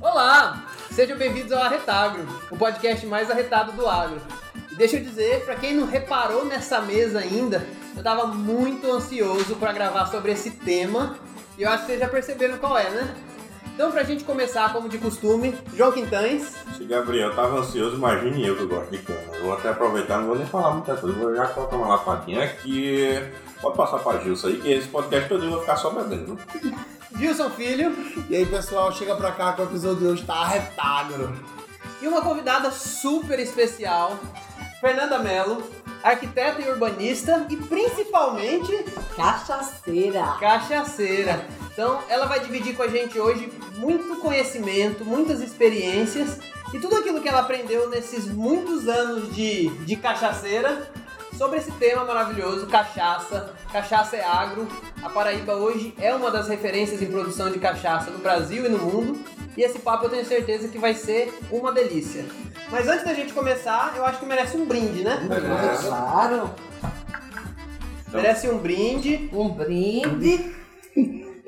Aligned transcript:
Olá! 0.00 0.64
Sejam 0.92 1.18
bem-vindos 1.18 1.50
ao 1.50 1.60
Arretagro, 1.60 2.24
o 2.52 2.56
podcast 2.56 3.04
mais 3.06 3.28
arretado 3.28 3.72
do 3.72 3.88
agro. 3.88 4.20
E 4.70 4.76
deixa 4.76 4.98
eu 4.98 5.02
dizer, 5.02 5.44
para 5.44 5.56
quem 5.56 5.74
não 5.74 5.88
reparou 5.88 6.44
nessa 6.44 6.80
mesa 6.80 7.18
ainda, 7.18 7.66
eu 7.96 8.02
tava 8.04 8.28
muito 8.28 8.88
ansioso 8.92 9.56
para 9.56 9.72
gravar 9.72 10.06
sobre 10.06 10.30
esse 10.30 10.52
tema 10.52 11.18
e 11.58 11.62
eu 11.62 11.68
acho 11.68 11.80
que 11.80 11.86
vocês 11.86 11.98
já 11.98 12.08
perceberam 12.08 12.58
qual 12.58 12.78
é, 12.78 12.90
né? 12.90 13.12
Então, 13.74 13.90
pra 13.90 14.04
gente 14.04 14.22
começar, 14.22 14.72
como 14.72 14.88
de 14.88 14.98
costume, 14.98 15.52
João 15.74 15.90
Quintães. 15.90 16.54
Se 16.76 16.84
Gabriel 16.84 17.34
tava 17.34 17.58
ansioso, 17.58 17.96
imagine 17.96 18.46
eu 18.46 18.54
que 18.56 18.62
eu 18.62 18.68
gosto 18.68 18.90
de 18.90 18.98
cana. 18.98 19.18
Eu 19.34 19.42
vou 19.46 19.52
até 19.54 19.70
aproveitar, 19.70 20.18
não 20.18 20.28
vou 20.28 20.36
nem 20.36 20.46
falar 20.46 20.70
muita 20.70 20.94
coisa, 20.96 21.18
vou 21.18 21.34
já 21.34 21.46
colocar 21.48 21.76
uma 21.76 21.88
lapadinha 21.88 22.44
aqui. 22.44 23.20
Pode 23.60 23.76
passar 23.76 23.98
pra 23.98 24.20
Gilson 24.20 24.48
aí, 24.48 24.60
que 24.60 24.72
esse 24.72 24.86
podcast 24.88 25.28
todo 25.28 25.44
eu 25.44 25.50
vou 25.50 25.60
ficar 25.60 25.76
só 25.76 25.90
bebendo. 25.90 26.38
Gilson 27.18 27.48
Filho 27.50 27.94
E 28.28 28.34
aí, 28.34 28.44
pessoal, 28.46 28.92
chega 28.92 29.14
pra 29.16 29.30
cá 29.32 29.52
que 29.52 29.62
o 29.62 29.64
episódio 29.64 29.98
de 29.98 30.06
hoje 30.06 30.24
tá 30.24 30.34
arretagro. 30.34 31.32
e 32.00 32.06
uma 32.06 32.22
convidada 32.22 32.70
super 32.70 33.38
especial, 33.40 34.16
Fernanda 34.80 35.18
Mello, 35.18 35.62
arquiteta 36.04 36.60
e 36.60 36.68
urbanista 36.68 37.46
e 37.48 37.56
principalmente 37.56 38.84
Cachaceira. 39.16 40.36
cachaceira. 40.38 41.46
Então, 41.72 41.98
ela 42.08 42.26
vai 42.26 42.40
dividir 42.40 42.76
com 42.76 42.82
a 42.82 42.88
gente 42.88 43.18
hoje 43.18 43.50
muito 43.76 44.20
conhecimento, 44.20 45.02
muitas 45.04 45.40
experiências 45.40 46.38
e 46.74 46.78
tudo 46.78 46.96
aquilo 46.96 47.22
que 47.22 47.28
ela 47.28 47.40
aprendeu 47.40 47.88
nesses 47.88 48.26
muitos 48.26 48.86
anos 48.86 49.34
de, 49.34 49.70
de 49.70 49.96
cachaceira 49.96 50.92
sobre 51.38 51.58
esse 51.58 51.72
tema 51.72 52.04
maravilhoso, 52.04 52.66
cachaça. 52.66 53.54
Cachaça 53.72 54.16
é 54.16 54.24
agro. 54.24 54.68
A 55.02 55.08
Paraíba 55.08 55.54
hoje 55.54 55.94
é 55.98 56.14
uma 56.14 56.30
das 56.30 56.48
referências 56.48 57.02
em 57.02 57.06
produção 57.06 57.50
de 57.50 57.58
cachaça 57.58 58.10
no 58.10 58.18
Brasil 58.18 58.66
e 58.66 58.68
no 58.68 58.78
mundo. 58.78 59.18
E 59.56 59.62
esse 59.62 59.78
papo 59.78 60.06
eu 60.06 60.10
tenho 60.10 60.24
certeza 60.24 60.68
que 60.68 60.78
vai 60.78 60.94
ser 60.94 61.32
uma 61.50 61.72
delícia. 61.72 62.24
Mas 62.70 62.88
antes 62.88 63.04
da 63.04 63.14
gente 63.14 63.32
começar, 63.32 63.94
eu 63.96 64.04
acho 64.04 64.18
que 64.18 64.26
merece 64.26 64.56
um 64.56 64.66
brinde, 64.66 65.04
né? 65.04 65.18
Claro. 65.80 66.50
Merece 68.12 68.48
um 68.48 68.58
brinde. 68.58 69.30
Um 69.32 69.48
brinde. 69.50 70.54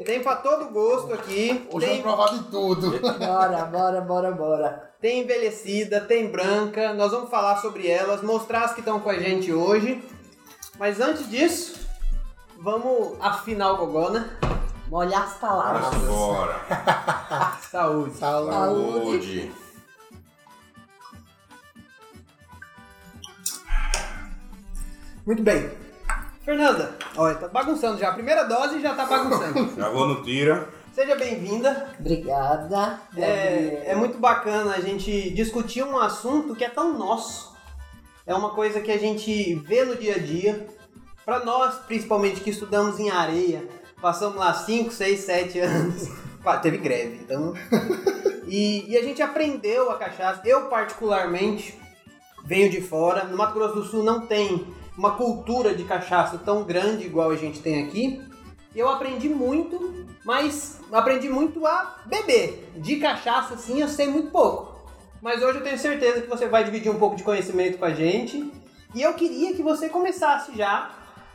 Tem 0.04 0.22
pra 0.22 0.36
todo 0.36 0.70
gosto 0.72 1.12
aqui. 1.12 1.66
Hoje 1.72 1.86
Tem 1.86 2.00
vamos 2.00 2.16
provar 2.16 2.38
de 2.38 2.50
tudo. 2.50 3.00
Bora, 3.18 3.64
bora, 3.64 4.00
bora, 4.00 4.30
bora. 4.30 4.92
Tem 5.00 5.22
envelhecida, 5.22 6.00
tem 6.00 6.30
branca, 6.30 6.94
nós 6.94 7.10
vamos 7.10 7.28
falar 7.28 7.56
sobre 7.56 7.88
elas, 7.88 8.22
mostrar 8.22 8.64
as 8.64 8.72
que 8.72 8.80
estão 8.80 9.00
com 9.00 9.10
a 9.10 9.18
gente 9.18 9.52
hoje. 9.52 10.02
Mas 10.78 11.00
antes 11.00 11.28
disso, 11.28 11.74
vamos 12.58 13.16
afinar 13.20 13.72
o 13.72 13.76
gogó, 13.78 14.10
né? 14.10 14.30
Molhar 14.88 15.24
as 15.24 15.34
palavras. 15.34 15.94
bora. 16.04 16.60
Saúde. 17.70 18.16
Saúde. 18.16 18.52
Saúde. 18.52 19.52
Muito 25.26 25.42
bem. 25.42 25.70
Fernanda, 26.44 26.96
olha, 27.16 27.34
tá 27.34 27.48
bagunçando 27.48 27.98
já. 27.98 28.10
A 28.10 28.14
primeira 28.14 28.44
dose 28.44 28.80
já 28.80 28.94
tá 28.94 29.04
bagunçando. 29.06 29.74
Já 29.74 29.88
vou 29.88 30.06
no 30.06 30.22
tira. 30.22 30.68
Seja 30.92 31.16
bem-vinda. 31.16 31.88
Obrigada. 31.98 33.00
É, 33.16 33.90
é 33.90 33.94
muito 33.96 34.18
bacana 34.18 34.76
a 34.76 34.80
gente 34.80 35.30
discutir 35.30 35.82
um 35.82 35.98
assunto 35.98 36.54
que 36.54 36.64
é 36.64 36.70
tão 36.70 36.96
nosso. 36.96 37.54
É 38.24 38.32
uma 38.32 38.50
coisa 38.50 38.80
que 38.80 38.92
a 38.92 38.98
gente 38.98 39.56
vê 39.56 39.84
no 39.84 39.96
dia 39.96 40.14
a 40.14 40.18
dia. 40.18 40.68
Para 41.24 41.44
nós, 41.44 41.74
principalmente 41.86 42.40
que 42.40 42.50
estudamos 42.50 43.00
em 43.00 43.10
areia, 43.10 43.68
passamos 44.00 44.36
lá 44.36 44.52
5, 44.52 44.90
6, 44.90 45.20
7 45.20 45.58
anos. 45.60 46.08
Teve 46.62 46.78
greve, 46.78 47.22
então. 47.24 47.54
E, 48.46 48.88
e 48.88 48.96
a 48.96 49.02
gente 49.02 49.20
aprendeu 49.20 49.90
a 49.90 49.96
cachaça. 49.96 50.42
Eu, 50.44 50.66
particularmente, 50.66 51.76
venho 52.44 52.70
de 52.70 52.80
fora. 52.80 53.24
No 53.24 53.36
Mato 53.36 53.54
Grosso 53.54 53.74
do 53.74 53.84
Sul 53.84 54.04
não 54.04 54.26
tem 54.26 54.64
uma 54.96 55.16
cultura 55.16 55.74
de 55.74 55.84
cachaça 55.84 56.38
tão 56.38 56.62
grande 56.62 57.04
igual 57.04 57.30
a 57.30 57.36
gente 57.36 57.60
tem 57.60 57.84
aqui. 57.84 58.22
Eu 58.74 58.88
aprendi 58.88 59.28
muito, 59.28 60.06
mas 60.24 60.80
aprendi 60.92 61.28
muito 61.28 61.66
a 61.66 61.96
beber. 62.06 62.70
De 62.76 62.96
cachaça, 62.96 63.56
sim, 63.56 63.80
eu 63.80 63.88
sei 63.88 64.06
muito 64.06 64.30
pouco. 64.30 64.76
Mas 65.20 65.42
hoje 65.42 65.58
eu 65.58 65.64
tenho 65.64 65.78
certeza 65.78 66.20
que 66.20 66.28
você 66.28 66.46
vai 66.46 66.62
dividir 66.62 66.90
um 66.90 66.98
pouco 66.98 67.16
de 67.16 67.24
conhecimento 67.24 67.78
com 67.78 67.84
a 67.84 67.92
gente. 67.92 68.52
E 68.94 69.02
eu 69.02 69.14
queria 69.14 69.54
que 69.54 69.62
você 69.62 69.88
começasse 69.88 70.56
já 70.56 70.90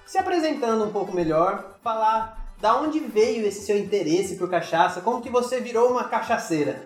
se 0.06 0.18
apresentando 0.18 0.86
um 0.86 0.92
pouco 0.92 1.14
melhor, 1.14 1.78
falar 1.84 2.41
da 2.62 2.80
onde 2.80 3.00
veio 3.00 3.46
esse 3.46 3.66
seu 3.66 3.78
interesse 3.78 4.36
por 4.36 4.50
cachaça, 4.50 5.02
como 5.02 5.22
que 5.22 5.30
você 5.30 5.60
virou 5.60 5.90
uma 5.92 6.04
cachaceira. 6.06 6.86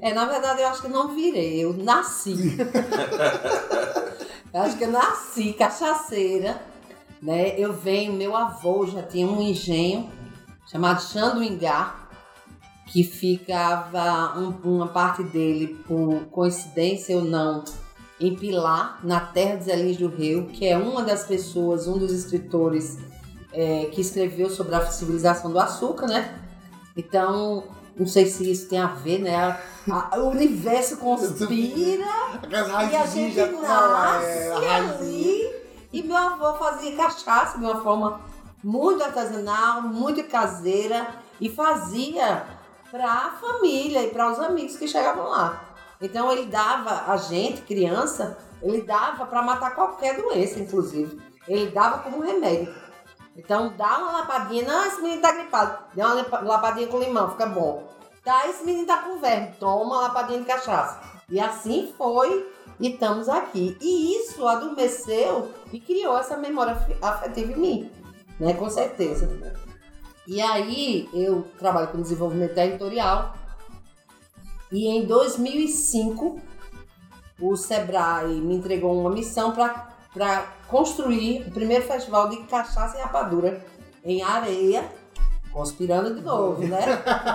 É, 0.00 0.12
na 0.14 0.24
verdade, 0.26 0.60
eu 0.62 0.68
acho 0.68 0.82
que 0.82 0.88
não 0.88 1.14
virei, 1.14 1.64
eu 1.64 1.72
nasci. 1.74 2.56
eu 4.52 4.60
acho 4.62 4.76
que 4.76 4.84
eu 4.84 4.90
nasci 4.90 5.52
cachaceira, 5.52 6.60
né? 7.22 7.58
Eu 7.58 7.72
venho, 7.72 8.12
meu 8.12 8.34
avô 8.36 8.86
já 8.86 9.02
tinha 9.02 9.26
um 9.26 9.40
engenho 9.42 10.10
chamado 10.70 11.02
Xanduingá, 11.02 12.08
que 12.86 13.02
ficava 13.02 14.38
um- 14.38 14.76
uma 14.76 14.88
parte 14.88 15.22
dele, 15.22 15.76
por 15.86 16.26
coincidência 16.30 17.16
ou 17.16 17.24
não, 17.24 17.64
em 18.18 18.34
Pilar, 18.34 19.00
na 19.04 19.20
terra 19.20 19.56
de 19.56 19.64
Zé 19.64 19.76
Lins 19.76 19.96
do 19.98 20.08
Rio, 20.08 20.46
que 20.46 20.66
é 20.66 20.78
uma 20.78 21.02
das 21.02 21.24
pessoas, 21.24 21.86
um 21.86 21.98
dos 21.98 22.12
escritores 22.12 22.96
é, 23.56 23.86
que 23.86 24.00
escreveu 24.02 24.50
sobre 24.50 24.74
a 24.74 24.84
civilização 24.86 25.50
do 25.50 25.58
açúcar, 25.58 26.06
né? 26.06 26.38
Então, 26.96 27.64
não 27.96 28.06
sei 28.06 28.26
se 28.26 28.50
isso 28.50 28.68
tem 28.68 28.78
a 28.78 28.86
ver, 28.88 29.20
né? 29.20 29.34
A- 29.34 29.58
a- 30.12 30.18
o 30.18 30.28
universo 30.30 30.98
conspira 30.98 32.04
e 32.92 32.96
a 32.96 33.06
gente 33.06 33.34
nasce 33.62 34.48
ali. 34.74 35.56
E 35.92 36.02
meu 36.02 36.16
avô 36.16 36.52
fazia 36.58 36.94
cachaça 36.96 37.58
de 37.58 37.64
uma 37.64 37.80
forma 37.82 38.20
muito 38.62 39.02
artesanal, 39.02 39.80
muito 39.82 40.22
caseira 40.24 41.06
e 41.40 41.48
fazia 41.48 42.44
para 42.90 43.10
a 43.10 43.30
família 43.40 44.02
e 44.02 44.10
para 44.10 44.30
os 44.30 44.38
amigos 44.38 44.76
que 44.76 44.86
chegavam 44.86 45.28
lá. 45.30 45.62
Então 46.00 46.30
ele 46.30 46.46
dava 46.46 47.10
a 47.10 47.16
gente, 47.16 47.62
criança, 47.62 48.36
ele 48.60 48.82
dava 48.82 49.24
para 49.26 49.42
matar 49.42 49.74
qualquer 49.74 50.20
doença, 50.20 50.58
inclusive. 50.60 51.18
Ele 51.48 51.70
dava 51.70 51.98
como 52.00 52.20
remédio. 52.22 52.74
Então 53.36 53.74
dá 53.76 53.98
uma 53.98 54.12
lapadinha, 54.18 54.64
não, 54.66 54.86
esse 54.86 55.00
menino 55.02 55.20
tá 55.20 55.32
gripado. 55.32 55.78
Dá 55.94 56.06
uma 56.14 56.40
lapadinha 56.42 56.86
com 56.86 56.98
limão, 56.98 57.30
fica 57.30 57.46
bom. 57.46 57.86
Tá, 58.24 58.48
esse 58.48 58.64
menino 58.64 58.86
tá 58.86 58.98
com 58.98 59.18
verme, 59.18 59.52
toma 59.60 59.84
uma 59.84 60.00
lapadinha 60.02 60.40
de 60.40 60.46
cachaça. 60.46 61.00
E 61.28 61.38
assim 61.38 61.92
foi 61.96 62.50
e 62.80 62.88
estamos 62.92 63.28
aqui. 63.28 63.76
E 63.80 64.16
isso 64.16 64.46
adormeceu 64.46 65.52
e 65.72 65.78
criou 65.78 66.18
essa 66.18 66.36
memória 66.36 66.72
afe- 66.72 66.96
afetiva 67.02 67.52
em 67.52 67.56
mim, 67.56 67.92
né? 68.40 68.54
Com 68.54 68.68
certeza. 68.70 69.28
E 70.26 70.40
aí 70.40 71.08
eu 71.12 71.46
trabalho 71.58 71.88
com 71.88 72.00
desenvolvimento 72.02 72.54
territorial 72.54 73.34
e 74.72 74.88
em 74.88 75.06
2005 75.06 76.40
o 77.40 77.54
Sebrae 77.56 78.40
me 78.40 78.56
entregou 78.56 78.98
uma 78.98 79.10
missão 79.10 79.52
para 79.52 80.52
construir 80.68 81.46
o 81.46 81.50
primeiro 81.50 81.84
festival 81.84 82.28
de 82.28 82.38
cachaça 82.44 82.98
e 82.98 83.00
rapadura 83.00 83.64
em 84.04 84.22
areia, 84.22 84.84
conspirando 85.52 86.14
de 86.14 86.20
novo, 86.20 86.66
né? 86.66 86.80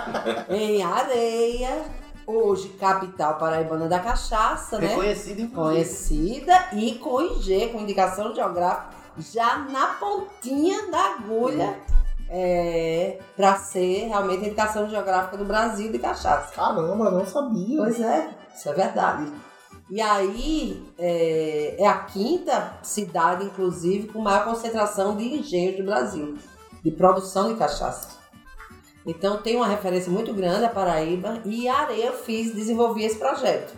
em 0.48 0.82
areia, 0.82 1.84
hoje 2.26 2.68
capital 2.70 3.36
paraibana 3.36 3.88
da 3.88 3.98
cachaça, 3.98 4.78
né? 4.78 4.92
Inclusive. 4.92 5.48
Conhecida 5.48 6.68
e 6.72 6.94
com 6.94 7.20
IG, 7.20 7.68
com 7.68 7.80
indicação 7.80 8.34
geográfica, 8.34 8.94
já 9.18 9.58
na 9.58 9.86
pontinha 9.94 10.90
da 10.90 11.14
agulha, 11.14 11.78
é, 12.28 13.18
para 13.36 13.56
ser 13.56 14.06
realmente 14.08 14.44
a 14.44 14.46
indicação 14.46 14.88
geográfica 14.88 15.36
do 15.36 15.44
Brasil 15.44 15.92
de 15.92 15.98
cachaça. 15.98 16.54
Caramba, 16.54 17.10
não 17.10 17.26
sabia. 17.26 17.78
Pois 17.78 18.00
é, 18.00 18.30
isso 18.54 18.68
é 18.68 18.72
verdade. 18.72 19.30
E 19.92 20.00
aí 20.00 20.82
é, 20.96 21.76
é 21.78 21.86
a 21.86 21.98
quinta 21.98 22.78
cidade, 22.82 23.44
inclusive, 23.44 24.08
com 24.08 24.22
maior 24.22 24.42
concentração 24.42 25.14
de 25.14 25.22
engenhos 25.22 25.76
do 25.76 25.84
Brasil, 25.84 26.38
de 26.82 26.90
produção 26.90 27.52
de 27.52 27.58
cachaça. 27.58 28.08
Então 29.04 29.42
tem 29.42 29.54
uma 29.54 29.66
referência 29.66 30.10
muito 30.10 30.32
grande 30.32 30.64
a 30.64 30.70
Paraíba 30.70 31.42
e 31.44 31.68
a 31.68 31.80
Areia 31.80 32.06
eu 32.06 32.14
fiz, 32.14 32.54
desenvolvi 32.54 33.04
esse 33.04 33.18
projeto. 33.18 33.76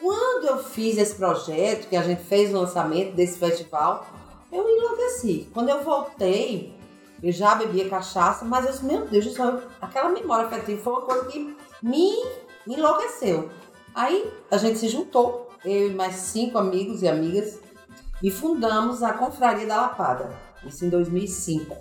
Quando 0.00 0.46
eu 0.46 0.64
fiz 0.64 0.96
esse 0.96 1.14
projeto, 1.14 1.90
que 1.90 1.96
a 1.96 2.02
gente 2.02 2.22
fez 2.22 2.50
o 2.50 2.58
lançamento 2.58 3.14
desse 3.14 3.38
festival, 3.38 4.06
eu 4.50 4.66
enlouqueci. 4.66 5.46
Quando 5.52 5.68
eu 5.68 5.84
voltei, 5.84 6.74
eu 7.22 7.32
já 7.32 7.54
bebia 7.54 7.90
cachaça, 7.90 8.46
mas 8.46 8.64
eu 8.64 8.72
disse, 8.72 8.84
meu 8.86 9.06
Deus 9.06 9.26
do 9.26 9.32
céu, 9.32 9.60
aquela 9.78 10.08
memória 10.08 10.46
afetiva 10.46 10.80
foi 10.80 10.92
uma 10.94 11.02
coisa 11.02 11.26
que 11.26 11.54
me 11.82 12.14
enlouqueceu. 12.66 13.50
Aí 13.98 14.32
a 14.48 14.56
gente 14.56 14.78
se 14.78 14.88
juntou, 14.88 15.50
eu 15.64 15.90
e 15.90 15.92
mais 15.92 16.14
cinco 16.14 16.56
amigos 16.56 17.02
e 17.02 17.08
amigas, 17.08 17.58
e 18.22 18.30
fundamos 18.30 19.02
a 19.02 19.12
Confraria 19.12 19.66
da 19.66 19.80
Lapada. 19.80 20.30
Isso 20.64 20.84
em 20.84 20.88
2005, 20.88 21.76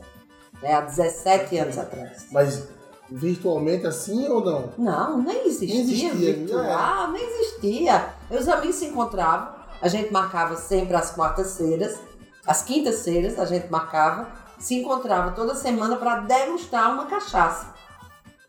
né, 0.59 0.73
há 0.73 0.81
17 0.81 1.55
anos 1.59 1.77
atrás. 1.77 2.25
Mas 2.31 2.69
virtualmente 3.07 3.85
assim 3.85 4.27
ou 4.29 4.43
não? 4.43 4.73
Não, 4.79 5.21
nem 5.21 5.45
existia, 5.45 5.75
Nem 5.75 5.83
existia, 5.83 6.33
virtual, 6.33 7.11
nem 7.11 7.23
existia. 7.23 8.13
Os 8.31 8.47
amigos 8.47 8.77
se 8.77 8.85
encontravam, 8.85 9.53
a 9.79 9.87
gente 9.87 10.11
marcava 10.11 10.55
sempre 10.55 10.95
às 10.95 11.11
quartas-feiras, 11.11 11.99
às 12.47 12.63
quintas-feiras 12.63 13.37
a 13.37 13.45
gente 13.45 13.69
marcava, 13.69 14.27
se 14.57 14.73
encontrava 14.73 15.33
toda 15.33 15.53
semana 15.53 15.95
para 15.97 16.21
degustar 16.21 16.91
uma 16.91 17.05
cachaça. 17.05 17.75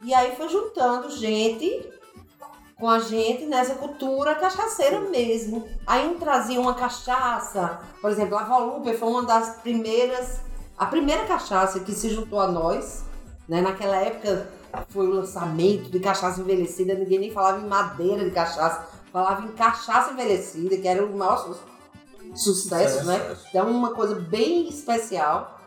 E 0.03 0.14
aí 0.14 0.35
foi 0.37 0.49
juntando 0.49 1.11
gente 1.11 1.98
com 2.79 2.89
a 2.89 2.99
gente 3.01 3.45
nessa 3.47 3.75
cultura 3.75 4.35
cachaceira 4.37 5.01
mesmo. 5.01 5.69
Aí 5.87 6.07
um 6.07 6.19
trazia 6.19 6.61
uma 6.61 6.75
cachaça, 6.75 7.81
por 8.01 8.11
exemplo, 8.11 8.37
a 8.39 8.45
Volúpia 8.45 8.97
foi 8.97 9.09
uma 9.09 9.25
das 9.25 9.57
primeiras, 9.57 10.41
a 10.79 10.87
primeira 10.87 11.25
cachaça 11.25 11.81
que 11.81 11.93
se 11.93 12.09
juntou 12.09 12.41
a 12.41 12.47
nós, 12.47 13.03
né? 13.49 13.61
Naquela 13.61 13.97
época 13.97 14.49
foi 14.91 15.07
o 15.09 15.11
lançamento 15.13 15.91
de 15.91 15.99
cachaça 15.99 16.41
envelhecida, 16.41 16.95
ninguém 16.95 17.19
nem 17.19 17.33
falava 17.33 17.61
em 17.61 17.67
madeira 17.69 18.25
de 18.25 18.31
cachaça, 18.31 18.87
falava 19.13 19.45
em 19.45 19.53
cachaça 19.53 20.13
envelhecida, 20.13 20.77
que 20.77 20.87
era 20.87 21.05
o 21.05 21.17
maior 21.17 21.37
su- 21.39 21.59
sucesso, 22.37 23.05
né? 23.07 23.19
Sucesso. 23.19 23.47
Então 23.51 23.69
uma 23.71 23.93
coisa 23.95 24.15
bem 24.15 24.69
especial. 24.69 25.59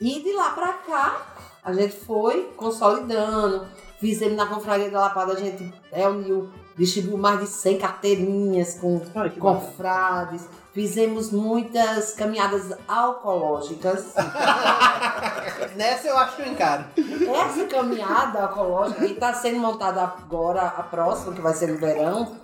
E 0.00 0.22
de 0.22 0.32
lá 0.34 0.50
pra 0.50 0.74
cá, 0.74 1.26
a 1.64 1.72
gente 1.72 1.96
foi 1.96 2.52
consolidando. 2.56 3.66
Fizemos 3.98 4.36
na 4.36 4.46
Confraria 4.46 4.90
da 4.90 5.00
Lapada, 5.00 5.32
a 5.32 5.36
gente 5.36 5.72
reuniu, 5.90 6.50
distribuiu 6.76 7.16
mais 7.16 7.40
de 7.40 7.46
100 7.46 7.78
carteirinhas 7.78 8.74
com 8.78 9.00
Olha 9.14 9.30
que 9.30 9.40
bacana. 9.40 9.60
confrades. 9.60 10.48
Fizemos 10.72 11.32
muitas 11.32 12.12
caminhadas 12.12 12.76
alcoológicas. 12.86 14.12
Nessa 15.74 16.08
eu 16.08 16.18
acho 16.18 16.36
que 16.36 16.42
eu 16.42 16.52
encaro. 16.52 16.84
Essa 16.96 17.64
caminhada 17.64 18.44
ecológica 18.44 19.06
que 19.06 19.12
está 19.12 19.32
sendo 19.32 19.58
montada 19.58 20.02
agora, 20.02 20.62
a 20.62 20.82
próxima, 20.82 21.32
que 21.32 21.40
vai 21.40 21.54
ser 21.54 21.68
no 21.68 21.78
verão, 21.78 22.36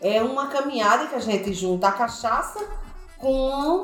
é 0.00 0.22
uma 0.22 0.46
caminhada 0.46 1.06
que 1.08 1.16
a 1.16 1.20
gente 1.20 1.52
junta 1.52 1.88
a 1.88 1.92
cachaça 1.92 2.60
com 3.24 3.82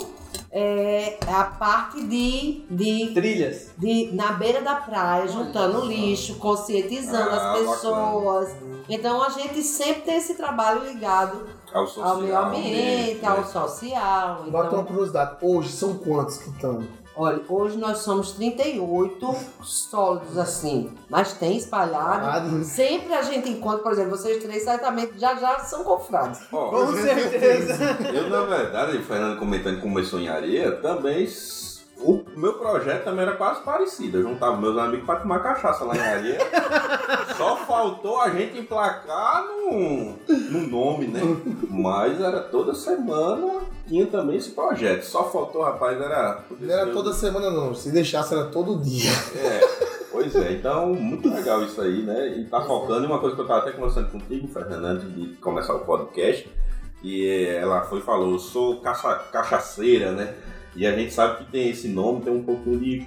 é, 0.53 1.17
a 1.27 1.45
parte 1.45 2.05
de, 2.05 2.63
de, 2.71 3.11
Trilhas. 3.15 3.71
de 3.79 4.11
na 4.13 4.33
beira 4.33 4.61
da 4.61 4.75
praia, 4.75 5.27
juntando 5.27 5.87
lixo, 5.87 6.35
conscientizando 6.37 7.31
Ah, 7.31 7.53
as 7.55 7.59
pessoas. 7.59 8.57
Então 8.89 9.23
a 9.23 9.31
gente 9.31 9.63
sempre 9.63 10.03
tem 10.03 10.17
esse 10.17 10.35
trabalho 10.35 10.85
ligado 10.85 11.47
Ao 11.73 11.87
social. 11.87 12.09
ao 12.17 12.21
meio 12.21 12.39
ambiente, 12.39 13.23
né? 13.23 13.29
ao 13.29 13.45
social. 13.47 14.45
Bota 14.49 14.59
uma 14.59 14.67
Então, 14.67 14.85
curiosidade. 14.85 15.37
Hoje 15.41 15.71
são 15.71 15.95
quantos 15.95 16.37
que 16.37 16.51
estão? 16.51 16.83
Olha, 17.17 17.41
hoje 17.49 17.77
nós 17.77 17.99
somos 17.99 18.33
38 18.33 19.37
sólidos 19.63 20.39
assim, 20.39 20.93
mas 21.09 21.33
tem 21.35 21.57
espalhado. 21.57 22.21
Parados? 22.25 22.67
Sempre 22.67 23.15
a 23.15 23.23
gente 23.23 23.49
encontra, 23.49 23.79
por 23.79 23.93
exemplo, 23.93 24.11
vocês 24.11 24.43
três 24.43 24.63
certamente 24.63 25.19
já 25.19 25.35
já 25.37 25.59
são 25.61 25.85
confrades. 25.85 26.41
Ó, 26.53 26.71
Com 26.71 26.93
certeza. 26.93 27.75
Eu, 28.15 28.29
na 28.31 28.43
verdade, 28.43 28.97
o 28.97 29.03
Fernando 29.03 29.39
comentando 29.39 29.77
que 29.77 29.83
começou 29.83 30.19
em 30.21 30.29
areia, 30.29 30.73
também. 30.73 31.27
O 32.03 32.25
meu 32.35 32.55
projeto 32.55 33.05
também 33.05 33.23
era 33.23 33.37
quase 33.37 33.61
parecido. 33.63 34.19
Eu 34.19 34.23
juntava 34.23 34.57
meus 34.57 34.77
amigos 34.79 35.05
pra 35.05 35.17
tomar 35.17 35.41
cachaça 35.41 35.85
lá 35.85 35.95
em 35.95 36.01
areia. 36.01 36.39
Só 37.37 37.57
faltou 37.57 38.21
a 38.21 38.31
gente 38.31 38.59
emplacar 38.59 39.45
no, 39.45 40.15
no 40.51 40.67
nome, 40.67 41.07
né? 41.09 41.21
Mas 41.69 42.21
era 42.21 42.41
toda 42.41 42.75
semana, 42.75 43.61
tinha 43.87 44.07
também 44.07 44.37
esse 44.37 44.51
projeto. 44.51 45.03
Só 45.03 45.31
faltou, 45.31 45.63
rapaz, 45.63 46.01
era. 46.01 46.43
Não 46.59 46.75
era 46.75 46.91
toda 46.91 47.13
semana 47.13 47.51
não. 47.51 47.75
Se 47.75 47.91
deixasse 47.91 48.35
era 48.35 48.45
todo 48.47 48.83
dia. 48.83 49.11
É, 49.37 49.61
pois 50.11 50.35
é, 50.37 50.53
então 50.53 50.95
muito 50.95 51.29
legal 51.29 51.63
isso 51.63 51.81
aí, 51.83 52.03
né? 52.03 52.29
E 52.39 52.45
tá 52.45 52.65
em 52.65 53.07
uma 53.07 53.19
coisa 53.19 53.37
que 53.37 53.43
eu 53.43 53.47
tava 53.47 53.61
até 53.61 53.73
conversando 53.73 54.11
contigo, 54.11 54.49
Fernando, 54.49 54.85
antes 54.85 55.15
de 55.15 55.37
começar 55.37 55.75
o 55.75 55.81
podcast. 55.81 56.49
E 57.03 57.27
ela 57.47 57.83
foi 57.83 57.99
e 57.99 58.03
falou, 58.03 58.33
eu 58.33 58.39
sou 58.39 58.81
caça, 58.81 59.15
cachaceira, 59.33 60.13
né? 60.13 60.35
E 60.77 60.87
a 60.87 60.93
gente 60.93 61.13
sabe 61.13 61.45
que 61.45 61.51
tem 61.51 61.71
esse 61.71 61.89
nome, 61.89 62.23
tem 62.23 62.33
um 62.33 62.43
pouquinho 62.43 62.79
de 62.79 63.07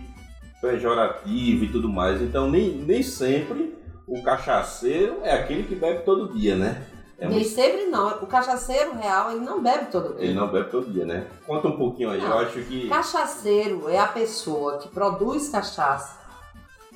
pejorativo 0.62 1.65
e 1.65 1.71
tudo 1.71 1.89
mais. 1.89 2.21
Então 2.21 2.50
nem, 2.50 2.69
nem 2.71 3.04
sempre 3.04 3.75
o 4.07 4.21
cachaceiro 4.21 5.19
é 5.24 5.33
aquele 5.33 5.63
que 5.63 5.75
bebe 5.75 6.04
todo 6.04 6.33
dia, 6.33 6.56
né? 6.56 6.86
É 7.18 7.27
Nem 7.27 7.44
sempre 7.44 7.86
não. 7.86 8.10
O 8.21 8.27
cachaceiro 8.27 8.95
real, 8.95 9.31
ele 9.31 9.45
não 9.45 9.62
bebe 9.62 9.86
todo 9.92 10.15
dia. 10.15 10.25
Ele 10.25 10.33
não 10.33 10.48
bebe 10.51 10.69
todo 10.69 10.92
dia, 10.92 11.06
né? 11.06 11.27
Conta 11.45 11.68
um 11.68 11.77
pouquinho 11.77 12.10
aí, 12.10 12.21
eu 12.21 12.27
Não. 12.27 12.39
acho 12.39 12.60
que. 12.63 12.89
Cachaceiro 12.89 13.88
é 13.88 13.98
a 13.98 14.07
pessoa 14.07 14.77
que 14.80 14.89
produz 14.89 15.48
cachaça, 15.48 16.18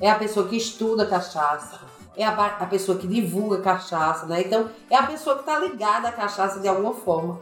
é 0.00 0.10
a 0.10 0.16
pessoa 0.16 0.46
que 0.46 0.56
estuda 0.56 1.06
cachaça, 1.06 1.80
é 2.16 2.24
a, 2.24 2.30
a 2.30 2.66
pessoa 2.66 2.98
que 2.98 3.06
divulga 3.06 3.62
cachaça, 3.62 4.26
né? 4.26 4.42
Então, 4.42 4.68
é 4.90 4.96
a 4.96 5.06
pessoa 5.06 5.36
que 5.36 5.42
está 5.42 5.58
ligada 5.60 6.08
à 6.08 6.12
cachaça 6.12 6.60
de 6.60 6.68
alguma 6.68 6.92
forma. 6.92 7.38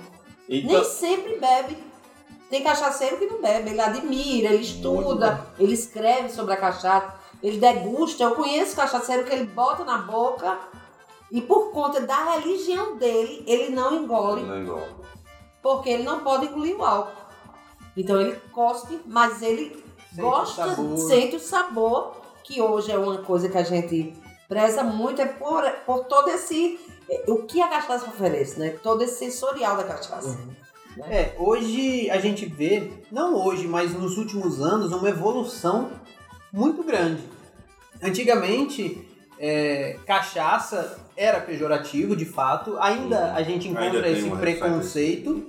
Então, 0.48 0.74
Nem 0.74 0.84
sempre 0.84 1.38
bebe. 1.40 1.76
Tem 2.48 2.62
cachaceiro 2.62 3.16
que 3.18 3.26
não 3.26 3.40
bebe, 3.40 3.70
ele 3.70 3.80
admira, 3.80 4.48
ele 4.52 4.62
estuda, 4.62 5.46
ele 5.58 5.74
escreve 5.74 6.28
sobre 6.30 6.54
a 6.54 6.56
cachaça, 6.56 7.14
ele 7.42 7.58
degusta. 7.58 8.22
Eu 8.22 8.34
conheço 8.36 8.76
cachaceiro 8.76 9.24
que 9.24 9.32
ele 9.32 9.46
bota 9.46 9.84
na 9.84 9.98
boca 9.98 10.56
e 11.30 11.40
por 11.40 11.72
conta 11.72 12.00
da 12.00 12.34
religião 12.34 12.96
dele, 12.96 13.42
ele 13.46 13.74
não 13.74 13.94
engole 13.94 14.42
não 14.42 14.62
igual. 14.62 14.82
porque 15.60 15.90
ele 15.90 16.04
não 16.04 16.20
pode 16.20 16.46
engolir 16.46 16.76
o 16.78 16.84
álcool. 16.84 17.26
Então 17.96 18.20
ele 18.20 18.36
cospe, 18.52 19.00
mas 19.06 19.42
ele 19.42 19.84
Sente 20.10 20.20
gosta, 20.20 20.80
o 20.80 20.96
sente 20.96 21.36
o 21.36 21.40
sabor, 21.40 22.14
que 22.44 22.62
hoje 22.62 22.92
é 22.92 22.98
uma 22.98 23.18
coisa 23.18 23.48
que 23.48 23.58
a 23.58 23.64
gente 23.64 24.14
preza 24.48 24.84
muito, 24.84 25.20
é 25.20 25.26
por, 25.26 25.68
por 25.84 26.04
todo 26.04 26.28
esse. 26.30 26.78
O 27.26 27.42
que 27.42 27.60
a 27.60 27.68
cachaça 27.68 28.06
oferece, 28.06 28.58
né? 28.58 28.70
Todo 28.82 29.02
esse 29.02 29.16
sensorial 29.16 29.76
da 29.76 29.84
cachaça. 29.84 30.38
É, 31.04 31.34
hoje 31.38 32.10
a 32.10 32.18
gente 32.18 32.46
vê, 32.46 32.90
não 33.12 33.34
hoje, 33.34 33.66
mas 33.66 33.92
nos 33.92 34.16
últimos 34.16 34.60
anos, 34.60 34.92
uma 34.92 35.08
evolução 35.08 35.90
muito 36.52 36.82
grande. 36.82 37.22
Antigamente, 38.02 39.06
é, 39.38 39.98
cachaça 40.06 40.98
era 41.16 41.40
pejorativo, 41.40 42.16
de 42.16 42.24
fato. 42.24 42.78
Ainda 42.78 43.34
a 43.34 43.42
gente 43.42 43.68
encontra 43.68 44.08
esse 44.08 44.28
preconceito. 44.30 45.46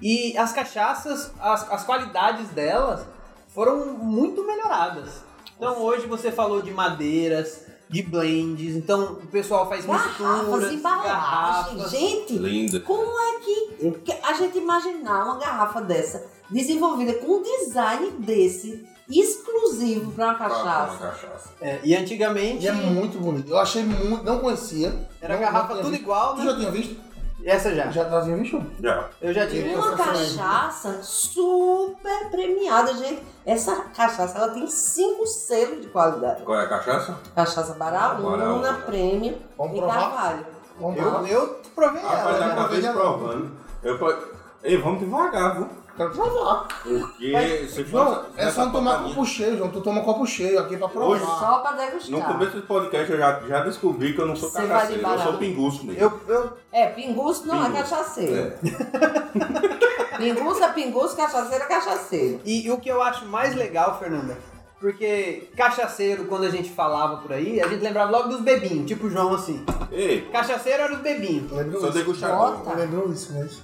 E 0.00 0.36
as 0.36 0.52
cachaças, 0.52 1.32
as, 1.40 1.70
as 1.70 1.84
qualidades 1.84 2.48
delas 2.48 3.06
foram 3.48 3.94
muito 3.94 4.44
melhoradas. 4.46 5.22
Então 5.56 5.80
hoje 5.80 6.06
você 6.06 6.32
falou 6.32 6.60
de 6.60 6.72
madeiras, 6.72 7.66
de 7.92 8.02
blends, 8.02 8.74
então 8.74 9.12
o 9.22 9.26
pessoal 9.26 9.68
faz 9.68 9.84
Garrafas, 9.84 10.18
misturas, 10.18 10.72
embalagem. 10.72 11.06
garrafas. 11.12 11.90
Gente, 11.90 12.32
Linda. 12.38 12.80
como 12.80 13.02
é 13.20 13.38
que, 13.40 14.12
a 14.24 14.32
gente 14.32 14.56
imaginar 14.58 15.24
uma 15.24 15.38
garrafa 15.38 15.80
dessa 15.82 16.24
desenvolvida 16.50 17.12
com 17.14 17.32
um 17.38 17.42
design 17.42 18.10
desse 18.18 18.84
exclusivo 19.10 20.10
para 20.12 20.24
uma 20.28 20.34
Pra- 20.34 20.46
pra 20.48 20.56
cachaça? 20.58 20.92
uma 21.04 21.10
cachaça. 21.12 21.50
É, 21.60 21.80
e 21.84 21.94
antigamente 21.94 22.64
E 22.64 22.68
é 22.68 22.72
muito 22.72 23.18
bonito. 23.18 23.50
Eu 23.50 23.58
achei 23.58 23.82
muito. 23.84 24.24
Não 24.24 24.38
conhecia. 24.38 25.08
era 25.20 25.34
Não- 25.34 25.40
garrafa 25.40 25.74
não 25.74 25.82
tudo 25.82 25.90
visto. 25.90 26.02
igual, 26.02 26.34
Tu 26.34 26.38
né? 26.40 26.44
já 26.50 26.56
tinha 26.56 26.70
visto? 26.70 26.96
Essa 27.44 27.74
já. 27.74 27.90
Já, 27.90 28.08
já 28.08 28.22
tinha 28.22 28.36
visto? 28.36 28.62
Já. 28.80 29.08
Eu 29.20 29.32
já 29.34 29.46
tive. 29.46 29.72
Eu- 29.72 29.78
Uma 29.80 29.96
cachaça 29.96 31.00
super 31.02 32.30
premiada, 32.30 32.94
gente. 32.94 33.22
Essa 33.44 33.74
cachaça 33.94 34.38
ela 34.38 34.48
tem 34.50 34.66
cinco 34.68 35.26
selos 35.26 35.80
de 35.82 35.88
qualidade. 35.88 36.42
Qual 36.42 36.58
é 36.58 36.64
a 36.64 36.68
cachaça? 36.68 37.18
Cachaça 37.34 37.74
Baraúna, 37.74 38.36
Baraúna. 38.36 38.72
Prêmio 38.86 39.38
Vamos 39.58 39.76
e 39.76 39.80
provar? 39.80 40.00
Carvalho. 40.00 40.46
Vamos 40.80 40.96
Eu, 40.96 41.02
provar? 41.10 41.28
eu 41.30 41.60
provei 41.74 42.02
Rapaz, 42.02 42.20
ela. 42.20 42.38
já 42.38 42.46
né? 42.46 42.52
acabei 42.52 42.82
provando. 42.82 43.50
Eu, 43.82 43.98
po- 43.98 44.32
Ei, 44.62 44.76
vamos 44.76 45.00
devagar, 45.00 45.56
viu? 45.56 45.68
Quero 45.96 46.10
provar. 46.10 46.68
Porque 46.82 47.68
for. 47.74 47.84
João, 47.86 48.24
é 48.36 48.50
só 48.50 48.64
não 48.64 48.72
tomar 48.72 49.02
copo 49.04 49.24
cheio, 49.26 49.58
João. 49.58 49.70
Tu 49.70 49.80
toma 49.82 50.00
copo 50.02 50.26
cheio 50.26 50.58
aqui 50.58 50.76
pra 50.76 50.88
provar. 50.88 51.06
Hoje- 51.08 51.24
Só 51.24 51.58
pra 51.58 51.72
degustar. 51.72 52.10
No 52.10 52.22
começo 52.24 52.56
do 52.56 52.62
podcast 52.62 53.12
eu 53.12 53.18
já, 53.18 53.40
já 53.40 53.60
descobri 53.64 54.14
que 54.14 54.20
eu 54.20 54.26
não 54.26 54.34
sou 54.36 54.48
Você 54.50 54.62
vai 54.66 54.68
cachaceiro, 54.80 55.06
eu 55.06 55.18
sou 55.18 55.32
pinguço 55.34 55.84
mesmo. 55.86 56.00
Eu, 56.00 56.20
eu, 56.28 56.52
É, 56.72 56.86
pinguço 56.88 57.46
não 57.46 57.62
é 57.62 57.66
Pinguço. 57.70 57.82
cachaceiro. 57.90 58.34
É. 58.36 60.16
Pinguço 60.18 60.62
é 60.62 60.68
pinguço, 60.72 61.16
cachaceiro 61.16 61.64
é 61.64 61.66
cachaceiro. 61.66 62.40
e, 62.44 62.66
e 62.66 62.70
o 62.70 62.78
que 62.78 62.88
eu 62.88 63.02
acho 63.02 63.24
mais 63.26 63.54
legal, 63.56 63.98
Fernanda, 63.98 64.36
porque 64.80 65.48
cachaceiro, 65.56 66.24
quando 66.26 66.44
a 66.44 66.50
gente 66.50 66.70
falava 66.70 67.16
por 67.18 67.32
aí, 67.32 67.60
a 67.60 67.66
gente 67.68 67.82
lembrava 67.82 68.10
logo 68.10 68.28
dos 68.28 68.40
bebinhos, 68.40 68.86
tipo 68.86 69.06
o 69.06 69.10
João 69.10 69.34
assim. 69.34 69.64
Ei, 69.90 70.22
Cachaceiro 70.32 70.82
era 70.82 70.94
os 70.94 71.00
bebinhos. 71.00 71.50
Lembrou 71.50 71.80
sou 71.80 71.88
isso? 71.90 71.98
degustador. 71.98 72.56
Bota. 72.58 72.76
Lembrou 72.78 73.10
isso 73.12 73.32
mesmo? 73.32 73.62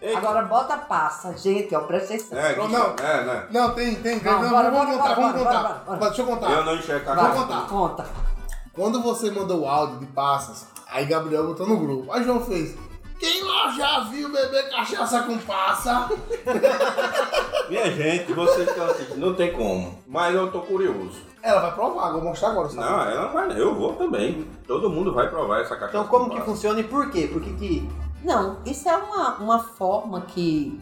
Ei, 0.00 0.14
Agora 0.14 0.42
bota 0.42 0.76
passa. 0.76 1.36
Gente, 1.36 1.74
ó, 1.74 1.80
presta 1.80 2.14
atenção. 2.14 2.38
É, 2.38 2.56
Não, 2.56 2.68
não. 2.68 2.78
não. 2.78 2.94
É, 3.04 3.24
né? 3.24 3.46
Não, 3.50 3.70
tem, 3.74 3.94
tem. 3.96 4.20
tem. 4.20 4.32
Não, 4.32 4.42
Não, 4.42 4.50
bora, 4.50 4.70
vamos 4.70 4.86
bora, 4.86 4.98
contar, 4.98 5.14
bora, 5.14 5.14
vamos 5.32 5.32
bora, 5.42 5.44
contar. 5.56 5.62
bora, 5.68 5.98
bora. 5.98 5.98
Deixa 6.10 6.22
eu 6.22 6.26
contar. 6.26 6.50
Eu 6.52 6.64
não 6.64 6.74
enxergo 6.76 7.04
Vou 7.06 7.14
cachaça. 7.14 7.40
contar. 7.42 7.60
Conta. 7.68 8.06
Quando 8.72 9.02
você 9.02 9.30
mandou 9.30 9.62
o 9.62 9.68
áudio 9.68 9.98
de 9.98 10.06
passas, 10.06 10.66
aí 10.88 11.04
Gabriel 11.06 11.46
botou 11.48 11.66
no 11.66 11.76
grupo. 11.78 12.12
Aí 12.12 12.22
João 12.22 12.40
fez. 12.44 12.76
Quem 13.18 13.42
lá, 13.42 13.72
já 13.76 14.00
viu 14.04 14.30
beber 14.30 14.70
cachaça 14.70 15.22
com 15.24 15.36
passa? 15.38 16.08
Minha 17.68 17.90
gente, 17.90 18.32
vocês 18.32 18.68
estão 18.68 18.86
assistindo, 18.86 19.18
não 19.18 19.34
tem 19.34 19.52
como. 19.52 19.98
Mas 20.06 20.34
eu 20.34 20.50
tô 20.52 20.60
curioso. 20.60 21.20
Ela 21.42 21.60
vai 21.60 21.72
provar, 21.72 22.12
vou 22.12 22.22
mostrar 22.22 22.50
agora. 22.50 22.68
sabe? 22.68 22.80
Não, 22.88 23.00
ela 23.02 23.22
não 23.26 23.32
vai, 23.32 23.60
eu 23.60 23.74
vou 23.74 23.94
também. 23.94 24.46
Todo 24.66 24.88
mundo 24.90 25.12
vai 25.12 25.28
provar 25.28 25.60
essa 25.60 25.74
cachaça. 25.74 25.90
Então 25.98 26.06
como 26.06 26.26
com 26.26 26.30
que 26.30 26.36
passa. 26.38 26.50
funciona 26.50 26.80
e 26.80 26.84
por 26.84 27.10
quê? 27.10 27.28
Por 27.32 27.42
que 27.42 27.52
que... 27.54 27.88
Não, 28.22 28.58
isso 28.64 28.88
é 28.88 28.96
uma, 28.96 29.34
uma 29.36 29.58
forma 29.60 30.22
que. 30.22 30.80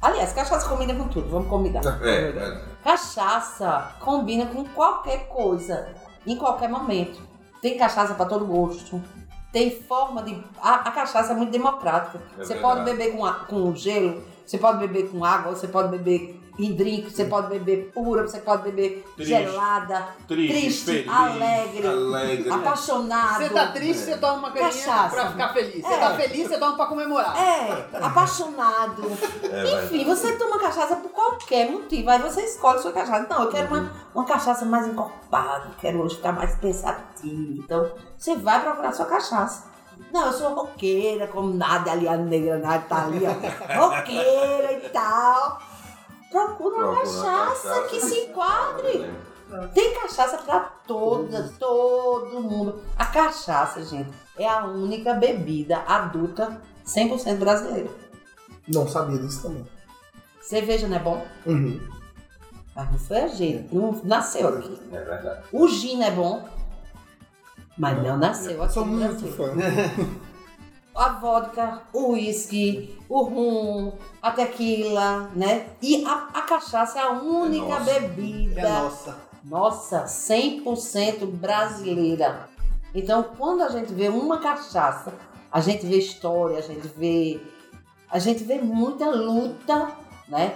Aliás, 0.00 0.32
cachaça 0.32 0.68
combina 0.68 0.94
com 0.94 1.08
tudo, 1.08 1.28
vamos 1.28 1.48
combinar. 1.48 1.80
É, 2.02 2.28
é. 2.30 2.62
Cachaça 2.82 3.92
combina 4.00 4.46
com 4.46 4.64
qualquer 4.64 5.28
coisa, 5.28 5.88
em 6.26 6.36
qualquer 6.36 6.68
momento. 6.68 7.20
Tem 7.62 7.76
cachaça 7.78 8.14
para 8.14 8.26
todo 8.26 8.44
gosto. 8.44 9.02
Tem 9.52 9.70
forma 9.70 10.22
de. 10.22 10.42
A, 10.60 10.74
a 10.88 10.90
cachaça 10.90 11.32
é 11.32 11.36
muito 11.36 11.50
democrática. 11.50 12.18
É 12.38 12.44
você 12.44 12.54
verdade. 12.54 12.60
pode 12.62 12.84
beber 12.84 13.16
com, 13.16 13.24
a- 13.24 13.34
com 13.46 13.74
gelo, 13.74 14.22
você 14.44 14.58
pode 14.58 14.78
beber 14.78 15.10
com 15.10 15.24
água, 15.24 15.54
você 15.54 15.66
pode 15.68 15.88
beber 15.88 16.40
em 16.58 16.74
drink, 16.74 17.10
você 17.10 17.24
pode 17.26 17.48
beber 17.48 17.90
pura, 17.94 18.22
você 18.26 18.38
pode 18.38 18.62
beber 18.62 19.04
Triste. 19.16 19.28
gelada, 19.30 20.08
Triste, 20.26 20.52
triste, 20.52 20.84
feliz, 20.84 21.12
alegre, 21.12 21.86
alegre. 21.86 22.50
apaixonado. 22.50 23.38
Você 23.42 23.48
tá 23.50 23.66
triste, 23.72 24.02
você 24.04 24.16
toma 24.16 24.34
uma 24.38 24.50
caninha 24.50 24.70
Cachaça. 24.70 25.14
pra 25.14 25.30
ficar 25.30 25.48
feliz. 25.52 25.84
Você 25.86 25.92
É. 25.94 25.98
tá 25.98 26.14
feliz, 26.16 26.48
você 26.48 26.58
toma 26.58 26.76
pra 26.76 26.86
comemorar. 26.86 27.36
É, 27.36 27.86
apaixonado. 28.00 29.02
É, 29.42 29.84
Enfim, 29.84 30.04
você 30.04 30.32
toma 30.36 30.58
cachaça 30.58 30.96
por 30.96 31.10
qualquer 31.10 31.70
motivo. 31.70 32.08
Aí 32.10 32.18
você 32.20 32.42
escolhe 32.42 32.78
sua 32.80 32.92
cachaça. 32.92 33.26
Não, 33.28 33.42
eu 33.44 33.50
quero 33.50 33.68
uma, 33.68 33.92
uma 34.14 34.24
cachaça 34.24 34.64
mais 34.64 34.86
encorpada, 34.86 35.70
quero 35.80 36.00
hoje 36.02 36.16
ficar 36.16 36.32
mais 36.32 36.54
pensativo. 36.56 37.62
Então, 37.62 37.90
você 38.16 38.34
vai 38.36 38.62
procurar 38.62 38.92
sua 38.92 39.06
cachaça. 39.06 39.64
Não, 40.12 40.26
eu 40.26 40.32
sou 40.32 40.54
roqueira, 40.54 41.26
como 41.26 41.54
nada 41.54 41.90
ali, 41.92 42.06
a 42.06 42.16
negra 42.18 42.58
nada 42.58 42.84
tá 42.88 43.04
ali, 43.04 43.20
ó. 43.26 43.86
Roqueira 43.88 44.72
e 44.72 44.88
tal. 44.90 45.58
Procura 46.36 46.76
uma 46.76 46.96
cachaça, 46.96 47.68
cachaça. 47.68 47.88
que 47.88 48.00
se 48.00 48.14
enquadre. 48.26 49.10
Tem 49.72 49.94
cachaça 49.94 50.36
pra 50.38 50.60
toda, 50.86 51.50
todo 51.58 52.42
mundo. 52.42 52.82
A 52.94 53.06
cachaça, 53.06 53.82
gente, 53.82 54.12
é 54.36 54.46
a 54.46 54.66
única 54.66 55.14
bebida 55.14 55.78
adulta 55.78 56.60
100% 56.84 57.38
brasileira. 57.38 57.88
Não 58.68 58.86
sabia 58.86 59.18
disso 59.18 59.44
também. 59.44 59.66
Cerveja 60.42 60.86
não 60.86 60.96
é 60.96 61.00
bom? 61.00 61.26
Uhum. 61.46 61.80
Mas 62.74 62.90
não 62.92 62.98
foi 62.98 63.20
a 63.20 63.28
gente, 63.28 63.74
não 63.74 63.98
nasceu 64.04 64.48
aqui. 64.48 64.78
É 64.92 65.02
verdade. 65.02 65.42
O 65.50 65.66
gin 65.66 65.96
não 65.96 66.06
é 66.06 66.10
bom, 66.10 66.44
mas 67.78 68.02
não 68.02 68.18
nasceu 68.18 68.62
aqui 68.62 68.74
Sou 68.74 68.84
muito 68.84 69.26
fã. 69.28 69.52
A 70.96 71.10
vodka, 71.10 71.82
o 71.92 72.12
uísque, 72.12 72.98
o 73.08 73.22
rum, 73.22 73.92
a 74.22 74.30
tequila, 74.30 75.30
né? 75.34 75.66
E 75.82 76.04
a, 76.06 76.28
a 76.32 76.42
cachaça 76.42 76.98
é 76.98 77.02
a 77.02 77.10
única 77.10 77.78
nossa. 77.78 78.00
bebida 78.00 78.60
É 78.60 78.68
nossa. 78.68 79.16
Nossa, 79.44 80.04
100% 80.04 81.26
brasileira. 81.26 82.48
Então, 82.94 83.22
quando 83.36 83.62
a 83.62 83.68
gente 83.68 83.92
vê 83.92 84.08
uma 84.08 84.38
cachaça, 84.38 85.12
a 85.52 85.60
gente 85.60 85.86
vê 85.86 85.98
história, 85.98 86.58
a 86.58 86.62
gente 86.62 86.88
vê 86.88 87.40
a 88.10 88.18
gente 88.18 88.44
vê 88.44 88.58
muita 88.58 89.10
luta, 89.10 89.92
né, 90.28 90.54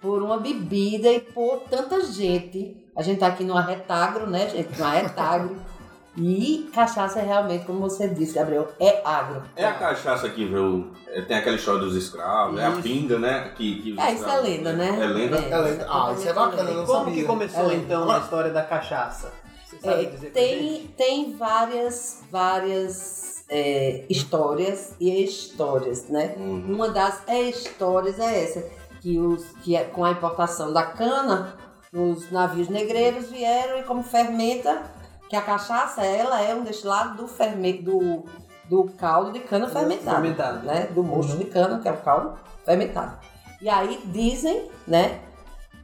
por 0.00 0.22
uma 0.22 0.38
bebida 0.38 1.08
e 1.10 1.20
por 1.20 1.60
tanta 1.70 2.04
gente. 2.04 2.76
A 2.94 3.02
gente 3.02 3.20
tá 3.20 3.28
aqui 3.28 3.44
no 3.44 3.56
Arretagro, 3.56 4.28
né, 4.28 4.48
gente, 4.48 4.78
no 4.78 4.84
Arretagro. 4.84 5.56
e 6.20 6.68
cachaça 6.74 7.20
é 7.20 7.22
realmente, 7.24 7.64
como 7.64 7.78
você 7.80 8.08
disse, 8.08 8.34
Gabriel, 8.34 8.68
é 8.80 9.00
agro. 9.04 9.42
É 9.54 9.64
a 9.64 9.74
cachaça 9.74 10.28
que 10.28 10.44
veio. 10.44 10.90
é, 11.06 11.22
Tem 11.22 11.36
aquela 11.36 11.54
história 11.56 11.80
dos 11.80 11.94
escravos, 11.94 12.58
é 12.58 12.66
a 12.66 12.70
Isso. 12.70 12.82
pinga, 12.82 13.18
né? 13.18 13.52
Que, 13.56 13.80
que 13.82 14.00
É, 14.00 14.12
isso 14.12 14.28
é 14.28 14.40
lenda, 14.40 14.72
né? 14.72 14.88
É 15.00 15.06
lenda? 15.06 15.38
É 15.38 15.58
lenda. 15.58 15.86
Ah, 15.88 16.12
isso 16.12 16.28
é 16.28 16.32
bacana, 16.32 16.70
eu 16.70 16.76
não 16.78 16.84
Como 16.86 16.98
sabia. 17.04 17.14
que 17.14 17.24
começou 17.24 17.70
É, 17.70 17.74
então 17.76 18.10
a 18.10 18.18
história 18.18 18.52
da 18.52 18.62
cachaça? 18.64 19.32
Você 19.64 19.78
sabe 19.78 20.04
É, 20.04 20.30
tem, 20.30 20.86
tem 20.96 21.36
várias, 21.36 22.22
várias 22.30 23.44
é, 23.48 24.04
histórias 24.10 24.94
e 25.00 25.22
histórias, 25.24 26.08
né? 26.08 26.34
Uhum. 26.36 26.74
Uma 26.74 26.88
das 26.90 27.22
histórias 27.28 28.18
é 28.18 28.42
essa, 28.44 28.64
que, 29.00 29.18
os, 29.18 29.44
que 29.62 29.76
é- 29.76 29.84
com 29.84 30.04
a 30.04 30.10
importação 30.10 30.72
da 30.72 30.82
cana, 30.82 31.54
os 31.92 32.30
navios 32.32 32.68
negreiros 32.68 33.30
vieram 33.30 33.78
e 33.78 33.82
como 33.84 34.02
fermenta, 34.02 34.82
que 35.28 35.36
a 35.36 35.42
cachaça 35.42 36.04
ela 36.04 36.40
é 36.42 36.54
um 36.54 36.62
destilado 36.62 37.16
do 37.16 37.28
fermento, 37.28 37.82
do, 37.82 38.24
do 38.68 38.84
caldo 38.92 39.32
de 39.32 39.40
cana 39.40 39.68
fermentado, 39.68 40.16
fermentado. 40.16 40.66
né? 40.66 40.86
Do 40.86 41.02
mocho 41.02 41.36
de 41.36 41.44
cana, 41.44 41.78
que 41.80 41.88
é 41.88 41.92
o 41.92 41.98
caldo 41.98 42.38
fermentado. 42.64 43.18
E 43.60 43.68
aí 43.68 44.00
dizem, 44.06 44.70
né, 44.86 45.20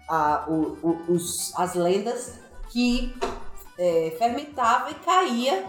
a, 0.08 0.44
o- 0.48 0.78
o- 0.82 1.12
os, 1.12 1.52
as 1.58 1.74
lendas 1.74 2.34
que 2.70 3.14
é, 3.78 4.14
fermentava 4.18 4.90
e 4.90 4.94
caía 4.94 5.64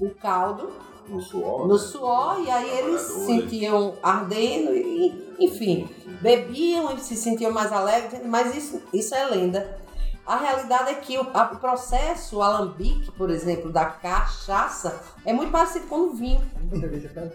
o 0.00 0.10
caldo 0.10 0.70
No 1.08 1.20
suor. 1.20 1.66
no 1.68 1.74
né? 1.74 1.78
suor 1.80 2.40
e 2.40 2.50
aí 2.50 2.68
eles 2.78 3.02
Trabalhadores. 3.02 3.26
sentiam 3.26 3.94
ardendo 4.02 4.74
e 4.74 5.36
enfim 5.38 5.88
bebiam 6.20 6.92
e 6.94 6.98
se 7.00 7.14
sentiam 7.16 7.52
mais 7.52 7.72
alegres 7.72 8.20
mas 8.26 8.54
isso, 8.56 8.82
isso 8.92 9.14
é 9.14 9.24
lenda 9.26 9.78
a 10.26 10.36
realidade 10.36 10.90
é 10.90 10.94
que 10.94 11.18
o, 11.18 11.26
a- 11.34 11.50
o 11.52 11.58
processo 11.58 12.36
o 12.38 12.42
alambique 12.42 13.10
por 13.12 13.30
exemplo 13.30 13.70
da 13.72 13.86
cachaça 13.86 15.00
é 15.24 15.32
muito 15.32 15.50
parecido 15.50 15.86
com 15.86 15.96
o 16.08 16.10
vinho. 16.14 16.40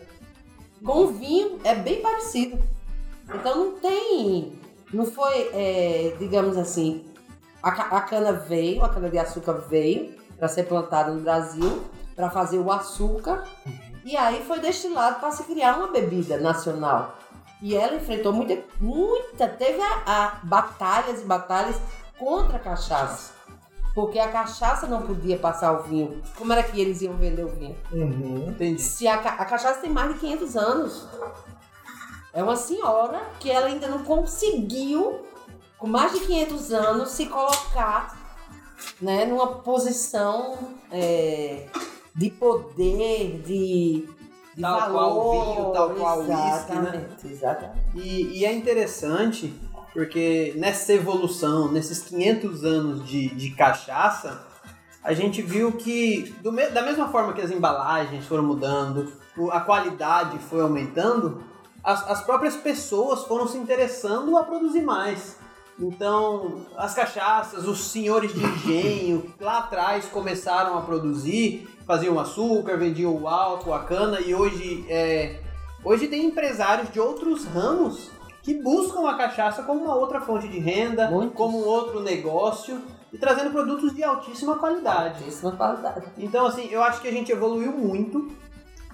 Com 0.84 1.06
o 1.06 1.08
vinho 1.08 1.60
é 1.64 1.74
bem 1.74 2.02
parecido. 2.02 2.60
Então 3.34 3.56
não 3.56 3.80
tem 3.80 4.60
não 4.94 5.06
foi 5.06 5.50
é, 5.54 6.16
digamos 6.20 6.58
assim 6.58 7.06
a, 7.64 7.70
a 7.70 8.02
cana 8.02 8.32
veio 8.34 8.84
a 8.84 8.90
cana 8.90 9.10
de 9.10 9.18
açúcar 9.18 9.54
veio 9.54 10.16
para 10.38 10.48
ser 10.48 10.64
plantada 10.64 11.12
no 11.12 11.22
Brasil 11.22 11.84
para 12.16 12.30
fazer 12.30 12.60
o 12.60 12.72
açúcar 12.72 13.46
e 14.04 14.16
aí 14.16 14.44
foi 14.46 14.60
destilado 14.60 15.20
para 15.20 15.32
se 15.32 15.44
criar 15.46 15.78
uma 15.78 15.88
bebida 15.88 16.38
nacional. 16.38 17.18
E 17.62 17.76
ela 17.76 17.96
enfrentou 17.96 18.32
muita, 18.32 18.62
muita, 18.80 19.48
teve 19.48 19.82
a, 19.82 20.04
a 20.06 20.40
batalhas 20.44 21.22
e 21.22 21.26
batalhas 21.26 21.78
contra 22.18 22.58
a 22.58 22.60
cachaça. 22.60 23.34
Porque 23.94 24.20
a 24.20 24.28
cachaça 24.28 24.88
não 24.88 25.04
podia 25.04 25.38
passar 25.38 25.72
o 25.72 25.84
vinho. 25.84 26.22
Como 26.38 26.52
era 26.52 26.62
que 26.62 26.80
eles 26.80 27.02
iam 27.02 27.16
vender 27.16 27.46
o 27.46 27.50
vinho? 27.50 27.78
Uhum. 27.94 28.50
Entendi. 28.50 28.82
Se 28.82 29.08
a, 29.08 29.16
a 29.16 29.46
cachaça 29.46 29.80
tem 29.80 29.90
mais 29.90 30.14
de 30.14 30.20
500 30.20 30.58
anos. 30.58 31.08
É 32.34 32.44
uma 32.44 32.58
senhora 32.58 33.22
que 33.40 33.50
ela 33.50 33.68
ainda 33.68 33.88
não 33.88 34.04
conseguiu, 34.04 35.22
com 35.78 35.88
mais 35.88 36.12
de 36.12 36.20
500 36.20 36.72
anos, 36.74 37.10
se 37.12 37.28
colocar 37.28 38.18
né, 39.02 39.26
numa 39.26 39.48
posição 39.60 40.58
é, 40.92 41.68
de 42.14 42.30
poder, 42.32 43.42
de, 43.46 44.10
de 44.54 44.62
Tal 44.62 44.80
valor. 44.80 44.94
qual 44.94 45.18
o 45.18 45.32
vinho, 45.32 45.72
tal 45.72 45.90
qual 45.92 46.18
o 46.18 46.22
uísque, 46.22 46.32
né? 46.34 46.50
Exatamente, 46.50 47.28
exatamente. 47.28 47.80
E, 47.96 48.40
e 48.40 48.46
é 48.46 48.54
interessante 48.54 49.54
porque 49.96 50.52
nessa 50.58 50.92
evolução, 50.92 51.72
nesses 51.72 52.04
500 52.04 52.66
anos 52.66 53.08
de, 53.08 53.30
de 53.30 53.52
cachaça, 53.52 54.46
a 55.02 55.14
gente 55.14 55.42
viu 55.42 55.72
que, 55.72 56.36
do 56.42 56.52
da 56.52 56.82
mesma 56.82 57.08
forma 57.08 57.32
que 57.32 57.40
as 57.40 57.50
embalagens 57.50 58.26
foram 58.26 58.44
mudando, 58.44 59.10
a 59.52 59.62
qualidade 59.62 60.38
foi 60.50 60.60
aumentando, 60.60 61.42
as, 61.82 62.10
as 62.10 62.22
próprias 62.26 62.58
pessoas 62.58 63.24
foram 63.24 63.48
se 63.48 63.58
interessando 63.58 64.38
a 64.38 64.44
produzir 64.44 64.82
mais. 64.82 65.38
Então, 65.80 66.66
as 66.76 66.94
cachaças, 66.94 67.66
os 67.66 67.86
senhores 67.86 68.34
de 68.34 68.44
engenho, 68.44 69.34
lá 69.40 69.60
atrás 69.60 70.04
começaram 70.08 70.78
a 70.78 70.82
produzir, 70.82 71.70
faziam 71.88 72.20
açúcar, 72.20 72.76
vendiam 72.76 73.16
o 73.16 73.30
álcool, 73.30 73.74
a 73.74 73.84
cana, 73.86 74.20
e 74.20 74.36
hoje 74.36 74.86
é, 74.90 75.40
Hoje 75.86 76.08
tem 76.08 76.26
empresários 76.26 76.92
de 76.92 77.00
outros 77.00 77.46
ramos 77.46 78.10
que 78.46 78.54
buscam 78.54 79.10
a 79.10 79.16
cachaça 79.16 79.64
como 79.64 79.86
uma 79.86 79.96
outra 79.96 80.22
fonte 80.22 80.48
de 80.48 80.60
renda, 80.60 81.10
Muitos. 81.10 81.36
como 81.36 81.64
um 81.64 81.66
outro 81.66 82.00
negócio 82.00 82.80
e 83.12 83.18
trazendo 83.18 83.50
produtos 83.50 83.92
de 83.96 84.04
altíssima 84.04 84.60
qualidade. 84.60 85.18
Altíssima 85.24 85.54
qualidade. 85.54 86.06
Então, 86.16 86.46
assim, 86.46 86.68
eu 86.70 86.84
acho 86.84 87.02
que 87.02 87.08
a 87.08 87.12
gente 87.12 87.32
evoluiu 87.32 87.72
muito. 87.72 88.32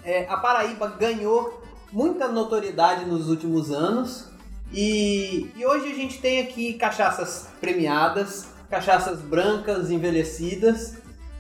É, 0.06 0.26
a 0.30 0.38
Paraíba 0.38 0.88
ganhou 0.98 1.62
muita 1.92 2.30
notoriedade 2.30 3.04
nos 3.04 3.30
últimos 3.30 3.72
anos. 3.72 4.30
E, 4.72 5.52
e 5.54 5.66
hoje 5.66 5.92
a 5.92 5.96
gente 5.96 6.22
tem 6.22 6.40
aqui 6.40 6.76
cachaças 6.76 7.50
premiadas, 7.60 8.48
cachaças 8.70 9.20
brancas 9.20 9.92
envelhecidas. 9.92 10.96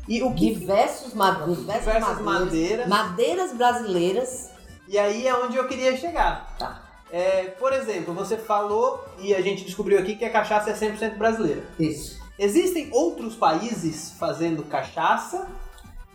E 0.05 0.21
o 0.21 0.33
que 0.33 0.53
Diversos, 0.53 1.13
diversas, 1.13 2.19
madeiras. 2.19 2.87
madeiras 2.89 3.53
brasileiras. 3.53 4.49
E 4.85 4.99
aí 4.99 5.25
é 5.25 5.33
onde 5.33 5.55
eu 5.55 5.65
queria 5.65 5.95
chegar. 5.95 6.53
Tá. 6.59 6.90
É, 7.11 7.43
por 7.59 7.73
exemplo, 7.73 8.13
você 8.13 8.37
falou 8.37 9.03
e 9.19 9.33
a 9.35 9.41
gente 9.41 9.65
descobriu 9.65 9.99
aqui 9.99 10.15
que 10.15 10.23
a 10.23 10.29
cachaça 10.29 10.69
é 10.69 10.73
100% 10.73 11.17
brasileira. 11.17 11.63
Isso. 11.77 12.21
Existem 12.39 12.89
outros 12.91 13.35
países 13.35 14.13
fazendo 14.17 14.63
cachaça? 14.63 15.47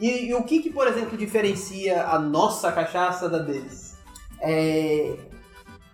E, 0.00 0.26
e 0.26 0.34
o 0.34 0.42
que, 0.42 0.60
que, 0.60 0.70
por 0.70 0.86
exemplo, 0.86 1.16
diferencia 1.16 2.06
a 2.06 2.18
nossa 2.18 2.72
cachaça 2.72 3.28
da 3.28 3.38
deles? 3.38 3.96
É, 4.40 5.16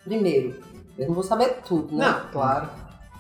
primeiro, 0.04 0.60
eu 0.98 1.08
não 1.08 1.14
vou 1.14 1.22
saber 1.24 1.60
tudo, 1.66 1.96
né? 1.96 2.06
Não, 2.08 2.30
claro. 2.30 2.68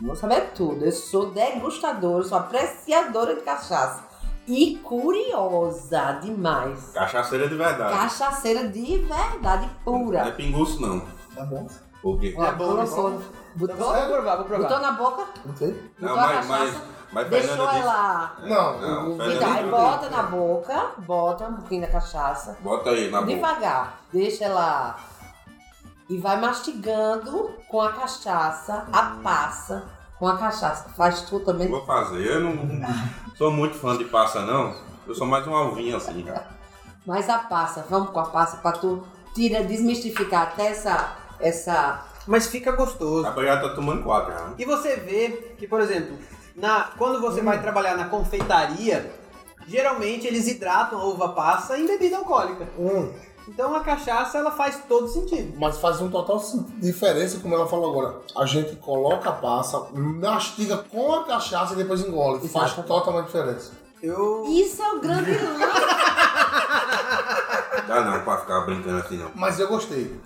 Não 0.00 0.08
vou 0.08 0.16
saber 0.16 0.52
tudo. 0.54 0.84
Eu 0.84 0.92
sou 0.92 1.30
degustadora, 1.30 2.24
sou 2.24 2.38
apreciadora 2.38 3.34
de 3.34 3.42
cachaça. 3.42 4.04
E 4.46 4.76
curiosa 4.82 6.18
demais. 6.20 6.90
Cachaceira 6.92 7.48
de 7.48 7.54
verdade. 7.54 7.92
Cachaceira 7.96 8.66
de 8.68 8.98
verdade, 8.98 9.70
Não 9.86 9.94
é 9.96 10.04
pura. 10.04 10.32
pinguço, 10.32 10.80
não. 10.80 11.02
Tá 11.34 11.44
bom. 11.44 11.66
Por 12.02 12.18
quê? 12.20 12.34
Ó, 12.36 12.44
É 12.44 12.52
bom, 12.52 12.64
colocou- 12.66 13.10
Então 13.12 13.22
botou, 13.56 13.76
vou 13.76 14.06
provar, 14.08 14.36
vou 14.36 14.44
provar. 14.44 14.62
botou 14.68 14.80
na 14.80 14.92
boca, 14.92 15.26
Não 15.44 15.56
sei. 15.56 15.92
Não, 15.98 16.08
botou 16.08 16.24
a 16.24 16.26
mas, 16.26 16.46
mas, 16.48 16.70
cachaça, 16.70 16.84
mas 17.12 17.28
deixou 17.28 17.48
Fernanda 17.48 17.70
disse... 17.72 17.82
ela. 17.88 18.36
Não, 18.40 18.80
Não, 18.80 19.12
o- 19.12 19.16
Fernanda 19.16 19.34
Então, 19.34 19.48
aí 19.52 19.56
disse- 19.58 19.70
bota 19.70 20.10
na 20.10 20.22
boca, 20.24 20.86
bota 20.98 21.44
um 21.48 21.54
pouquinho 21.54 21.80
da 21.82 21.86
cachaça. 21.88 22.56
Bota 22.60 22.90
aí 22.90 23.10
na 23.10 23.20
boca. 23.20 23.32
Devagar, 23.34 23.98
deixa 24.12 24.44
ela. 24.46 24.96
E 26.08 26.18
vai 26.18 26.40
mastigando 26.40 27.50
com 27.68 27.80
a 27.80 27.92
cachaça, 27.92 28.86
a 28.92 29.02
passa 29.22 29.84
com 30.18 30.26
a 30.26 30.36
cachaça. 30.36 30.88
Faz 30.96 31.22
tu 31.22 31.40
também. 31.40 31.68
Vou 31.68 31.86
fazer. 31.86 32.26
Eu 32.26 32.40
não 32.40 32.52
sou 33.38 33.50
muito 33.50 33.76
fã 33.78 33.96
de 33.96 34.04
passa, 34.06 34.42
não. 34.42 34.74
Eu 35.06 35.14
sou 35.14 35.26
mais 35.26 35.46
um 35.46 35.54
alvinho 35.54 35.96
assim, 35.96 36.22
cara. 36.22 36.46
Mas 37.06 37.28
a 37.28 37.38
passa, 37.38 37.84
vamos 37.88 38.10
com 38.10 38.20
a 38.20 38.26
passa 38.26 38.58
pra 38.58 38.72
tu 38.72 39.02
tira, 39.34 39.62
desmistificar 39.64 40.42
até 40.42 40.66
essa. 40.68 41.21
Essa 41.42 42.04
Mas 42.26 42.46
fica 42.46 42.72
gostoso. 42.72 43.26
A 43.26 43.44
já 43.44 43.60
tá 43.60 43.68
tomando 43.74 44.02
quatro 44.02 44.32
né? 44.32 44.54
E 44.58 44.64
você 44.64 44.96
vê 44.96 45.54
que, 45.58 45.66
por 45.66 45.80
exemplo, 45.80 46.16
na, 46.56 46.90
quando 46.96 47.20
você 47.20 47.40
vai 47.42 47.60
trabalhar 47.60 47.96
na 47.96 48.06
confeitaria, 48.08 49.12
geralmente 49.66 50.26
eles 50.26 50.46
hidratam 50.48 51.00
a 51.00 51.04
uva 51.04 51.30
passa 51.30 51.76
em 51.78 51.86
bebida 51.86 52.16
alcoólica. 52.18 52.68
Hum, 52.78 53.12
Então 53.48 53.74
a 53.74 53.80
cachaça 53.80 54.38
ela 54.38 54.52
faz 54.52 54.82
todo 54.88 55.08
sentido. 55.08 55.54
mas 55.58 55.78
faz 55.78 56.00
um 56.00 56.08
total 56.08 56.40
diferença, 56.78 57.40
como 57.40 57.54
ela 57.56 57.66
falou 57.66 57.90
agora. 57.90 58.20
A 58.36 58.46
gente 58.46 58.76
coloca 58.76 59.28
a 59.30 59.32
passa, 59.32 59.84
mastiga 59.92 60.76
com 60.78 61.12
a 61.14 61.24
cachaça 61.24 61.72
e 61.74 61.76
depois 61.76 62.00
engole. 62.02 62.46
Faz 62.48 62.72
Exato. 62.72 62.86
totalmente 62.86 63.26
diferença. 63.26 63.72
Eu. 64.00 64.44
Isso 64.48 64.82
é 64.82 64.92
o 64.92 65.00
grande 65.00 65.30
lance. 65.32 65.58
Dá 67.86 68.00
não 68.04 68.20
pra 68.24 68.38
ficar 68.38 68.60
brincando 68.62 68.98
assim, 68.98 69.16
não. 69.16 69.30
Mas 69.34 69.58
eu 69.58 69.68
gostei. 69.68 70.20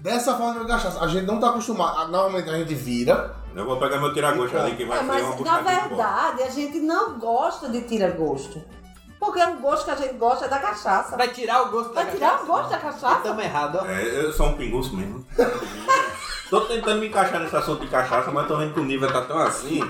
Dessa 0.00 0.34
forma 0.36 0.60
de 0.60 0.66
cachaça, 0.66 1.02
a 1.02 1.08
gente 1.08 1.24
não 1.26 1.40
tá 1.40 1.48
acostumado. 1.48 2.10
Normalmente 2.10 2.48
a 2.50 2.58
gente 2.58 2.74
vira. 2.74 3.34
Eu 3.54 3.64
vou 3.64 3.78
pegar 3.78 3.98
meu 3.98 4.12
tiragosto 4.12 4.56
ali 4.58 4.74
que 4.76 4.84
vai 4.84 4.98
É, 4.98 5.00
ser 5.00 5.06
uma 5.06 5.14
mas 5.36 5.40
na 5.40 5.60
verdade 5.60 6.42
a 6.42 6.50
gente 6.50 6.78
não 6.80 7.18
gosta 7.18 7.68
de 7.68 7.80
tirar 7.82 8.10
gosto. 8.12 8.62
Porque 9.18 9.40
o 9.42 9.56
gosto 9.60 9.84
que 9.86 9.90
a 9.92 9.94
gente 9.94 10.14
gosta 10.14 10.44
é 10.44 10.48
da 10.48 10.58
cachaça. 10.58 11.16
Vai 11.16 11.28
tirar 11.28 11.62
o 11.62 11.70
gosto 11.70 11.94
Vai 11.94 12.04
da 12.04 12.10
tirar 12.12 12.30
cachaça? 12.32 12.44
o 12.44 12.46
gosto 12.46 12.68
da 12.70 12.78
cachaça? 12.78 13.16
Estamos 13.16 13.44
errados, 13.44 13.80
ó. 13.80 13.86
É, 13.86 14.24
eu 14.24 14.32
sou 14.32 14.46
um 14.48 14.56
pinguço 14.56 14.94
mesmo. 14.94 15.24
tô 16.50 16.60
tentando 16.62 17.00
me 17.00 17.08
encaixar 17.08 17.40
nesse 17.40 17.56
assunto 17.56 17.80
de 17.80 17.86
cachaça, 17.88 18.30
mas 18.30 18.46
tô 18.46 18.56
vendo 18.58 18.74
que 18.74 18.80
o 18.80 18.84
nível 18.84 19.10
tá 19.10 19.22
tão 19.22 19.38
assim. 19.38 19.80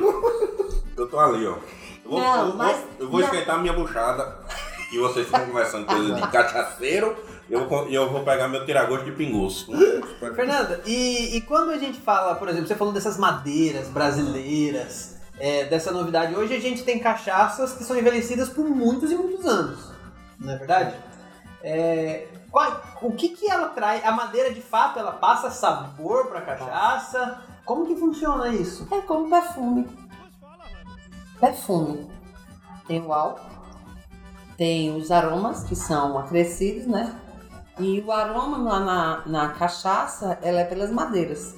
Eu 0.97 1.09
tô 1.09 1.19
ali, 1.19 1.45
ó. 1.47 1.57
Eu 2.05 2.11
vou, 2.11 2.21
Não, 2.21 2.37
eu 2.41 2.47
vou- 2.49 2.57
mas- 2.57 2.85
eu 3.01 3.11
vou 3.11 3.21
esquentar 3.21 3.59
minha 3.59 3.73
buchada. 3.73 4.37
E 4.93 4.99
vocês 4.99 5.27
ficam 5.27 5.47
conversando 5.47 5.87
coisa 5.87 6.15
de 6.15 6.29
cachaceiro. 6.29 7.17
E 7.49 7.53
eu, 7.53 7.69
vou- 7.69 7.89
e 7.89 7.95
eu 7.95 8.11
vou 8.11 8.23
pegar 8.25 8.49
meu 8.49 8.65
tiragosto 8.65 9.05
de 9.05 9.13
pinguço. 9.13 9.71
Fernanda, 10.35 10.81
e, 10.87 11.37
e 11.37 11.41
quando 11.43 11.71
a 11.71 11.79
gente 11.79 12.01
fala, 12.01 12.35
por 12.37 12.49
exemplo, 12.49 12.67
você 12.67 12.75
falou 12.75 12.93
dessas 12.93 13.19
madeiras 13.19 13.89
brasileiras, 13.89 15.17
é, 15.39 15.65
dessa 15.67 15.91
novidade, 15.93 16.35
hoje 16.35 16.55
a 16.55 16.61
gente 16.61 16.83
tem 16.85 16.99
cachaças 16.99 17.73
que 17.75 17.85
são 17.85 17.99
envelhecidas 17.99 18.49
por 18.49 18.65
muitos 18.65 19.11
e 19.13 19.15
muitos 19.17 19.45
anos, 19.45 19.91
não 20.39 20.53
é 20.55 20.57
verdade? 20.57 20.97
É, 21.63 22.29
qual- 22.51 22.83
o 23.03 23.13
que 23.13 23.31
que 23.31 23.51
ela 23.51 23.69
traz? 23.69 24.05
A 24.05 24.13
madeira 24.13 24.51
de 24.53 24.61
fato 24.63 24.99
ela 24.99 25.13
passa 25.13 25.51
sabor 25.51 26.27
pra 26.29 26.41
cachaça? 26.41 27.43
Como 27.65 27.87
que 27.87 27.97
funciona 27.97 28.49
isso? 28.49 28.87
É 28.91 29.01
como 29.03 29.29
perfume. 29.29 29.87
Perfume. 31.41 32.09
Tem 32.87 33.01
o 33.03 33.13
álcool, 33.13 33.41
tem 34.57 34.95
os 34.97 35.11
aromas 35.11 35.65
que 35.65 35.75
são 35.75 36.19
acrescidos, 36.19 36.87
né? 36.87 37.15
E 37.79 38.01
o 38.01 38.13
aroma 38.13 38.59
lá 38.59 38.81
na, 38.81 39.23
na 39.27 39.49
cachaça, 39.49 40.39
ela 40.43 40.61
é 40.61 40.65
pelas 40.65 40.91
madeiras. 40.91 41.55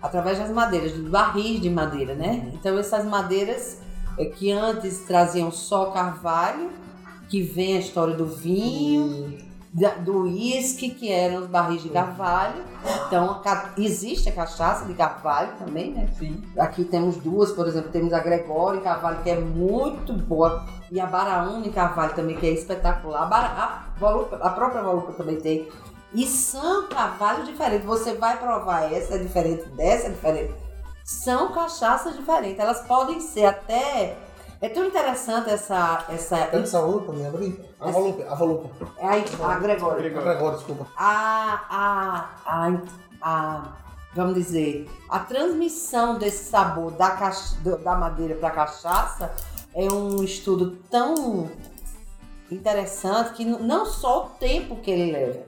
Através 0.00 0.38
das 0.38 0.50
madeiras, 0.50 0.92
dos 0.92 1.08
barris 1.08 1.60
de 1.60 1.70
madeira, 1.70 2.14
né? 2.14 2.50
Então 2.52 2.78
essas 2.78 3.04
madeiras 3.04 3.80
é, 4.18 4.26
que 4.26 4.52
antes 4.52 5.00
traziam 5.00 5.50
só 5.50 5.86
carvalho, 5.86 6.70
que 7.28 7.42
vem 7.42 7.76
a 7.76 7.80
história 7.80 8.14
do 8.14 8.26
vinho, 8.26 9.38
do 10.04 10.22
uísque, 10.22 10.90
que 10.90 11.10
eram 11.10 11.40
os 11.42 11.46
barris 11.48 11.82
de 11.82 11.88
carvalho. 11.88 12.62
Então 13.08 13.42
existe 13.76 14.28
a 14.28 14.32
cachaça 14.32 14.84
de 14.84 14.94
carvalho 14.94 15.52
também, 15.58 15.90
né? 15.90 16.08
Sim. 16.16 16.40
Aqui 16.56 16.84
temos 16.84 17.16
duas, 17.16 17.50
por 17.50 17.66
exemplo, 17.66 17.90
temos 17.90 18.12
a 18.12 18.20
Gregório 18.20 18.78
em 18.78 18.82
Carvalho, 18.84 19.22
que 19.22 19.30
é 19.30 19.38
muito 19.38 20.12
boa, 20.12 20.64
e 20.92 21.00
a 21.00 21.06
Baraúna 21.06 21.66
em 21.66 21.72
Carvalho 21.72 22.14
também, 22.14 22.36
que 22.36 22.46
é 22.46 22.50
espetacular. 22.50 23.28
A, 23.32 23.98
Volupa- 23.98 24.38
a 24.40 24.50
própria 24.50 24.82
Volupa 24.82 25.12
também 25.12 25.36
tem. 25.40 25.68
E 26.12 26.24
são 26.24 26.86
carvalhos 26.86 27.44
diferentes. 27.48 27.84
Você 27.84 28.14
vai 28.14 28.36
provar 28.38 28.92
essa 28.92 29.16
é 29.16 29.18
diferente, 29.18 29.64
dessa 29.70 30.06
é 30.06 30.10
diferente. 30.10 30.54
São 31.04 31.52
cachaças 31.52 32.14
diferentes. 32.16 32.60
Elas 32.60 32.82
podem 32.82 33.20
ser 33.20 33.46
até. 33.46 34.16
É 34.64 34.68
tão 34.70 34.84
interessante 34.86 35.50
essa. 35.50 36.04
essa 36.08 36.36
Pega 36.46 36.62
essa 36.62 36.80
lupa, 36.80 37.12
me 37.12 37.26
abrir. 37.26 37.60
A 37.78 37.84
Essa- 37.88 37.92
volupa, 37.98 38.22
a 38.30 38.34
volupa. 38.34 38.70
a, 38.98 39.10
a 39.52 39.58
Gregório. 39.58 39.98
A 40.18 40.22
Gregório, 40.22 40.56
desculpa. 40.56 40.86
a, 40.96 41.60
a, 41.68 42.30
a, 42.46 42.80
a, 43.20 43.62
vamos 44.14 44.34
dizer, 44.34 44.88
a 45.10 45.18
transmissão 45.18 46.16
desse 46.16 46.44
sabor 46.48 46.92
da, 46.92 47.10
cach- 47.10 47.54
do- 47.62 47.76
da 47.76 47.94
madeira 47.94 48.36
para 48.36 48.50
cachaça 48.50 49.34
é 49.74 49.84
um 49.92 50.22
estudo 50.24 50.78
tão 50.90 51.50
interessante 52.50 53.34
que 53.34 53.44
não 53.44 53.84
só 53.84 54.24
o 54.24 54.28
tempo 54.38 54.76
que 54.76 54.90
ele 54.90 55.12
leva 55.12 55.40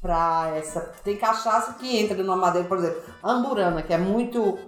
para 0.00 0.52
essa. 0.56 0.80
Tem 1.02 1.16
cachaça 1.16 1.72
que 1.74 1.98
entra 1.98 2.16
numa 2.22 2.36
madeira, 2.36 2.68
por 2.68 2.78
exemplo, 2.78 3.02
amburana, 3.24 3.82
que 3.82 3.92
é 3.92 3.98
muito. 3.98 4.58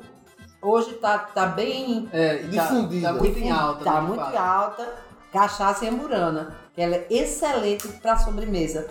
Hoje 0.60 0.94
tá, 0.94 1.18
tá 1.18 1.46
bem 1.46 2.08
É, 2.12 2.42
e 2.42 2.56
tá- 2.56 2.62
Difundida. 2.64 3.08
Tá, 3.08 3.14
muito 3.14 3.38
em 3.38 3.50
alta. 3.50 3.84
Tá 3.84 3.94
né, 3.94 4.00
muito 4.08 4.20
fato. 4.24 4.36
alta. 4.36 4.88
Cachaça 5.32 5.84
e 5.84 5.88
amburana. 5.88 6.56
Que 6.74 6.80
ela 6.82 6.96
é 6.96 7.06
excelente 7.10 7.86
para 7.88 8.16
sobremesa. 8.18 8.88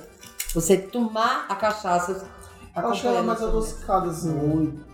Você 0.54 0.78
tomar 0.78 1.46
a 1.50 1.56
cachaça. 1.56 2.26
Eu 2.76 2.90
acho 2.90 3.08
ela 3.08 3.24
mais 3.24 3.42
a 3.42 3.48
adocicada, 3.48 4.10
assim. 4.10 4.30
Muito. 4.32 4.86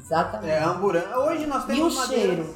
Exatamente. 0.00 0.50
É, 0.50 0.62
amburana. 0.62 1.18
Hoje 1.18 1.46
nós 1.46 1.64
e 1.64 1.66
temos 1.66 1.94
o 1.94 1.98
madeiras- 1.98 2.26
cheiro 2.46 2.54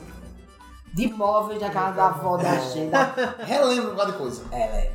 de 0.95 1.09
móveis 1.13 1.61
da 1.61 1.71
casa 1.71 1.97
da 1.97 2.07
avó 2.07 2.37
da 2.37 2.57
gente. 2.57 2.91
da- 2.91 3.15
Relembra 3.41 3.89
um 3.91 3.95
bocado 3.95 4.13
de 4.13 4.19
coisa. 4.19 4.43
É, 4.53 4.93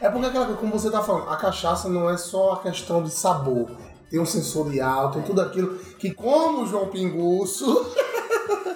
É 0.00 0.08
porque 0.08 0.26
aquela 0.26 0.46
coisa, 0.46 0.58
como 0.60 0.72
você 0.78 0.90
tá 0.90 1.02
falando, 1.02 1.28
a 1.28 1.36
cachaça 1.36 1.88
não 1.90 2.08
é 2.08 2.16
só 2.16 2.52
a 2.52 2.58
questão 2.62 3.02
de 3.02 3.10
sabor. 3.10 3.68
Tem 4.10 4.18
um 4.18 4.26
sensorial, 4.26 5.10
tem 5.10 5.22
tudo 5.22 5.40
aquilo 5.40 5.76
que, 5.98 6.12
como 6.12 6.62
o 6.62 6.66
João 6.66 6.88
Pinguço, 6.88 7.86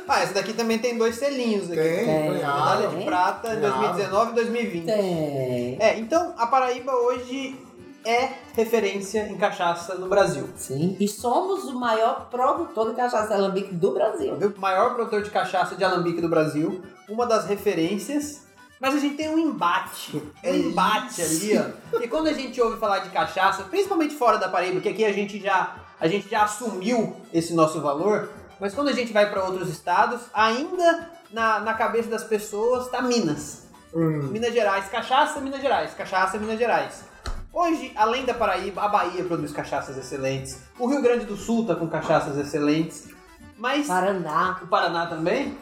Ah, 0.08 0.20
essa 0.20 0.34
daqui 0.34 0.52
também 0.52 0.78
tem 0.78 0.98
dois 0.98 1.14
selinhos 1.16 1.70
aqui. 1.70 1.80
tem, 1.80 2.04
Tem. 2.04 2.30
Medalha 2.32 2.88
de 2.88 3.02
prata 3.02 3.54
em 3.54 3.60
Ganhado. 3.60 3.78
2019 3.80 4.30
e 4.30 4.34
2020. 4.34 4.84
tem. 4.84 5.76
É, 5.80 5.98
então 5.98 6.34
a 6.36 6.46
Paraíba 6.46 6.92
hoje 6.92 7.58
é 8.04 8.28
referência 8.52 9.26
em 9.26 9.38
cachaça 9.38 9.94
no 9.94 10.08
Brasil. 10.08 10.50
Sim. 10.54 10.98
E 11.00 11.08
somos 11.08 11.64
o 11.64 11.80
maior 11.80 12.28
produtor 12.28 12.90
de 12.90 12.96
cachaça 12.96 13.32
alambique 13.32 13.72
do 13.74 13.92
Brasil. 13.94 14.34
O 14.34 14.60
maior 14.60 14.94
produtor 14.94 15.22
de 15.22 15.30
cachaça 15.30 15.76
de 15.76 15.82
alambique 15.84 16.20
do 16.20 16.28
Brasil, 16.28 16.82
uma 17.08 17.24
das 17.24 17.46
referências. 17.46 18.42
Mas 18.82 18.96
a 18.96 18.98
gente 18.98 19.14
tem 19.14 19.28
um 19.28 19.38
embate, 19.38 20.20
um 20.42 20.54
embate 20.54 21.22
ali, 21.22 21.56
ó. 21.56 22.00
E 22.00 22.08
quando 22.08 22.26
a 22.26 22.32
gente 22.32 22.60
ouve 22.60 22.80
falar 22.80 22.98
de 22.98 23.10
cachaça, 23.10 23.62
principalmente 23.62 24.16
fora 24.16 24.38
da 24.38 24.48
Paraíba, 24.48 24.80
que 24.80 24.88
aqui 24.88 25.04
a 25.04 25.12
gente 25.12 25.38
já, 25.38 25.76
a 26.00 26.08
gente 26.08 26.28
já 26.28 26.42
assumiu 26.42 27.14
esse 27.32 27.54
nosso 27.54 27.80
valor, 27.80 28.30
mas 28.58 28.74
quando 28.74 28.88
a 28.88 28.92
gente 28.92 29.12
vai 29.12 29.30
para 29.30 29.44
outros 29.44 29.68
estados, 29.68 30.22
ainda 30.34 31.12
na, 31.30 31.60
na 31.60 31.74
cabeça 31.74 32.10
das 32.10 32.24
pessoas 32.24 32.88
tá 32.88 33.00
Minas. 33.00 33.68
Hum. 33.94 34.30
Minas 34.32 34.52
Gerais, 34.52 34.88
cachaça, 34.88 35.40
Minas 35.40 35.60
Gerais, 35.60 35.94
cachaça, 35.94 36.36
Minas 36.36 36.58
Gerais. 36.58 37.04
Hoje, 37.52 37.92
além 37.94 38.24
da 38.24 38.34
Paraíba, 38.34 38.82
a 38.82 38.88
Bahia 38.88 39.22
produz 39.22 39.52
cachaças 39.52 39.96
excelentes. 39.96 40.58
O 40.76 40.88
Rio 40.88 41.00
Grande 41.00 41.24
do 41.24 41.36
Sul 41.36 41.64
tá 41.68 41.76
com 41.76 41.86
cachaças 41.86 42.36
excelentes. 42.36 43.10
Mas 43.56 43.86
Paraná. 43.86 44.58
o 44.60 44.66
Paraná 44.66 45.06
também. 45.06 45.56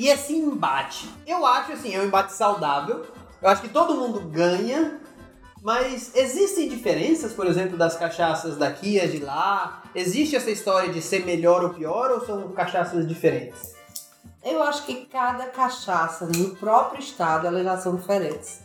E 0.00 0.08
esse 0.08 0.32
embate, 0.32 1.10
eu 1.26 1.44
acho 1.44 1.72
assim, 1.72 1.94
é 1.94 2.00
um 2.00 2.06
embate 2.06 2.32
saudável. 2.32 3.04
Eu 3.42 3.50
acho 3.50 3.60
que 3.60 3.68
todo 3.68 3.94
mundo 3.94 4.18
ganha. 4.20 4.98
Mas 5.62 6.12
existem 6.14 6.70
diferenças, 6.70 7.34
por 7.34 7.46
exemplo, 7.46 7.76
das 7.76 7.98
cachaças 7.98 8.56
daqui 8.56 8.96
e 8.98 9.06
de 9.06 9.18
lá? 9.18 9.82
Existe 9.94 10.34
essa 10.34 10.50
história 10.50 10.90
de 10.90 11.02
ser 11.02 11.26
melhor 11.26 11.62
ou 11.62 11.74
pior 11.74 12.12
ou 12.12 12.24
são 12.24 12.50
cachaças 12.52 13.06
diferentes? 13.06 13.74
Eu 14.42 14.62
acho 14.62 14.86
que 14.86 15.04
cada 15.04 15.44
cachaça 15.48 16.24
no 16.24 16.56
próprio 16.56 16.98
estado 16.98 17.46
elas 17.46 17.82
são 17.82 17.94
diferentes. 17.94 18.62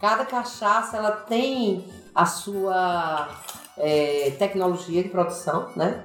Cada 0.00 0.24
cachaça 0.24 0.96
ela 0.96 1.12
tem 1.12 1.84
a 2.14 2.24
sua 2.24 3.28
é, 3.76 4.34
tecnologia 4.38 5.02
de 5.02 5.10
produção, 5.10 5.68
né? 5.76 6.02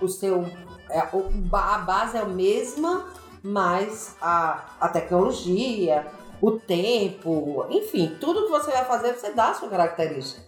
O 0.00 0.08
seu, 0.08 0.44
é, 0.90 0.98
a 0.98 1.78
base 1.78 2.16
é 2.16 2.22
a 2.22 2.24
mesma, 2.24 3.06
mas 3.44 4.16
a, 4.22 4.64
a 4.80 4.88
tecnologia, 4.88 6.06
o 6.40 6.52
tempo, 6.52 7.66
enfim, 7.68 8.16
tudo 8.18 8.44
que 8.44 8.50
você 8.50 8.70
vai 8.70 8.86
fazer, 8.86 9.12
você 9.12 9.32
dá 9.32 9.50
a 9.50 9.54
sua 9.54 9.68
característica, 9.68 10.40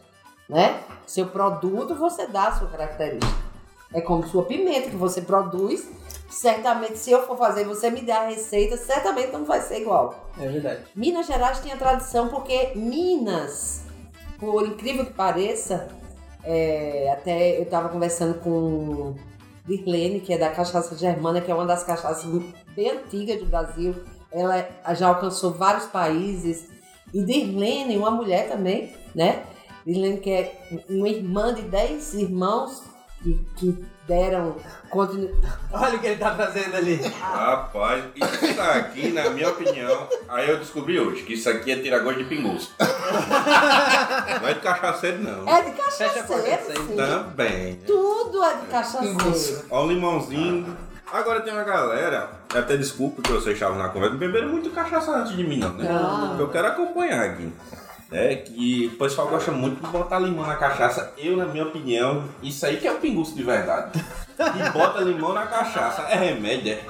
né? 0.48 0.80
Seu 1.06 1.26
produto, 1.26 1.94
você 1.94 2.26
dá 2.26 2.48
a 2.48 2.52
sua 2.52 2.68
característica. 2.68 3.46
É 3.92 4.00
como 4.00 4.26
sua 4.26 4.44
pimenta 4.44 4.88
que 4.88 4.96
você 4.96 5.20
produz. 5.20 5.86
Certamente, 6.30 6.98
se 6.98 7.10
eu 7.10 7.26
for 7.26 7.36
fazer, 7.36 7.64
você 7.64 7.90
me 7.90 8.00
der 8.00 8.16
a 8.16 8.28
receita, 8.28 8.78
certamente 8.78 9.30
não 9.30 9.44
vai 9.44 9.60
ser 9.60 9.82
igual. 9.82 10.30
É 10.40 10.48
verdade. 10.48 10.84
Minas 10.94 11.26
Gerais 11.26 11.60
tinha 11.60 11.76
tradição 11.76 12.28
porque 12.28 12.72
Minas, 12.74 13.84
por 14.38 14.66
incrível 14.66 15.04
que 15.04 15.12
pareça, 15.12 15.88
é, 16.42 17.12
até 17.12 17.58
eu 17.58 17.64
estava 17.64 17.90
conversando 17.90 18.40
com 18.40 19.14
Dirlene, 19.66 20.20
que 20.20 20.32
é 20.32 20.38
da 20.38 20.50
Cachaça 20.50 20.96
Germana, 20.96 21.40
que 21.40 21.50
é 21.50 21.54
uma 21.54 21.66
das 21.66 21.82
cachaças 21.84 22.24
bem 22.74 22.90
antigas 22.90 23.38
do 23.40 23.46
Brasil. 23.46 23.94
Ela 24.32 24.58
é- 24.58 24.70
já 24.94 25.08
alcançou 25.08 25.52
vários 25.52 25.86
países. 25.86 26.68
E 27.12 27.22
Dirlene, 27.24 27.96
uma 27.96 28.10
mulher 28.10 28.48
também, 28.48 28.92
né? 29.14 29.42
Dirlene, 29.86 30.18
que 30.18 30.30
é 30.30 30.58
uma 30.88 31.08
irmã 31.08 31.54
de 31.54 31.62
dez 31.62 32.12
irmãos 32.14 32.82
que, 33.22 33.34
que 33.56 33.84
deram 34.06 34.56
continuidade. 34.90 35.58
Olha 35.72 35.96
o 35.96 36.00
que 36.00 36.06
ele 36.06 36.16
tá 36.16 36.34
trazendo 36.34 36.76
ali. 36.76 36.96
Rapaz, 37.20 38.04
isso 38.16 38.60
aqui, 38.60 39.08
na 39.12 39.30
minha 39.30 39.48
opinião, 39.48 40.06
aí 40.28 40.48
eu 40.48 40.58
descobri 40.58 40.98
hoje 41.00 41.22
que 41.24 41.34
isso 41.34 41.48
aqui 41.48 41.72
é 41.72 41.76
tirar 41.80 42.00
gosto 42.00 42.18
de 42.18 42.24
pinguço. 42.28 42.72
Não 42.78 44.48
é 44.48 44.54
de 44.54 44.60
cachaceiro, 44.60 45.22
não. 45.22 45.48
É 45.48 45.62
de 45.62 45.70
cachaceiro, 45.72 46.26
sim. 46.66 46.96
Também. 46.96 47.72
né? 47.72 47.78
Tudo 47.86 47.95
é 48.50 48.54
de 48.56 48.66
cachaceiro. 48.66 49.64
Ó, 49.70 49.84
um 49.84 49.88
limãozinho. 49.88 50.76
Agora 51.12 51.40
tem 51.40 51.52
uma 51.52 51.62
galera, 51.62 52.30
até 52.52 52.76
desculpa 52.76 53.22
que 53.22 53.30
vocês 53.30 53.54
estavam 53.54 53.78
na 53.78 53.88
conversa, 53.90 54.16
beberam 54.16 54.48
muito 54.48 54.70
cachaça 54.70 55.12
antes 55.12 55.36
de 55.36 55.44
mim, 55.44 55.58
não, 55.58 55.72
né? 55.74 55.88
Não. 55.88 56.38
Eu 56.38 56.48
quero 56.48 56.66
acompanhar 56.66 57.24
aqui. 57.24 57.52
É 58.10 58.36
que 58.36 58.90
o 58.92 58.98
pessoal 58.98 59.28
gosta 59.28 59.50
muito 59.52 59.84
de 59.84 59.90
botar 59.90 60.18
limão 60.18 60.46
na 60.46 60.56
cachaça. 60.56 61.12
Eu, 61.16 61.36
na 61.36 61.44
minha 61.44 61.64
opinião, 61.64 62.24
isso 62.42 62.64
aí 62.66 62.76
que 62.76 62.86
é 62.86 62.92
o 62.92 62.98
pinguço 62.98 63.34
de 63.34 63.42
verdade. 63.42 64.00
E 64.38 64.70
bota 64.70 65.00
limão 65.00 65.32
na 65.32 65.46
cachaça. 65.46 66.02
É 66.02 66.16
remédio, 66.16 66.72
é? 66.72 66.84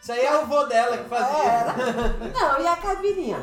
Isso 0.00 0.12
aí 0.12 0.24
é 0.24 0.36
o 0.38 0.46
vô 0.46 0.64
dela 0.64 0.96
que 0.96 1.08
fazia. 1.08 1.44
Era. 1.44 1.74
Não, 2.34 2.60
e 2.60 2.66
a 2.66 2.76
caipirinha? 2.76 3.38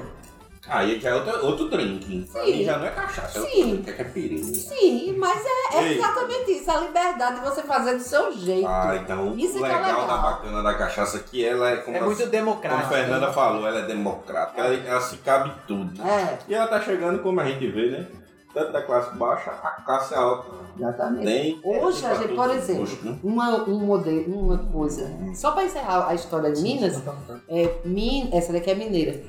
Aí 0.70 1.00
já 1.00 1.10
é 1.10 1.16
outro, 1.16 1.46
outro 1.46 1.70
drink. 1.70 2.28
Sim. 2.32 2.64
já 2.64 2.78
não 2.78 2.86
é 2.86 2.90
cachaça, 2.92 3.40
é 3.40 3.42
Sim. 3.42 3.48
outro 3.48 3.68
drink, 3.70 3.90
é 3.90 3.94
caipirinha. 3.94 4.44
Sim, 4.54 5.16
mas 5.18 5.44
é, 5.46 5.78
é 5.78 5.94
exatamente 5.94 6.52
isso. 6.52 6.70
A 6.72 6.78
liberdade 6.80 7.40
de 7.40 7.46
você 7.50 7.62
fazer 7.64 7.96
do 7.96 8.04
seu 8.04 8.32
jeito. 8.32 8.68
Ah, 8.68 9.00
então 9.02 9.36
Isso 9.38 9.60
o 9.60 9.66
é 9.66 9.70
legal, 9.70 9.84
legal. 10.02 10.08
da 10.08 10.18
bacana 10.18 10.64
da 10.64 10.74
cachaça 10.76 11.18
é 11.18 11.22
que 11.22 11.44
ela 11.46 11.70
é 11.72 11.78
como, 11.78 11.98
É 11.98 12.02
muito 12.02 12.30
como 12.30 12.56
a. 12.68 12.82
Fernanda 12.82 13.32
falou, 13.34 13.68
ela 13.68 13.80
é 13.80 13.86
democrática, 13.88 14.62
ela, 14.62 14.76
ela 14.76 15.02
se 15.02 15.18
cabe 15.18 15.52
tudo. 15.68 16.02
É, 16.02 16.38
E 16.48 16.54
ela 16.54 16.68
tá 16.68 16.80
chegando, 16.82 17.20
como 17.22 17.40
a 17.40 17.46
gente 17.46 17.68
vê, 17.68 17.90
né? 17.92 18.08
Tanto 18.54 18.72
da 18.72 18.82
classe 18.82 19.16
baixa, 19.16 19.52
a 19.52 19.82
classe 19.84 20.16
alta. 20.16 20.48
exatamente. 20.76 21.24
Tem. 21.26 21.60
Hoje, 21.64 22.04
a 22.04 22.10
pra 22.10 22.18
gente, 22.18 22.34
por 22.34 22.50
exemplo, 22.50 22.98
né? 23.04 23.20
uma, 23.24 23.64
um 23.70 23.80
modelo, 23.80 24.40
uma 24.40 24.58
coisa. 24.58 25.08
Só 25.36 25.52
para 25.52 25.66
encerrar 25.66 26.08
a 26.08 26.16
história 26.16 26.52
de 26.52 26.62
Minas, 26.62 27.00
é, 27.48 27.76
Min, 27.86 28.30
essa 28.34 28.52
daqui 28.52 28.72
é 28.72 28.76
mineira. 28.76 29.22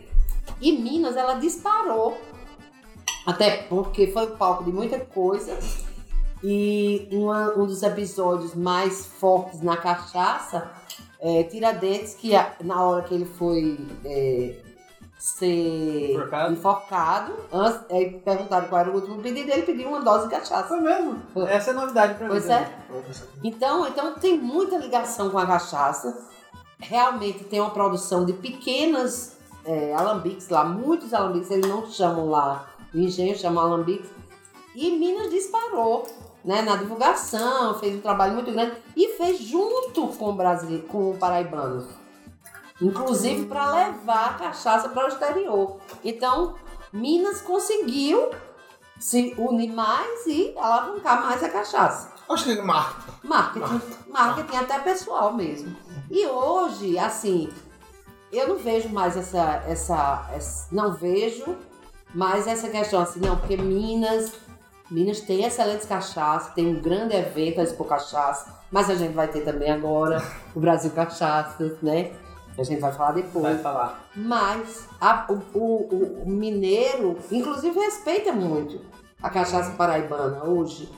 E 0.61 0.73
Minas, 0.73 1.17
ela 1.17 1.35
disparou. 1.35 2.19
Até 3.27 3.63
porque 3.65 4.07
foi 4.09 4.25
o 4.27 4.37
palco 4.37 4.65
de 4.65 4.73
muita 4.73 4.99
coisa. 5.01 5.57
E 6.43 7.09
uma- 7.13 7.51
um 7.57 7.67
dos 7.67 7.83
episódios 7.83 8.55
mais 8.55 9.07
fortes 9.07 9.61
na 9.61 9.77
cachaça 9.77 10.71
é 11.21 11.43
Tiradentes, 11.45 12.15
que 12.15 12.35
a- 12.35 12.55
na 12.65 12.83
hora 12.83 13.03
que 13.03 13.15
ele 13.15 13.27
foi 13.27 13.79
é, 14.05 14.57
ser 15.19 16.13
Enforcado? 16.13 16.53
enforcado, 16.55 17.33
antes, 17.53 17.81
é, 17.91 18.05
perguntaram 18.25 18.69
qual 18.69 18.81
era 18.81 18.91
o 18.91 18.95
último 18.95 19.21
pedido, 19.21 19.51
ele 19.51 19.63
pediu 19.63 19.89
uma 19.89 20.01
dose 20.01 20.25
de 20.25 20.31
cachaça. 20.31 20.67
Foi 20.69 20.81
mesmo. 20.81 21.19
Foi. 21.35 21.45
Essa 21.45 21.71
é 21.71 21.75
novidade 21.75 22.15
pra 22.15 22.25
mim. 22.25 22.31
Pois 22.31 22.45
também. 22.47 22.63
é. 22.65 22.73
Então, 23.45 23.87
então 23.87 24.15
tem 24.15 24.39
muita 24.39 24.79
ligação 24.79 25.29
com 25.29 25.39
a 25.39 25.45
cachaça. 25.47 26.27
Realmente 26.79 27.45
tem 27.45 27.61
uma 27.61 27.69
produção 27.71 28.25
de 28.25 28.33
pequenas 28.33 29.37
é, 29.65 29.95
alambiques 29.95 30.49
lá, 30.49 30.65
muitos 30.65 31.13
alambiques, 31.13 31.51
eles 31.51 31.69
não 31.69 31.87
chamam 31.87 32.29
lá, 32.29 32.69
o 32.95 32.99
engenho 32.99 33.37
chama 33.37 33.63
alambiques. 33.63 34.11
E 34.75 34.91
Minas 34.93 35.31
disparou 35.31 36.07
né, 36.45 36.63
na 36.63 36.77
divulgação, 36.77 37.79
fez 37.79 37.97
um 37.97 38.01
trabalho 38.01 38.35
muito 38.35 38.53
grande 38.53 38.77
e 38.97 39.17
fez 39.17 39.41
junto 39.41 40.09
com 40.09 40.31
o 40.31 40.33
Brasil, 40.33 40.85
com 40.89 41.11
o 41.11 41.19
paraibano. 41.19 41.87
Inclusive 42.81 43.47
para 43.47 43.71
levar 43.73 44.31
a 44.31 44.35
cachaça 44.35 44.89
para 44.89 45.05
o 45.05 45.09
exterior. 45.09 45.77
Então, 46.03 46.55
Minas 46.93 47.43
conseguiu 47.43 48.31
se 48.99 49.35
unir 49.37 49.73
mais 49.73 50.27
e 50.27 50.55
alavancar 50.57 51.23
mais 51.23 51.43
a 51.43 51.49
cachaça. 51.49 52.13
Acho 52.29 52.45
que 52.45 52.63
marca. 52.63 53.13
Marketing, 53.23 53.81
marketing 54.09 54.57
até 54.57 54.79
pessoal 54.79 55.33
mesmo. 55.35 55.77
E 56.11 56.27
hoje, 56.27 56.99
assim, 56.99 57.51
eu 58.33 58.49
não 58.49 58.57
vejo 58.57 58.89
mais 58.89 59.17
essa, 59.17 59.63
essa, 59.67 60.29
essa- 60.35 60.67
não 60.73 60.93
vejo 60.95 61.57
mais 62.15 62.47
essa 62.47 62.69
questão 62.69 63.01
assim, 63.01 63.21
não, 63.21 63.37
porque 63.37 63.57
Minas, 63.57 64.33
Minas 64.91 65.21
tem 65.21 65.45
excelentes 65.45 65.87
cachaças, 65.87 66.53
tem 66.55 66.67
um 66.67 66.81
grande 66.81 67.15
evento, 67.15 67.61
a 67.61 67.63
Expo 67.63 67.85
Cachaça, 67.85 68.59
mas 68.71 68.91
a 68.91 68.95
gente 68.95 69.15
vai 69.15 69.29
ter 69.29 69.41
também 69.43 69.71
agora 69.71 70.23
o 70.55 70.61
Brasil 70.61 70.91
Cachaça, 70.91 71.77
né? 71.83 72.13
A 72.59 72.63
gente 72.65 72.81
vai 72.81 72.93
falar 72.93 73.13
depois. 73.13 73.45
Vai 73.45 73.59
falar. 73.59 74.05
Mas 74.15 74.87
a- 75.01 75.27
o, 75.31 75.35
o- 75.57 76.23
o 76.25 76.29
mineiro, 76.29 77.17
inclusive, 77.31 77.79
respeita 77.79 78.33
muito 78.33 78.81
a 79.23 79.31
cachaça 79.31 79.71
paraibana 79.73 80.45
hoje. 80.45 80.89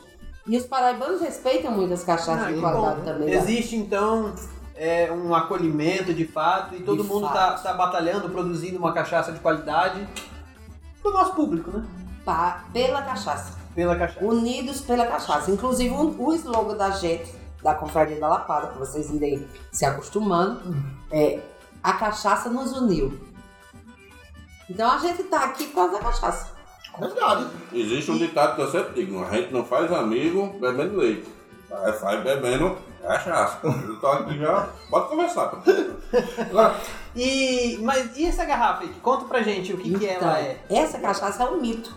E 0.47 0.57
os 0.57 0.65
paraibanos 0.67 1.21
respeitam 1.21 1.71
muito 1.71 1.93
as 1.95 2.03
cachaças 2.03 2.47
Ah, 2.47 2.51
de 2.51 2.59
e 2.59 2.61
qualidade 2.61 2.97
bom, 3.01 3.05
também. 3.05 3.29
né? 3.29 3.37
Existe 3.37 3.77
então 3.77 4.35
é, 4.83 5.13
um 5.13 5.33
acolhimento 5.33 6.13
de 6.13 6.27
fato 6.27 6.75
e 6.75 6.81
todo 6.83 7.03
De 7.05 7.09
mundo 7.09 7.29
fato. 7.29 7.63
tá, 7.63 7.73
batalhando, 7.75 8.29
produzindo 8.29 8.79
uma 8.79 8.93
cachaça 8.93 9.31
de 9.31 9.39
qualidade 9.39 10.05
pro 11.01 11.13
nosso 11.13 11.35
público, 11.35 11.71
né? 11.71 11.85
Pa- 12.25 12.65
pela 12.73 13.01
cachaça. 13.03 13.57
Pela 13.77 13.95
cachaça. 13.95 14.25
Unidos 14.25 14.81
pela 14.81 15.07
cachaça. 15.07 15.51
Inclusive, 15.53 15.95
um- 15.95 16.17
o 16.21 16.33
slogan 16.35 16.77
da 16.77 16.91
gente, 16.91 17.33
da 17.63 17.75
Confraria 17.77 18.19
da 18.19 18.27
Lapada, 18.29 18.67
para 18.69 18.79
vocês 18.81 19.09
irem 19.11 19.47
se 19.71 19.85
acostumando, 19.85 20.75
é 21.13 21.39
a 21.81 21.93
cachaça 21.93 22.51
nos 22.51 22.73
uniu. 22.73 23.21
Então 24.69 24.91
a 24.91 24.99
gente 24.99 25.23
tá 25.25 25.45
aqui 25.45 25.67
por 25.67 25.75
causa 25.77 25.93
da 25.93 25.99
cachaça. 26.01 26.53
Verdade. 26.99 27.47
Existe 27.73 28.11
um 28.11 28.19
ditado 28.19 28.57
que 28.57 28.63
eu 28.63 28.71
sempre 28.71 28.95
digo: 28.95 29.23
a 29.25 29.31
gente 29.31 29.53
não 29.53 29.65
faz 29.65 29.93
amigo 29.93 30.59
bebendo 30.61 30.97
leite. 30.97 31.29
Faz 32.01 32.23
bebendo 32.23 32.77
cachaça. 33.03 33.59
Eu 33.65 34.01
tô 34.01 34.07
aqui 34.07 34.39
já. 34.39 34.69
Pode 34.91 35.09
conversar. 35.09 35.63
Agora, 36.51 36.77
E, 37.15 37.79
mas 37.83 38.17
e 38.17 38.27
essa 38.27 38.45
garrafa 38.45 38.85
aí? 38.85 38.89
Conta 39.03 39.25
pra 39.27 39.43
gente 39.43 39.73
o 39.73 39.79
que, 39.79 39.99
que 39.99 40.07
ela 40.07 40.39
é. 40.39 40.61
Então, 40.65 40.77
Essa 40.83 40.99
cachaça 40.99 41.43
é 41.43 41.47
um 41.47 41.61
mito. 41.61 41.95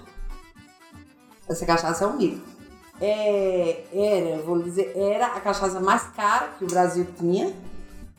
Essa 1.47 1.65
cachaça 1.65 2.03
é 2.05 2.07
um 2.07 2.17
mito. 2.17 2.41
É, 2.99 3.83
era, 3.93 4.41
vou 4.41 4.61
dizer, 4.61 4.93
era 4.95 5.27
a 5.27 5.39
cachaça 5.39 5.79
mais 5.79 6.03
cara 6.15 6.47
que 6.57 6.63
o 6.63 6.67
Brasil 6.67 7.05
tinha. 7.17 7.53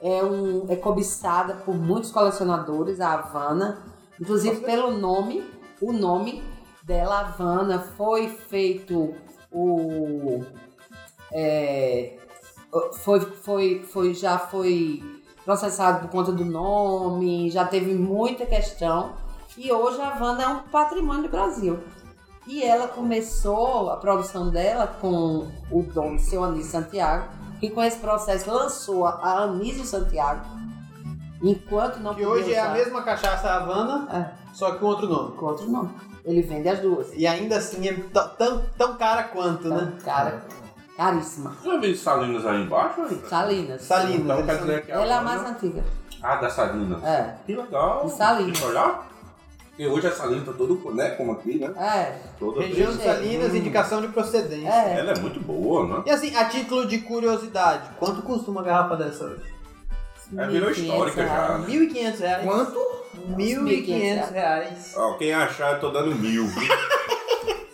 É, 0.01 0.22
um, 0.22 0.66
é 0.68 0.77
cobiçada 0.77 1.55
por 1.55 1.75
muitos 1.75 2.11
colecionadores, 2.11 3.01
a 3.01 3.12
Havana. 3.14 3.83
Inclusive 4.20 4.61
pelo 4.61 4.92
nome, 4.92 5.42
o 5.81 5.92
nome 5.92 6.42
dela, 6.83 7.20
Havana, 7.20 7.81
foi 7.96 8.29
feito 8.29 9.14
o. 9.51 10.44
é, 11.33 12.18
foi, 13.03 13.21
foi, 13.21 13.83
foi, 13.83 14.15
já 14.15 14.39
foi 14.39 15.03
processado 15.45 16.01
por 16.01 16.11
conta 16.11 16.33
do 16.33 16.45
nome, 16.45 17.51
já 17.51 17.65
teve 17.65 17.95
muita 17.95 18.45
questão. 18.47 19.13
E 19.57 19.73
hoje 19.73 20.01
a 20.01 20.09
Havana 20.09 20.43
é 20.43 20.49
um 20.49 20.59
patrimônio 20.65 21.23
do 21.25 21.29
Brasil. 21.29 21.79
E 22.47 22.63
ela 22.63 22.87
começou 22.89 23.91
a 23.91 23.97
produção 23.97 24.51
dela 24.51 24.87
com 25.01 25.49
o 25.71 25.83
dono, 25.83 26.19
seu 26.19 26.45
Anísio 26.45 26.71
Santiago, 26.73 27.29
que 27.59 27.71
com 27.71 27.83
esse 27.83 27.99
processo 27.99 28.51
lançou 28.51 29.07
a 29.07 29.43
Anísio 29.45 29.85
Santiago, 29.85 30.45
enquanto 31.43 31.99
não 32.01 32.15
Que 32.15 32.25
hoje 32.27 32.53
é 32.53 32.59
a 32.61 32.65
usar- 32.65 32.73
mesma 32.75 33.03
cachaça 33.03 33.49
Havana, 33.51 34.09
É, 34.13 34.55
só 34.55 34.73
que 34.73 34.79
com 34.79 34.87
outro 34.87 35.09
nome. 35.09 35.37
com 35.37 35.47
outro 35.47 35.69
nome. 35.71 35.91
Ele 36.25 36.43
vende 36.43 36.69
as 36.69 36.81
duas. 36.81 37.09
E 37.15 37.27
ainda 37.27 37.57
assim 37.57 37.87
é 37.89 37.95
tão, 38.13 38.29
tão, 38.31 38.63
tão 38.77 38.97
cara 38.97 39.25
quanto, 39.25 39.69
né? 39.69 39.93
Então, 39.95 40.05
cara, 40.05 40.45
caríssima. 40.97 41.57
já 41.65 41.77
vi 41.79 41.97
Salinas 41.97 42.47
aí 42.47 42.63
embaixo? 42.63 43.01
hein? 43.03 43.23
Salinas. 43.29 43.83
Salinas. 43.83 44.21
Então 44.41 44.47
quer 44.47 44.59
dizer 44.59 44.87
que 44.87 44.93
Ela 44.93 45.07
é 45.07 45.19
a 45.19 45.23
mais 45.23 45.43
antiga. 45.45 45.85
Ah, 46.23 46.37
da 46.37 46.49
Salinas. 46.51 47.05
É. 47.05 47.35
Que 47.47 47.55
legal. 47.55 48.07
De 48.07 48.13
Salinas. 48.13 48.53
Deixa 48.53 48.65
eu 48.65 48.71
olhar. 48.71 49.09
Porque 49.69 49.87
hoje 49.87 50.07
essa 50.07 50.25
linha 50.25 50.43
tá 50.43 50.53
todo, 50.55 50.95
né? 50.95 51.11
Como 51.11 51.33
aqui, 51.33 51.59
né? 51.59 51.71
É. 51.77 52.19
Toda 52.39 52.63
Região 52.63 52.91
de 52.97 53.03
Salinas, 53.03 53.53
hum. 53.53 53.57
indicação 53.57 54.01
de 54.01 54.09
procedência. 54.09 54.69
É. 54.71 54.99
Ela 55.01 55.13
é 55.13 55.19
muito 55.19 55.39
boa, 55.39 55.87
né? 55.87 56.03
E 56.07 56.11
assim, 56.11 56.35
a 56.35 56.47
título 56.47 56.87
de 56.87 57.01
curiosidade, 57.01 57.91
quanto 57.99 58.23
custa 58.23 58.51
uma 58.51 58.63
garrafa 58.63 58.97
dessa 58.97 59.25
hoje? 59.25 59.55
É, 60.35 60.47
virou 60.47 60.71
1.500 60.71 60.79
histórica 60.79 61.27
já. 61.27 61.33
reais. 61.35 61.61
né? 61.61 61.67
1.500 61.69 62.19
reais. 62.21 62.45
Quanto? 62.45 62.87
1.500 63.37 64.33
reais. 64.33 64.95
Ó, 64.97 65.13
quem 65.19 65.35
achar, 65.35 65.75
eu 65.75 65.81
tô 65.81 65.91
dando 65.91 66.15
mil. 66.17 66.47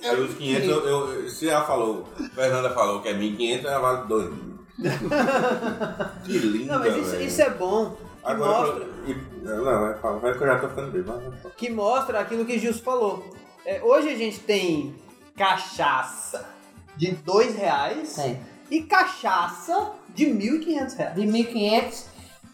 É 0.03 0.15
Os 0.15 0.35
500, 0.35 0.69
eu, 0.69 0.87
eu- 0.87 1.31
se 1.31 1.49
ela 1.49 1.65
falou, 1.65 2.07
Fernanda 2.35 2.71
falou 2.71 3.01
que 3.01 3.09
é 3.09 3.15
1.500, 3.15 3.65
ela 3.65 3.79
vale 3.79 4.09
2 4.09 4.31
mil. 4.31 4.53
que 6.25 6.39
linda, 6.39 6.73
Não, 6.75 6.79
mas 6.81 6.97
isso, 6.97 7.11
velho. 7.13 7.25
isso 7.25 7.43
é 7.43 7.51
bom. 7.51 7.91
Que 7.91 8.31
Agora, 8.31 8.67
mostra, 8.73 8.87
e- 9.07 9.45
não, 9.45 9.65
vai, 9.65 9.99
fala, 9.99 10.19
vai 10.19 10.33
que 10.37 10.43
eu 10.43 10.47
já 10.47 10.59
tô 10.59 10.69
ficando 10.69 10.91
bem. 10.91 11.51
Que 11.57 11.71
mostra 11.71 12.21
aquilo 12.21 12.45
que 12.45 12.59
Gilson 12.59 12.83
falou. 12.83 13.25
É, 13.65 13.81
hoje 13.83 14.09
a 14.09 14.17
gente 14.17 14.41
tem 14.41 14.95
cachaça 15.37 16.49
de 16.97 17.13
2 17.13 17.55
reais 17.57 18.15
Tem. 18.15 18.41
e 18.71 18.83
cachaça 18.83 19.93
de 20.15 20.27
1.500 20.27 20.97
reais. 20.97 21.15
De 21.15 21.23
1.500, 21.23 22.05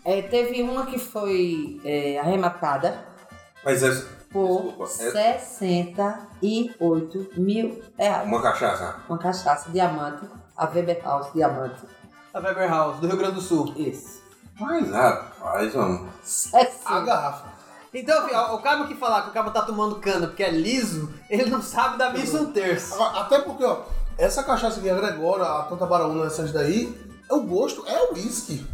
é, 0.04 0.22
teve 0.22 0.62
uma 0.62 0.86
que 0.86 0.98
foi 0.98 1.80
é, 1.84 2.18
arrematada 2.18 3.04
Mas 3.64 3.82
essa, 3.82 4.06
por 4.30 4.62
desculpa, 4.86 5.18
é 5.18 5.38
68 5.38 7.30
mil 7.36 7.82
reais. 7.96 8.26
uma 8.26 8.42
cachaça. 8.42 8.96
Uma 9.08 9.18
cachaça 9.18 9.70
diamante, 9.70 10.26
a 10.56 10.66
Weber 10.66 11.02
House 11.02 11.32
diamante. 11.32 11.80
A 12.32 12.38
Weber 12.38 12.68
House, 12.68 12.98
do 13.00 13.06
Rio 13.06 13.16
Grande 13.16 13.36
do 13.36 13.40
Sul. 13.40 13.72
Isso. 13.76 14.22
Mas, 14.58 14.90
rapaz, 14.90 15.74
mano. 15.74 16.08
A 16.08 16.26
60. 16.26 17.00
garrafa. 17.00 17.58
Então, 17.94 18.26
filho, 18.26 18.38
o 18.54 18.58
cabo 18.58 18.86
que 18.86 18.94
falar 18.94 19.22
que 19.22 19.30
o 19.30 19.32
cabo 19.32 19.50
tá 19.50 19.62
tomando 19.62 19.96
cana 19.96 20.26
porque 20.26 20.42
é 20.42 20.50
liso, 20.50 21.12
ele 21.30 21.48
não 21.48 21.62
sabe 21.62 21.96
da 21.96 22.10
missa 22.10 22.42
um 22.42 22.52
terço. 22.52 22.94
Agora, 22.94 23.20
Até 23.20 23.40
porque, 23.40 23.64
ó, 23.64 23.82
essa 24.18 24.42
cachaça 24.42 24.80
que 24.80 24.90
a 24.90 24.94
Gregória, 24.94 25.44
a 25.44 25.62
Tanta 25.62 25.86
Baraúna, 25.86 26.26
essas 26.26 26.52
daí, 26.52 26.94
é 27.30 27.34
o 27.34 27.42
gosto, 27.42 27.84
é 27.86 28.10
o 28.10 28.14
whisky. 28.14 28.66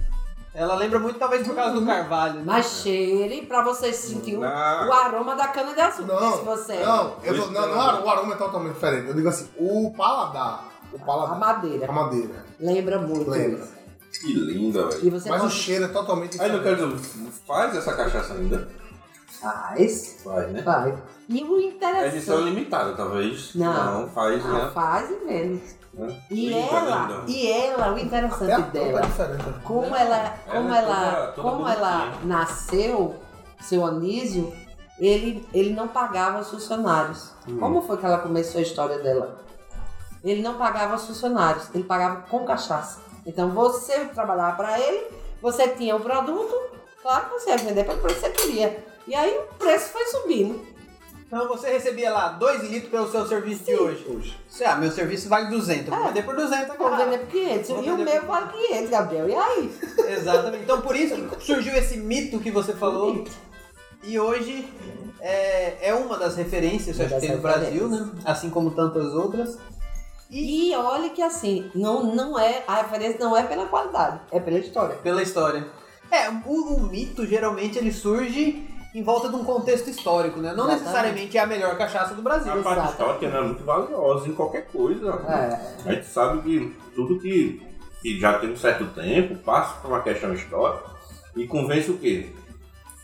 Ela 0.55 0.77
lembra 0.77 1.01
muito, 1.01 1.19
talvez, 1.19 1.45
por 1.45 1.55
causa 1.57 1.73
do 1.81 1.85
carvalho. 1.85 2.35
né? 2.35 2.43
Mas 2.47 2.67
cheire 2.83 3.43
pra 3.45 3.65
você 3.65 3.93
sentir 3.93 4.37
o, 4.37 4.41
o 4.41 4.45
aroma 4.93 5.35
da 5.35 5.49
cana 5.49 5.75
de 5.75 5.81
açúcar. 5.81 6.15
Não, 6.21 6.37
se 6.39 6.45
você 6.45 6.77
não, 6.77 7.17
eu 7.25 7.43
tô- 7.43 7.51
não, 7.51 7.69
não. 7.75 8.05
o 8.05 8.09
aroma 8.09 8.35
é 8.35 8.37
totalmente 8.37 8.75
diferente. 8.75 9.09
Eu 9.09 9.15
digo 9.15 9.29
assim, 9.29 9.49
o 9.59 9.93
paladar, 9.97 10.69
o 10.93 10.97
A 10.97 11.05
paladar, 11.05 11.39
madeira. 11.41 11.89
a 11.89 11.93
madeira, 11.93 12.45
Lembra 12.61 12.99
muito 13.01 13.29
lembra. 13.29 13.59
isso. 13.65 13.75
Que 14.21 14.33
linda, 14.33 14.87
velho. 14.91 15.11
Mas 15.13 15.27
o 15.27 15.29
pode... 15.41 15.53
cheiro 15.55 15.85
é 15.87 15.89
totalmente 15.89 16.41
Aí 16.41 16.49
não 16.49 16.59
diferente. 16.59 16.79
quero 16.83 16.97
dizer, 16.97 17.31
faz 17.45 17.77
essa 17.77 17.93
cachaça 17.95 18.35
ainda. 18.35 18.69
Faz. 19.45 20.21
Faz, 20.25 20.51
né? 20.53 20.63
Faz. 20.63 20.95
E 21.29 21.43
o 21.45 21.59
É 21.59 21.63
edição 21.63 21.89
interessante... 21.89 22.45
limitada, 22.45 22.93
talvez. 22.95 23.55
Não. 23.55 24.09
faz, 24.09 24.45
Ah, 24.45 24.49
né? 24.53 24.71
faz 24.75 25.11
mesmo. 25.25 25.61
né? 25.95 26.21
E 26.31 26.49
Linda, 26.49 26.77
ela, 26.77 27.25
e 27.29 27.51
ela, 27.53 27.93
o 27.95 27.99
interessante 27.99 28.51
é 28.53 28.61
dela, 28.63 29.01
diferente. 29.03 29.45
como 29.63 29.95
ela, 29.95 30.35
como 30.51 30.75
Ela 30.75 30.77
é 30.77 30.83
ela, 30.83 31.11
toda- 31.11 31.33
toda 31.33 31.49
como 31.51 31.69
ela 31.69 32.13
nasceu, 32.25 33.15
seu 33.61 33.85
Anísio, 33.85 34.53
ele, 34.99 35.47
ele 35.55 35.71
não 35.75 35.89
pagava 35.89 36.41
os 36.41 36.49
funcionários. 36.51 37.31
Hum. 37.49 37.59
Como 37.59 37.83
foi 37.83 37.97
que 37.97 38.07
ela 38.07 38.19
começou 38.19 38.59
a 38.59 38.63
história 38.63 38.99
dela? 38.99 39.37
Ele 40.25 40.41
não 40.43 40.55
pagava 40.55 40.97
os 40.97 41.07
funcionários, 41.07 41.69
ele 41.75 41.85
pagava 41.85 42.23
com 42.23 42.45
cachaça. 42.45 43.01
Então 43.27 43.51
você 43.51 44.07
trabalhava 44.07 44.57
para 44.57 44.81
ele, 44.81 45.07
você 45.41 45.69
tinha 45.69 45.95
o 45.97 46.01
produto, 46.01 46.55
claro 47.03 47.27
que 47.27 47.31
você 47.41 47.51
ia 47.51 47.59
vender 47.59 47.85
pelo 47.85 48.01
preço 48.01 48.21
que 48.21 48.27
você 48.27 48.31
queria. 48.31 48.94
E 49.07 49.15
aí 49.15 49.37
o 49.39 49.55
preço 49.55 49.91
foi 49.91 50.05
subindo. 50.07 50.65
Então 51.27 51.49
você 51.49 51.69
recebia 51.71 52.13
lá 52.13 52.29
2 52.29 52.63
litros 52.71 52.91
pelo 52.91 53.11
seu 53.11 53.27
serviço 53.27 53.65
de 53.65 53.75
hoje. 53.75 54.37
Você, 54.49 54.65
ah, 54.65 54.77
meu 54.77 54.91
serviço 54.93 55.29
vale 55.29 55.49
200, 55.51 55.89
eu 55.89 55.93
vou 55.95 56.05
É. 56.05 56.09
vender 56.09 56.23
por 56.23 56.37
200 56.37 56.77
Vou 56.77 56.87
agora. 56.87 57.05
vender 57.05 57.19
por 57.19 57.29
500. 57.31 57.69
Vou 57.71 57.85
E 57.85 57.91
o 57.91 57.97
meu 57.99 58.07
por- 58.21 58.27
vale 58.27 58.47
500, 58.69 58.91
Gabriel. 58.91 59.29
E 59.29 59.35
aí? 59.35 59.79
Exatamente. 60.17 60.63
Então 60.63 60.81
por 60.81 60.95
isso 60.95 61.17
que 61.17 61.45
surgiu 61.45 61.75
esse 61.75 61.97
mito 61.97 62.39
que 62.39 62.51
você 62.51 62.73
falou. 62.73 63.25
E 64.05 64.19
hoje 64.21 64.69
é, 65.21 65.89
é 65.89 65.95
uma 65.95 66.17
das 66.19 66.37
referências 66.37 66.97
Uma 66.97 67.07
acho 67.07 67.15
que 67.15 67.21
tem 67.23 67.35
no 67.35 67.43
Brasil, 67.43 67.89
né? 67.89 68.11
Assim 68.25 68.51
como 68.51 68.71
tantas 68.73 69.13
outras. 69.15 69.59
E 70.31 70.71
E 70.71 70.77
olha 70.77 71.11
que 71.11 71.23
assim, 71.23 71.71
não, 71.75 72.15
não 72.15 72.39
é, 72.39 72.63
a 72.69 72.77
referência 72.83 73.19
não 73.19 73.37
é 73.37 73.43
pela 73.43 73.67
qualidade, 73.67 74.21
é 74.31 74.39
pela 74.41 74.59
história. 74.59 74.97
pela 74.97 75.23
história. 75.23 75.67
É, 76.11 76.29
o, 76.29 76.75
o 76.77 76.81
mito 76.83 77.27
geralmente 77.27 77.79
ele 77.79 77.93
surge 77.93 78.69
em 78.95 79.03
volta 79.03 79.29
de 79.29 79.35
um 79.35 79.43
contexto 79.45 79.91
histórico, 79.91 80.39
né? 80.41 80.51
Não 80.51 80.65
Exatamente. 80.67 80.81
necessariamente 80.83 81.37
é 81.39 81.41
a 81.41 81.47
melhor 81.47 81.77
cachaça 81.77 82.15
do 82.15 82.23
Brasil. 82.23 82.53
A 82.53 82.57
parte 82.59 82.79
Exato. 82.79 82.91
histórica 82.93 83.29
né, 83.29 83.39
é 83.39 83.43
muito 83.43 83.65
valiosa 83.65 84.29
em 84.29 84.33
qualquer 84.35 84.67
coisa. 84.69 85.11
É. 85.29 85.89
A 85.91 85.93
gente 85.95 86.07
sabe 86.07 86.43
que 86.43 86.77
tudo 86.95 87.19
que, 87.19 87.61
que 88.01 88.21
já 88.21 88.39
tem 88.39 88.53
um 88.53 88.57
certo 88.57 88.85
tempo 88.95 89.35
passa 89.39 89.81
por 89.81 89.89
uma 89.89 90.01
questão 90.01 90.33
histórica 90.33 90.85
e 91.35 91.47
convence 91.47 91.91
o 91.91 91.99
quê? 91.99 92.29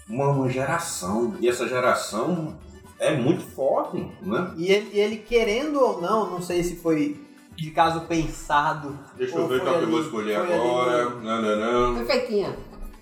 Uma, 0.09 0.29
uma 0.29 0.49
geração. 0.49 1.35
E 1.41 1.49
essa 1.49 1.67
geração 1.69 2.57
é 2.99 3.17
muito 3.17 3.43
forte, 3.43 3.97
né? 4.23 4.53
E 4.57 4.71
ele, 4.71 4.91
e 4.95 5.01
ele, 5.01 5.17
querendo 5.17 5.81
ou 5.81 6.01
não, 6.01 6.31
não 6.31 6.41
sei 6.43 6.63
se 6.63 6.77
foi 6.77 7.21
de 7.57 7.71
caso 7.73 8.03
pensado. 8.03 8.97
Deixa 9.17 9.37
eu 9.37 9.49
ver 9.49 9.61
qual 9.61 9.75
que 9.79 9.83
eu 9.83 9.89
vou 9.89 9.97
ali- 9.99 10.07
escolher 10.07 10.37
ali 10.37 10.53
agora. 10.53 11.05
no- 11.11 11.21
Não, 11.21 11.43
não, 11.43 11.93
não. 11.93 12.05
Perfeitinha. 12.05 12.57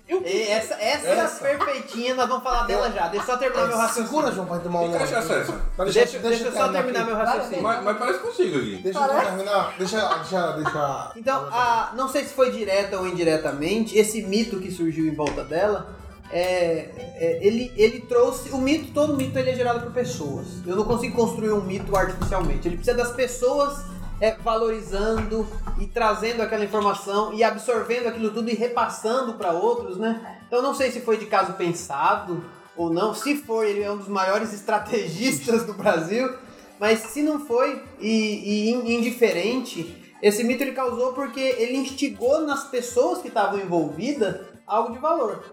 E 0.09 0.41
essa, 0.49 0.73
essa, 0.73 1.07
Essa? 1.07 1.39
perfeitinha, 1.43 2.15
nós 2.15 2.27
vamos 2.27 2.43
falar 2.43 2.63
dela 2.65 2.91
já. 2.91 3.07
Deixa 3.09 3.25
eu 3.27 3.31
só 3.33 3.37
terminar 3.37 3.67
meu 3.67 3.77
raciocínio. 3.77 4.07
Segura, 4.09 4.31
João, 4.31 4.47
pra 4.47 4.57
tomar 4.59 4.79
Que 4.79 4.85
uma. 4.87 4.97
cachaça 4.97 5.33
é 5.33 5.39
essa? 5.41 5.53
Pra 5.75 5.85
Deixa, 5.85 6.19
deixa, 6.19 6.43
eu 6.45 6.51
só 6.51 6.69
terminar 6.69 7.01
aqui. 7.01 7.09
meu 7.09 7.15
raciocínio. 7.15 7.61
Mas, 7.63 7.83
mas 7.83 7.97
parece 7.97 8.19
que 8.19 8.25
consigo 8.25 8.57
aqui. 8.57 8.75
Deixa 8.83 8.99
eu 8.99 9.07
terminar. 9.07 9.73
Deixa, 9.77 10.07
deixa, 10.15 10.51
deixa. 10.53 11.11
Então, 11.15 11.47
a, 11.51 11.91
não 11.95 12.09
sei 12.09 12.23
se 12.25 12.33
foi 12.33 12.51
direta 12.51 12.97
ou 12.97 13.07
indiretamente, 13.07 13.97
esse 13.97 14.21
mito 14.23 14.59
que 14.59 14.71
surgiu 14.71 15.05
em 15.05 15.13
volta 15.13 15.43
dela, 15.43 15.95
é, 16.31 16.89
é, 17.15 17.39
ele, 17.41 17.71
ele 17.75 18.01
trouxe. 18.01 18.49
O 18.49 18.57
mito, 18.57 18.91
todo 18.93 19.15
mito 19.15 19.37
ele 19.37 19.51
é 19.51 19.55
gerado 19.55 19.81
por 19.81 19.91
pessoas. 19.91 20.47
Eu 20.65 20.75
não 20.75 20.85
consigo 20.85 21.15
construir 21.15 21.51
um 21.51 21.61
mito 21.61 21.95
artificialmente. 21.95 22.67
Ele 22.67 22.77
precisa 22.77 22.97
das 22.97 23.11
pessoas 23.11 23.77
é, 24.21 24.35
valorizando 24.37 25.47
e 25.79 25.87
trazendo 25.87 26.41
aquela 26.41 26.63
informação 26.63 27.33
e 27.33 27.43
absorvendo 27.43 28.07
aquilo 28.07 28.31
tudo 28.31 28.49
e 28.49 28.53
repassando 28.53 29.33
para 29.35 29.51
outros, 29.53 29.97
né? 29.97 30.39
Então, 30.47 30.61
não 30.61 30.73
sei 30.73 30.91
se 30.91 31.01
foi 31.01 31.17
de 31.17 31.25
caso 31.25 31.53
pensado 31.53 32.43
ou 32.75 32.91
não. 32.91 33.13
Se 33.13 33.35
foi, 33.35 33.71
ele 33.71 33.83
é 33.83 33.91
um 33.91 33.97
dos 33.97 34.07
maiores 34.07 34.53
estrategistas 34.53 35.65
do 35.65 35.73
Brasil. 35.73 36.33
Mas 36.79 36.99
se 36.99 37.21
não 37.21 37.45
foi 37.45 37.83
e, 37.99 38.69
e 38.69 38.69
in- 38.71 38.95
indiferente, 38.95 40.13
esse 40.21 40.45
mito 40.45 40.63
ele 40.63 40.71
causou 40.71 41.11
porque 41.11 41.41
ele 41.41 41.75
instigou 41.75 42.41
nas 42.41 42.63
pessoas 42.69 43.21
que 43.21 43.27
estavam 43.27 43.59
envolvidas 43.59 44.37
algo 44.65 44.93
de 44.93 44.99
valor. 44.99 45.43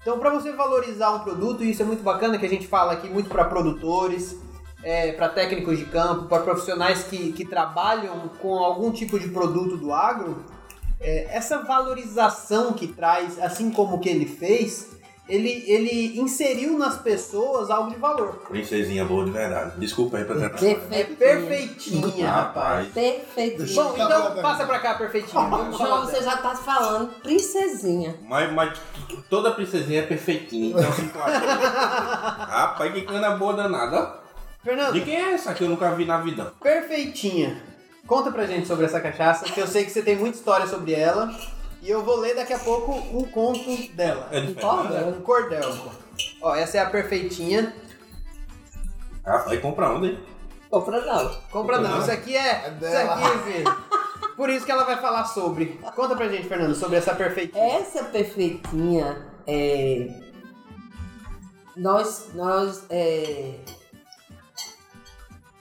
Então, 0.00 0.18
para 0.20 0.30
você 0.30 0.52
valorizar 0.52 1.10
um 1.10 1.20
produto, 1.20 1.64
e 1.64 1.70
isso 1.70 1.82
é 1.82 1.84
muito 1.84 2.02
bacana 2.02 2.38
que 2.38 2.46
a 2.46 2.48
gente 2.48 2.68
fala 2.68 2.92
aqui 2.92 3.08
muito 3.08 3.28
para 3.28 3.44
produtores, 3.44 4.36
para 5.12 5.28
técnicos 5.28 5.78
de 5.78 5.84
campo, 5.84 6.26
para 6.26 6.42
profissionais 6.42 7.04
que, 7.04 7.32
que 7.32 7.44
trabalham 7.44 8.28
com 8.40 8.58
algum 8.58 8.90
tipo 8.90 9.18
de 9.18 9.28
produto 9.28 9.76
do 9.76 9.92
agro, 9.92 10.44
é, 11.00 11.36
essa 11.36 11.58
valorização 11.58 12.72
que 12.72 12.86
traz, 12.86 13.38
assim 13.38 13.70
como 13.70 13.96
o 13.96 14.00
que 14.00 14.08
ele 14.08 14.26
fez, 14.26 14.92
ele, 15.28 15.64
ele 15.66 16.18
inseriu 16.18 16.76
nas 16.76 16.98
pessoas 16.98 17.70
algo 17.70 17.90
de 17.90 17.96
valor. 17.96 18.42
Princesinha 18.48 19.04
boa 19.04 19.24
de 19.24 19.30
verdade. 19.30 19.78
Desculpa 19.78 20.18
aí 20.18 20.24
pra 20.24 20.34
tentar. 20.34 20.56
É 20.56 20.74
Perfeitinha. 20.74 21.16
perfeitinha, 21.16 22.30
rapaz. 22.30 22.88
Perfeitinha. 22.88 23.82
Bom, 23.82 23.94
então 23.94 24.42
passa 24.42 24.66
pra 24.66 24.80
cá. 24.80 24.94
Vamos 24.94 25.78
falar 25.78 25.96
João, 25.96 26.06
você 26.06 26.22
já 26.22 26.36
tá 26.36 26.54
falando 26.56 27.14
princesinha. 27.22 28.16
Mas, 28.28 28.52
mas 28.52 28.78
toda 29.30 29.52
princesinha 29.52 30.00
é 30.00 30.06
perfeitinha, 30.06 30.70
então 30.70 30.92
se. 30.92 31.02
Rapaz, 31.14 32.92
que 32.92 33.02
cana 33.02 33.30
boa 33.30 33.54
danada. 33.54 34.21
Fernando, 34.62 34.92
De 34.94 35.00
quem 35.00 35.16
é 35.16 35.32
essa 35.34 35.52
que 35.54 35.64
eu 35.64 35.68
nunca 35.68 35.94
vi 35.94 36.04
na 36.04 36.18
vida? 36.20 36.52
perfeitinha. 36.62 37.62
Conta 38.06 38.30
pra 38.32 38.46
gente 38.46 38.66
sobre 38.66 38.84
essa 38.84 39.00
cachaça, 39.00 39.44
que 39.44 39.60
eu 39.60 39.66
sei 39.66 39.84
que 39.84 39.90
você 39.90 40.02
tem 40.02 40.16
muita 40.16 40.36
história 40.36 40.66
sobre 40.66 40.92
ela. 40.92 41.30
E 41.80 41.90
eu 41.90 42.02
vou 42.02 42.16
ler 42.18 42.34
daqui 42.36 42.52
a 42.52 42.58
pouco 42.58 42.92
um 42.92 43.24
conto 43.24 43.76
dela. 43.94 44.28
É 44.30 44.40
de 44.40 44.54
Qual 44.54 44.82
Fernanda? 44.82 45.06
Um 45.06 45.20
cordel. 45.22 45.78
Ó, 46.40 46.54
essa 46.54 46.78
é 46.78 46.80
a 46.80 46.90
perfeitinha. 46.90 47.74
Rapaz, 49.24 49.60
compra 49.60 49.88
onde? 49.90 50.08
hein? 50.08 50.20
Compra 50.70 51.00
não. 51.00 51.34
Compra 51.50 51.78
não, 51.80 52.00
isso 52.00 52.10
aqui 52.10 52.36
é. 52.36 52.40
É 52.66 52.68
isso 52.70 52.78
dela. 52.80 53.14
aqui, 53.14 53.38
filho. 53.52 53.76
Por 54.36 54.48
isso 54.48 54.64
que 54.64 54.72
ela 54.72 54.84
vai 54.84 55.00
falar 55.00 55.24
sobre. 55.26 55.78
Conta 55.94 56.14
pra 56.16 56.28
gente, 56.28 56.48
Fernando, 56.48 56.74
sobre 56.74 56.96
essa 56.96 57.14
perfeitinha. 57.14 57.64
Essa 57.64 58.04
perfeitinha 58.04 59.26
é. 59.46 60.08
Nós. 61.76 62.30
Nós. 62.34 62.84
É... 62.90 63.54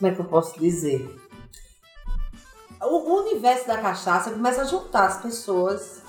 Como 0.02 0.12
é 0.12 0.16
que 0.16 0.22
eu 0.22 0.26
posso 0.26 0.60
dizer? 0.60 1.16
O 2.82 3.20
universo 3.22 3.68
da 3.68 3.78
cachaça 3.78 4.32
começa 4.32 4.62
a 4.64 4.66
juntar 4.66 5.06
as 5.06 5.22
pessoas 5.22 6.02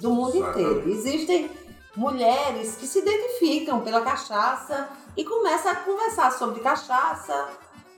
do 0.00 0.10
mundo 0.10 0.38
inteiro. 0.38 0.88
Existem 0.88 1.50
mulheres 1.94 2.76
que 2.76 2.86
se 2.86 3.00
identificam 3.00 3.82
pela 3.82 4.00
cachaça 4.00 4.88
e 5.14 5.22
começa 5.22 5.70
a 5.70 5.76
conversar 5.76 6.32
sobre 6.32 6.60
cachaça 6.60 7.50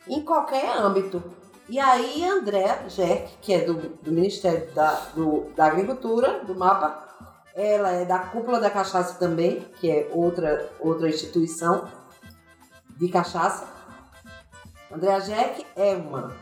em 0.09 0.21
qualquer 0.25 0.77
âmbito. 0.77 1.23
E 1.69 1.79
aí 1.79 2.25
André 2.29 2.87
Jerk, 2.89 3.37
que 3.41 3.55
é 3.55 3.61
do, 3.65 3.75
do 3.75 4.11
Ministério 4.11 4.69
da, 4.75 4.91
do- 5.15 5.53
da 5.55 5.67
Agricultura, 5.67 6.41
do 6.45 6.57
MAPA, 6.57 7.07
ela 7.55 7.93
é 7.93 8.05
da 8.05 8.19
Cúpula 8.19 8.59
da 8.59 8.71
Cachaça 8.71 9.15
também, 9.21 9.61
que 9.79 9.89
é 9.89 10.11
outra, 10.13 10.69
outra 10.81 11.09
instituição 11.09 11.87
de 12.97 13.09
cachaça. 13.09 13.78
Andréa 14.93 15.21
Jack 15.21 15.67
é 15.77 15.95
uma, 15.95 16.33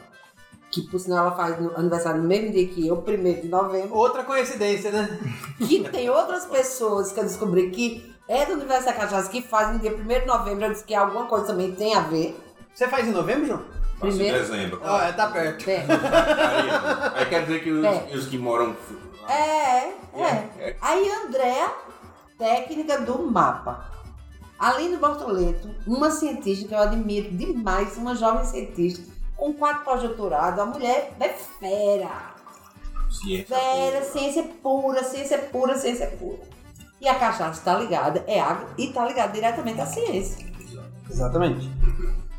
que 0.70 0.82
por 0.82 0.98
sinal 1.00 1.26
ela 1.26 1.36
faz 1.36 1.60
no- 1.60 1.76
aniversário 1.76 2.20
no 2.22 2.28
mesmo 2.28 2.52
dia 2.52 2.66
que 2.68 2.86
eu, 2.86 2.96
1 2.96 3.40
de 3.40 3.48
novembro. 3.48 3.94
Outra 3.94 4.22
coincidência, 4.24 4.90
né? 4.90 5.18
Que 5.58 5.88
tem 5.88 6.08
outras 6.10 6.46
pessoas 6.46 7.12
que 7.12 7.18
eu 7.20 7.24
descobri 7.24 7.70
que 7.70 8.14
é 8.28 8.44
do 8.46 8.54
Universo 8.54 8.86
da 8.86 8.92
Cachaça 8.92 9.30
que 9.30 9.42
fazem 9.42 9.74
no 9.74 9.78
dia 9.80 9.94
1 9.94 10.06
de 10.20 10.26
novembro. 10.26 10.64
Eu 10.66 10.72
disse 10.72 10.84
que 10.84 10.94
alguma 10.94 11.26
coisa 11.26 11.46
também 11.46 11.72
tem 11.74 11.94
a 11.94 12.00
ver. 12.00 12.38
Você 12.74 12.86
faz 12.88 13.06
em 13.06 13.12
novembro, 13.12 13.46
João? 13.46 13.62
Em 13.96 13.98
Primeiro- 14.00 14.38
dezembro. 14.38 14.80
Ah, 14.84 15.08
é, 15.08 15.12
tá 15.12 15.28
perto. 15.28 15.68
É, 15.70 15.78
Aí, 15.78 16.70
aí 17.20 17.26
quer 17.26 17.42
dizer 17.46 17.64
que 17.64 17.70
os, 17.72 17.84
É. 17.84 18.08
os 18.14 18.26
que 18.26 18.36
moram. 18.38 18.76
é. 19.28 19.88
é. 20.20 20.76
Aí 20.82 21.08
Andréa, 21.10 21.70
técnica 22.38 22.98
do 23.00 23.18
mapa. 23.30 23.90
Aline 24.58 24.96
Bortoleto, 24.96 25.68
uma 25.86 26.10
cientista 26.10 26.66
que 26.66 26.74
eu 26.74 26.78
admiro 26.78 27.30
demais, 27.30 27.96
uma 27.96 28.14
jovem 28.14 28.44
cientista, 28.44 29.12
com 29.36 29.52
quatro 29.52 29.84
pós-doutorado, 29.84 30.60
a 30.60 30.66
mulher 30.66 31.12
é 31.20 31.28
fera. 31.28 32.34
Ciência. 33.10 33.56
Fera, 33.56 34.02
ciência 34.04 34.42
pura, 34.62 35.04
ciência 35.04 35.38
pura, 35.38 35.76
ciência 35.76 36.06
pura. 36.18 36.38
E 37.00 37.06
a 37.06 37.14
cachaça 37.14 37.58
está 37.58 37.78
ligada, 37.78 38.24
é 38.26 38.40
água, 38.40 38.68
e 38.78 38.86
está 38.86 39.04
ligada 39.04 39.32
diretamente 39.32 39.80
à 39.80 39.86
ciência. 39.86 40.46
Exatamente. 41.08 41.70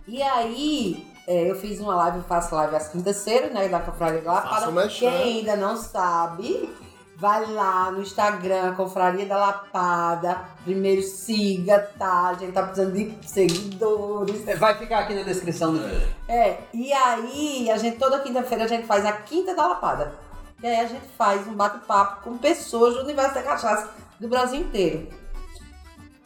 E 0.08 0.21
aí, 0.21 1.08
é, 1.27 1.51
eu 1.51 1.56
fiz 1.56 1.80
uma 1.80 1.95
live, 1.95 2.21
faço 2.23 2.56
live 2.56 2.75
às 2.75 2.89
quintas-feiras, 2.89 3.53
né, 3.53 3.67
da 3.69 3.80
Lapada. 3.80 4.69
o 4.69 4.71
merchan. 4.71 5.12
Quem 5.12 5.39
ainda 5.39 5.56
não 5.56 5.77
sabe, 5.77 6.69
vai 7.17 7.51
lá 7.51 7.89
no 7.91 8.01
Instagram, 8.01 8.75
Confraria 8.75 9.25
da 9.25 9.38
Lapada. 9.38 10.39
Primeiro 10.63 11.01
siga, 11.01 11.80
tá? 11.97 12.30
A 12.30 12.34
gente 12.36 12.51
tá 12.51 12.62
precisando 12.62 12.93
de 12.93 13.27
seguidores. 13.27 14.47
É, 14.47 14.56
Vai 14.56 14.77
ficar 14.77 14.99
aqui 14.99 15.15
na 15.15 15.23
descrição 15.23 15.73
do 15.73 15.80
vídeo. 15.80 16.08
É, 16.27 16.60
e 16.71 16.93
aí, 16.93 17.71
a 17.71 17.77
gente, 17.77 17.97
toda 17.97 18.19
quinta-feira, 18.19 18.65
a 18.65 18.67
gente 18.67 18.86
faz 18.86 19.03
a 19.03 19.12
Quinta 19.13 19.56
da 19.56 19.67
Lapada. 19.67 20.13
E 20.62 20.67
aí 20.67 20.80
a 20.80 20.88
gente 20.88 21.08
faz 21.17 21.47
um 21.47 21.53
bate-papo 21.53 22.23
com 22.23 22.38
pessoas 22.38 22.95
do 22.95 23.01
universo 23.01 23.34
da 23.34 23.43
cachaça 23.43 23.91
do 24.19 24.27
Brasil 24.27 24.62
inteiro. 24.62 25.08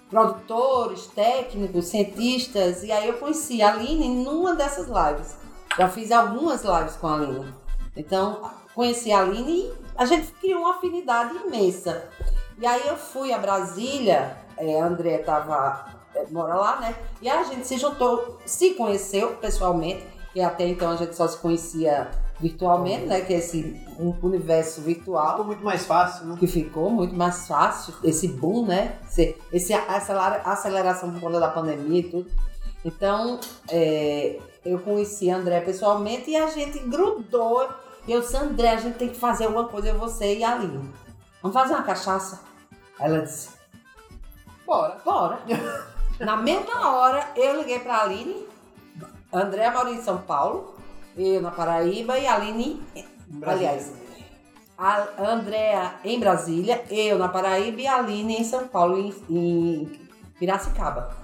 Produtores, 0.10 1.08
técnicos, 1.08 1.86
cientistas. 1.86 2.84
E 2.84 2.91
aí 2.91 3.08
eu 3.08 3.13
conheci 3.15 3.62
a 3.62 3.71
Aline 3.71 4.23
numa 4.23 4.56
dessas 4.56 4.88
lives. 4.88 5.38
Já 5.77 5.88
fiz 5.88 6.12
algumas 6.12 6.63
lives 6.63 6.95
com 6.97 7.08
a 7.08 7.15
Aline. 7.15 7.61
Então, 7.95 8.49
conheci 8.73 9.12
a 9.12 9.21
Aline 9.21 9.63
e 9.63 9.73
a 9.95 10.06
gente 10.06 10.27
criou 10.34 10.62
uma 10.62 10.71
afinidade 10.71 11.36
imensa. 11.36 12.08
E 12.58 12.65
aí 12.65 12.88
eu 12.88 12.97
fui 12.97 13.34
a 13.34 13.38
Brasília, 13.38 14.38
é, 14.58 14.80
a 14.80 14.86
André 14.86 15.17
tava, 15.19 15.88
é, 16.15 16.25
mora 16.27 16.56
lá, 16.56 16.80
né? 16.80 16.95
E 17.21 17.30
a 17.30 17.43
gente 17.43 17.67
se 17.67 17.77
juntou, 17.77 18.39
se 18.45 18.75
conheceu 18.75 19.36
pessoalmente, 19.36 20.06
e 20.34 20.41
até 20.41 20.67
então 20.67 20.91
a 20.91 20.95
gente 20.95 21.15
só 21.15 21.27
se 21.27 21.38
conhecia 21.38 22.10
virtualmente, 22.39 23.06
né? 23.06 23.21
Que 23.21 23.34
é 23.34 23.38
esse 23.38 23.86
universo 24.21 24.82
virtual 24.82 25.32
Ficou 25.32 25.45
muito 25.45 25.63
mais 25.63 25.86
fácil, 25.86 26.25
né? 26.25 26.38
que 26.39 26.47
ficou 26.47 26.89
muito 26.89 27.15
mais 27.15 27.47
fácil, 27.47 27.93
esse 28.04 28.27
boom, 28.27 28.65
né? 28.65 28.97
Esse, 29.08 29.36
esse 29.51 29.73
acelera- 29.73 30.41
aceleração 30.45 31.12
por 31.12 31.19
conta 31.19 31.39
da 31.39 31.49
pandemia 31.49 31.99
e 31.99 32.04
tudo. 32.04 32.32
Então, 32.84 33.39
é, 33.69 34.39
eu 34.63 34.80
conheci 34.80 35.30
a 35.30 35.38
André 35.38 35.62
pessoalmente 35.62 36.30
e 36.30 36.36
a 36.36 36.47
gente 36.47 36.80
grudou. 36.80 37.67
E 38.08 38.12
eu 38.12 38.21
disse, 38.21 38.38
André, 38.38 38.69
a 38.69 38.78
gente 38.78 38.97
tem 38.97 39.10
que 39.10 39.17
fazer 39.17 39.45
alguma 39.45 39.67
coisa, 39.67 39.89
eu, 39.89 39.97
você 39.97 40.38
e 40.38 40.43
a 40.43 40.54
Aline. 40.54 40.91
Vamos 41.41 41.56
fazer 41.56 41.74
uma 41.74 41.84
cachaça? 41.84 42.41
Ela 43.00 43.21
disse, 43.21 43.50
Bora. 44.65 44.97
bora. 45.04 45.39
Na 46.19 46.36
mesma 46.36 46.95
hora, 46.95 47.32
eu 47.36 47.58
liguei 47.58 47.80
pra 47.80 48.04
Aline. 48.04 48.45
André 49.34 49.69
mora 49.71 49.89
em 49.89 50.02
São 50.02 50.17
Paulo, 50.19 50.76
eu 51.17 51.41
na 51.41 51.52
Paraíba 51.52 52.19
e 52.19 52.28
a 52.28 52.36
Aline, 52.36 52.84
aliás, 53.41 53.93
a 54.78 55.08
Andréa 55.17 55.95
em 56.04 56.19
Brasília, 56.19 56.84
eu 56.89 57.17
na 57.17 57.30
Paraíba 57.30 57.80
e 57.80 57.88
a 57.88 57.95
Aline 57.95 58.41
em 58.41 58.43
São 58.43 58.67
Paulo, 58.67 58.97
em, 59.00 59.13
em 59.30 60.10
Piracicaba. 60.38 61.15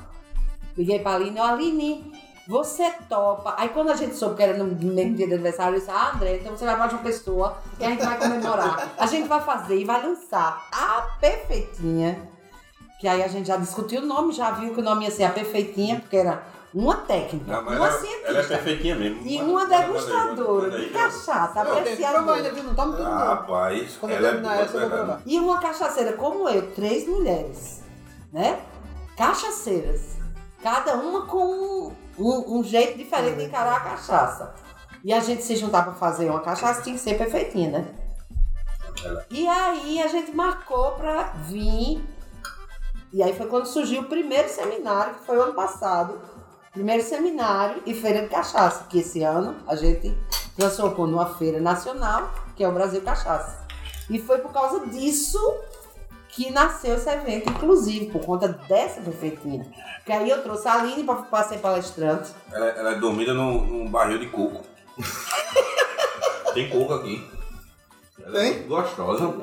Liguei 0.77 0.99
pra 0.99 1.15
Aline, 1.15 1.39
ó, 1.39 1.47
Aline, 1.47 2.13
você 2.47 2.91
topa. 3.09 3.55
Aí 3.57 3.69
quando 3.69 3.91
a 3.91 3.95
gente 3.95 4.15
soube 4.15 4.35
que 4.35 4.43
era 4.43 4.57
no 4.57 4.65
mesmo 4.65 5.15
dia 5.15 5.27
do 5.27 5.33
aniversário, 5.33 5.75
eu 5.75 5.79
disse, 5.79 5.91
ah, 5.91 6.11
André, 6.15 6.37
então 6.37 6.55
você 6.55 6.65
vai 6.65 6.75
para 6.77 6.87
uma 6.91 7.03
pessoa 7.03 7.57
e 7.79 7.83
a 7.85 7.89
gente 7.89 8.05
vai 8.05 8.17
comemorar. 8.17 8.89
A 8.97 9.05
gente 9.05 9.27
vai 9.27 9.41
fazer 9.41 9.77
e 9.79 9.83
vai 9.85 10.01
lançar 10.05 10.67
a 10.71 11.01
Perfeitinha. 11.19 12.17
Que 12.99 13.07
aí 13.07 13.21
a 13.23 13.27
gente 13.27 13.47
já 13.47 13.57
discutiu 13.57 14.01
o 14.01 14.05
nome, 14.05 14.33
já 14.33 14.51
viu 14.51 14.73
que 14.73 14.79
o 14.79 14.83
nome 14.83 15.05
ia 15.05 15.11
ser 15.11 15.25
a 15.25 15.29
Perfeitinha, 15.29 15.99
porque 15.99 16.17
era 16.17 16.41
uma 16.73 16.95
técnica, 16.95 17.51
Não, 17.51 17.61
uma 17.61 17.75
ela, 17.75 17.91
cientista. 17.91 18.27
ela 18.27 18.39
é 18.39 18.43
perfeitinha 18.43 18.95
mesmo. 18.95 19.21
E 19.25 19.41
uma 19.41 19.61
aí, 19.63 19.67
degustadora 19.69 20.79
de 20.79 20.89
cachaça, 20.89 21.47
que 21.47 21.53
provar 21.53 21.69
ainda, 21.77 21.79
apreciadora. 21.79 22.51
viu? 22.53 22.63
Não 22.63 22.75
toma 22.75 22.91
tudo 22.97 23.07
Ah, 23.07 23.09
não. 23.09 23.25
rapaz, 23.27 23.97
Quando 23.99 24.11
eu 24.11 24.17
ela 24.17 24.27
é 24.27 24.31
terminar 24.31 24.53
boa, 24.53 24.63
essa, 24.63 24.73
eu 24.73 24.79
vou 24.81 24.89
verdade. 24.89 25.05
provar. 25.05 25.21
E 25.25 25.39
uma 25.39 25.59
cachaceira 25.59 26.13
como 26.13 26.49
eu, 26.49 26.71
três 26.73 27.07
mulheres, 27.07 27.83
né? 28.33 28.59
Cachaceiras. 29.15 30.17
Cada 30.61 30.95
uma 30.95 31.25
com 31.25 31.91
um, 32.17 32.59
um 32.59 32.63
jeito 32.63 32.97
diferente 32.97 33.37
de 33.37 33.43
encarar 33.45 33.77
a 33.77 33.79
cachaça. 33.81 34.53
E 35.03 35.13
a 35.13 35.19
gente 35.19 35.43
se 35.43 35.55
juntar 35.55 35.83
pra 35.83 35.93
fazer 35.93 36.29
uma 36.29 36.39
cachaça 36.39 36.81
tinha 36.81 36.95
que 36.95 37.01
ser 37.01 37.17
perfeitinha, 37.17 37.69
né? 37.69 37.87
E 39.29 39.47
aí 39.47 40.01
a 40.01 40.07
gente 40.07 40.31
marcou 40.35 40.91
pra 40.93 41.33
vir. 41.47 42.03
E 43.13 43.23
aí 43.23 43.33
foi 43.35 43.47
quando 43.47 43.67
surgiu 43.67 44.01
o 44.01 44.05
primeiro 44.05 44.49
seminário, 44.49 45.15
que 45.15 45.25
foi 45.25 45.37
o 45.37 45.41
ano 45.41 45.53
passado. 45.53 46.19
Primeiro 46.71 47.03
seminário 47.03 47.81
e 47.85 47.93
feira 47.93 48.21
de 48.21 48.29
cachaça, 48.29 48.85
que 48.89 48.99
esse 48.99 49.23
ano 49.23 49.55
a 49.67 49.75
gente 49.75 50.15
transformou 50.55 51.07
numa 51.07 51.35
feira 51.35 51.59
nacional, 51.59 52.31
que 52.55 52.63
é 52.63 52.67
o 52.67 52.71
Brasil 52.71 53.01
Cachaça. 53.01 53.65
E 54.09 54.19
foi 54.19 54.39
por 54.39 54.51
causa 54.51 54.85
disso 54.87 55.39
que 56.37 56.51
nasceu 56.51 56.93
esse 56.93 57.09
evento, 57.09 57.49
inclusive, 57.49 58.11
por 58.11 58.23
conta 58.23 58.47
dessa 58.69 59.01
perfeitinha. 59.01 59.65
Porque 59.97 60.11
aí 60.11 60.29
eu 60.29 60.43
trouxe 60.43 60.67
a 60.67 60.73
Aline 60.75 61.03
pra, 61.03 61.15
pra 61.15 61.43
ser 61.43 61.57
palestrante. 61.57 62.31
Ela, 62.53 62.65
ela 62.67 62.91
é 62.91 62.95
dormida 62.99 63.33
num, 63.33 63.59
num 63.65 63.89
barril 63.89 64.19
de 64.19 64.27
coco. 64.27 64.61
Tem 66.53 66.69
coco 66.69 66.93
aqui. 66.93 67.27
Ela 68.23 68.37
é 68.37 68.41
Tem? 68.41 68.53
muito 68.53 68.67
gostosa. 68.67 69.33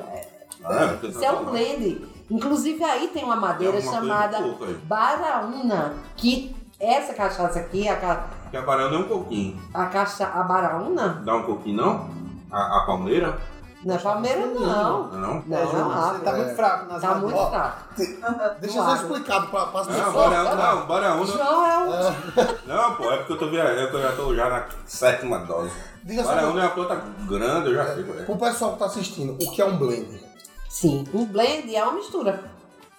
Ah, 0.63 0.87
porque 0.91 1.07
Isso 1.07 1.19
tá 1.19 1.25
é 1.27 1.31
um 1.33 1.45
blend. 1.45 2.07
Inclusive 2.31 2.83
aí 2.83 3.09
tem 3.09 3.23
uma 3.25 3.35
madeira 3.35 3.77
É 3.77 3.81
coisa 3.81 3.97
chamada 3.97 4.37
coco. 4.41 4.65
Baraúna, 4.85 5.95
que 6.15 6.55
essa 6.79 7.13
cachaça 7.13 7.59
aqui, 7.59 7.87
a, 7.89 7.97
ca- 7.97 8.27
Porque 8.43 8.57
a 8.57 8.61
barão 8.61 8.93
é 8.93 8.97
um 8.97 9.03
coquinho. 9.07 9.61
a, 9.73 9.85
cacha, 9.87 10.25
a 10.27 10.43
Baraúna, 10.43 11.21
Dá 11.25 11.35
um 11.35 11.43
coquinho, 11.43 11.77
não? 11.77 12.09
A, 12.51 12.77
a 12.79 12.85
palmeira? 12.85 13.37
Não 13.85 13.95
é 13.95 13.97
palmeira 13.99 14.47
não. 14.47 14.53
Não, 14.59 15.07
não? 15.11 15.43
Não, 15.45 15.65
você 15.67 16.19
tá 16.19 16.31
é. 16.31 16.37
muito 16.37 16.55
fraco 16.55 16.85
nas 16.91 17.01
Tá 17.01 17.15
muito 17.15 17.37
fraco. 17.37 17.83
Deixa 18.59 18.77
eu 18.79 18.85
ser 18.85 18.95
explicado 18.95 19.47
pra, 19.47 19.65
para 19.67 19.81
as 19.81 19.87
Não, 19.87 19.95
pessoas. 19.95 20.29
barão, 20.29 20.55
não, 20.55 20.87
barão. 20.87 21.25
João 21.25 21.65
é 21.65 21.77
um... 21.77 22.65
Não, 22.67 22.95
pô, 22.95 23.11
é 23.11 23.17
porque 23.17 23.33
eu 23.33 23.37
tô 23.37 23.49
viajando, 23.49 23.97
eu 23.97 24.01
já 24.01 24.11
tô 24.15 24.35
já 24.35 24.49
na 24.49 24.65
sétima 24.87 25.37
dose. 25.39 25.71
Diga 26.03 26.23
só, 26.23 26.29
Barão 26.35 26.49
é 26.59 26.61
uma 26.63 26.69
planta 26.69 26.95
grande, 27.27 27.69
eu 27.69 27.75
já 27.75 27.93
sei 27.93 28.03
é. 28.03 28.23
pro 28.23 28.35
pessoal 28.37 28.73
que 28.73 28.79
tá 28.79 28.85
assistindo, 28.85 29.33
o 29.33 29.51
que 29.51 29.61
é 29.61 29.65
um 29.65 29.77
blend? 29.77 30.19
Sim, 30.67 31.05
um 31.13 31.25
blend 31.25 31.75
é 31.75 31.83
uma 31.83 31.93
mistura. 31.93 32.43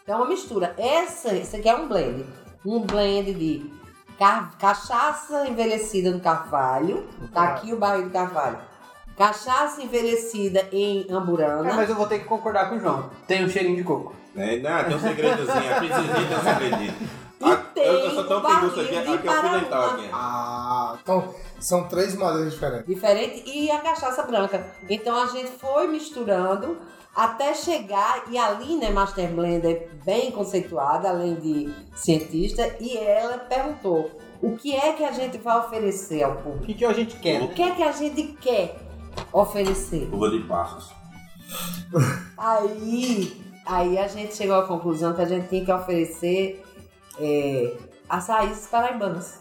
É 0.07 0.15
uma 0.15 0.27
mistura. 0.27 0.73
Essa, 0.79 1.35
esse 1.35 1.57
aqui 1.57 1.69
é 1.69 1.75
um 1.75 1.89
blend. 1.89 2.25
Um 2.65 2.81
blend 2.81 3.35
de 3.35 3.71
ca- 4.19 4.51
cachaça 4.59 5.49
envelhecida 5.49 6.11
no 6.13 6.21
carvalho. 6.21 7.07
Tá 7.35 7.43
aqui 7.43 7.73
o 7.73 7.77
barril 7.79 8.05
do 8.05 8.11
carvalho. 8.11 8.59
Cachaça 9.17 9.83
envelhecida 9.83 10.69
em 10.73 11.07
É, 11.09 11.13
amburana. 11.13 11.73
mas 11.75 11.89
eu 11.89 11.97
vou 11.97 12.07
ter 12.07 12.19
que 12.21 12.25
concordar 12.27 12.69
com 12.69 12.77
o 12.77 12.81
João. 12.81 13.11
Tem 13.27 13.45
um 13.45 13.49
cheirinho 13.49 13.77
de 13.77 13.85
coco. 13.85 14.15
É, 14.37 14.59
não, 14.59 14.85
tem 14.85 14.95
um 14.97 15.01
segredozinho, 15.01 15.75
a 15.77 15.81
pizzazinha 15.81 16.15
tem 16.15 16.37
um 16.39 16.43
segredinho. 16.43 16.95
E 17.39 17.45
Ah, 17.45 17.57
tem 17.75 17.85
eu, 17.85 17.93
eu 17.93 18.11
sou 18.13 18.25
tão 18.25 18.39
o 18.39 18.43
pinguço 18.43 18.81
aqui, 18.81 18.97
aqui 18.97 19.09
é 19.09 19.15
o 19.15 19.19
pimental 19.19 19.43
Paraná. 19.69 19.93
aqui. 19.93 20.09
Ah, 20.11 20.97
então 21.03 21.35
são 21.61 21.85
três 21.87 22.15
madeiras 22.17 22.55
diferentes. 22.55 22.87
Diferente. 22.87 23.43
E 23.47 23.71
a 23.71 23.79
cachaça 23.81 24.23
branca. 24.23 24.67
Então 24.89 25.15
a 25.23 25.27
gente 25.27 25.51
foi 25.51 25.87
misturando 25.87 26.79
até 27.15 27.53
chegar. 27.53 28.25
E 28.31 28.39
a 28.39 28.47
Aline 28.47 28.87
é 28.87 28.91
Master 28.91 29.29
Blender 29.29 29.87
bem 30.03 30.31
conceituada, 30.31 31.11
além 31.11 31.35
de 31.35 31.71
cientista. 31.95 32.75
E 32.81 32.97
ela 32.97 33.37
perguntou: 33.37 34.11
o 34.41 34.57
que 34.57 34.75
é 34.75 34.95
que 34.95 35.05
a 35.05 35.13
gente 35.13 35.37
vai 35.37 35.59
oferecer 35.59 36.23
ao 36.23 36.33
O 36.33 36.37
público? 36.37 36.65
que, 36.65 36.73
que 36.75 36.85
a 36.87 36.93
gente 36.95 37.17
quer? 37.17 37.43
O 37.43 37.49
que 37.49 37.63
é 37.63 37.71
que 37.73 37.83
a 37.83 37.93
gente 37.93 38.23
quer 38.41 38.77
oferecer? 39.33 40.09
Uva 40.13 40.31
de 40.31 40.41
passos. 40.41 40.93
Aí, 42.37 43.43
aí 43.67 43.99
a 43.99 44.07
gente 44.09 44.35
chegou 44.35 44.57
à 44.57 44.67
conclusão 44.67 45.15
que 45.15 45.23
a 45.23 45.27
gente 45.27 45.49
tinha 45.49 45.65
que 45.65 45.73
oferecer 45.73 46.65
é, 47.19 47.77
as 48.09 48.29
raízes 48.29 48.67
paraibanas. 48.67 49.41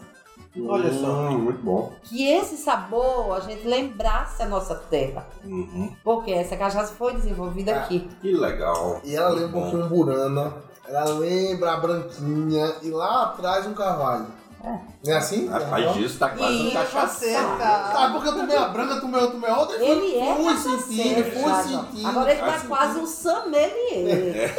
Olha 0.66 0.90
só. 0.90 1.06
Hum, 1.28 1.38
muito 1.38 1.62
bom. 1.62 1.92
Que 2.04 2.30
esse 2.30 2.56
sabor 2.56 3.36
a 3.36 3.40
gente 3.40 3.66
lembrasse 3.68 4.42
a 4.42 4.46
nossa 4.46 4.74
terra. 4.74 5.26
Uhum. 5.44 5.94
Porque 6.02 6.30
essa 6.32 6.56
cachaça 6.56 6.94
foi 6.94 7.12
desenvolvida 7.12 7.72
É. 7.72 7.78
aqui. 7.78 8.08
Que 8.22 8.32
legal. 8.32 9.00
E 9.04 9.14
ela 9.14 9.30
Muito 9.36 9.54
lembra 9.54 9.84
um 9.84 9.88
burana. 9.88 10.54
Ela 10.88 11.04
lembra 11.18 11.72
a 11.74 11.76
branquinha. 11.76 12.72
E 12.82 12.88
lá 12.90 13.24
atrás 13.24 13.66
um 13.66 13.74
carvalho. 13.74 14.28
Não 14.66 15.12
é 15.14 15.16
assim? 15.16 15.48
Rapaz, 15.48 15.94
disso 15.94 16.18
tá 16.18 16.30
quase 16.30 16.56
um 16.66 16.70
cachaça. 16.72 17.18
Você 17.20 17.36
Ah, 17.36 17.90
tá. 17.92 18.10
porque 18.12 18.28
eu 18.28 18.34
tomei 18.34 18.56
a 18.56 18.64
branca, 18.68 19.00
tomei 19.00 19.20
outra, 19.20 19.36
tomei 19.38 19.50
outra. 19.50 19.76
Ele 19.84 20.18
é 20.18 20.34
fui 20.34 20.44
cachaceiro, 20.44 20.80
sentindo, 20.80 21.24
fui 21.40 21.62
sentindo. 21.62 22.08
Agora 22.08 22.30
ele 22.32 22.40
tá 22.40 22.60
quase 22.66 22.98
um 22.98 23.06
sommelier. 23.06 24.54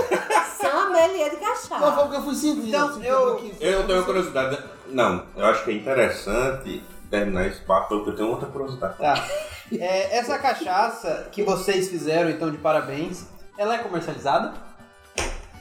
sommelier 0.62 1.30
de 1.32 1.36
Não, 1.36 1.42
cachaça. 1.42 1.92
foi 1.92 2.04
porque 2.04 2.16
eu 2.16 2.22
fui 2.24 2.36
sentindo. 2.36 2.68
Então, 2.68 2.94
senti 2.94 3.06
eu-. 3.08 3.52
Eu 3.60 3.86
tenho 3.86 3.98
uma 4.00 4.06
curiosidade. 4.06 4.58
Não, 4.88 5.24
eu 5.36 5.46
acho 5.46 5.66
que 5.66 5.72
é 5.72 5.74
interessante 5.74 6.84
terminar 7.10 7.46
esse 7.48 7.60
papo 7.62 7.90
porque 7.90 8.10
eu 8.12 8.16
tenho 8.16 8.30
outra 8.30 8.48
curiosidade. 8.48 8.98
Tá. 8.98 9.26
É, 9.74 10.18
essa 10.18 10.38
cachaça 10.40 11.28
que 11.34 11.44
vocês 11.44 11.90
fizeram, 11.90 12.30
então, 12.30 12.50
de 12.50 12.58
parabéns, 12.58 13.26
ela 13.58 13.76
é 13.76 13.80
comercializada? 13.80 14.54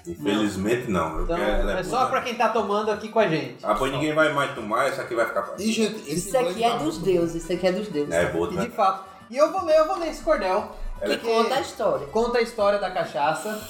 Infelizmente 0.07 0.90
não. 0.90 1.16
Eu 1.18 1.24
Então, 1.24 1.36
quero, 1.36 1.70
é 1.70 1.82
só 1.82 2.07
pra 2.07 2.20
quem 2.22 2.34
tá 2.34 2.48
tomando 2.48 2.90
aqui 2.90 3.09
com 3.09 3.18
a 3.18 3.26
gente. 3.28 3.64
Ah, 3.64 3.74
pois 3.74 3.92
ninguém 3.92 4.14
vai 4.14 4.32
mais 4.32 4.54
tomar, 4.54 4.86
essa 4.88 5.02
aqui 5.02 5.14
vai 5.14 5.26
ficar 5.26 5.42
pra 5.42 5.54
E, 5.59 5.72
gente, 5.72 5.96
esse 6.11 6.28
Isso 6.28 6.38
aqui 6.38 6.62
é 6.64 6.70
tá 6.70 6.76
dos 6.76 6.98
deuses, 6.98 7.42
isso 7.42 7.52
aqui 7.52 7.66
é 7.66 7.72
dos 7.72 7.88
deuses. 7.88 8.14
É 8.14 8.26
boa, 8.26 8.50
E 8.52 8.54
né? 8.54 8.64
de 8.66 8.70
fato. 8.70 9.04
E 9.30 9.36
eu 9.36 9.50
vou 9.52 9.64
ler, 9.64 9.76
eu 9.78 9.86
vou 9.86 9.98
ler 9.98 10.09
esse 10.11 10.22
cordel. 10.22 10.70
Ela 11.00 11.16
que 11.16 11.26
conta 11.26 11.54
a 11.57 11.61
história. 11.61 12.07
conta 12.07 12.38
a 12.38 12.42
história 12.42 12.78
da 12.78 12.90
cachaça. 12.90 13.61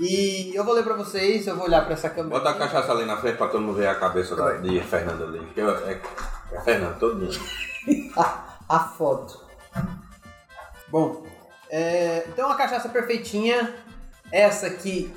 E 0.00 0.52
eu 0.54 0.62
vou 0.64 0.74
ler 0.74 0.84
pra 0.84 0.94
vocês, 0.94 1.46
eu 1.48 1.56
vou 1.56 1.66
olhar 1.66 1.84
pra 1.84 1.94
essa 1.94 2.08
câmera. 2.08 2.36
Bota 2.38 2.48
a 2.48 2.52
aqui. 2.52 2.60
cachaça 2.60 2.92
ali 2.92 3.04
na 3.04 3.16
frente 3.16 3.36
pra 3.36 3.48
todo 3.48 3.60
mundo 3.60 3.74
ver 3.76 3.88
a 3.88 3.96
cabeça 3.96 4.36
da, 4.36 4.52
de 4.52 4.80
Fernanda 4.82 5.24
ali. 5.24 5.40
Que 5.52 5.60
eu- 5.60 5.70
é, 5.88 6.00
é 6.52 6.60
Fernanda, 6.60 6.94
todo 7.00 7.16
mundo. 7.18 7.36
A 8.68 8.80
foto. 8.80 9.40
Bom, 10.88 11.24
é, 11.70 12.24
então 12.28 12.50
a 12.50 12.54
cachaça 12.54 12.88
perfeitinha, 12.90 13.74
essa 14.32 14.68
que. 14.70 15.10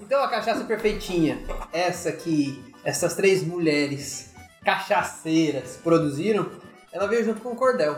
Então 0.00 0.22
a 0.22 0.28
cachaça 0.28 0.64
perfeitinha, 0.64 1.40
essa 1.72 2.10
que 2.10 2.64
essas 2.84 3.14
três 3.14 3.44
mulheres 3.44 4.30
cachaceiras 4.64 5.78
produziram, 5.82 6.50
ela 6.92 7.06
veio 7.06 7.24
junto 7.24 7.40
com 7.40 7.50
o 7.50 7.56
cordel. 7.56 7.96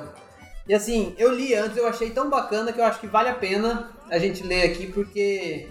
E 0.69 0.75
assim, 0.75 1.15
eu 1.19 1.33
li 1.33 1.55
antes, 1.55 1.77
eu 1.77 1.89
achei 1.89 2.11
tão 2.11 2.31
bacana 2.31 2.73
que 2.73 2.81
eu 2.81 2.85
acho 2.85 3.01
que 3.01 3.07
vale 3.07 3.29
a 3.29 3.35
pena 3.35 3.91
a 4.11 4.19
gente 4.19 4.43
ler 4.43 4.63
aqui 4.65 4.87
porque 4.87 5.69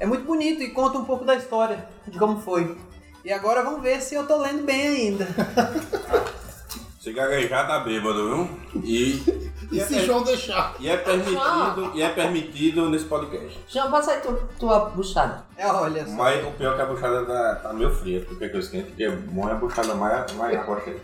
é 0.00 0.06
muito 0.06 0.24
bonito 0.24 0.62
e 0.62 0.70
conta 0.70 0.98
um 0.98 1.04
pouco 1.04 1.24
da 1.24 1.36
história 1.36 1.86
de 2.06 2.18
como 2.18 2.40
foi. 2.40 2.76
E 3.24 3.32
agora 3.32 3.62
vamos 3.62 3.82
ver 3.82 4.00
se 4.00 4.14
eu 4.14 4.26
tô 4.26 4.38
lendo 4.38 4.64
bem 4.64 4.86
ainda. 4.86 5.28
Se 7.04 7.12
gaguejar 7.12 7.66
tá 7.68 7.80
bêbado, 7.80 8.14
viu? 8.14 8.82
E, 8.82 9.22
E 9.70 9.78
se 9.78 10.06
João 10.06 10.22
deixar? 10.24 10.74
e 10.80 10.88
é 10.88 10.96
permitido, 10.96 11.92
e 11.94 12.02
é 12.02 12.08
permitido 12.08 12.88
nesse 12.88 13.04
podcast. 13.04 13.60
João, 13.68 13.90
passa 13.90 14.12
aí 14.12 14.20
tu, 14.22 14.32
tua 14.58 14.86
buchada. 14.86 15.44
É, 15.54 15.66
olha 15.66 16.06
só. 16.06 16.12
Mas 16.12 16.42
o 16.46 16.52
pior 16.52 16.72
é 16.72 16.76
que 16.76 16.80
a 16.80 16.86
buchada 16.86 17.26
tá, 17.26 17.56
tá 17.56 17.72
meio 17.74 17.90
fria, 17.94 18.24
porque 18.26 18.48
que 18.48 18.56
eu 18.56 18.60
esquento, 18.60 18.86
porque 18.86 19.04
é 19.04 19.10
bom 19.10 19.46
é 19.46 19.52
a 19.52 19.56
buchada 19.56 19.94
mais, 19.94 20.32
mais 20.32 20.64
forte. 20.64 20.96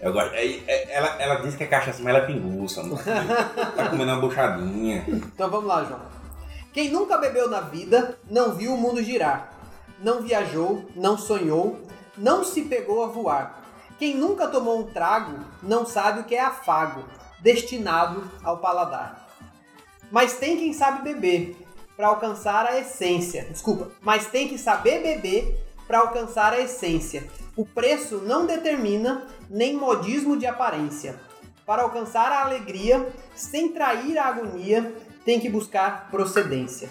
Eu 0.00 0.12
gosto. 0.12 0.34
É, 0.34 0.46
é- 0.66 0.96
ela, 0.96 1.22
ela 1.22 1.34
diz 1.36 1.54
que 1.54 1.62
é 1.62 1.66
cachaça, 1.68 2.02
mas 2.02 2.12
ela 2.12 2.24
é 2.24 2.26
pinguça. 2.26 2.82
Não 2.82 2.96
tá 2.96 3.88
comendo 3.88 4.10
uma 4.10 4.20
buchadinha. 4.20 5.04
Então 5.06 5.48
vamos 5.48 5.66
lá, 5.68 5.84
João. 5.84 6.00
Quem 6.72 6.90
nunca 6.90 7.18
bebeu 7.18 7.48
na 7.48 7.60
vida 7.60 8.18
não 8.28 8.50
viu 8.56 8.74
o 8.74 8.76
mundo 8.76 9.00
girar, 9.00 9.52
não 10.02 10.22
viajou, 10.22 10.86
não 10.96 11.16
sonhou, 11.16 11.80
não 12.18 12.42
se 12.42 12.62
pegou 12.62 13.04
a 13.04 13.06
voar. 13.06 13.59
Quem 14.00 14.16
nunca 14.16 14.48
tomou 14.48 14.80
um 14.80 14.84
trago 14.84 15.44
não 15.62 15.84
sabe 15.84 16.20
o 16.20 16.24
que 16.24 16.34
é 16.34 16.40
afago, 16.40 17.04
destinado 17.40 18.30
ao 18.42 18.56
paladar. 18.56 19.28
Mas 20.10 20.38
tem 20.38 20.56
quem 20.56 20.72
sabe 20.72 21.02
beber 21.02 21.54
para 21.98 22.06
alcançar 22.06 22.64
a 22.64 22.78
essência. 22.78 23.44
Desculpa, 23.50 23.90
mas 24.00 24.28
tem 24.28 24.48
que 24.48 24.56
saber 24.56 25.02
beber 25.02 25.54
para 25.86 25.98
alcançar 25.98 26.54
a 26.54 26.60
essência. 26.60 27.28
O 27.54 27.66
preço 27.66 28.22
não 28.24 28.46
determina 28.46 29.26
nem 29.50 29.76
modismo 29.76 30.34
de 30.34 30.46
aparência. 30.46 31.20
Para 31.66 31.82
alcançar 31.82 32.32
a 32.32 32.40
alegria, 32.40 33.06
sem 33.34 33.68
trair 33.68 34.16
a 34.16 34.28
agonia, 34.28 34.94
tem 35.26 35.38
que 35.38 35.50
buscar 35.50 36.08
procedência. 36.10 36.88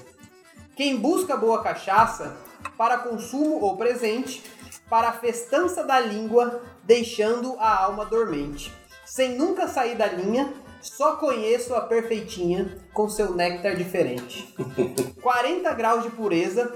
Quem 0.76 0.96
busca 0.96 1.36
boa 1.36 1.64
cachaça, 1.64 2.38
para 2.78 3.00
consumo 3.00 3.60
ou 3.62 3.76
presente, 3.78 4.44
para 4.90 5.10
a 5.10 5.14
festança 5.14 5.84
da 5.84 6.00
língua, 6.00 6.62
deixando 6.90 7.56
a 7.60 7.84
alma 7.84 8.04
dormente. 8.04 8.74
Sem 9.06 9.38
nunca 9.38 9.68
sair 9.68 9.96
da 9.96 10.08
linha, 10.08 10.52
só 10.82 11.18
conheço 11.18 11.76
a 11.76 11.82
perfeitinha 11.82 12.80
com 12.92 13.08
seu 13.08 13.36
néctar 13.36 13.76
diferente. 13.76 14.56
40 15.22 15.72
graus 15.76 16.02
de 16.02 16.10
pureza, 16.10 16.74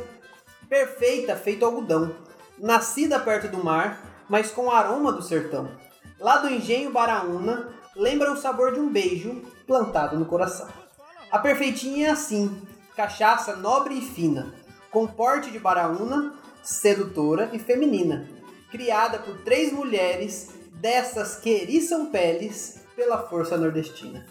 perfeita, 0.70 1.36
feito 1.36 1.66
algodão. 1.66 2.16
Nascida 2.60 3.20
perto 3.20 3.48
do 3.48 3.64
mar, 3.64 4.24
mas 4.30 4.52
com 4.52 4.68
o 4.68 4.72
aroma 4.72 5.12
do 5.12 5.24
sertão. 5.24 5.72
Lá 6.20 6.38
do 6.38 6.48
engenho 6.48 6.92
Baraúna, 6.92 7.74
lembra 7.96 8.32
o 8.32 8.38
sabor 8.38 8.72
de 8.72 8.80
um 8.80 8.90
beijo 8.90 9.42
plantado 9.66 10.20
no 10.20 10.26
coração. 10.26 10.68
A 11.32 11.40
perfeitinha 11.40 12.10
é 12.10 12.12
assim, 12.12 12.56
cachaça 12.96 13.56
nobre 13.56 13.98
e 13.98 14.02
fina, 14.02 14.54
com 14.92 15.08
porte 15.08 15.50
de 15.50 15.58
Baraúna, 15.58 16.36
sedutora 16.62 17.50
e 17.52 17.58
feminina, 17.58 18.28
criada 18.74 19.20
por 19.20 19.38
três 19.44 19.72
mulheres 19.72 20.50
dessas 20.72 21.36
que 21.36 21.48
eriçam 21.48 22.08
peles 22.08 22.80
pela 22.96 23.20
força 23.20 23.56
nordestina. 23.56 24.26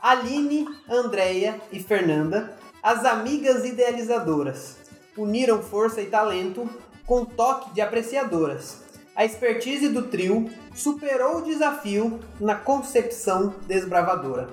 Aline, 0.00 0.68
Andréia 0.88 1.60
e 1.72 1.82
Fernanda, 1.82 2.56
as 2.80 3.04
amigas 3.04 3.64
idealizadoras, 3.64 4.76
uniram 5.16 5.60
força 5.60 6.00
e 6.00 6.06
talento 6.06 6.70
com 7.04 7.24
toque 7.24 7.74
de 7.74 7.80
apreciadoras. 7.80 8.82
A 9.16 9.24
expertise 9.24 9.88
do 9.88 10.02
trio 10.02 10.48
superou 10.76 11.38
o 11.38 11.42
desafio 11.42 12.20
na 12.38 12.54
concepção 12.54 13.52
desbravadora. 13.66 14.48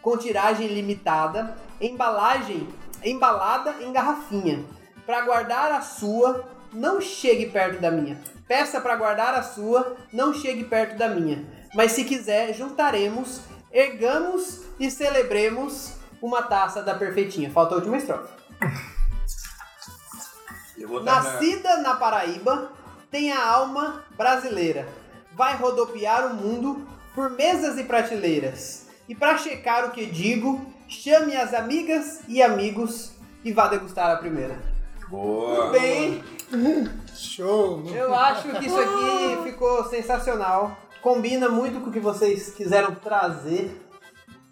Com 0.00 0.16
tiragem 0.16 0.68
limitada, 0.68 1.56
embalagem 1.80 2.68
embalada 3.04 3.74
em 3.80 3.92
garrafinha. 3.92 4.64
Para 5.04 5.22
guardar 5.22 5.72
a 5.72 5.80
sua, 5.80 6.48
não 6.72 7.00
chegue 7.00 7.46
perto 7.46 7.80
da 7.80 7.90
minha. 7.90 8.18
Peça 8.46 8.80
para 8.80 8.96
guardar 8.96 9.34
a 9.34 9.42
sua, 9.42 9.96
não 10.12 10.32
chegue 10.32 10.64
perto 10.64 10.96
da 10.96 11.08
minha. 11.08 11.44
Mas 11.74 11.92
se 11.92 12.04
quiser, 12.04 12.54
juntaremos, 12.54 13.40
ergamos 13.70 14.62
e 14.80 14.90
celebremos 14.90 15.92
uma 16.20 16.42
taça 16.42 16.82
da 16.82 16.94
perfeitinha. 16.94 17.50
Falta 17.50 17.74
a 17.74 17.78
última 17.78 17.98
estrofe. 17.98 18.32
Nascida 21.02 21.78
na 21.78 21.94
Paraíba, 21.96 22.72
tem 23.10 23.32
a 23.32 23.46
alma 23.46 24.04
brasileira. 24.16 24.88
Vai 25.32 25.56
rodopiar 25.56 26.26
o 26.26 26.34
mundo 26.34 26.86
por 27.14 27.30
mesas 27.30 27.78
e 27.78 27.84
prateleiras. 27.84 28.86
E 29.08 29.14
para 29.14 29.38
checar 29.38 29.86
o 29.86 29.90
que 29.90 30.06
digo, 30.06 30.64
chame 30.88 31.36
as 31.36 31.52
amigas 31.52 32.20
e 32.28 32.42
amigos 32.42 33.12
e 33.44 33.52
vá 33.52 33.68
degustar 33.68 34.10
a 34.10 34.16
primeira. 34.16 34.58
Boa. 35.08 35.70
Bem, 35.70 36.22
Show! 37.14 37.82
eu 37.94 38.14
acho 38.14 38.48
que 38.48 38.66
isso 38.66 38.78
aqui 38.78 39.38
ficou 39.50 39.84
sensacional. 39.84 40.76
Combina 41.02 41.48
muito 41.48 41.80
com 41.80 41.90
o 41.90 41.92
que 41.92 42.00
vocês 42.00 42.50
quiseram 42.50 42.94
trazer. 42.94 43.84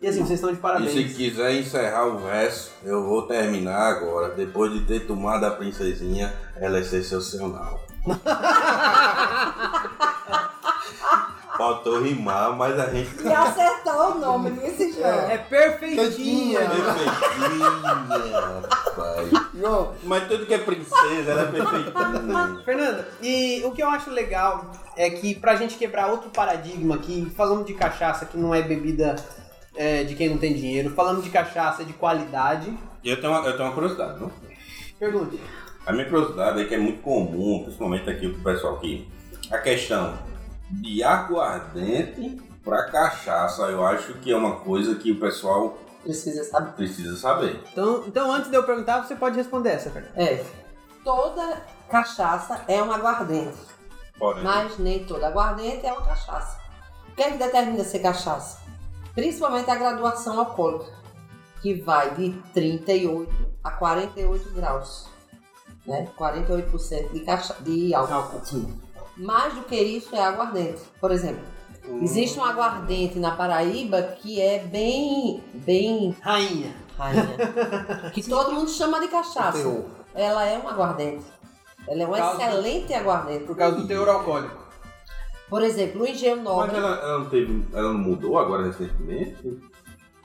E 0.01 0.07
assim, 0.07 0.20
vocês 0.20 0.38
estão 0.38 0.51
de 0.51 0.59
E 0.59 0.61
parabéns. 0.61 0.92
se 0.92 1.05
quiser 1.14 1.55
encerrar 1.55 2.07
o 2.07 2.18
verso, 2.18 2.70
eu 2.84 3.05
vou 3.05 3.22
terminar 3.22 3.97
agora. 3.97 4.34
Depois 4.34 4.72
de 4.72 4.82
ter 4.82 5.07
tomado 5.07 5.44
a 5.44 5.51
princesinha, 5.51 6.34
ela 6.57 6.78
é 6.78 6.82
sensacional. 6.82 7.80
Faltou 11.57 12.00
rimar, 12.02 12.54
mas 12.57 12.78
a 12.78 12.90
gente. 12.90 13.22
E 13.22 13.32
acertou 13.32 14.12
o 14.12 14.18
nome 14.18 14.50
desse 14.50 14.92
João. 14.92 15.30
É 15.30 15.38
perfeitinha. 15.38 16.61
Perfeitinha, 16.61 16.61
rapaz. 18.40 19.30
João, 19.54 19.94
Mas 20.02 20.28
tudo 20.28 20.46
que 20.46 20.54
é 20.54 20.59
princesa, 20.59 21.30
ela 21.30 21.42
é 21.42 21.46
perfeitinha. 21.46 22.62
Fernanda, 22.64 23.09
e 23.22 23.62
o 23.64 23.70
que 23.72 23.82
eu 23.82 23.88
acho 23.88 24.11
legal 24.11 24.70
é 24.96 25.09
que 25.11 25.34
pra 25.34 25.57
gente 25.57 25.76
quebrar 25.76 26.09
outro 26.09 26.30
paradigma 26.30 26.96
aqui, 26.96 27.30
falando 27.36 27.64
de 27.64 27.74
cachaça 27.74 28.26
que 28.26 28.36
não 28.36 28.54
é 28.54 28.62
bebida 28.62 29.16
é, 29.74 30.04
de 30.04 30.14
quem 30.14 30.28
não 30.28 30.38
tem 30.38 30.54
dinheiro, 30.54 30.90
falando 30.90 31.22
de 31.22 31.30
cachaça 31.30 31.84
de 31.84 31.92
qualidade, 31.92 32.76
Eu 33.04 33.20
tenho 33.20 33.32
uma, 33.32 33.46
eu 33.46 33.52
tenho 33.57 33.68
uma 33.68 33.74
curiosidade, 33.74 34.20
não? 34.20 34.30
pergunte. 34.98 35.38
A 35.86 35.92
minha 35.92 36.07
curiosidade 36.09 36.61
é 36.61 36.64
que 36.64 36.74
é 36.74 36.78
muito 36.78 37.00
comum, 37.02 37.61
principalmente 37.62 38.09
aqui 38.11 38.28
pro 38.28 38.42
pessoal 38.52 38.76
aqui, 38.76 39.07
a 39.52 39.59
questão 39.59 40.14
de 40.70 41.02
aguardente 41.02 42.42
pra 42.64 42.84
cachaça, 42.90 43.62
eu 43.64 43.86
acho 43.86 44.14
que 44.14 44.32
é 44.32 44.36
uma 44.36 44.56
coisa 44.56 44.96
que 44.96 45.12
o 45.12 45.20
pessoal 45.20 45.78
Precisa 46.02 46.44
saber. 46.44 46.72
precisa 46.72 47.16
saber. 47.16 47.62
Então, 47.72 48.04
então 48.06 48.30
antes 48.32 48.50
de 48.50 48.56
eu 48.56 48.64
perguntar, 48.64 49.02
você 49.04 49.14
pode 49.14 49.36
responder 49.36 49.70
essa, 49.70 49.90
Fernanda. 49.90 50.12
É. 50.16 50.44
toda 51.04 51.62
cachaça 51.88 52.64
é 52.66 52.82
um 52.82 52.90
aguardente, 52.92 53.56
Porém, 54.18 54.42
mas 54.42 54.78
nem 54.78 55.04
toda 55.04 55.28
aguardente 55.28 55.86
é 55.86 55.92
uma 55.92 56.04
cachaça. 56.04 56.58
O 57.08 57.14
que 57.14 57.22
é 57.22 57.30
que 57.30 57.38
determina 57.38 57.84
ser 57.84 58.00
cachaça? 58.00 58.60
Principalmente 59.14 59.70
a 59.70 59.76
graduação 59.76 60.38
alcoólica, 60.38 60.92
que 61.62 61.74
vai 61.74 62.14
de 62.14 62.32
38 62.52 63.32
a 63.64 63.70
48 63.70 64.50
graus. 64.52 65.08
Né? 65.86 66.08
48% 66.18 67.12
de, 67.12 67.20
cacha... 67.20 67.54
de 67.60 67.94
álcool. 67.94 68.86
Mais 69.16 69.54
do 69.54 69.62
que 69.62 69.76
isso 69.76 70.14
é 70.14 70.22
aguardente. 70.22 70.82
Por 71.00 71.10
exemplo, 71.10 71.42
existe 72.02 72.38
um 72.38 72.44
aguardente 72.44 73.18
na 73.18 73.30
Paraíba 73.32 74.02
que 74.02 74.40
é 74.40 74.58
bem, 74.60 75.42
bem 75.54 76.14
Rainha. 76.20 76.74
rainha, 76.98 77.36
que 78.12 78.22
todo 78.28 78.52
mundo 78.52 78.70
chama 78.70 79.00
de 79.00 79.08
cachaça. 79.08 79.58
Teor. 79.58 79.84
Ela 80.14 80.44
é 80.44 80.58
um 80.58 80.68
aguardente. 80.68 81.24
Ela 81.88 82.02
é 82.02 82.06
um 82.06 82.12
causa 82.12 82.36
do- 82.36 82.42
excelente 82.42 82.94
aguardente. 82.94 83.44
Por 83.44 83.56
causa 83.56 83.76
do 83.76 83.86
teor 83.86 84.08
alcoólico. 84.08 84.66
Por 85.48 85.62
exemplo, 85.62 86.02
o 86.02 86.06
engenho 86.06 86.36
mas 86.36 86.44
nobre 86.44 86.76
ela, 86.76 86.96
ela 86.96 87.18
não 87.20 87.30
teve. 87.30 87.66
Ela 87.72 87.92
não 87.92 87.98
mudou 87.98 88.38
agora 88.38 88.64
recentemente? 88.66 89.60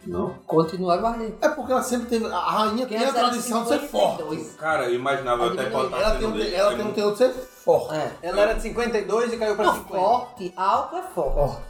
Não? 0.05 0.33
continua 0.47 0.95
aguardente. 0.95 1.35
É 1.41 1.49
porque 1.49 1.71
ela 1.71 1.83
sempre 1.83 2.07
teve. 2.07 2.25
A 2.25 2.39
rainha 2.39 2.87
Porque 2.87 2.95
tem 2.95 3.05
a 3.05 3.13
tradição 3.13 3.61
de 3.61 3.69
ser 3.69 3.79
forte. 3.81 4.17
52. 4.23 4.55
Cara, 4.55 4.89
eu 4.89 4.95
imaginava 4.95 5.43
Ela 5.43 5.53
até 5.53 5.67
estar 5.67 5.99
Ela 6.01 6.15
tem, 6.15 6.27
um, 6.27 6.41
ela 6.41 6.75
tem 6.75 6.85
um 6.87 6.91
teor 6.93 7.11
de 7.11 7.17
ser 7.19 7.33
forte. 7.63 7.93
É. 7.95 8.11
Ela 8.23 8.41
era 8.41 8.53
de 8.53 8.61
52 8.63 9.33
e 9.33 9.37
caiu 9.37 9.55
pra 9.55 9.65
Não, 9.65 9.73
50. 9.75 9.95
forte, 9.95 10.53
álcool 10.55 10.97
é 10.97 11.03
forte. 11.03 11.35
Forte. 11.35 11.61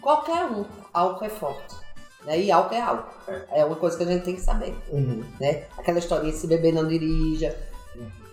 Qualquer 0.00 0.44
um, 0.46 0.64
álcool 0.92 1.24
é 1.24 1.28
forte. 1.28 1.76
Né? 2.24 2.40
E 2.40 2.52
álcool 2.52 2.74
é 2.74 2.80
álcool. 2.80 3.14
É 3.50 3.64
uma 3.64 3.76
coisa 3.76 3.96
que 3.96 4.02
a 4.02 4.06
gente 4.06 4.24
tem 4.24 4.34
que 4.34 4.40
saber. 4.40 4.76
Uhum. 4.90 5.24
Né? 5.40 5.64
Aquela 5.78 5.98
historinha, 5.98 6.32
se 6.32 6.46
beber 6.46 6.72
não 6.72 6.86
dirija, 6.86 7.56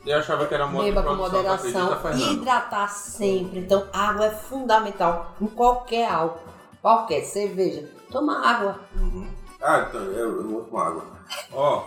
Eu 0.06 0.18
achava 0.18 0.46
que 0.46 0.54
era 0.54 0.66
modo 0.68 0.86
de 0.86 0.92
beba 0.92 1.04
com 1.04 1.16
moderação, 1.16 2.00
Fernando? 2.02 2.34
hidratar 2.34 2.88
sempre. 2.88 3.60
Então, 3.60 3.88
água 3.92 4.28
é 4.28 4.32
fundamental 4.32 5.34
em 5.42 5.48
qualquer 5.48 6.10
álcool. 6.10 6.48
Qualquer 6.82 7.22
cerveja. 7.24 7.90
Toma 8.10 8.46
água. 8.48 8.80
Ah, 9.62 9.88
então 9.90 10.02
eu, 10.02 10.38
eu 10.38 10.48
vou 10.50 10.62
tomar 10.62 10.88
água. 10.88 11.06
Ó, 11.52 11.84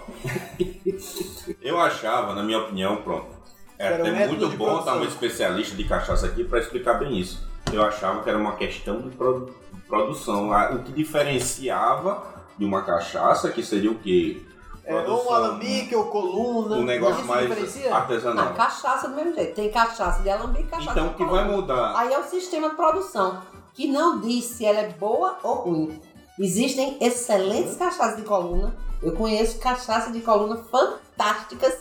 eu 1.63 1.81
achava, 1.81 2.35
na 2.35 2.43
minha 2.43 2.59
opinião, 2.59 2.97
pronto. 2.97 3.40
É 3.81 3.87
Era 3.87 4.03
até 4.03 4.11
método 4.13 4.37
muito 4.41 4.51
de 4.51 4.57
bom 4.59 4.79
estar 4.79 4.95
um 4.97 5.05
especialista 5.05 5.75
de 5.75 5.85
cachaça 5.85 6.27
aqui 6.27 6.45
para 6.45 6.59
explicar 6.59 6.95
bem 6.95 7.19
isso. 7.19 7.49
Eu 7.73 7.83
achava 7.83 8.23
que 8.23 8.29
era 8.29 8.39
uma 8.39 8.53
questão 8.57 9.01
de 9.01 9.09
produ- 9.17 9.55
produção. 9.89 10.53
Ah, 10.53 10.73
O 10.75 10.83
que 10.83 10.93
diferenciava 10.93 12.23
de 12.59 12.65
uma 12.67 12.83
cachaça, 12.83 13.49
que 13.51 13.63
seria 13.63 13.91
o 13.91 13.95
quê? 13.95 14.43
É, 14.85 14.95
ou 15.09 15.27
um 15.27 15.33
alambique 15.33 15.95
ou 15.97 16.05
coluna. 16.07 16.77
um 16.77 16.85
negócio 16.85 17.25
mais 17.25 17.51
artesanal. 17.91 18.53
cachaça 18.55 19.09
do 19.09 19.17
mesmo 19.17 19.35
jeito. 19.35 19.55
Tem 19.55 19.71
cachaça 19.71 20.23
de 20.23 20.29
alambique 20.29 20.65
e 20.65 20.67
cachaça 20.69 20.91
Então, 20.91 21.09
de 21.09 21.15
o 21.15 21.17
que 21.17 21.25
coluna. 21.25 21.43
vai 21.47 21.57
mudar? 21.57 21.97
Aí 21.97 22.13
é 22.13 22.19
o 22.19 22.25
sistema 22.25 22.69
de 22.71 22.77
produção, 22.77 23.41
que 23.73 23.87
não 23.87 24.21
diz 24.21 24.45
se 24.45 24.67
ela 24.67 24.81
é 24.81 24.89
boa 24.91 25.39
ou 25.43 25.55
ruim. 25.55 26.01
Existem 26.39 26.99
excelentes 27.01 27.77
cachaças 27.77 28.17
de 28.17 28.23
coluna. 28.23 28.75
Eu 29.03 29.13
conheço 29.15 29.59
cachaças 29.59 30.13
de 30.13 30.21
coluna 30.21 30.57
fantásticas. 30.71 31.75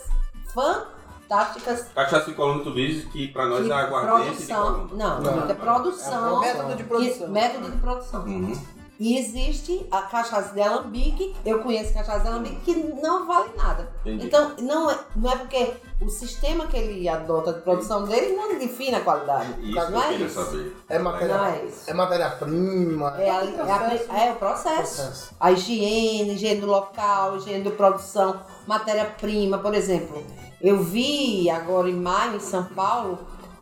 Fantásticas. 0.54 0.99
Cachaça 1.94 2.26
de 2.26 2.34
coluna, 2.34 2.64
tu 2.64 2.72
diz 2.74 3.04
que 3.06 3.28
para 3.28 3.46
nós 3.46 3.64
que 3.64 3.70
é 3.70 3.74
aguardente 3.74 4.38
de 4.38 4.46
produção. 4.46 4.86
coluna. 4.88 5.20
Não, 5.20 5.20
Não. 5.36 5.50
é 5.50 5.54
produção. 5.54 6.44
É 6.44 6.52
Método 6.54 6.74
de 6.76 6.84
produção. 6.84 7.28
método 7.28 7.70
de 7.70 7.76
produção. 7.78 8.24
Uhum. 8.24 8.80
E 9.02 9.16
existe 9.16 9.86
a 9.90 10.02
cachaça 10.02 10.52
de 10.52 10.60
alambique, 10.60 11.34
eu 11.42 11.60
conheço 11.60 11.94
cachaça 11.94 12.20
de 12.20 12.28
alambique 12.28 12.56
que 12.66 12.74
não 13.00 13.26
vale 13.26 13.48
nada. 13.56 13.88
Entendi. 14.04 14.26
Então, 14.26 14.52
não 14.60 14.90
é, 14.90 14.98
não 15.16 15.32
é 15.32 15.36
porque 15.36 15.72
o 16.02 16.10
sistema 16.10 16.66
que 16.66 16.76
ele 16.76 17.08
adota 17.08 17.54
de 17.54 17.60
produção 17.62 18.04
dele 18.04 18.36
não 18.36 18.58
define 18.58 18.96
a 18.96 19.00
qualidade. 19.00 19.54
Isso 19.62 19.90
não 19.90 20.02
eu 20.02 20.02
é 20.02 20.12
isso. 20.16 20.34
saber. 20.44 20.76
É 20.90 20.98
Não 20.98 21.04
matéria- 21.12 21.34
é 21.34 21.64
isso. 21.64 21.90
É 21.90 21.94
matéria-prima. 21.94 23.14
É, 23.18 23.30
a- 23.30 23.44
é, 23.44 24.12
a- 24.16 24.24
é 24.26 24.32
o 24.32 24.36
processo. 24.36 24.76
processo. 24.76 25.34
A 25.40 25.50
higiene, 25.50 26.34
higiene 26.34 26.60
do 26.60 26.66
local, 26.66 27.36
higiene 27.38 27.64
da 27.64 27.70
produção, 27.70 28.38
matéria-prima, 28.66 29.56
por 29.58 29.74
exemplo. 29.74 30.22
Eu 30.60 30.82
vi 30.82 31.48
agora 31.50 31.88
em 31.88 31.94
maio, 31.96 32.36
em 32.36 32.40
São 32.40 32.64
Paulo, 32.64 33.18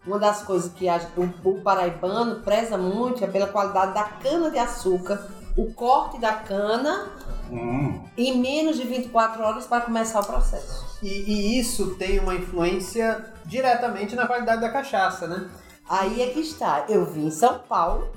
uma 0.07 0.19
das 0.19 0.43
coisas 0.43 0.73
que 0.73 0.89
a- 0.89 1.01
o, 1.17 1.51
o 1.51 1.61
paraibano 1.61 2.41
preza 2.43 2.77
muito 2.79 3.23
é 3.23 3.27
pela 3.27 3.47
qualidade 3.47 3.95
da 3.95 4.05
cana-de-açúcar, 4.05 5.29
o 5.57 5.73
corte 5.73 6.19
da 6.19 6.33
cana 6.33 7.11
Hum. 7.51 8.05
em 8.17 8.37
menos 8.39 8.77
de 8.77 8.85
24 8.87 9.43
horas 9.43 9.67
para 9.67 9.81
começar 9.81 10.21
o 10.21 10.27
processo. 10.27 10.85
E, 11.03 11.09
e 11.09 11.59
isso 11.59 11.95
tem 11.95 12.19
uma 12.19 12.35
influência 12.35 13.25
diretamente 13.47 14.15
na 14.15 14.27
qualidade 14.27 14.61
da 14.61 14.69
cachaça, 14.71 15.27
né? 15.27 15.49
Aí 15.89 16.21
é 16.21 16.27
que 16.27 16.41
está. 16.41 16.85
Eu 16.91 17.07
vi 17.07 17.25
em 17.25 17.31
São 17.31 17.59
Paulo, 17.61 18.09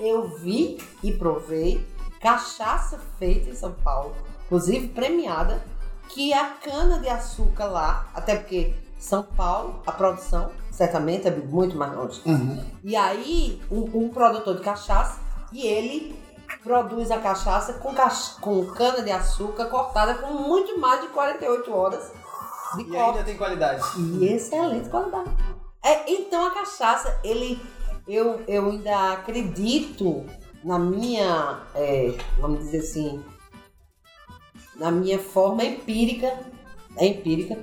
eu 0.00 0.28
vi 0.38 0.78
e 1.04 1.12
provei 1.12 1.86
cachaça 2.20 2.98
feita 3.18 3.48
em 3.50 3.54
São 3.54 3.70
Paulo, 3.72 4.12
inclusive 4.46 4.88
premiada, 4.88 5.62
que 6.08 6.32
a 6.32 6.46
cana 6.62 6.98
de 6.98 7.08
açúcar 7.08 7.66
lá, 7.66 8.08
até 8.14 8.36
porque 8.36 8.74
São 8.98 9.22
Paulo, 9.22 9.82
a 9.86 9.92
produção 9.92 10.50
certamente 10.70 11.26
é 11.28 11.30
muito 11.30 11.76
mais 11.76 11.94
longe. 11.94 12.20
Uhum. 12.26 12.64
E 12.84 12.96
aí, 12.96 13.60
um, 13.70 14.04
um 14.04 14.08
produtor 14.08 14.56
de 14.56 14.62
cachaça, 14.62 15.20
e 15.52 15.66
ele 15.66 16.18
produz 16.62 17.10
a 17.10 17.18
cachaça 17.18 17.74
com, 17.74 17.94
cach- 17.94 18.38
com 18.40 18.66
cana 18.66 19.02
de 19.02 19.10
açúcar 19.10 19.66
cortada 19.66 20.14
com 20.14 20.32
muito 20.34 20.78
mais 20.78 21.00
de 21.02 21.08
48 21.08 21.72
horas 21.74 22.10
de 22.76 22.82
E 22.82 22.84
corte. 22.84 22.96
ainda 23.10 23.24
tem 23.24 23.36
qualidade. 23.36 23.82
E 23.98 24.26
excelente 24.26 24.88
qualidade. 24.88 25.30
É, 25.82 26.10
então 26.12 26.46
a 26.46 26.50
cachaça, 26.50 27.18
ele. 27.24 27.60
Eu, 28.06 28.42
eu 28.48 28.70
ainda 28.70 29.12
acredito 29.12 30.24
na 30.64 30.78
minha, 30.78 31.60
é, 31.74 32.14
vamos 32.40 32.60
dizer 32.60 32.78
assim, 32.78 33.22
na 34.78 34.90
minha 34.90 35.18
forma 35.18 35.64
empírica, 35.64 36.32
é 36.96 37.06
empírica, 37.06 37.58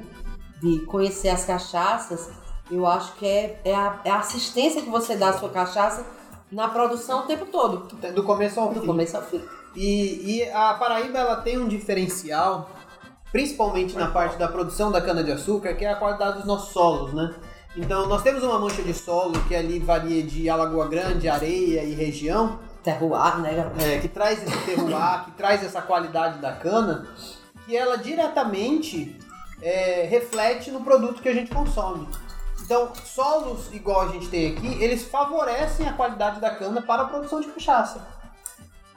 de 0.61 0.79
conhecer 0.85 1.29
as 1.29 1.45
cachaças, 1.45 2.29
eu 2.71 2.85
acho 2.85 3.13
que 3.15 3.25
é, 3.25 3.61
é, 3.63 3.75
a, 3.75 4.01
é 4.03 4.09
a 4.09 4.19
assistência 4.19 4.81
que 4.81 4.89
você 4.89 5.15
dá 5.15 5.29
à 5.29 5.33
sua 5.33 5.49
cachaça 5.49 6.05
na 6.51 6.67
produção 6.67 7.21
o 7.21 7.23
tempo 7.23 7.45
todo, 7.45 7.87
Do 8.13 8.23
começo 8.23 8.59
ao 8.59 8.73
do 8.73 8.81
fim. 8.81 8.87
começo 8.87 9.17
ao 9.17 9.23
fim. 9.23 9.41
E, 9.75 10.37
e 10.37 10.49
a 10.51 10.73
Paraíba 10.75 11.19
ela 11.19 11.35
tem 11.37 11.57
um 11.57 11.67
diferencial, 11.67 12.69
principalmente 13.31 13.95
na 13.95 14.07
parte 14.07 14.37
da 14.37 14.47
produção 14.47 14.91
da 14.91 15.01
cana-de-açúcar, 15.01 15.73
que 15.75 15.83
é 15.83 15.91
a 15.91 15.95
qualidade 15.95 16.37
dos 16.37 16.45
nossos 16.45 16.71
solos, 16.71 17.13
né? 17.13 17.35
Então, 17.75 18.07
nós 18.07 18.21
temos 18.23 18.41
uma 18.41 18.57
mancha 18.57 18.81
de 18.81 18.93
solo 18.93 19.33
que 19.49 19.55
ali 19.55 19.79
varia 19.79 20.23
de 20.23 20.49
Alagoa 20.49 20.87
Grande, 20.87 21.27
areia 21.27 21.83
e 21.83 21.93
região, 21.93 22.57
Terroir, 22.85 23.39
né, 23.39 23.71
é, 23.79 23.99
que 23.99 24.07
traz 24.07 24.41
esse 24.43 24.57
terroir, 24.65 25.25
que 25.25 25.31
traz 25.31 25.63
essa 25.63 25.81
qualidade 25.81 26.39
da 26.39 26.53
cana, 26.53 27.07
que 27.65 27.75
ela 27.75 27.97
diretamente 27.97 29.19
é, 29.61 30.05
reflete 30.09 30.69
no 30.69 30.81
produto 30.81 31.21
que 31.21 31.27
a 31.27 31.33
gente 31.33 31.51
consome. 31.51 32.07
Então, 32.61 32.93
solos 33.03 33.73
igual 33.73 34.01
a 34.01 34.07
gente 34.09 34.27
tem 34.29 34.51
aqui, 34.51 34.81
eles 34.83 35.03
favorecem 35.03 35.87
a 35.87 35.93
qualidade 35.93 36.39
da 36.39 36.53
cana 36.55 36.81
para 36.81 37.01
a 37.01 37.05
produção 37.05 37.41
de 37.41 37.47
cachaça. 37.47 38.07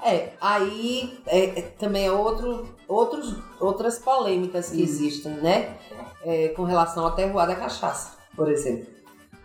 É, 0.05 0.33
aí 0.41 1.21
é, 1.27 1.59
é, 1.59 1.63
também 1.63 2.07
é 2.07 2.13
outro, 2.13 2.69
outros, 2.87 3.37
outras 3.59 3.99
polêmicas 3.99 4.71
que 4.71 4.83
existem, 4.83 5.33
né? 5.33 5.77
É, 6.25 6.49
com 6.49 6.63
relação 6.63 7.05
ao 7.05 7.13
terroir 7.13 7.47
da 7.47 7.57
cachaça, 7.57 8.17
por 8.37 8.51
exemplo. 8.51 8.87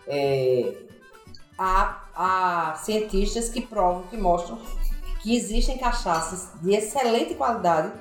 É, 0.07 0.73
há, 1.57 2.03
há 2.15 2.75
cientistas 2.75 3.49
que 3.49 3.61
provam, 3.61 4.03
que 4.03 4.17
mostram 4.17 4.59
que 5.21 5.35
existem 5.35 5.77
cachaças 5.77 6.49
de 6.61 6.75
excelente 6.75 7.33
qualidade 7.35 7.93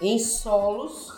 em 0.00 0.18
solos 0.18 1.12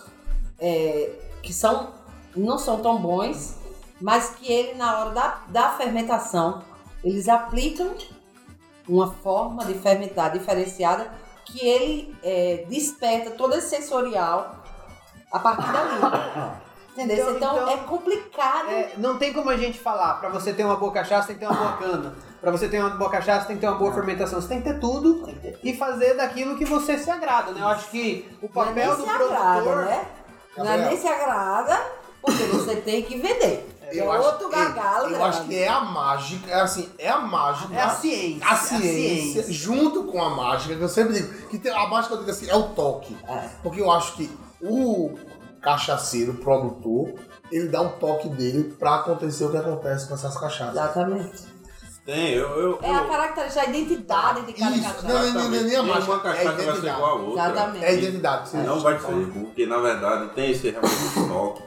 é, 0.59 1.11
que 1.43 1.53
são, 1.53 1.95
não 2.37 2.59
são 2.59 2.81
tão 2.83 3.01
bons, 3.01 3.57
mas 4.01 4.31
que 4.31 4.51
ele, 4.53 4.75
na 4.75 4.99
hora 4.99 5.11
da, 5.11 5.43
da 5.49 5.71
fermentação, 5.71 6.63
eles 7.03 7.29
aplicam 7.29 7.95
uma 8.87 9.11
forma 9.11 9.65
de 9.65 9.75
fermentar 9.75 10.33
diferenciada 10.33 11.11
que 11.47 11.65
ele 11.67 12.15
é, 12.23 12.67
desperta 12.69 13.31
todo 13.31 13.55
esse 13.55 13.69
sensorial 13.69 14.63
a 15.31 15.39
partir 15.39 15.73
dali. 15.73 16.63
Entendeu? 16.93 17.37
Então- 17.37 17.37
Então, 17.37 17.57
então- 17.57 17.71
é 17.71 17.77
complicado. 17.87 18.69
É, 18.69 18.93
não 18.99 19.17
tem 19.19 19.33
como 19.33 19.49
a 19.51 19.57
gente 19.57 19.79
falar, 19.79 20.15
pra 20.21 20.29
você 20.29 20.53
ter 20.53 20.65
uma 20.65 20.77
boa 20.77 20.93
cachaça 20.93 21.29
tem 21.29 21.37
que 21.37 21.41
ter 21.41 21.47
uma 21.51 21.57
boa 21.59 21.77
cana. 21.79 22.15
Pra 22.41 22.51
você 22.51 22.69
ter 22.69 22.81
uma 22.81 22.91
boa 22.91 23.11
cachaça 23.11 23.47
tem 23.47 23.57
que 23.57 23.61
ter 23.63 23.69
uma 23.69 23.79
boa 23.79 23.93
fermentação. 23.93 24.41
Você 24.41 24.49
tem 24.49 24.61
que 24.61 24.69
ter 24.69 24.79
tudo 24.81 25.29
e 25.63 25.75
fazer 25.77 26.15
daquilo 26.15 26.57
que 26.57 26.65
você 26.65 26.99
se 26.99 27.11
agrada, 27.11 27.53
né? 27.53 27.61
Eu 27.63 27.69
acho 27.69 27.89
que 27.91 28.29
o 28.43 28.49
Não 28.55 28.63
é 28.63 28.67
papel 28.67 28.89
nem 28.89 28.97
do 28.97 29.03
se 29.05 29.09
agrada, 29.11 29.63
produtor... 29.63 29.85
né? 29.87 30.07
Não 30.57 30.67
é 30.69 30.77
nem 30.89 30.97
se 30.99 31.09
agrada, 31.09 31.83
porque 32.21 32.43
você 32.45 32.77
tem 32.77 33.03
que 33.05 33.17
vender. 33.17 33.69
É 33.85 33.97
Eu 34.01 34.11
acho, 34.13 34.27
outro 34.27 34.49
gargalo. 34.49 35.07
eu 35.09 35.19
né? 35.19 35.25
acho 35.25 35.45
que 35.45 35.59
é 35.59 35.69
a 35.69 35.81
mágica, 35.81 36.51
é 36.51 36.61
assim, 36.61 36.91
é 36.99 37.09
a 37.11 37.19
mágica. 37.21 37.75
É 37.75 37.81
a 37.83 37.91
ciência. 37.91 38.47
a 38.47 38.53
é 38.53 38.57
ciência, 38.57 39.45
junto 39.53 40.05
com 40.05 40.23
a 40.23 40.31
mágica, 40.31 40.75
que 40.75 40.81
eu 40.83 40.89
sempre 40.89 41.15
digo, 41.15 41.49
que 41.49 41.59
tem- 41.59 41.73
a 41.73 41.87
mágica 41.87 42.15
eu 42.15 42.19
digo 42.19 42.31
assim, 42.31 42.49
é 42.51 42.57
o 42.57 42.65
toque. 42.71 43.17
É. 43.29 43.49
Porque 43.63 43.81
eu 43.81 43.91
acho 43.91 44.15
que 44.15 44.31
o 44.63 45.15
cachaceiro, 45.63 46.35
produtor, 46.35 47.15
ele 47.51 47.69
dá 47.69 47.81
um 47.81 47.91
toque 47.91 48.29
dele 48.29 48.75
pra 48.79 48.97
acontecer 48.97 49.45
o 49.45 49.51
que 49.51 49.57
acontece 49.57 50.09
com 50.09 50.15
essas 50.15 50.37
cachaças. 50.37 50.75
Exatamente. 50.75 51.53
Tem, 52.05 52.35
eu. 52.35 52.49
eu, 52.59 52.79
É 52.83 52.93
a 52.93 53.05
característica, 53.05 53.61
a 53.61 53.71
identidade 53.71 54.45
de 54.45 54.53
cada 54.55 54.75
Isso, 54.77 54.83
cachaça. 54.83 55.07
não, 55.07 55.33
não, 55.33 55.51
não, 55.51 55.63
nem 55.63 55.77
a 55.77 55.83
marca, 55.85 56.05
uma 56.05 56.17
é 56.17 56.21
cachaça 56.21 56.63
vai 56.63 56.75
ser 56.81 56.89
igual 56.89 57.05
a 57.05 57.15
outra. 57.15 57.45
Exatamente. 57.45 57.85
É 57.85 57.89
a 57.89 57.93
identidade. 57.93 58.49
sim. 58.49 58.63
Não 58.65 58.81
vai 58.81 58.99
ser, 58.99 59.27
porque 59.33 59.67
na 59.67 59.79
verdade 59.79 60.31
tem 60.35 60.51
esse 60.51 60.69
realmente 60.71 61.29
toque. 61.29 61.63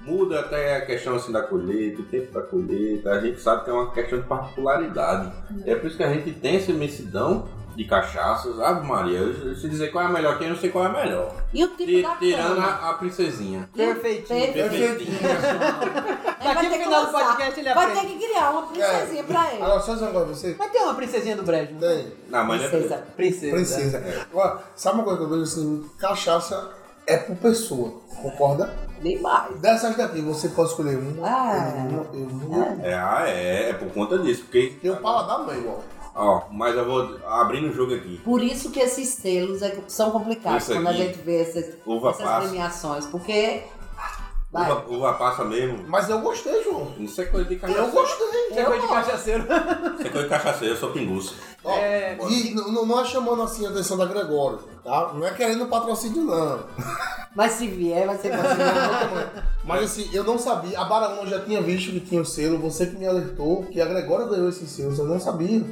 Muda 0.00 0.40
até 0.40 0.76
a 0.76 0.86
questão 0.86 1.16
assim 1.16 1.32
da 1.32 1.42
colheita, 1.42 2.00
o 2.00 2.04
tempo 2.04 2.32
da 2.32 2.40
colheita. 2.40 3.10
A 3.10 3.20
gente 3.20 3.40
sabe 3.40 3.64
que 3.64 3.70
é 3.70 3.72
uma 3.72 3.90
questão 3.90 4.20
de 4.20 4.26
particularidade. 4.26 5.32
É 5.66 5.74
por 5.74 5.88
isso 5.88 5.96
que 5.96 6.04
a 6.04 6.12
gente 6.14 6.32
tem 6.32 6.56
essa 6.56 6.70
imensidão 6.70 7.48
de 7.76 7.84
cachaças. 7.84 8.58
Ave 8.58 8.86
Maria, 8.86 9.18
eu, 9.18 9.54
se 9.54 9.68
dizer 9.68 9.92
qual 9.92 10.04
é 10.04 10.06
a 10.08 10.10
melhor 10.10 10.34
aqui, 10.34 10.44
eu 10.44 10.50
não 10.50 10.56
sei 10.56 10.70
qual 10.70 10.84
é 10.84 10.88
a 10.88 10.92
melhor. 11.04 11.32
E 11.52 11.62
o 11.62 11.68
tipo 11.68 11.84
Ti- 11.86 12.02
da 12.02 12.16
Tirando 12.16 12.60
a, 12.60 12.90
a 12.90 12.94
princesinha. 12.94 13.68
Perfeitinho. 13.76 14.52
Perfeitinho. 14.52 15.18
Ele 15.18 16.54
vai 16.54 16.54
Daqui 16.54 16.60
ter 16.60 16.68
no 16.68 16.70
que 16.78 16.84
final 16.84 17.06
do 17.06 17.12
lançar. 17.12 17.28
podcast 17.36 17.60
ele 17.60 17.74
Vai 17.74 17.84
aprende. 17.84 18.00
ter 18.06 18.12
que 18.18 18.26
criar 18.26 18.50
uma 18.50 18.62
princesinha 18.66 19.24
pra 19.24 19.52
ele. 19.52 19.62
Agora, 19.62 19.80
só 19.80 19.92
dizer 19.94 20.04
uma 20.04 20.12
coisa 20.12 20.26
pra 20.26 20.34
você. 20.36 20.56
Mas 20.58 20.70
tem 20.72 20.82
uma 20.82 20.94
princesinha 20.94 21.36
do 21.36 21.42
Brejo. 21.42 21.72
não 21.72 21.80
Tem. 21.80 22.12
Não, 22.28 22.44
mas 22.44 22.62
é 22.62 22.68
Princesa. 22.68 23.04
Princesa. 23.16 23.52
Princesa. 23.56 24.26
Agora, 24.30 24.58
sabe 24.74 24.94
uma 24.96 25.04
coisa 25.04 25.18
que 25.18 25.24
eu 25.24 25.28
vejo 25.30 25.42
assim? 25.42 25.90
Cachaça 25.98 26.70
é 27.06 27.16
por 27.16 27.36
pessoa, 27.36 28.00
concorda? 28.22 28.72
Demais. 29.02 29.54
Dessas 29.60 29.94
daqui, 29.96 30.20
você 30.22 30.48
pode 30.48 30.70
escolher 30.70 30.96
uma, 30.96 31.26
Ah. 31.28 31.74
eu 31.76 31.92
não, 31.92 32.14
eu 32.14 32.48
não. 32.48 32.84
É, 32.84 32.94
ah, 32.94 33.24
é, 33.26 33.70
é 33.70 33.72
por 33.74 33.88
conta 33.92 34.18
disso. 34.18 34.42
Porque, 34.44 34.72
Tem 34.80 34.90
o 34.90 34.96
paladar 34.96 35.54
é 35.54 35.58
igual. 35.58 35.84
Ó, 36.16 36.42
mas 36.50 36.74
eu 36.74 36.84
vou 36.84 37.18
abrindo 37.26 37.68
o 37.68 37.72
jogo 37.72 37.94
aqui. 37.94 38.18
Por 38.24 38.42
isso 38.42 38.70
que 38.70 38.80
esses 38.80 39.08
selos 39.10 39.62
é- 39.62 39.76
são 39.86 40.10
complicados 40.10 40.62
Isso 40.64 40.72
quando 40.72 40.88
a 40.88 40.92
gente 40.92 41.18
vê 41.18 41.42
essas, 41.42 41.74
Uva 41.86 42.10
essas 42.10 42.22
passa. 42.24 42.48
premiações. 42.48 43.06
Porque. 43.06 43.62
Vai. 44.50 44.70
Uva, 44.70 44.84
uva 44.88 45.12
passa 45.14 45.44
mesmo. 45.44 45.84
Mas 45.88 46.08
eu 46.08 46.20
gostei, 46.20 46.62
João. 46.62 46.94
Isso 47.00 47.20
é 47.20 47.24
coisa 47.26 47.46
de 47.48 47.54
Eu 47.54 47.60
cachaceiro. 47.60 47.90
gostei. 47.92 48.26
Você 48.48 48.54
é 48.54 48.62
Eu 48.62 48.66
coisa 48.66 48.80
de 48.80 48.86
gosto. 48.88 49.04
cachaceiro. 49.04 49.42
Isso 49.44 50.06
é 50.06 50.08
coisa 50.10 50.22
de 50.22 50.28
cachaceiro, 50.28 50.74
eu 50.74 50.78
sou 50.78 50.90
pinguço. 50.92 51.34
Ó, 51.64 51.76
É, 51.76 52.16
e 52.30 52.54
não, 52.54 52.86
não 52.86 53.00
é 53.00 53.04
chamando 53.04 53.42
assim 53.42 53.66
a 53.66 53.70
atenção 53.70 53.96
da 53.96 54.06
Gregório, 54.06 54.60
tá? 54.84 55.12
Não 55.12 55.26
é 55.26 55.34
querendo 55.34 55.66
patrocínio, 55.66 56.22
não. 56.22 56.60
Mas 57.34 57.52
se 57.52 57.66
vier, 57.66 58.06
vai 58.06 58.16
ser 58.16 58.30
possível. 58.30 59.44
Mas 59.64 59.82
assim, 59.82 60.08
eu 60.14 60.22
não 60.24 60.38
sabia. 60.38 60.78
A 60.80 60.84
Baraúna 60.84 61.22
eu 61.22 61.26
já 61.26 61.40
tinha 61.40 61.60
visto 61.60 61.90
que 61.90 62.00
tinha 62.00 62.22
o 62.22 62.24
selo. 62.24 62.56
Você 62.60 62.86
que 62.86 62.96
me 62.96 63.06
alertou 63.06 63.64
que 63.64 63.80
a 63.80 63.84
Gregória 63.86 64.26
ganhou 64.26 64.48
esses 64.48 64.70
selos. 64.70 64.98
Eu 64.98 65.06
não 65.06 65.18
sabia. 65.20 65.62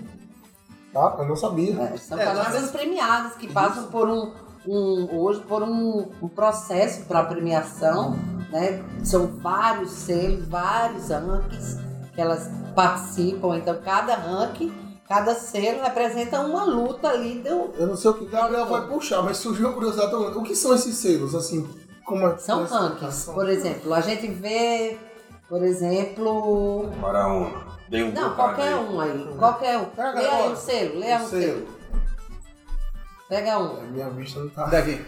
Tá? 0.95 1.17
Eu 1.19 1.27
não 1.27 1.37
sabia. 1.37 1.75
É, 1.83 1.97
são 1.99 2.19
É, 2.19 2.33
nós- 2.33 2.71
premiadas 2.71 3.35
que 3.35 3.53
passam 3.53 3.85
por 3.89 4.09
um, 4.09 4.33
um- 4.67 5.19
hoje 5.21 5.41
por 5.41 5.63
um, 5.63 6.09
um 6.23 6.29
processo 6.29 7.05
para 7.07 7.25
premiação, 7.25 8.17
né? 8.51 8.81
São 9.03 9.27
vários 9.27 9.91
selos, 9.91 10.47
vários 10.49 11.09
rankings 11.09 11.79
que 12.15 12.21
elas 12.21 12.49
participam. 12.77 13.57
Então 13.59 13.77
cada 13.85 14.15
ranking, 14.15 14.73
cada 15.09 15.35
selo 15.35 15.83
representa 15.83 16.41
uma 16.41 16.63
luta 16.65 17.09
ali 17.09 17.41
do, 17.41 17.73
Eu 17.77 17.89
não 17.89 17.97
sei 17.97 18.13
o 18.13 18.15
que 18.15 18.27
Gabriel 18.27 18.67
vai 18.67 18.87
puxar, 18.87 19.21
mas 19.23 19.37
surgiu 19.39 19.69
a 19.71 19.73
curiosidade. 19.73 20.13
também. 20.13 20.29
O 20.29 20.43
que 20.45 20.55
são 20.55 20.73
esses 20.75 20.95
selos? 20.97 21.35
Assim, 21.35 21.69
como 22.07 22.25
é 22.29 22.37
São 22.39 22.65
rankings. 22.65 23.31
Por 23.33 23.49
exemplo, 23.49 23.93
a 23.93 24.01
gente 24.01 24.29
vê, 24.29 24.97
por 25.49 25.61
exemplo. 25.65 26.89
Para 27.01 27.27
Tem 27.91 28.05
um 28.05 28.13
Não, 28.13 28.35
qualquer 28.35 28.69
aí. 28.69 28.75
um 28.75 29.01
aí. 29.01 29.29
Qualquer 29.39 29.79
um. 29.79 29.85
Pega 29.87 30.21
Lê 30.21 30.27
aí 30.29 30.53
o 30.53 30.57
selo, 30.57 30.99
lê 30.99 31.13
aí 31.13 31.23
O 31.23 31.25
um 31.25 31.29
selo. 31.29 31.69
Pega 33.29 33.59
um. 33.59 33.79
A 33.79 33.83
minha 33.83 34.11
vista 34.11 34.41
não 34.41 34.49
tá. 34.51 34.67
Daqui. 34.67 35.05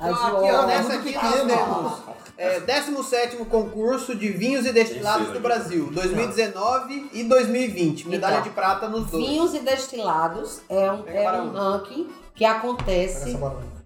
A 0.00 0.10
Então, 0.10 0.26
aqui, 0.38 0.50
ó, 0.52 0.66
nessa 0.66 0.88
muito 0.94 1.08
aqui 1.08 1.14
nós 1.14 1.34
temos 1.42 1.92
é, 2.38 2.60
17 2.60 3.36
concurso 3.44 4.14
de 4.16 4.30
vinhos 4.30 4.66
e 4.66 4.72
destilados 4.72 5.28
do 5.28 5.40
Brasil, 5.40 5.90
2019 5.92 7.10
e 7.12 7.24
2020. 7.24 8.08
Medalha 8.08 8.32
Então, 8.34 8.42
de 8.44 8.50
prata 8.50 8.88
nos 8.88 9.10
dois. 9.10 9.26
Vinhos 9.26 9.54
e 9.54 9.60
destilados 9.60 10.60
é 10.68 10.90
um, 10.90 11.02
Pega 11.02 11.18
é 11.18 11.24
para 11.24 11.42
um 11.42 11.48
um. 11.48 11.52
ranking 11.52 12.08
que 12.34 12.44
acontece 12.44 13.38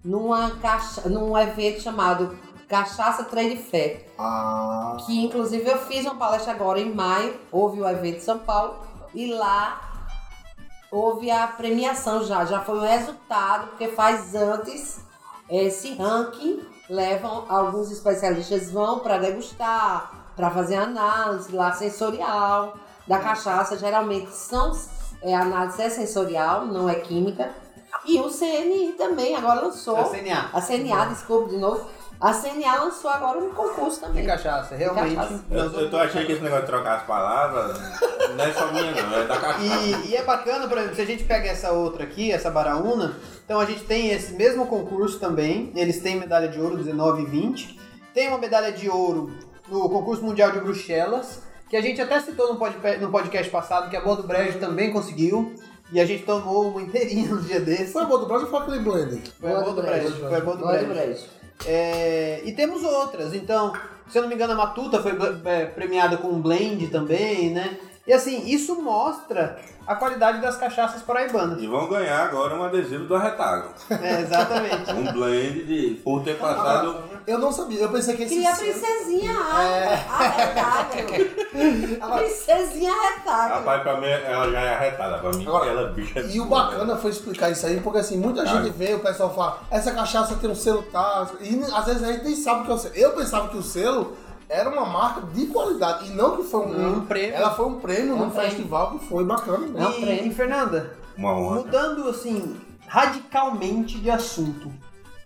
numa 0.03 0.51
caixa, 0.61 1.09
num 1.09 1.37
evento 1.37 1.81
chamado 1.81 2.37
Cachaça 2.67 3.23
Trade 3.23 3.57
Fair, 3.57 4.05
Ah. 4.19 4.97
que 5.05 5.23
inclusive 5.23 5.69
eu 5.69 5.77
fiz 5.79 6.05
uma 6.05 6.15
palestra 6.15 6.51
agora 6.53 6.79
em 6.79 6.93
maio, 6.93 7.39
houve 7.51 7.79
o 7.81 7.87
evento 7.87 8.17
em 8.17 8.21
São 8.21 8.39
Paulo 8.39 8.75
e 9.13 9.33
lá 9.33 9.81
houve 10.91 11.31
a 11.31 11.47
premiação 11.47 12.23
já, 12.23 12.43
já 12.45 12.61
foi 12.61 12.77
o 12.77 12.81
resultado, 12.81 13.67
porque 13.67 13.87
faz 13.89 14.35
antes 14.35 14.99
esse 15.49 15.95
ranking, 15.95 16.61
levam 16.89 17.45
alguns 17.47 17.89
especialistas 17.91 18.69
vão 18.71 18.99
para 18.99 19.17
degustar, 19.17 20.11
para 20.35 20.49
fazer 20.51 20.75
análise 20.75 21.53
lá 21.55 21.71
sensorial 21.71 22.75
da 23.07 23.19
cachaça, 23.19 23.77
geralmente 23.77 24.29
são 24.31 24.71
é, 25.21 25.33
análise 25.33 25.81
é 25.81 25.89
sensorial, 25.89 26.65
não 26.65 26.89
é 26.89 26.95
química. 26.95 27.49
E 28.05 28.19
o 28.19 28.29
CNI 28.29 28.93
também 28.97 29.35
agora 29.35 29.61
lançou 29.61 29.95
A 29.97 30.05
CNA. 30.05 30.49
a 30.53 30.61
CNA, 30.61 31.05
desculpa 31.07 31.49
de 31.49 31.57
novo. 31.57 31.89
A 32.19 32.33
CNA 32.33 32.81
lançou 32.83 33.11
agora 33.11 33.37
um 33.37 33.51
concurso 33.51 33.99
De 33.99 34.07
também. 34.07 34.25
cachaça, 34.25 34.75
realmente. 34.75 35.15
cachaça. 35.15 35.43
Eu, 35.51 35.63
eu 35.65 35.89
tô 35.89 35.97
achando 35.97 36.25
que 36.25 36.31
esse 36.31 36.41
negócio 36.41 36.65
de 36.65 36.71
trocar 36.71 36.97
as 36.97 37.03
palavras 37.03 37.77
não 38.35 38.43
é 38.43 38.53
só 38.53 38.71
minha, 38.71 38.91
não, 38.91 39.17
é 39.17 39.27
da 39.27 39.37
cachaça. 39.37 39.63
E, 39.63 40.09
e 40.09 40.15
é 40.15 40.23
bacana, 40.23 40.67
por 40.67 40.77
exemplo, 40.79 40.95
se 40.95 41.01
a 41.01 41.05
gente 41.05 41.23
pega 41.25 41.47
essa 41.47 41.71
outra 41.71 42.03
aqui, 42.03 42.31
essa 42.31 42.49
Baraúna, 42.49 43.15
então 43.45 43.59
a 43.59 43.65
gente 43.65 43.83
tem 43.83 44.09
esse 44.09 44.33
mesmo 44.33 44.65
concurso 44.65 45.19
também, 45.19 45.71
eles 45.75 46.01
têm 46.01 46.15
medalha 46.15 46.47
de 46.47 46.59
ouro 46.59 46.75
19 46.75 47.21
e 47.21 47.25
20, 47.25 47.79
tem 48.15 48.29
uma 48.29 48.39
medalha 48.39 48.71
de 48.71 48.89
ouro 48.89 49.31
no 49.67 49.87
concurso 49.87 50.23
mundial 50.23 50.51
de 50.51 50.59
Bruxelas, 50.59 51.43
que 51.69 51.77
a 51.77 51.81
gente 51.81 52.01
até 52.01 52.19
citou 52.19 52.51
no 52.53 53.11
podcast, 53.11 53.51
passado, 53.51 53.89
que 53.91 53.95
a 53.95 54.01
Boa 54.01 54.15
do 54.15 54.23
Brejo 54.23 54.57
também 54.57 54.91
conseguiu, 54.91 55.53
e 55.91 56.01
a 56.01 56.05
gente 56.05 56.23
tomou 56.23 56.69
uma 56.69 56.81
inteirinha 56.81 57.29
no 57.29 57.41
dia 57.41 57.59
desse. 57.59 57.93
Foi 57.93 58.03
a 58.03 58.05
boa 58.05 58.19
do 58.19 58.25
Brasil 58.25 58.47
ou 58.47 58.51
foi 58.51 58.61
aquele 58.61 58.79
blender? 58.79 59.21
Foi 59.39 59.51
a 59.51 59.59
Boa 59.61 59.73
do 59.73 59.81
Brejo, 59.81 60.15
foi 60.15 60.35
a 60.35 60.41
Boa 60.41 60.57
do 60.57 60.63
Boa 60.63 60.77
do 60.77 60.85
Brejo. 60.87 61.23
É, 61.65 62.41
e 62.45 62.51
temos 62.53 62.83
outras, 62.83 63.33
então, 63.33 63.73
se 64.09 64.17
eu 64.17 64.21
não 64.21 64.29
me 64.29 64.35
engano, 64.35 64.53
a 64.53 64.55
Matuta 64.55 65.01
foi 65.01 65.13
é, 65.45 65.65
premiada 65.65 66.17
com 66.17 66.29
um 66.29 66.41
blend 66.41 66.87
também, 66.87 67.51
né? 67.51 67.77
E 68.07 68.13
assim, 68.13 68.47
isso 68.47 68.81
mostra 68.81 69.59
a 69.85 69.95
qualidade 69.95 70.39
das 70.41 70.55
cachaças 70.57 71.01
paraibanas. 71.01 71.61
E 71.61 71.67
vão 71.67 71.87
ganhar 71.89 72.23
agora 72.23 72.55
um 72.55 72.63
adesivo 72.63 73.03
do 73.05 73.15
Arretago. 73.15 73.69
É, 73.89 74.21
exatamente. 74.21 74.91
Um 74.93 75.11
blend 75.13 75.63
de, 75.65 75.95
por 76.03 76.23
ter 76.23 76.37
passado. 76.37 77.03
Eu 77.25 77.37
não 77.37 77.51
sabia, 77.51 77.81
eu 77.81 77.89
pensei 77.89 78.15
que 78.15 78.23
esse 78.23 78.33
Queria 78.35 78.51
a 78.51 78.55
selo- 78.55 78.71
princesinha 78.71 79.31
É. 79.31 79.93
arretável. 80.09 81.07
A 82.01 82.17
princesinha 82.17 82.91
arretável. 82.93 83.55
Rapaz, 83.57 83.81
pra 83.83 83.97
mim 83.99 84.07
ela 84.07 84.51
já 84.51 84.59
é 84.61 84.75
arretada. 84.75 85.17
Pra 85.19 85.31
mim, 85.33 85.45
Agora, 85.47 85.65
aquela 85.65 85.89
bicha. 85.89 86.19
E 86.21 86.39
o 86.39 86.45
bacana 86.45 86.95
foi 86.97 87.11
explicar 87.11 87.49
isso 87.51 87.65
aí, 87.65 87.79
porque 87.81 87.99
assim, 87.99 88.17
muita 88.17 88.43
Cara. 88.43 88.61
gente 88.63 88.73
vê, 88.77 88.93
o 88.93 88.99
pessoal 88.99 89.33
fala, 89.33 89.59
essa 89.69 89.91
cachaça 89.91 90.35
tem 90.35 90.49
um 90.49 90.55
selo 90.55 90.83
tal, 90.91 91.29
e 91.41 91.61
às 91.73 91.85
vezes 91.85 92.03
a 92.03 92.11
gente 92.11 92.23
nem 92.23 92.35
sabe 92.35 92.61
o 92.61 92.65
que 92.65 92.71
é 92.71 92.73
o 92.73 92.77
selo. 92.77 92.95
Eu 92.95 93.11
pensava 93.13 93.47
que 93.49 93.57
o 93.57 93.63
selo 93.63 94.15
era 94.49 94.69
uma 94.69 94.85
marca 94.85 95.21
de 95.27 95.47
qualidade, 95.47 96.07
e 96.09 96.15
não 96.15 96.37
que 96.37 96.43
foi 96.43 96.61
um, 96.67 96.97
Um 96.97 97.05
prêmio. 97.05 97.35
Ela 97.35 97.51
foi 97.55 97.65
um 97.65 97.79
prêmio 97.79 98.11
É 98.11 98.15
um 98.15 98.17
num 98.25 98.29
prêmio. 98.29 98.49
festival 98.49 98.91
que 98.97 99.05
foi 99.05 99.25
bacana 99.25 99.59
mesmo. 99.59 99.77
Não, 99.77 99.91
E, 99.97 100.01
prêmio. 100.01 100.27
e, 100.27 100.33
Fernanda, 100.33 100.97
Uma 101.17 101.33
honra. 101.37 101.55
mudando 101.57 102.07
assim 102.09 102.55
radicalmente 102.87 103.99
de 103.99 104.09
assunto, 104.09 104.71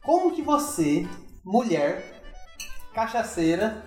como 0.03 0.32
que 0.32 0.41
você, 0.41 1.07
mulher, 1.45 2.24
cachaceira, 2.93 3.86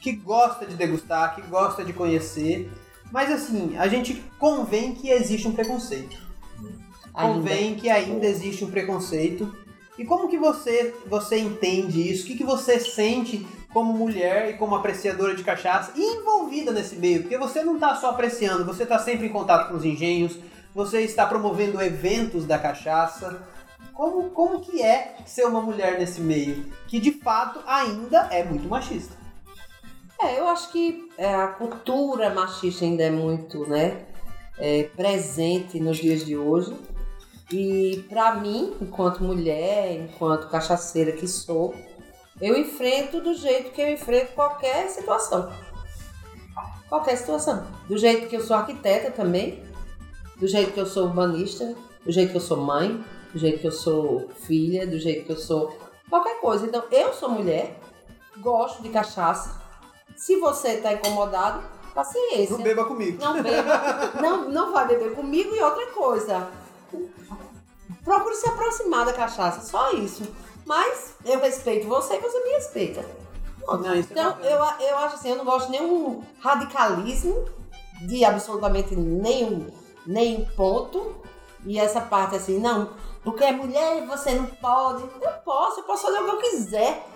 que 0.00 0.12
gosta 0.12 0.64
de 0.64 0.74
degustar, 0.74 1.34
que 1.34 1.42
gosta 1.42 1.84
de 1.84 1.92
conhecer, 1.92 2.70
mas 3.12 3.30
assim, 3.30 3.76
a 3.76 3.88
gente 3.88 4.14
convém 4.38 4.94
que 4.94 5.10
existe 5.10 5.46
um 5.48 5.52
preconceito. 5.52 6.16
Ainda. 7.12 7.34
Convém 7.34 7.74
que 7.74 7.90
ainda 7.90 8.24
existe 8.24 8.64
um 8.64 8.70
preconceito. 8.70 9.52
E 9.98 10.04
como 10.04 10.28
que 10.28 10.38
você, 10.38 10.94
você 11.08 11.36
entende 11.38 12.08
isso? 12.10 12.22
O 12.24 12.26
que, 12.28 12.36
que 12.36 12.44
você 12.44 12.78
sente 12.78 13.44
como 13.72 13.92
mulher 13.92 14.50
e 14.50 14.54
como 14.54 14.74
apreciadora 14.74 15.34
de 15.34 15.44
cachaça 15.44 15.92
envolvida 15.96 16.72
nesse 16.72 16.96
meio? 16.96 17.22
Porque 17.22 17.38
você 17.38 17.62
não 17.62 17.74
está 17.74 17.94
só 17.94 18.10
apreciando, 18.10 18.64
você 18.64 18.82
está 18.82 18.98
sempre 18.98 19.26
em 19.26 19.32
contato 19.32 19.68
com 19.68 19.76
os 19.76 19.84
engenhos, 19.84 20.38
você 20.74 21.02
está 21.02 21.26
promovendo 21.26 21.80
eventos 21.80 22.46
da 22.46 22.58
cachaça. 22.58 23.42
Como, 23.92 24.30
como 24.30 24.60
que 24.60 24.82
é 24.82 25.16
ser 25.26 25.46
uma 25.46 25.60
mulher 25.60 25.98
nesse 25.98 26.20
meio? 26.20 26.64
Que 26.86 26.98
de 26.98 27.12
fato 27.12 27.60
ainda 27.66 28.28
é 28.30 28.42
muito 28.42 28.68
machista. 28.68 29.14
É, 30.22 30.38
eu 30.38 30.48
acho 30.48 30.70
que 30.70 31.08
é, 31.16 31.34
a 31.34 31.48
cultura 31.48 32.30
machista 32.30 32.84
ainda 32.84 33.04
é 33.04 33.10
muito, 33.10 33.66
né, 33.66 34.04
é, 34.58 34.84
presente 34.84 35.80
nos 35.80 35.96
dias 35.96 36.24
de 36.24 36.36
hoje. 36.36 36.76
E 37.50 38.04
pra 38.08 38.36
mim, 38.36 38.74
enquanto 38.80 39.24
mulher, 39.24 39.92
enquanto 39.92 40.48
cachaceira 40.48 41.12
que 41.12 41.26
sou, 41.26 41.74
eu 42.40 42.56
enfrento 42.56 43.20
do 43.20 43.34
jeito 43.34 43.70
que 43.70 43.80
eu 43.80 43.90
enfrento 43.90 44.32
qualquer 44.32 44.88
situação. 44.88 45.52
Qualquer 46.88 47.16
situação. 47.16 47.66
Do 47.86 47.98
jeito 47.98 48.28
que 48.28 48.36
eu 48.36 48.40
sou 48.40 48.56
arquiteta 48.56 49.10
também, 49.10 49.62
do 50.36 50.48
jeito 50.48 50.72
que 50.72 50.80
eu 50.80 50.86
sou 50.86 51.04
urbanista, 51.04 51.74
do 52.04 52.10
jeito 52.10 52.30
que 52.30 52.36
eu 52.36 52.40
sou 52.40 52.56
mãe, 52.56 53.04
do 53.32 53.38
jeito 53.38 53.60
que 53.60 53.66
eu 53.66 53.72
sou 53.72 54.28
filha, 54.46 54.86
do 54.86 54.98
jeito 54.98 55.26
que 55.26 55.32
eu 55.32 55.36
sou 55.36 55.78
qualquer 56.08 56.40
coisa. 56.40 56.66
Então, 56.66 56.82
eu 56.90 57.12
sou 57.12 57.28
mulher, 57.28 57.78
gosto 58.38 58.82
de 58.82 58.88
cachaça, 58.88 59.60
Se 60.16 60.36
você 60.36 60.78
tá 60.78 60.92
incomodado, 60.92 61.62
paciência. 61.94 62.56
Não 62.56 62.64
beba 62.64 62.84
comigo. 62.84 63.22
Não 63.22 63.42
beba, 63.42 64.12
não, 64.20 64.48
não 64.48 64.72
vai 64.72 64.88
beber 64.88 65.14
comigo 65.14 65.54
e 65.54 65.62
outra 65.62 65.86
coisa. 65.88 66.48
Procure 68.04 68.34
se 68.34 68.48
aproximar 68.48 69.06
da 69.06 69.12
cachaça, 69.12 69.60
só 69.60 69.92
isso. 69.92 70.24
Mas 70.66 71.14
eu 71.24 71.40
respeito 71.40 71.88
você 71.88 72.14
e 72.16 72.20
você 72.20 72.42
me 72.44 72.50
respeita. 72.50 73.04
Não, 73.66 73.92
é 73.92 73.98
Então, 73.98 74.30
bacana. 74.32 74.46
eu, 74.80 74.88
eu 74.88 74.98
acho 74.98 75.14
assim, 75.16 75.30
eu 75.30 75.36
não 75.36 75.44
gosto 75.44 75.66
de 75.66 75.72
nenhum 75.78 76.22
radicalismo 76.40 77.44
de 78.02 78.24
absolutamente 78.24 78.96
nenhum, 78.96 79.68
nenhum 80.06 80.44
ponto. 80.56 81.16
E 81.66 81.78
essa 81.78 82.00
parte 82.00 82.36
assim, 82.36 82.58
não, 82.58 82.90
porque 83.22 83.44
é 83.44 83.52
mulher 83.52 84.06
você 84.06 84.32
não 84.34 84.46
pode. 84.46 85.02
Eu 85.02 85.32
posso, 85.44 85.80
eu 85.80 85.84
posso 85.84 86.02
fazer 86.06 86.18
o 86.20 86.24
que 86.24 86.30
eu 86.30 86.38
quiser. 86.50 87.06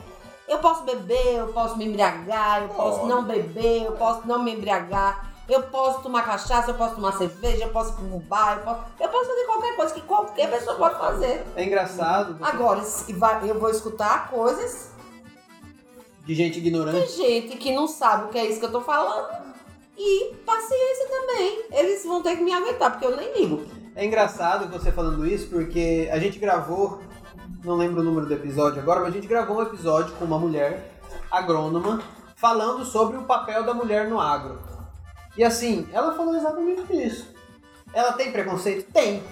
Eu 0.47 0.59
posso 0.59 0.83
beber, 0.83 1.37
eu 1.37 1.49
posso 1.49 1.77
me 1.79 1.87
embriagar, 1.87 2.63
eu 2.65 2.69
posso 2.69 3.07
não 3.07 3.25
beber, 3.25 3.85
eu 3.85 3.93
posso 3.93 4.27
não 4.29 4.43
me 4.43 4.55
embriagar. 4.55 5.33
Eu 5.49 5.63
posso 5.65 6.01
tomar 6.03 6.23
cachaça, 6.25 6.71
eu 6.71 6.75
posso 6.75 6.95
tomar 6.95 7.13
cerveja, 7.13 7.65
eu 7.65 7.69
posso 7.71 7.93
ir 7.93 7.97
pro 8.09 8.19
bar, 8.21 8.57
eu 8.59 8.65
posso, 8.65 8.81
eu 9.01 9.09
posso 9.09 9.27
fazer 9.29 9.45
qualquer 9.45 9.77
coisa 9.77 9.95
que 9.95 10.01
qualquer 10.03 10.51
pessoa 10.51 10.77
pode 10.77 10.99
fazer. 10.99 11.45
É 11.55 11.65
engraçado 11.65 12.39
Agora, 12.41 12.83
se 12.83 13.13
vai- 13.13 13.49
eu 13.49 13.59
vou 13.61 13.69
escutar 13.71 14.31
coisas 14.31 14.91
de 16.25 16.35
gente 16.35 16.59
ignorante. 16.59 17.13
gente 17.13 17.57
que 17.59 17.75
não 17.75 17.87
sabe 17.87 18.25
o 18.25 18.29
que 18.29 18.39
é 18.39 18.47
isso 18.47 18.59
que 18.59 18.65
eu 18.67 18.73
tô 18.73 18.81
falando. 18.81 19.45
E 19.97 20.35
paciência 20.47 21.09
também. 21.09 21.65
Eles 21.71 22.05
vão 22.05 22.23
ter 22.23 22.37
que 22.37 22.43
me 22.43 22.53
aguentar, 22.53 22.91
porque 22.93 23.07
eu 23.07 23.15
nem 23.17 23.33
ligo. 23.39 23.65
É 23.95 24.05
engraçado 24.05 24.69
você 24.73 24.91
falando 24.91 25.27
isso 25.27 25.49
porque 25.49 26.09
a 26.11 26.19
gente 26.19 26.39
gravou, 26.39 27.01
não 27.63 27.77
lembro 27.77 28.01
o 28.01 28.05
número 28.05 28.27
do 28.27 28.33
episódio 28.35 28.81
agora, 28.81 29.01
mas 29.01 29.11
a 29.11 29.13
gente 29.13 29.27
gravou 29.29 29.59
um 29.59 29.63
episódio 29.63 30.15
com 30.17 30.25
uma 30.25 30.39
mulher 30.39 30.91
agrônoma 31.31 32.03
falando 32.35 32.85
sobre 32.85 33.17
o 33.19 33.23
papel 33.23 33.63
da 33.63 33.73
mulher 33.75 34.09
no 34.09 34.19
agro. 34.19 34.59
E 35.37 35.43
assim, 35.43 35.89
ela 35.93 36.15
falou 36.15 36.37
exatamente 36.37 36.93
isso. 36.93 37.35
Ela 37.93 38.13
tem 38.13 38.33
preconceito? 38.33 38.91
Tem. 38.93 39.23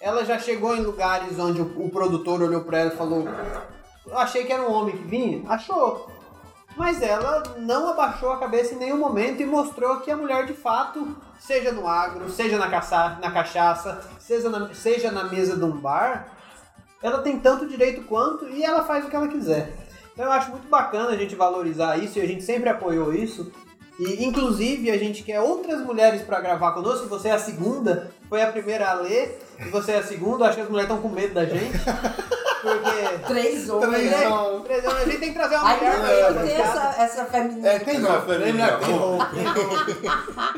Ela 0.00 0.24
já 0.24 0.38
chegou 0.38 0.76
em 0.76 0.80
lugares 0.80 1.38
onde 1.38 1.60
o, 1.60 1.86
o 1.86 1.90
produtor 1.90 2.42
olhou 2.42 2.62
pra 2.62 2.78
ela 2.78 2.92
e 2.92 2.96
falou: 2.96 3.24
achei 4.12 4.44
que 4.44 4.52
era 4.52 4.62
um 4.62 4.72
homem 4.72 4.96
que 4.96 5.04
vinha? 5.04 5.42
Achou. 5.48 6.10
Mas 6.76 7.02
ela 7.02 7.42
não 7.58 7.88
abaixou 7.88 8.30
a 8.30 8.38
cabeça 8.38 8.74
em 8.74 8.78
nenhum 8.78 8.96
momento 8.96 9.42
e 9.42 9.46
mostrou 9.46 10.00
que 10.00 10.10
a 10.10 10.16
mulher 10.16 10.46
de 10.46 10.54
fato, 10.54 11.16
seja 11.38 11.72
no 11.72 11.86
agro, 11.86 12.30
seja 12.30 12.56
na, 12.58 12.70
caça, 12.70 13.18
na 13.20 13.30
cachaça, 13.30 14.00
seja 14.18 14.48
na, 14.48 14.72
seja 14.72 15.10
na 15.10 15.24
mesa 15.24 15.56
de 15.56 15.64
um 15.64 15.76
bar, 15.76 16.28
ela 17.02 17.22
tem 17.22 17.38
tanto 17.38 17.66
direito 17.66 18.02
quanto 18.04 18.48
e 18.48 18.62
ela 18.62 18.84
faz 18.84 19.04
o 19.04 19.10
que 19.10 19.16
ela 19.16 19.28
quiser. 19.28 19.72
Então 20.12 20.24
eu 20.24 20.32
acho 20.32 20.50
muito 20.50 20.68
bacana 20.68 21.10
a 21.10 21.16
gente 21.16 21.34
valorizar 21.34 21.96
isso 21.96 22.18
e 22.18 22.22
a 22.22 22.26
gente 22.26 22.42
sempre 22.42 22.68
apoiou 22.68 23.12
isso. 23.12 23.50
E 24.00 24.24
inclusive 24.24 24.90
a 24.90 24.96
gente 24.96 25.22
quer 25.22 25.40
outras 25.40 25.80
mulheres 25.84 26.22
para 26.22 26.40
gravar 26.40 26.72
conosco. 26.72 27.06
Você 27.08 27.28
é 27.28 27.32
a 27.32 27.38
segunda, 27.38 28.10
foi 28.30 28.40
a 28.42 28.50
primeira 28.50 28.88
a 28.88 28.94
ler, 28.94 29.38
e 29.58 29.68
você 29.68 29.92
é 29.92 29.98
a 29.98 30.02
segunda. 30.02 30.46
Acho 30.46 30.56
que 30.56 30.62
as 30.62 30.68
mulheres 30.70 30.90
estão 30.90 31.02
com 31.02 31.14
medo 31.14 31.34
da 31.34 31.44
gente. 31.44 31.78
Porque. 32.62 33.18
Três 33.26 33.68
homens. 33.68 33.90
Três 33.90 34.10
né? 34.10 34.28
homens. 34.28 34.64
Três 34.64 34.84
anos, 34.84 34.96
A 35.00 35.04
gente 35.04 35.18
tem 35.18 35.28
que 35.28 35.34
trazer 35.34 35.56
uma 35.56 35.76
mulher 35.76 35.94
essa 35.94 36.40
tem 36.42 36.54
essa, 36.54 37.02
essa 37.02 37.24
feminina. 37.26 37.68
É, 37.68 37.78
tem 37.78 38.00
tem 38.80 38.94
roupa. 38.94 39.30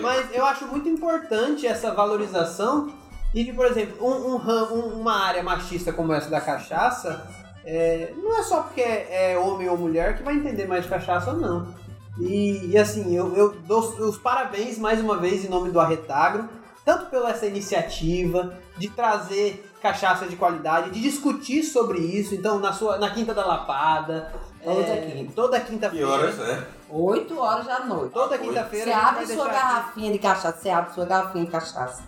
Mas 0.01 0.27
eu 0.35 0.45
acho 0.47 0.67
muito 0.67 0.89
importante 0.89 1.67
essa 1.67 1.91
valorização 1.93 2.93
e 3.35 3.45
que, 3.45 3.53
por 3.53 3.67
exemplo, 3.67 3.97
um- 4.07 4.35
um 4.37 4.37
um- 4.37 5.01
uma 5.01 5.27
área 5.27 5.43
machista 5.43 5.93
como 5.93 6.13
essa 6.13 6.29
da 6.31 6.41
cachaça, 6.41 7.27
é, 7.65 8.13
não 8.17 8.39
é 8.39 8.43
só 8.43 8.63
porque 8.63 8.83
é, 8.83 9.33
é 9.33 9.39
homem 9.39 9.69
ou 9.69 9.77
mulher 9.77 10.17
que 10.17 10.23
vai 10.23 10.35
entender 10.35 10.67
mais 10.67 10.85
de 10.85 10.91
cachaça 10.91 11.31
ou 11.31 11.37
não. 11.39 11.82
E, 12.19 12.71
e, 12.73 12.79
assim, 12.79 13.15
eu, 13.15 13.35
eu 13.35 13.53
dou 13.67 13.81
os- 13.81 14.19
parabéns 14.19 14.79
mais 14.79 15.01
uma 15.01 15.17
vez 15.17 15.45
em 15.45 15.49
nome 15.49 15.71
do 15.71 15.81
Arretagro, 15.81 16.49
tanto 16.85 17.07
pela 17.07 17.31
essa 17.31 17.47
iniciativa 17.47 18.55
de 18.77 18.89
trazer 18.91 19.69
cachaça 19.81 20.27
de 20.27 20.37
qualidade, 20.37 20.91
de 20.91 21.01
discutir 21.01 21.63
sobre 21.63 21.99
isso. 21.99 22.35
Então, 22.35 22.59
na, 22.59 22.73
sua, 22.73 22.99
na 22.99 23.11
Quinta 23.11 23.33
da 23.35 23.45
Lapada, 23.47 24.33
Toda 24.63 24.81
é, 24.83 25.11
quinta. 25.11 25.33
toda 25.35 25.59
Que 25.61 25.71
quinta-feira. 25.73 26.09
horas 26.09 26.39
é? 26.39 26.69
Oito 26.89 27.37
horas 27.41 27.67
da 27.67 27.81
noite. 27.81 28.13
Toda 28.13 28.37
Você 28.37 28.45
quinta-feira. 28.45 28.85
Você 28.85 28.93
abre 28.93 29.27
sua 29.27 29.35
deixar 29.37 29.43
aqui- 29.45 29.55
garrafinha 29.55 30.13
de 30.13 30.19
cachaça, 30.19 30.59
você 30.61 30.71
abre 30.71 30.95
sua 30.95 31.05
garrafinha 31.05 31.45
de 31.47 31.51
cachaça, 31.51 32.03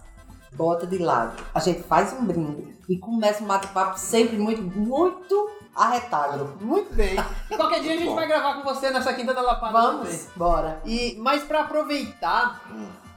bota 0.52 0.86
de 0.86 0.98
lado. 0.98 1.42
A 1.52 1.58
gente 1.58 1.82
faz 1.82 2.12
um 2.12 2.24
brinde 2.24 2.76
e 2.88 2.96
começa 2.96 3.42
um 3.42 3.46
bate-papo 3.46 3.98
sempre 3.98 4.36
muito, 4.36 4.62
muito 4.62 5.50
arretado. 5.74 6.56
Muito 6.60 6.94
bem. 6.94 7.16
E 7.50 7.56
qualquer 7.56 7.80
dia 7.82 7.92
a 7.92 7.96
gente 7.96 8.08
Bom. 8.08 8.14
vai 8.14 8.26
gravar 8.26 8.54
com 8.54 8.62
você 8.62 8.90
nessa 8.90 9.12
Quinta 9.14 9.32
da 9.34 9.40
Lapada 9.42 9.72
também. 9.72 9.96
Vamos, 10.04 10.26
bora. 10.34 10.80
E, 10.84 11.16
mas 11.20 11.42
pra 11.44 11.60
aproveitar, 11.62 12.62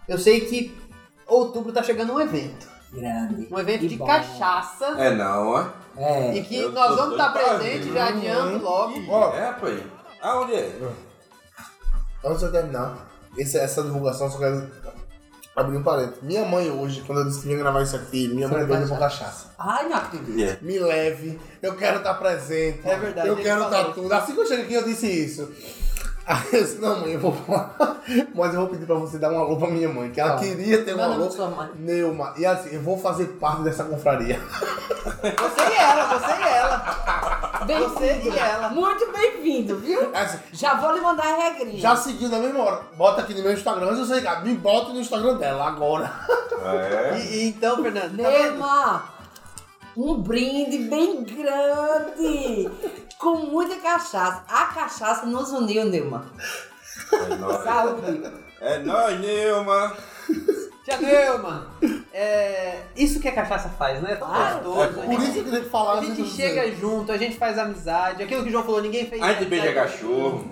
eu 0.08 0.18
sei 0.20 0.42
que 0.42 0.78
outubro 1.26 1.72
tá 1.72 1.82
chegando 1.82 2.14
um 2.14 2.20
evento. 2.20 2.68
Grande. 2.92 3.48
Um 3.52 3.58
evento 3.60 3.88
de 3.88 3.96
bom. 3.98 4.06
cachaça. 4.06 4.86
É 4.98 5.12
não, 5.12 5.48
ó. 5.50 5.66
É. 5.98 6.36
E 6.38 6.44
que 6.44 6.58
Eu 6.58 6.72
nós 6.72 6.90
tô 6.90 6.96
vamos 6.98 7.12
estar 7.14 7.32
pra 7.34 7.56
presentes, 7.56 7.88
ver. 7.88 7.94
já 7.94 8.08
adianto 8.10 8.64
logo. 8.64 8.94
Ó. 9.10 9.34
É, 9.36 9.52
pai. 9.54 9.84
Aonde 10.22 10.54
é? 10.56 10.80
Antes 12.24 12.40
de 12.40 12.46
eu 12.46 12.52
terminar, 12.52 13.08
esse- 13.38 13.58
essa 13.58 13.82
divulgação, 13.84 14.30
só 14.30 14.38
quero 14.38 14.70
abrir 15.58 15.78
um 15.78 15.84
parênteses. 15.84 16.22
Minha 16.22 16.46
mãe 16.46 16.70
hoje, 16.70 17.04
quando 17.06 17.20
eu 17.20 17.26
disse 17.26 17.42
que 17.42 17.50
ia 17.50 17.58
gravar 17.58 17.82
isso 17.82 17.96
aqui, 17.96 18.28
minha 18.28 18.48
mãe 18.48 18.60
Foi 18.60 18.68
doida 18.68 18.84
cachaça. 18.88 18.94
por 18.94 19.00
cachaça. 19.00 19.48
Ai, 19.58 19.90
não 19.90 19.98
acredito. 19.98 20.40
É. 20.40 20.58
Me 20.62 20.78
leve, 20.80 21.40
eu 21.62 21.76
quero 21.76 21.98
estar 21.98 22.14
presente. 22.14 22.82
É 22.88 22.96
verdade, 22.98 23.28
Eu 23.28 23.36
quero 23.38 23.64
falou. 23.64 23.80
estar 23.80 23.94
tudo. 23.94 24.14
Assim 24.14 24.34
que 24.34 24.40
eu 24.40 24.46
cheguei 24.46 24.66
aqui, 24.66 24.74
eu 24.76 24.84
disse 24.84 25.08
isso. 25.08 25.52
Aí 26.28 26.44
eu 26.52 26.62
disse, 26.62 26.78
não, 26.80 27.00
mãe, 27.00 27.14
eu 27.14 27.20
vou 27.22 27.32
falar. 27.34 27.76
Mas 28.36 28.54
eu 28.54 28.60
vou 28.60 28.70
pedir 28.70 28.86
pra 28.86 28.96
você 28.96 29.18
dar 29.18 29.32
um 29.32 29.40
alô 29.40 29.56
pra 29.58 29.70
minha 29.70 29.88
mãe, 29.90 30.12
que 30.12 30.20
ela 30.20 30.34
Tá. 30.34 30.40
queria 30.40 30.84
ter 30.84 30.94
um 30.94 30.98
Manda 30.98 31.16
alô. 31.16 31.32
sua 31.32 31.50
mãe. 31.50 31.70
Neuma. 31.76 32.34
E 32.38 32.46
assim, 32.46 32.70
eu 32.76 32.82
vou 32.82 32.98
fazer 33.00 33.26
parte 33.40 33.64
dessa 33.64 33.84
confraria. 33.86 34.38
Você 34.40 35.62
e 35.62 35.76
ela, 35.78 36.06
você 36.20 36.32
e 36.34 36.48
ela. 36.56 37.37
Bem-vindo. 37.68 37.90
Você 37.94 38.22
e 38.24 38.40
ela. 38.40 38.70
Muito 38.70 39.12
bem-vindo, 39.12 39.78
viu? 39.78 40.10
Assim, 40.16 40.40
Já 40.54 40.76
vou 40.76 40.94
lhe 40.94 41.02
mandar 41.02 41.24
a 41.26 41.36
regrinha. 41.50 41.80
já 41.80 41.96
seguiu 41.96 42.30
na 42.30 42.40
mesma 42.40 42.64
hora. 42.64 42.82
Bota 42.96 43.22
aqui 43.22 43.34
no 43.34 43.44
meu 43.44 43.52
Instagram, 43.54 43.88
mas 43.88 44.00
eu 44.00 44.06
sei, 44.06 44.22
cara, 44.22 44.40
me 44.42 44.56
bota 44.56 44.94
no 44.94 45.00
Instagram 45.02 45.36
dela 45.38 45.68
agora. 45.68 46.12
É. 46.64 47.18
E, 47.20 47.36
e 47.36 47.48
então, 47.50 47.82
Fernando, 47.84 48.18
tá? 48.18 48.30
Nema, 48.30 49.04
um 49.96 50.16
brinde 50.16 50.80
bem 50.90 51.24
grande, 51.24 52.70
com 53.20 53.36
muita 53.38 53.76
cachaça. 53.78 54.44
A 54.50 54.66
cachaça 54.66 55.26
nos 55.26 55.52
uniu, 55.52 55.86
Neuma. 55.86 56.26
É 57.14 57.36
nóis. 57.36 57.64
Saúde. 57.64 58.24
É 58.60 58.80
nóis, 58.80 59.20
Nilma. 59.20 59.94
Tia 60.88 60.98
Neuma, 61.02 61.68
é, 62.14 62.80
isso 62.96 63.20
que 63.20 63.28
a 63.28 63.34
cachaça 63.34 63.68
faz, 63.78 64.02
né? 64.02 64.14
É 64.14 64.16
tão 64.16 64.28
Ah, 64.32 64.54
gostoso. 64.64 64.80
é 64.80 64.84
a 64.86 64.88
Por 64.88 65.12
gente- 65.12 65.24
isso 65.24 65.32
que 65.34 65.40
eu 65.40 65.44
queria 65.44 65.60
que 65.62 65.70
falar 65.70 66.00
A 66.00 66.04
gente 66.04 66.26
chega 66.30 66.72
junto, 66.76 67.12
a 67.12 67.18
gente 67.18 67.36
faz 67.36 67.60
amizade. 67.60 68.24
Aquilo 68.24 68.44
que 68.44 68.48
o 68.48 68.52
João 68.54 68.64
falou, 68.64 68.82
ninguém 68.82 69.06
fez. 69.06 69.22
A 69.22 69.34
gente 69.34 69.46
beija 69.50 69.74
cachorro. 69.74 70.50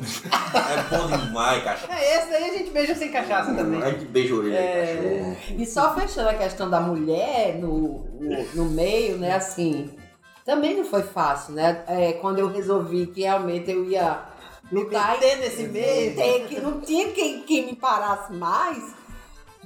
É 0.54 0.98
bom 0.98 1.08
demais, 1.18 1.64
cachorro. 1.64 1.94
É, 1.94 2.18
esse 2.18 2.30
daí 2.30 2.44
a 2.50 2.54
gente 2.58 2.70
beija 2.72 2.96
sem 2.96 3.10
cachaça 3.12 3.54
também. 3.54 3.82
A 3.82 3.92
gente 3.92 4.06
beija 4.06 4.36
orelha 4.36 4.58
É. 4.58 4.86
de 4.86 4.98
cachorro. 4.98 5.38
E 5.62 5.66
só 5.66 5.96
fechando 5.96 6.30
a 6.30 6.34
questão 6.34 6.70
da 6.70 6.82
mulher 6.82 7.56
no, 7.56 8.06
no, 8.20 8.44
no 8.56 8.66
meio, 8.66 9.18
né, 9.18 9.36
assim, 9.36 9.90
também 10.44 10.76
não 10.76 10.84
foi 10.84 11.04
fácil, 11.04 11.54
né? 11.54 11.82
É, 11.88 12.12
quando 12.14 12.40
eu 12.40 12.48
resolvi 12.52 13.08
que 13.08 13.22
realmente 13.22 13.72
eu 13.72 13.86
ia 13.86 14.20
lutar 14.70 15.12
meter 15.14 15.38
nesse 15.38 15.64
meio. 15.64 16.14
ter 16.14 16.46
que 16.48 16.60
não 16.60 16.82
tinha 16.82 17.10
quem, 17.12 17.42
quem 17.44 17.68
me 17.68 17.76
parasse 17.78 18.34
mais. 18.34 18.84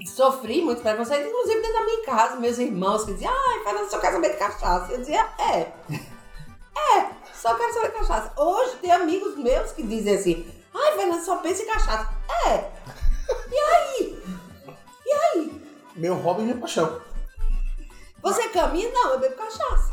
Sofri 0.06 0.62
muito 0.62 0.82
preconceito, 0.82 1.28
inclusive 1.28 1.62
dentro 1.62 1.74
da 1.74 1.86
minha 1.86 2.04
casa, 2.04 2.36
meus 2.38 2.58
irmãos 2.58 3.04
que 3.04 3.14
diziam, 3.14 3.34
ai, 3.34 3.64
Fernanda, 3.64 3.90
só 3.90 4.00
quero 4.00 4.14
saber 4.16 4.30
de 4.32 4.38
cachaça. 4.38 4.92
Eu 4.92 5.00
dizia, 5.00 5.28
é. 5.40 5.72
É, 6.92 7.10
só 7.34 7.56
quero 7.56 7.74
saber 7.74 7.92
de 7.92 7.98
cachaça. 7.98 8.34
Hoje 8.38 8.78
tem 8.78 8.92
amigos 8.92 9.36
meus 9.38 9.72
que 9.72 9.84
dizem 9.84 10.16
assim, 10.16 10.48
ai, 10.74 10.94
Fernanda, 10.94 11.22
só 11.24 11.38
pensa 11.38 11.64
em 11.64 11.68
cachaça. 11.68 12.10
É. 12.48 12.72
E 13.52 13.60
aí? 13.60 14.24
E 15.06 15.12
aí? 15.12 15.70
Meu 15.96 16.16
hobby 16.16 16.42
e 16.42 16.46
minha 16.46 16.58
paixão. 16.58 17.02
Você 18.22 18.50
caminha? 18.50 18.92
Não, 18.92 19.12
eu 19.12 19.20
bebo 19.20 19.36
cachaça. 19.36 19.92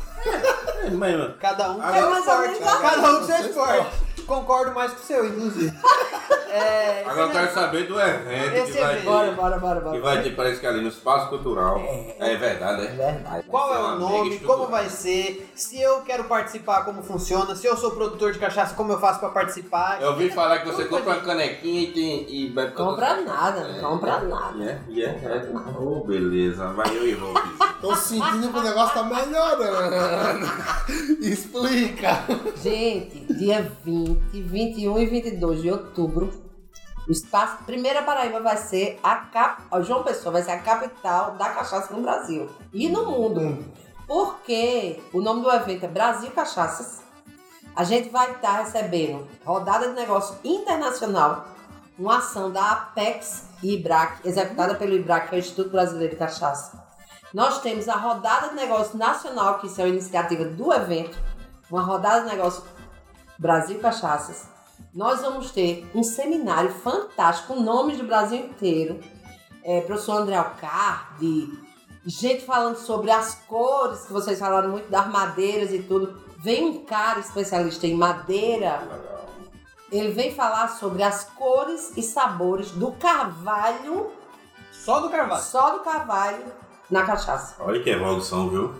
É, 0.83 0.89
mas, 0.89 1.37
Cada 1.39 1.71
um 1.71 1.75
com 1.75 1.87
É 1.87 2.01
mais 2.01 2.27
assim. 2.27 2.59
Cada 2.59 3.11
um 3.11 3.25
seu 3.25 3.35
esporte. 3.37 4.06
Concordo 4.25 4.73
mais 4.73 4.91
com 4.93 4.99
o 4.99 5.03
seu, 5.03 5.25
inclusive. 5.25 5.73
É, 6.49 7.03
Agora 7.05 7.27
eu 7.27 7.31
quero 7.31 7.53
saber 7.53 7.87
do 7.87 7.99
evento 7.99 8.55
Esse 8.55 8.71
que 8.71 8.79
vai 8.79 8.93
evento. 8.93 9.03
ter. 9.03 9.09
Bora, 9.11 9.31
bora, 9.31 9.59
bora, 9.59 9.79
bora. 9.81 9.95
Que 9.95 10.01
vai 10.01 10.23
ter, 10.23 10.35
parece 10.35 10.59
que 10.59 10.65
ali 10.65 10.81
no 10.81 10.87
Espaço 10.87 11.27
Cultural. 11.29 11.77
É, 12.19 12.35
verdade, 12.37 12.83
É 12.83 12.85
é? 12.85 12.87
verdade. 12.87 13.45
Qual 13.47 13.75
é 13.75 13.79
o 13.79 13.99
nome, 13.99 14.39
como 14.39 14.67
vai 14.67 14.89
ser, 14.89 15.47
se 15.53 15.79
eu 15.79 16.01
quero 16.01 16.23
participar, 16.23 16.83
como 16.85 17.03
funciona, 17.03 17.53
se 17.55 17.67
eu 17.67 17.75
sou 17.77 17.91
produtor 17.91 18.31
de 18.31 18.39
cachaça, 18.39 18.73
como 18.75 18.93
eu 18.93 18.99
faço 18.99 19.19
pra 19.19 19.29
participar. 19.29 20.01
Eu 20.01 20.11
ouvi 20.11 20.29
falar 20.29 20.59
que 20.59 20.67
você 20.67 20.85
compra 20.85 21.15
uma 21.15 21.21
canequinha 21.21 21.81
e, 21.81 21.91
tem, 21.91 22.25
e 22.33 22.49
bebe 22.49 22.71
todas 22.71 22.95
Compra 22.95 23.21
nada, 23.21 23.67
não 23.67 23.89
compra 23.89 24.19
nada. 24.21 24.63
É, 24.89 24.99
é, 24.99 25.03
é. 25.03 25.49
Oh, 25.77 26.03
beleza. 26.05 26.67
Vai 26.69 26.95
eu 26.95 27.07
e 27.07 27.13
vou. 27.13 27.33
Tô 27.81 27.93
sentindo 27.95 28.51
que 28.51 28.57
o 28.57 28.63
negócio 28.63 28.93
tá 28.95 29.03
melhorando. 29.03 30.47
Explica. 31.21 32.23
Gente, 32.63 33.31
dia 33.33 33.71
20, 33.83 34.06
21 34.13 34.99
e 34.99 35.05
22 35.05 35.61
de 35.61 35.71
outubro, 35.71 36.31
O 37.07 37.11
espaço, 37.11 37.63
primeira 37.63 38.01
Paraíba 38.01 38.41
vai 38.41 38.57
ser 38.57 38.99
a 39.01 39.15
cap, 39.15 39.63
João 39.81 40.03
Pessoa 40.03 40.33
vai 40.33 40.43
ser 40.43 40.51
a 40.51 40.59
capital 40.59 41.35
da 41.35 41.49
cachaça 41.51 41.93
no 41.93 42.01
Brasil 42.01 42.49
e 42.73 42.89
no 42.89 43.05
mundo. 43.05 43.65
Porque 44.05 45.01
o 45.13 45.21
nome 45.21 45.41
do 45.41 45.49
evento 45.49 45.85
é 45.85 45.87
Brasil 45.87 46.29
Cachaças. 46.31 47.01
A 47.73 47.85
gente 47.85 48.09
vai 48.09 48.31
estar 48.33 48.59
recebendo 48.59 49.25
rodada 49.45 49.87
de 49.87 49.93
negócio 49.93 50.35
internacional, 50.43 51.47
uma 51.97 52.17
ação 52.17 52.51
da 52.51 52.71
Apex 52.71 53.45
e 53.63 53.75
IBRAC, 53.75 54.27
executada 54.27 54.75
pelo 54.75 54.93
IBRAC, 54.93 55.29
que 55.29 55.35
é 55.35 55.37
o 55.37 55.39
Instituto 55.39 55.69
Brasileiro 55.69 56.13
de 56.13 56.19
Cachaça. 56.19 56.85
Nós 57.33 57.61
temos 57.61 57.87
a 57.87 57.95
rodada 57.95 58.49
de 58.49 58.55
negócio 58.55 58.97
nacional, 58.97 59.59
que 59.59 59.67
isso 59.67 59.79
é 59.79 59.85
uma 59.85 59.91
iniciativa 59.91 60.43
do 60.43 60.73
evento, 60.73 61.17
uma 61.71 61.81
rodada 61.81 62.25
de 62.25 62.35
negócio 62.35 62.63
Brasil 63.37 63.79
Cachaças. 63.79 64.47
Nós 64.93 65.21
vamos 65.21 65.51
ter 65.51 65.89
um 65.93 66.03
seminário 66.03 66.71
fantástico 66.71 67.53
com 67.53 67.61
nomes 67.61 67.97
do 67.97 68.03
Brasil 68.05 68.37
inteiro. 68.39 68.99
É, 69.63 69.81
professor 69.81 70.21
André 70.21 70.35
Alcardi, 70.35 71.49
gente 72.05 72.45
falando 72.45 72.77
sobre 72.77 73.11
as 73.11 73.35
cores, 73.47 74.05
que 74.05 74.13
vocês 74.13 74.39
falaram 74.39 74.69
muito 74.69 74.89
das 74.89 75.07
madeiras 75.07 75.71
e 75.71 75.79
tudo. 75.83 76.21
Vem 76.39 76.65
um 76.65 76.85
cara 76.85 77.19
especialista 77.19 77.85
em 77.85 77.95
madeira, 77.95 78.79
Legal. 78.79 79.25
ele 79.91 80.11
vem 80.11 80.33
falar 80.33 80.69
sobre 80.69 81.03
as 81.03 81.25
cores 81.25 81.95
e 81.97 82.01
sabores 82.01 82.71
do 82.71 82.91
carvalho, 82.93 84.11
Só 84.71 84.99
do 85.01 85.09
carvalho. 85.09 85.41
só 85.43 85.71
do 85.77 85.79
carvalho 85.83 86.45
na 86.89 87.03
cachaça. 87.05 87.55
Olha 87.59 87.81
que 87.83 87.89
evolução, 87.89 88.49
viu? 88.49 88.73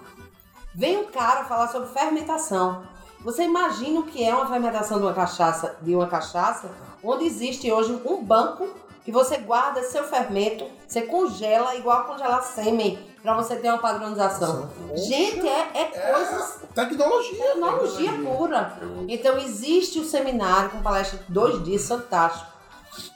Vem 0.74 0.98
um 0.98 1.06
cara 1.12 1.44
falar 1.46 1.68
sobre 1.68 1.90
fermentação. 1.90 2.84
Você 3.28 3.44
imagina 3.44 4.00
o 4.00 4.04
que 4.04 4.24
é 4.24 4.34
uma 4.34 4.48
fermentação 4.48 5.00
de 5.00 5.04
uma 5.04 5.14
cachaça, 5.14 5.76
de 5.82 5.94
uma 5.94 6.08
cachaça, 6.08 6.72
onde 7.04 7.26
existe 7.26 7.70
hoje 7.70 8.02
um 8.06 8.24
banco 8.24 8.70
que 9.04 9.12
você 9.12 9.36
guarda 9.36 9.84
seu 9.84 10.06
fermento, 10.06 10.66
você 10.88 11.02
congela 11.02 11.76
igual 11.76 12.06
congelar 12.06 12.42
sêmen, 12.42 12.98
para 13.22 13.34
você 13.36 13.58
ter 13.58 13.68
uma 13.68 13.80
padronização. 13.80 14.70
Gente, 14.96 15.46
é, 15.46 15.72
é 15.74 16.14
coisas 16.14 16.60
Tecnologia. 16.74 17.44
Tecnologia 17.44 18.14
pura. 18.14 18.78
Então 19.10 19.38
existe 19.38 20.00
o 20.00 20.06
seminário 20.06 20.70
com 20.70 20.82
palestra 20.82 21.20
de 21.20 21.30
dois 21.30 21.62
dias 21.66 21.86
fantástico. 21.86 22.50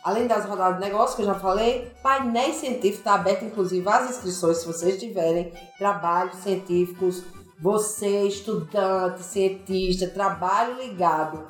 Além 0.04 0.28
das 0.28 0.44
rodadas 0.44 0.76
de 0.76 0.82
negócio 0.82 1.16
que 1.16 1.22
eu 1.22 1.28
já 1.28 1.36
falei, 1.36 1.90
painéis 2.04 2.58
científicos 2.58 2.98
está 2.98 3.14
aberto 3.14 3.46
inclusive 3.46 3.88
as 3.88 4.10
inscrições 4.10 4.58
se 4.58 4.68
vocês 4.68 5.00
tiverem 5.00 5.54
trabalhos 5.78 6.36
científicos, 6.40 7.24
você 7.62 8.28
estudante, 8.28 9.22
cientista, 9.22 10.08
trabalho 10.08 10.82
ligado 10.82 11.46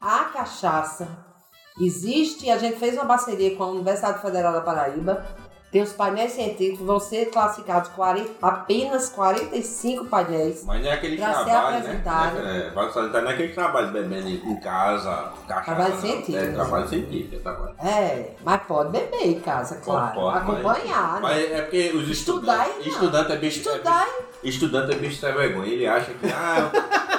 à 0.00 0.26
cachaça. 0.26 1.08
Existe, 1.80 2.48
a 2.48 2.56
gente 2.56 2.78
fez 2.78 2.94
uma 2.94 3.04
parceria 3.04 3.56
com 3.56 3.64
a 3.64 3.70
Universidade 3.70 4.22
Federal 4.22 4.52
da 4.52 4.60
Paraíba. 4.60 5.26
Tem 5.76 5.82
os 5.82 5.92
painéis 5.92 6.32
científicos, 6.32 6.86
vão 6.86 6.98
ser 6.98 7.26
classificados 7.26 7.90
40, 7.90 8.30
apenas 8.40 9.10
45 9.10 10.06
painéis. 10.06 10.64
Mas 10.64 10.82
não 10.82 10.90
é 10.90 10.94
aquele 10.94 11.18
trabalho, 11.18 11.46
né? 11.46 11.76
apresentado. 11.76 12.38
É, 12.38 12.70
vai 12.70 12.90
salientar, 12.90 13.22
não 13.22 13.30
é 13.30 13.34
aquele 13.34 13.52
trabalho 13.52 13.88
bebendo 13.92 14.26
em 14.26 14.56
casa, 14.58 15.32
cachaça. 15.46 15.64
Trabalho 15.66 15.94
não. 15.94 16.00
científico. 16.00 16.38
É, 16.38 16.52
trabalho 16.52 16.88
científico, 16.88 17.34
é 17.34 17.38
trabalho. 17.40 17.74
É, 17.84 18.30
mas 18.42 18.62
pode 18.62 18.90
beber 18.90 19.26
em 19.26 19.40
casa, 19.40 19.76
claro. 19.84 20.14
Pode, 20.14 20.46
mas- 20.46 20.60
Acompanhar, 20.64 21.12
né? 21.12 21.20
Mas 21.20 21.52
é 21.52 21.60
porque 21.60 21.92
os 21.94 22.08
Estudar 22.08 22.68
estudantes. 22.68 22.94
Estudante 22.94 23.32
é 23.32 23.36
bicho. 23.36 23.58
Estudar 23.58 24.06
é, 24.08 24.48
estudante 24.48 24.92
é 24.92 24.94
bicho 24.94 25.20
sem 25.20 25.34
vergonha. 25.34 25.68
Ele 25.68 25.86
acha 25.86 26.10
que, 26.14 26.26
ah, 26.32 26.70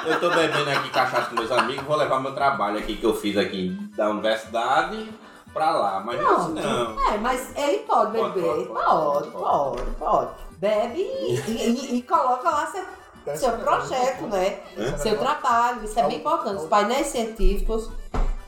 eu, 0.03 0.13
eu 0.13 0.19
tô 0.19 0.31
bebendo 0.31 0.67
aqui 0.71 0.89
cachaça 0.89 1.29
com 1.29 1.35
meus 1.35 1.51
amigos, 1.51 1.85
vou 1.85 1.95
levar 1.95 2.19
meu 2.19 2.33
trabalho 2.33 2.79
aqui 2.79 2.95
que 2.95 3.03
eu 3.03 3.13
fiz 3.13 3.37
aqui 3.37 3.77
da 3.95 4.09
universidade 4.09 5.07
pra 5.53 5.71
lá. 5.71 5.99
Mas 6.05 6.21
não 6.21 6.29
é 6.29 6.35
assim, 6.35 6.53
não. 6.53 7.13
É, 7.13 7.17
mas 7.17 7.57
ele 7.57 7.79
pode 7.79 8.17
Pode, 8.17 8.33
beber. 8.39 8.67
pode, 8.67 9.29
Pode, 9.29 9.31
pode, 9.31 9.91
pode. 9.97 10.31
Bebe 10.57 11.01
e, 11.01 11.35
e- 11.47 11.95
e 11.97 12.01
coloca 12.03 12.49
lá 12.49 12.65
seu, 12.67 13.37
seu 13.37 13.57
projeto, 13.59 14.23
né? 14.27 14.59
É? 14.77 14.97
Seu 14.97 15.17
trabalho. 15.19 15.83
Isso 15.83 15.99
é 15.99 16.07
bem 16.07 16.17
importante. 16.17 16.61
Os 16.63 16.67
painéis 16.67 17.07
científicos. 17.07 17.89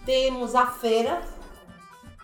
Temos 0.05 0.55
a 0.55 0.65
feira. 0.67 1.21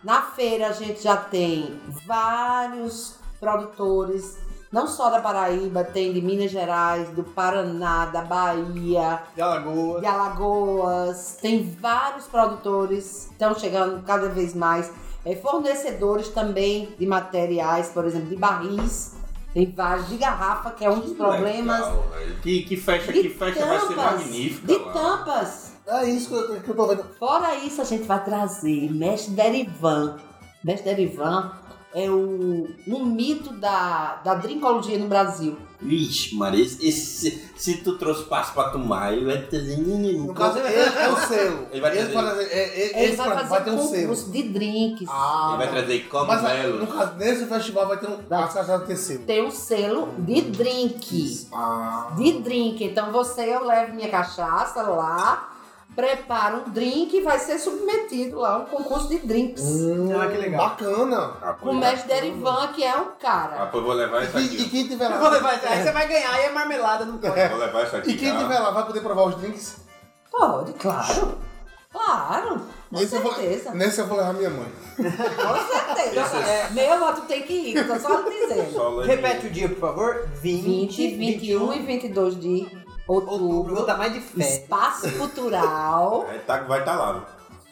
Na 0.03 0.21
feira 0.21 0.67
a 0.67 0.71
gente 0.71 1.01
já 1.03 1.17
tem 1.17 1.79
vários 2.05 3.15
produtores, 3.39 4.37
não 4.71 4.87
só 4.87 5.09
da 5.09 5.21
Paraíba, 5.21 5.83
tem 5.83 6.11
de 6.11 6.21
Minas 6.21 6.51
Gerais, 6.51 7.09
do 7.09 7.23
Paraná, 7.23 8.05
da 8.05 8.21
Bahia, 8.21 9.21
De 9.35 9.41
Alagoas. 9.41 10.01
de 10.01 10.07
Alagoas, 10.07 11.37
tem 11.41 11.63
vários 11.79 12.25
produtores, 12.27 13.29
estão 13.31 13.57
chegando 13.57 14.03
cada 14.03 14.29
vez 14.29 14.53
mais, 14.53 14.91
é, 15.25 15.35
fornecedores 15.35 16.29
também 16.29 16.93
de 16.99 17.05
materiais, 17.05 17.89
por 17.89 18.05
exemplo, 18.05 18.29
de 18.29 18.35
barris, 18.35 19.15
tem 19.53 19.71
vários, 19.71 20.09
de 20.09 20.17
garrafa, 20.17 20.71
que 20.71 20.83
é 20.83 20.89
um 20.89 20.99
dos 20.99 21.13
problemas, 21.13 21.79
Legal, 21.79 22.03
que, 22.43 22.63
que 22.63 22.75
festa, 22.75 23.13
de 23.13 23.21
que 23.21 23.29
festa 23.29 23.65
vai 23.65 23.79
ser 23.79 23.87
tampas, 23.87 24.19
magnífica. 24.19 24.67
de 24.67 24.77
lá. 24.77 24.91
tampas. 24.91 25.71
É 25.87 26.05
isso 26.09 26.27
que 26.27 26.35
eu, 26.35 26.61
que 26.61 26.69
eu 26.69 26.75
tô 26.75 26.87
vendo. 26.87 27.03
Fora 27.17 27.55
isso, 27.55 27.79
a 27.81 27.85
gente 27.85 28.03
vai 28.03 28.21
trazer 28.21 28.91
Mestre 28.91 29.33
Derivan. 29.33 30.17
Mestre 30.63 30.93
Derivan 30.93 31.53
é 31.95 32.09
o, 32.09 32.67
um 32.87 33.05
mito 33.05 33.53
da, 33.53 34.19
da 34.23 34.35
drinkologia 34.35 34.99
no 34.99 35.07
Brasil. 35.07 35.57
Vixe, 35.81 36.35
Maria, 36.35 36.63
esse, 36.63 36.85
esse- 36.87 37.45
se 37.55 37.77
tu 37.77 37.97
trouxe 37.97 38.23
passo 38.23 38.53
pra 38.53 38.69
tomar, 38.69 39.13
ele 39.13 39.25
vai 39.25 39.41
trazer. 39.43 39.77
No 39.77 40.33
caso, 40.33 40.57
ele 40.59 40.67
é 40.67 41.09
o 41.09 41.15
selo. 41.17 41.67
Ele 41.71 41.81
vai 41.81 41.91
trazer- 41.91 42.13
vai 42.13 42.23
trazer- 42.25 42.51
é- 42.51 42.57
é- 42.81 42.99
Ele 42.99 43.05
esse 43.07 43.15
vai 43.17 43.27
pra- 43.27 43.35
fazer 43.37 43.49
vai 43.49 43.63
ter 43.63 43.71
um 43.71 43.77
selo. 43.87 44.01
concurso 44.01 44.31
de 44.31 44.43
drinks. 44.43 45.07
Ah, 45.09 45.47
Ele 45.49 45.57
vai 45.57 45.67
tá. 45.67 45.73
trazer 45.73 46.09
Mas 46.11 46.41
no 46.41 46.49
cogumelos. 46.49 46.93
caso, 46.95 47.15
nesse 47.17 47.45
festival 47.45 47.87
vai 47.87 47.97
ter 47.97 48.07
um. 48.09 48.17
Vai. 48.27 48.47
Vai 48.49 48.79
ter 48.85 48.95
selo. 48.97 49.19
Tem 49.25 49.45
um 49.45 49.51
selo 49.51 50.09
de 50.19 50.41
drink. 50.41 51.47
Ah. 51.53 52.11
de 52.17 52.31
drink. 52.39 52.83
Então 52.83 53.11
você, 53.11 53.41
eu 53.53 53.65
levo 53.65 53.93
minha 53.95 54.09
cachaça 54.09 54.81
lá, 54.83 55.54
preparo 55.95 56.57
um 56.67 56.69
drink 56.71 57.15
e 57.15 57.21
vai 57.21 57.39
ser 57.39 57.57
submetido 57.57 58.39
lá 58.39 58.55
a 58.55 58.57
um 58.59 58.65
concurso 58.65 59.07
de 59.07 59.19
drinks. 59.19 59.63
Hum, 59.63 60.09
Ah, 60.19 60.27
que 60.27 60.37
legal. 60.37 60.69
Bacana. 60.69 61.33
Ah, 61.41 61.55
o 61.61 61.73
mestre 61.73 62.07
Derivan, 62.07 62.67
que 62.73 62.83
é 62.83 62.95
um 62.97 63.11
cara. 63.19 63.63
Ah, 63.63 63.65
vou 63.83 63.93
levar 63.93 64.23
isso 64.23 64.37
E, 64.37 64.41
e 64.41 64.45
aqui. 64.61 64.69
quem 64.69 64.87
tiver 64.87 65.05
Eu 65.05 65.17
vou 65.17 65.23
lá. 65.23 65.29
levar 65.29 65.55
isso 65.55 65.65
aí, 65.67 65.83
você 65.83 65.91
vai 65.91 66.07
ganhar 66.07 66.39
e 66.39 66.43
é 66.43 66.49
marmelada 66.51 67.05
no 67.05 67.17
pode. 67.17 67.49
Vou 67.49 67.57
levar 67.59 67.83
isso 67.85 67.95
aqui. 67.95 68.11
E 68.11 68.17
quem 68.17 68.31
tá? 68.33 68.39
tiver 68.39 68.59
lá 68.59 68.71
vai 68.71 68.85
poder 68.85 68.99
provar 69.01 69.23
os 69.27 69.35
drinks? 69.35 69.77
Pode, 70.31 70.73
claro. 70.73 71.37
Claro. 71.91 72.61
Com 72.89 72.99
Nesse 72.99 73.15
eu, 73.15 73.21
vou, 73.21 73.33
certeza. 73.33 73.71
nesse 73.73 73.99
eu 74.01 74.05
vou 74.07 74.17
levar 74.17 74.33
minha 74.33 74.49
mãe. 74.49 74.67
Com 74.97 75.03
certeza. 75.95 76.21
Esse 76.21 76.49
é- 76.49 76.69
Meu 76.71 76.99
voto 76.99 77.21
tem 77.21 77.41
que 77.43 77.53
ir, 77.53 77.87
tô 77.87 77.97
só 77.99 78.21
dizendo. 78.21 78.71
Só 78.73 78.99
Repete 79.01 79.47
o 79.47 79.49
dia, 79.49 79.69
por 79.69 79.79
favor. 79.79 80.27
20, 80.41 81.07
20, 81.07 81.15
21 81.15 81.73
e 81.73 81.79
22 81.79 82.39
de 82.39 82.84
outubro. 83.07 83.37
Vou 83.47 83.57
outubro. 83.59 83.85
dar 83.85 83.97
mais 83.97 84.13
de 84.13 84.19
fé. 84.21 84.43
Espaço 84.61 85.11
Cultural. 85.17 86.25
É, 86.33 86.37
tá, 86.39 86.59
vai 86.61 86.79
estar 86.79 86.95
lá. 86.95 87.11
viu? 87.13 87.21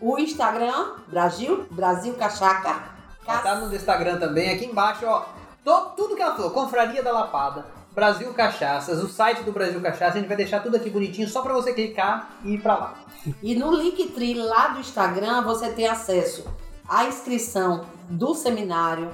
O 0.00 0.18
Instagram, 0.18 0.92
Brasil, 1.08 1.66
Brasil 1.70 2.14
Cachaca. 2.14 2.82
Vai 3.26 3.36
estar 3.36 3.56
no 3.56 3.74
Instagram 3.74 4.18
também. 4.18 4.50
Aqui 4.54 4.64
embaixo, 4.66 5.04
ó. 5.06 5.24
to- 5.64 5.90
tudo 5.96 6.16
que 6.16 6.22
ela 6.22 6.34
falou. 6.34 6.50
Confraria 6.52 7.02
da 7.02 7.12
Lapada. 7.12 7.66
Brasil 7.92 8.32
Cachaças. 8.32 9.02
O 9.02 9.08
site 9.08 9.42
do 9.42 9.52
Brasil 9.52 9.80
Cachaça. 9.80 10.16
A 10.16 10.20
gente 10.20 10.28
vai 10.28 10.36
deixar 10.36 10.60
tudo 10.62 10.76
aqui 10.76 10.88
bonitinho 10.88 11.28
só 11.28 11.42
pra 11.42 11.52
você 11.52 11.72
clicar 11.74 12.30
e 12.44 12.54
ir 12.54 12.62
pra 12.62 12.74
lá. 12.76 12.94
E 13.42 13.54
no 13.54 13.70
Linktree 13.72 14.34
lá 14.34 14.68
do 14.68 14.80
Instagram 14.80 15.42
você 15.42 15.68
tem 15.70 15.86
acesso 15.86 16.44
à 16.90 17.04
inscrição 17.06 17.86
do 18.10 18.34
seminário, 18.34 19.10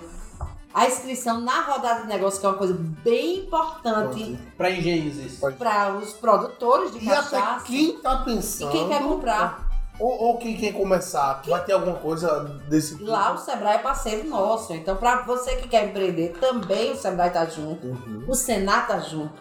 a 0.73 0.87
inscrição 0.87 1.41
na 1.41 1.61
rodada 1.61 2.03
de 2.03 2.09
negócio, 2.09 2.41
que 2.41 2.47
é 2.47 2.49
uma 2.49 2.59
coisa 2.59 2.75
bem 3.05 3.41
importante 3.41 4.39
Pra 4.57 4.71
engenhos 4.71 5.39
para 5.59 5.95
os 5.95 6.13
produtores 6.15 6.93
de 6.93 7.05
E 7.05 7.11
até 7.11 7.31
cachaça 7.39 7.67
quem 7.67 7.99
tá 7.99 8.23
e 8.23 8.25
pensando. 8.25 8.73
quem 8.73 8.89
quer 8.89 9.03
comprar. 9.03 9.67
Ou, 9.99 10.25
ou 10.25 10.39
quem 10.39 10.57
quer 10.57 10.73
começar, 10.73 11.41
vai 11.47 11.65
ter 11.65 11.73
alguma 11.73 11.97
coisa 11.97 12.45
desse 12.69 12.97
tipo. 12.99 13.11
Lá 13.11 13.33
o 13.33 13.39
Sebrae 13.39 13.77
é 13.77 13.79
parceiro 13.79 14.29
nosso. 14.29 14.75
Então, 14.75 14.97
para 14.97 15.23
você 15.23 15.57
que 15.57 15.69
quer 15.69 15.89
empreender, 15.89 16.35
também 16.39 16.93
o 16.93 16.97
Sebrae 16.97 17.31
tá 17.31 17.47
junto. 17.47 17.87
Uhum. 17.87 18.25
O 18.29 18.35
Senat 18.35 18.89
tá 18.89 18.99
junto. 18.99 19.33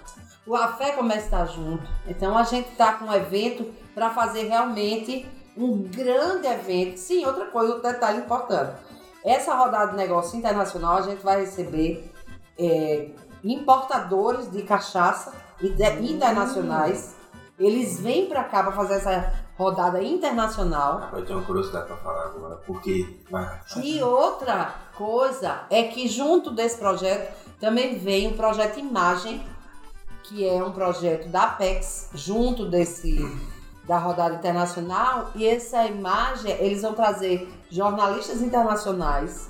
O 0.47 0.55
Afé 0.55 0.93
Comércio 0.93 1.29
tá 1.29 1.45
junto. 1.45 1.83
Então, 2.07 2.37
a 2.37 2.43
gente 2.43 2.69
tá 2.77 2.93
com 2.93 3.05
um 3.05 3.13
evento 3.13 3.69
para 3.93 4.11
fazer 4.11 4.43
realmente 4.43 5.25
um 5.57 5.83
grande 5.83 6.47
evento. 6.47 6.97
Sim, 6.97 7.25
outra 7.25 7.45
coisa, 7.45 7.73
outro 7.75 7.91
detalhe 7.91 8.19
importante. 8.19 8.73
Essa 9.23 9.55
rodada 9.55 9.91
de 9.91 9.97
negócio 9.97 10.37
internacional, 10.37 10.97
a 10.97 11.01
gente 11.01 11.23
vai 11.23 11.39
receber 11.41 12.11
é, 12.59 13.09
importadores 13.43 14.51
de 14.51 14.61
cachaça 14.63 15.33
ide- 15.61 16.11
internacionais. 16.11 17.15
Eles 17.57 17.99
vêm 17.99 18.27
para 18.27 18.43
cá 18.43 18.63
para 18.63 18.73
fazer 18.73 18.95
essa 18.95 19.33
rodada 19.57 20.03
internacional. 20.03 21.09
Eu 21.13 21.25
tenho 21.25 21.39
uma 21.39 21.45
curiosidade 21.45 21.87
pra 21.87 21.95
falar 21.97 22.25
agora. 22.25 22.55
Porque. 22.67 23.17
vai. 23.31 23.59
E 23.81 24.01
outra 24.03 24.75
coisa 24.95 25.61
é 25.69 25.83
que 25.83 26.07
junto 26.07 26.51
desse 26.51 26.77
projeto 26.77 27.33
também 27.59 27.97
vem 27.97 28.27
o 28.27 28.35
projeto 28.35 28.77
Imagem, 28.79 29.41
que 30.23 30.47
é 30.47 30.61
um 30.61 30.71
projeto 30.71 31.29
da 31.29 31.43
Apex, 31.43 32.09
junto 32.13 32.65
desse 32.69 33.19
da 33.87 33.97
rodada 33.97 34.35
internacional, 34.35 35.31
e 35.35 35.45
essa 35.45 35.85
imagem 35.85 36.51
eles 36.59 36.81
vão 36.81 36.93
trazer 36.93 37.47
jornalistas 37.69 38.41
internacionais 38.41 39.49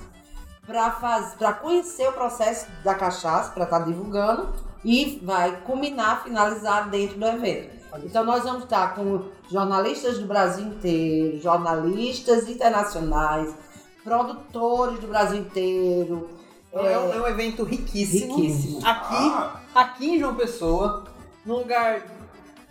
para 0.67 1.53
conhecer 1.53 2.09
o 2.09 2.13
processo 2.13 2.67
da 2.83 2.95
cachaça, 2.95 3.51
para 3.51 3.65
estar 3.65 3.79
divulgando, 3.79 4.49
e 4.83 5.19
vai 5.23 5.57
culminar, 5.61 6.23
finalizar 6.23 6.89
dentro 6.89 7.17
do 7.17 7.25
evento. 7.25 7.75
Então 8.03 8.23
nós 8.25 8.43
vamos 8.43 8.63
estar 8.63 8.93
com 8.93 9.23
jornalistas 9.49 10.19
do 10.19 10.27
Brasil 10.27 10.65
inteiro, 10.65 11.39
jornalistas 11.39 12.49
internacionais, 12.49 13.55
produtores 14.03 14.99
do 14.99 15.07
Brasil 15.07 15.39
inteiro. 15.39 16.29
Então 16.69 16.85
é, 16.85 16.99
um, 16.99 17.13
é 17.13 17.21
um 17.21 17.27
evento 17.27 17.63
riquíssimo. 17.63 18.35
Riquíssimo. 18.35 18.79
Aqui, 18.85 19.15
Ah. 19.15 19.61
aqui 19.73 20.15
em 20.15 20.19
João 20.19 20.35
Pessoa, 20.35 21.05
num 21.45 21.59
lugar 21.59 22.01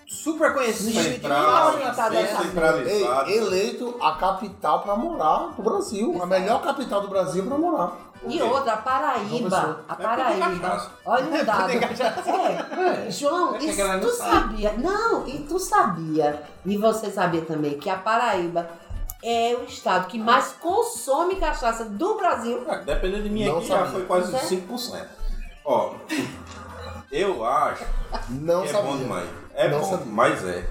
super 0.07 0.53
conhecido. 0.55 1.01
Central, 1.03 1.79
eleito 3.29 3.97
a 4.01 4.13
capital 4.13 4.81
pra 4.83 4.97
morar 4.97 5.53
do 5.57 5.63
Brasil. 5.63 6.19
A 6.23 6.27
melhor 6.27 6.63
capital 6.63 7.01
do 7.01 7.09
Brasil 7.09 7.45
pra 7.47 7.59
morar. 7.59 7.93
E 8.27 8.41
outra, 8.41 8.73
a 8.73 8.77
João 8.77 8.79
Paraíba. 8.79 9.81
A 9.89 9.93
É 9.93 9.97
Paraíba. 9.97 10.91
Olha 11.05 11.27
um 11.27 11.45
dado. 11.45 11.67
tem 11.67 11.81
cachaça. 11.81 12.31
É. 12.31 13.11
João, 13.11 13.55
É 13.55 13.59
que 13.59 13.67
isso 13.67 14.01
tu 14.01 14.09
sabia? 14.11 14.73
Não, 14.79 15.27
e 15.29 15.39
tu 15.41 15.59
sabia, 15.59 16.43
e 16.65 16.77
você 16.79 17.11
sabia 17.11 17.43
também, 17.43 17.79
que 17.79 17.91
a 17.91 17.99
Paraíba 17.99 18.67
é 19.23 19.55
o 19.61 19.65
estado 19.65 20.07
que 20.07 20.19
mais 20.19 20.53
consome 20.61 21.37
cachaça 21.37 21.85
do 21.85 22.15
Brasil. 22.17 22.65
É, 22.69 22.79
Dependendo 22.79 23.25
de 23.25 23.31
mim 23.31 23.45
Não 23.47 23.59
aqui, 23.59 23.67
já 23.69 23.77
sabia. 23.79 23.93
foi 23.93 24.05
quase 24.05 24.31
Pois 24.33 24.43
é. 24.93 24.99
5%. 25.01 25.07
Ó, 25.67 25.95
eu 27.11 27.45
acho 27.45 27.85
Não 28.31 28.63
que 28.63 28.69
é 28.69 28.73
sabia. 28.73 28.91
bom 28.91 28.97
demais. 28.99 29.29
É 29.55 29.69
Não 29.69 29.81
bom, 29.81 29.91
sabia. 29.91 30.07
mas 30.13 30.45
é. 30.45 30.65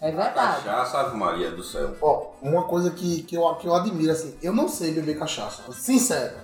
É 0.00 0.10
verdade. 0.10 0.62
cachaça, 0.64 0.98
Ave 0.98 1.16
Maria 1.16 1.50
do 1.52 1.62
céu. 1.62 1.94
Ó, 2.00 2.30
uma 2.42 2.64
coisa 2.64 2.90
que, 2.90 3.22
que, 3.22 3.36
eu, 3.36 3.54
que 3.54 3.66
eu 3.68 3.74
admiro, 3.74 4.10
assim, 4.10 4.36
eu 4.42 4.52
não 4.52 4.68
sei 4.68 4.92
beber 4.92 5.18
cachaça. 5.18 5.62
Sincero. 5.72 6.34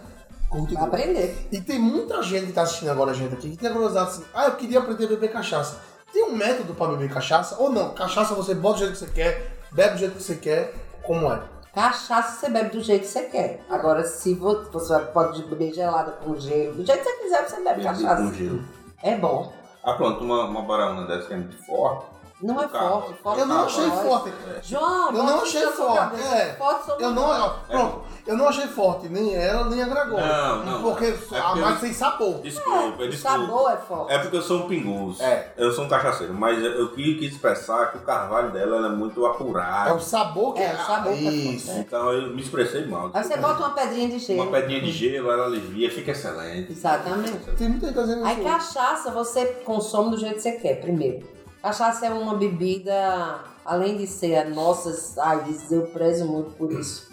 Curto 0.49 0.75
Vai 0.75 0.85
aprender. 0.85 1.49
E 1.53 1.61
tem 1.61 1.79
muita 1.79 2.23
gente 2.23 2.47
que 2.47 2.53
tá 2.53 2.63
assistindo 2.63 2.91
agora 2.91 3.11
a 3.11 3.15
gente 3.15 3.35
aqui 3.35 3.51
que 3.51 3.57
tem 3.57 3.69
a 3.69 3.73
curiosidade 3.73 4.11
assim, 4.11 4.25
ah, 4.33 4.47
eu 4.47 4.53
queria 4.57 4.79
aprender 4.79 5.05
a 5.05 5.09
beber 5.09 5.31
cachaça. 5.33 5.79
Tem 6.13 6.25
um 6.25 6.35
método 6.37 6.73
pra 6.75 6.87
beber 6.87 7.13
cachaça? 7.13 7.57
Ou 7.59 7.71
não? 7.71 7.93
Cachaça 7.95 8.35
você 8.35 8.55
bota 8.55 8.75
do 8.79 8.79
jeito 8.81 8.93
que 8.93 8.99
você 9.01 9.11
quer, 9.11 9.59
bebe 9.73 9.95
do 9.95 9.99
jeito 9.99 10.15
que 10.17 10.23
você 10.23 10.37
quer, 10.37 10.75
como 11.03 11.31
é? 11.31 11.43
Cachaça 11.75 12.41
você 12.41 12.49
bebe 12.49 12.71
do 12.71 12.81
jeito 12.83 13.03
que 13.03 13.09
você 13.09 13.23
quer. 13.25 13.63
Agora, 13.69 14.05
se 14.05 14.33
vo- 14.35 14.65
você 14.73 14.99
pode 15.01 15.43
beber 15.45 15.75
gelada 15.75 16.13
com 16.13 16.35
gelo, 16.37 16.75
do 16.77 16.87
jeito 16.87 17.03
que 17.05 17.11
você 17.11 17.17
quiser, 17.25 17.49
você 17.49 17.61
bebe 17.63 17.83
cachaça. 17.83 18.23
com 18.23 18.33
gelo. 18.33 18.65
É 19.03 19.17
bom. 19.17 19.53
Ah, 19.83 19.95
pronto, 19.95 20.23
uma, 20.25 20.45
uma 20.45 20.63
baraúna 20.63 21.07
dessa 21.07 21.29
que 21.29 21.35
é 21.35 21.37
muito 21.37 21.57
forte. 21.65 22.18
Não 22.41 22.61
é 22.63 22.69
Carro. 22.69 23.01
forte. 23.03 23.23
forte 23.23 23.41
Eu 23.41 23.47
não 23.47 23.65
achei 23.65 23.91
forte. 23.91 24.33
João, 24.63 25.07
Eu 25.09 25.23
não 25.25 25.41
achei 25.43 25.67
forte, 25.67 26.21
é. 26.23 26.55
Forte 26.55 26.91
Eu 27.03 27.11
não, 27.11 27.59
pronto, 27.69 28.03
eu 28.27 28.37
não 28.37 28.49
achei 28.49 28.67
forte, 28.69 29.09
nem 29.09 29.35
ela, 29.35 29.65
nem 29.69 29.83
a 29.83 29.89
Gregória. 29.89 30.25
Não, 30.27 30.65
não. 30.65 30.83
Porque 30.83 31.07
É 31.07 31.09
a 31.09 31.15
porque 31.43 31.61
mais 31.61 31.75
eu- 31.75 31.81
sem 31.81 31.93
sabor. 31.93 32.41
Desculpa, 32.41 33.03
O 33.03 33.09
desculpa. 33.09 33.39
sabor 33.39 33.73
é 33.73 33.77
forte. 33.77 34.13
É 34.13 34.19
porque 34.19 34.37
eu 34.37 34.43
sou 34.43 34.59
um 34.65 34.69
pinguço. 34.69 35.21
É. 35.23 35.53
Eu 35.57 35.73
sou 35.73 35.85
um 35.85 35.89
cachaceiro, 35.89 36.33
mas 36.33 36.63
eu, 36.63 36.71
eu 36.73 36.93
quis 36.93 37.33
expressar 37.33 37.91
que 37.91 37.99
o 37.99 38.03
carvalho 38.03 38.53
dela 38.53 38.77
ela 38.77 38.87
é 38.87 38.91
muito 38.91 39.27
apurado. 39.27 39.91
É 39.91 39.93
o 39.95 40.01
sabor 40.01 40.55
que 40.55 40.63
É, 40.63 40.75
o 40.75 40.87
sabor 40.87 41.13
que 41.15 41.27
é 41.27 41.31
Isso. 41.31 41.67
forte, 41.67 41.81
Então 41.81 42.13
eu 42.13 42.35
me 42.35 42.41
expressei 42.43 42.87
mal. 42.87 43.11
Aí 43.15 43.25
você 43.25 43.37
bota 43.37 43.59
uma 43.59 43.71
pedrinha 43.71 44.09
de 44.09 44.19
gelo. 44.21 44.43
Uma 44.43 44.53
pedrinha 44.53 44.81
de 44.81 44.93
gelo, 44.93 45.31
ela 45.33 45.47
alivia, 45.47 45.91
fica 45.91 46.13
excelente. 46.13 46.71
Exatamente. 46.71 47.51
Tem 47.57 47.69
muita 47.69 47.93
fazendo 47.93 48.25
Aí 48.25 48.45
cachaça 48.45 49.11
você 49.11 49.45
consome 49.65 50.11
do 50.11 50.17
jeito 50.19 50.35
que 50.37 50.41
você 50.43 50.53
quer, 50.53 50.81
primeiro. 50.81 51.38
Cachaça 51.63 52.07
é 52.07 52.11
uma 52.11 52.35
bebida, 52.35 53.45
além 53.65 53.97
de 53.97 54.07
ser 54.07 54.37
a 54.37 54.49
nossas 54.49 55.17
raízes, 55.17 55.71
eu 55.73 55.87
prezo 55.89 56.25
muito 56.25 56.53
por 56.53 56.73
isso. 56.73 57.11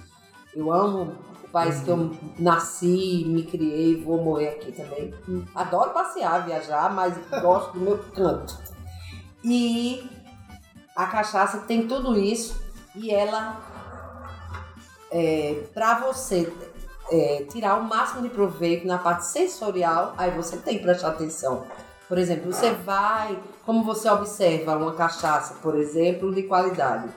Eu 0.55 0.71
amo 0.71 1.15
o 1.43 1.47
país 1.49 1.81
que 1.81 1.89
eu 1.89 2.15
nasci, 2.37 3.23
me 3.27 3.43
criei, 3.43 4.03
vou 4.03 4.21
morrer 4.23 4.49
aqui 4.49 4.71
também. 4.71 5.13
Adoro 5.53 5.91
passear, 5.91 6.45
viajar, 6.45 6.93
mas 6.93 7.17
gosto 7.41 7.73
do 7.73 7.79
meu 7.79 7.97
canto. 8.13 8.57
E 9.43 10.09
a 10.95 11.07
cachaça 11.07 11.59
tem 11.59 11.87
tudo 11.87 12.17
isso 12.17 12.63
e 12.95 13.11
ela, 13.11 13.59
é, 15.11 15.63
para 15.73 15.99
você 15.99 16.51
é, 17.11 17.45
tirar 17.51 17.79
o 17.79 17.83
máximo 17.83 18.21
de 18.21 18.29
proveito 18.29 18.87
na 18.87 18.97
parte 18.97 19.25
sensorial, 19.25 20.13
aí 20.17 20.31
você 20.31 20.57
tem 20.57 20.77
que 20.77 20.83
prestar 20.83 21.09
atenção. 21.09 21.65
Por 22.07 22.17
exemplo, 22.17 22.51
você 22.51 22.71
vai, 22.71 23.37
como 23.65 23.83
você 23.83 24.09
observa 24.09 24.77
uma 24.77 24.93
cachaça, 24.93 25.55
por 25.61 25.75
exemplo, 25.75 26.33
de 26.33 26.43
qualidade. 26.43 27.09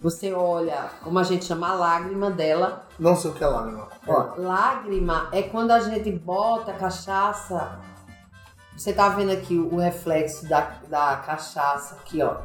Você 0.00 0.32
olha, 0.32 0.90
como 1.02 1.18
a 1.18 1.22
gente 1.22 1.44
chama, 1.46 1.70
a 1.70 1.74
lágrima 1.74 2.30
dela. 2.30 2.86
Não 2.98 3.16
sei 3.16 3.30
o 3.30 3.34
que 3.34 3.42
é 3.42 3.46
lágrima. 3.46 3.88
Ó, 4.06 4.34
lágrima 4.36 5.28
é 5.32 5.42
quando 5.42 5.70
a 5.70 5.80
gente 5.80 6.10
bota 6.12 6.72
a 6.72 6.74
cachaça. 6.74 7.78
Você 8.76 8.92
tá 8.92 9.08
vendo 9.10 9.30
aqui 9.32 9.56
o 9.56 9.76
reflexo 9.78 10.46
da, 10.48 10.72
da 10.88 11.16
cachaça 11.16 11.94
aqui, 11.96 12.22
ó. 12.22 12.38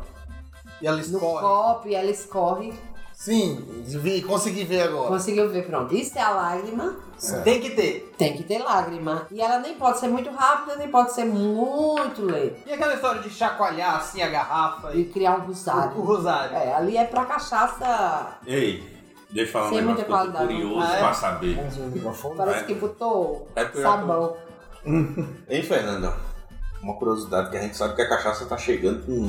E 0.81 0.87
ela 0.87 0.97
No 0.97 1.03
escorre. 1.03 1.41
copo 1.41 1.87
e 1.89 1.95
ela 1.95 2.09
escorre. 2.09 2.73
Sim, 3.19 3.83
vi, 3.85 4.21
consegui 4.21 4.63
ver 4.63 4.83
agora. 4.83 5.09
Conseguiu 5.09 5.49
ver, 5.49 5.65
pronto. 5.67 5.93
Isso 5.93 6.17
é 6.17 6.21
a 6.21 6.29
lágrima. 6.29 6.95
Certo. 7.17 7.43
Tem 7.43 7.59
que 7.59 7.71
ter. 7.71 8.13
Tem 8.17 8.37
que 8.37 8.43
ter 8.43 8.59
lágrima. 8.59 9.27
E 9.29 9.41
ela 9.41 9.59
nem 9.59 9.73
pode 9.75 9.99
ser 9.99 10.07
muito 10.07 10.29
rápida, 10.31 10.77
nem 10.77 10.87
pode 10.89 11.11
ser 11.11 11.25
muito 11.25 12.21
lenta. 12.23 12.55
E 12.65 12.71
aquela 12.71 12.93
história 12.93 13.21
de 13.21 13.29
chacoalhar 13.29 13.97
assim 13.97 14.21
a 14.21 14.29
garrafa 14.29 14.93
E 14.95 15.01
e 15.01 15.05
criar 15.09 15.31
um 15.35 15.39
o, 15.39 15.43
o 15.43 15.47
rosário. 15.47 16.01
rosário. 16.01 16.55
É, 16.55 16.73
ali 16.73 16.95
é 16.95 17.03
pra 17.03 17.25
cachaça. 17.25 18.37
Ei, 18.47 18.81
deixa 19.29 19.49
eu 19.49 19.51
falar 19.51 19.65
um 19.65 19.69
Sem 19.71 19.77
negócio 19.79 19.95
muita 19.95 20.05
que 20.05 20.11
eu 20.11 20.15
tô 20.15 20.31
qualidade, 20.31 20.53
não. 20.53 20.61
curioso 20.61 20.87
Ah, 20.87 20.95
é? 20.95 20.99
pra 20.99 21.13
saber. 21.13 21.57
Parece 22.37 22.59
É. 22.59 22.63
que 22.63 22.73
botou 22.75 23.47
É 23.53 23.65
sabão. 23.81 24.37
Hein, 25.49 25.61
Fernanda? 25.63 26.15
Uma 26.81 26.93
curiosidade 26.95 27.49
que 27.51 27.57
a 27.57 27.61
gente 27.61 27.75
sabe 27.75 27.95
que 27.97 28.01
a 28.01 28.07
cachaça 28.07 28.45
tá 28.45 28.57
chegando 28.57 29.05
com 29.05 29.25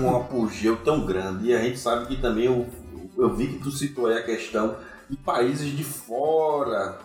um 0.00 0.16
apogeu 0.16 0.76
tão 0.84 1.04
grande. 1.06 1.46
E 1.48 1.54
a 1.54 1.58
gente 1.62 1.78
sabe 1.78 2.06
que 2.06 2.20
também 2.20 2.44
eu, 2.44 2.66
eu 3.16 3.34
vi 3.34 3.48
que 3.48 3.58
tu 3.58 3.70
citou 3.70 4.06
aí 4.06 4.18
a 4.18 4.22
questão 4.22 4.76
de 5.08 5.16
países 5.16 5.76
de 5.76 5.84
fora. 5.84 6.98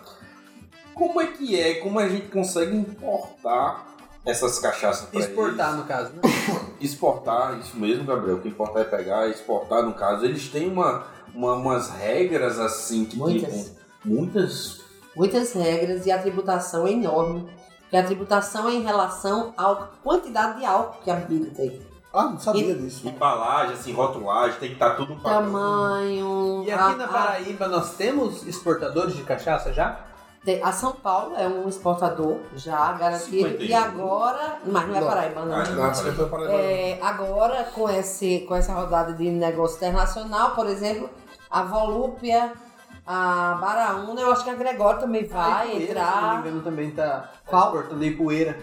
Como 0.93 1.21
é 1.21 1.27
que 1.27 1.59
é? 1.59 1.75
Como 1.75 1.99
a 1.99 2.07
gente 2.07 2.27
consegue 2.27 2.75
importar 2.75 3.87
essas 4.25 4.59
cachaças 4.59 5.07
para 5.09 5.19
Exportar, 5.19 5.75
no 5.77 5.83
caso, 5.85 6.11
né? 6.13 6.21
exportar, 6.81 7.59
isso 7.59 7.77
mesmo, 7.77 8.03
Gabriel. 8.05 8.37
O 8.37 8.41
que 8.41 8.49
importa 8.49 8.79
é 8.79 8.83
pegar 8.83 9.27
e 9.27 9.31
exportar, 9.31 9.83
no 9.83 9.93
caso. 9.93 10.25
Eles 10.25 10.47
têm 10.49 10.67
uma, 10.71 11.05
uma- 11.33 11.55
umas 11.55 11.89
regras 11.89 12.59
assim 12.59 13.05
que 13.05 13.17
Muitas. 13.17 13.53
tipo, 13.65 13.75
muitas. 14.05 14.81
Muitas 15.15 15.53
regras 15.53 16.05
e 16.05 16.11
a 16.11 16.19
tributação 16.19 16.87
é 16.87 16.91
enorme. 16.91 17.49
Porque 17.81 17.97
a 17.97 18.03
tributação 18.03 18.69
é 18.69 18.73
em 18.73 18.83
relação 18.83 19.53
à 19.57 19.75
quantidade 20.03 20.59
de 20.59 20.65
álcool 20.65 21.01
que 21.03 21.11
a 21.11 21.15
bebida 21.15 21.51
tem. 21.55 21.81
Ah, 22.13 22.23
não 22.23 22.39
sabia 22.39 22.75
disso. 22.75 23.07
Embalagem, 23.07 23.73
assim, 23.73 23.93
rotulagem, 23.93 24.59
tem 24.59 24.69
que 24.69 24.75
estar 24.75 24.91
tudo 24.95 25.15
Tá 25.15 25.21
padrão. 25.21 25.43
Tamanho. 25.51 26.63
E 26.65 26.71
a- 26.71 26.87
aqui 26.87 26.97
na 26.97 27.05
a- 27.05 27.07
Paraíba 27.07 27.67
nós 27.69 27.93
temos 27.95 28.45
exportadores 28.45 29.15
de 29.15 29.23
cachaça 29.23 29.71
já? 29.71 29.99
A 30.63 30.71
São 30.71 30.91
Paulo 30.93 31.35
é 31.37 31.47
um 31.47 31.69
exportador 31.69 32.39
já 32.55 32.93
garantido. 32.93 33.47
51. 33.49 33.63
E 33.65 33.73
agora. 33.75 34.57
Mas 34.65 34.87
não 34.87 34.95
é 34.95 34.99
Não. 34.99 35.07
Paraíba, 35.07 35.45
não. 35.45 35.55
Ah, 35.55 35.63
Não, 36.03 36.15
tô 36.15 36.25
para 36.27 36.51
É, 36.51 36.99
agora, 37.01 37.63
com, 37.75 37.87
esse, 37.89 38.39
com 38.47 38.55
essa 38.55 38.73
rodada 38.73 39.13
de 39.13 39.29
negócio 39.29 39.77
internacional, 39.77 40.51
por 40.55 40.65
exemplo, 40.65 41.09
a 41.49 41.61
Volúpia, 41.61 42.53
a 43.05 43.57
Baraúna, 43.61 44.19
eu 44.21 44.31
acho 44.31 44.43
que 44.43 44.49
a 44.49 44.55
Gregório 44.55 44.99
também 44.99 45.25
vai 45.27 45.51
A 45.51 45.65
Ipueira, 45.67 45.85
Se 45.87 45.93
não 45.93 46.03
me 46.03 46.17
entrar. 46.23 46.39
engano, 46.39 46.61
também 46.63 46.91
tá, 46.91 47.05
tá 47.05 47.29
Qual? 47.45 47.65
exportando 47.67 48.03
Ipueira. 48.03 48.57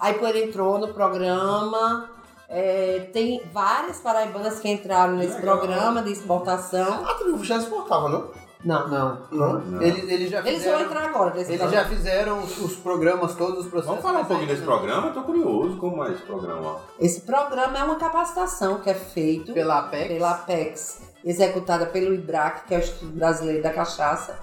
A 0.00 0.10
Ipueira 0.10 0.38
entrou 0.40 0.78
no 0.78 0.88
programa. 0.88 2.10
É, 2.52 3.08
tem 3.12 3.40
várias 3.52 4.00
paraibanas 4.00 4.58
que 4.58 4.68
entraram 4.68 5.14
nesse 5.14 5.36
Legal. 5.36 5.58
programa 5.58 6.02
de 6.02 6.10
exportação. 6.10 7.06
A 7.06 7.14
tribo 7.14 7.44
já 7.44 7.58
exportava, 7.58 8.08
não? 8.08 8.28
Não, 8.62 8.88
Não. 8.88 9.18
Não? 9.30 9.58
Não. 9.60 9.80
Eles, 9.82 10.02
eles 10.10 10.30
já 10.30 10.40
Eles 10.40 10.54
fizeram, 10.58 10.78
vão 10.78 10.86
entrar 10.86 11.04
agora 11.04 11.32
eles 11.34 11.48
já 11.48 11.56
programa. 11.56 11.88
fizeram 11.88 12.38
os, 12.40 12.58
os 12.58 12.76
programas 12.76 13.34
todos, 13.34 13.60
os 13.60 13.66
processos. 13.70 13.86
Vamos 13.86 14.02
falar 14.02 14.18
um 14.20 14.24
pouquinho 14.26 14.48
desse 14.48 14.62
programa? 14.62 15.06
Eu 15.06 15.14
tô 15.14 15.22
curioso 15.22 15.76
como 15.78 16.04
é 16.04 16.12
esse 16.12 16.22
programa. 16.22 16.76
Esse 16.98 17.20
programa 17.22 17.78
é 17.78 17.84
uma 17.84 17.94
capacitação 17.94 18.80
que 18.80 18.90
é 18.90 18.94
feito 18.94 19.54
Pela 19.54 19.78
APEC. 19.78 20.08
pela 20.08 20.30
Apex, 20.32 21.00
executada 21.24 21.86
pelo 21.86 22.12
IBRAC, 22.12 22.66
que 22.66 22.74
é 22.74 22.78
o 22.78 22.80
Instituto 22.80 23.12
Brasileiro 23.12 23.62
da 23.62 23.70
Cachaça. 23.72 24.38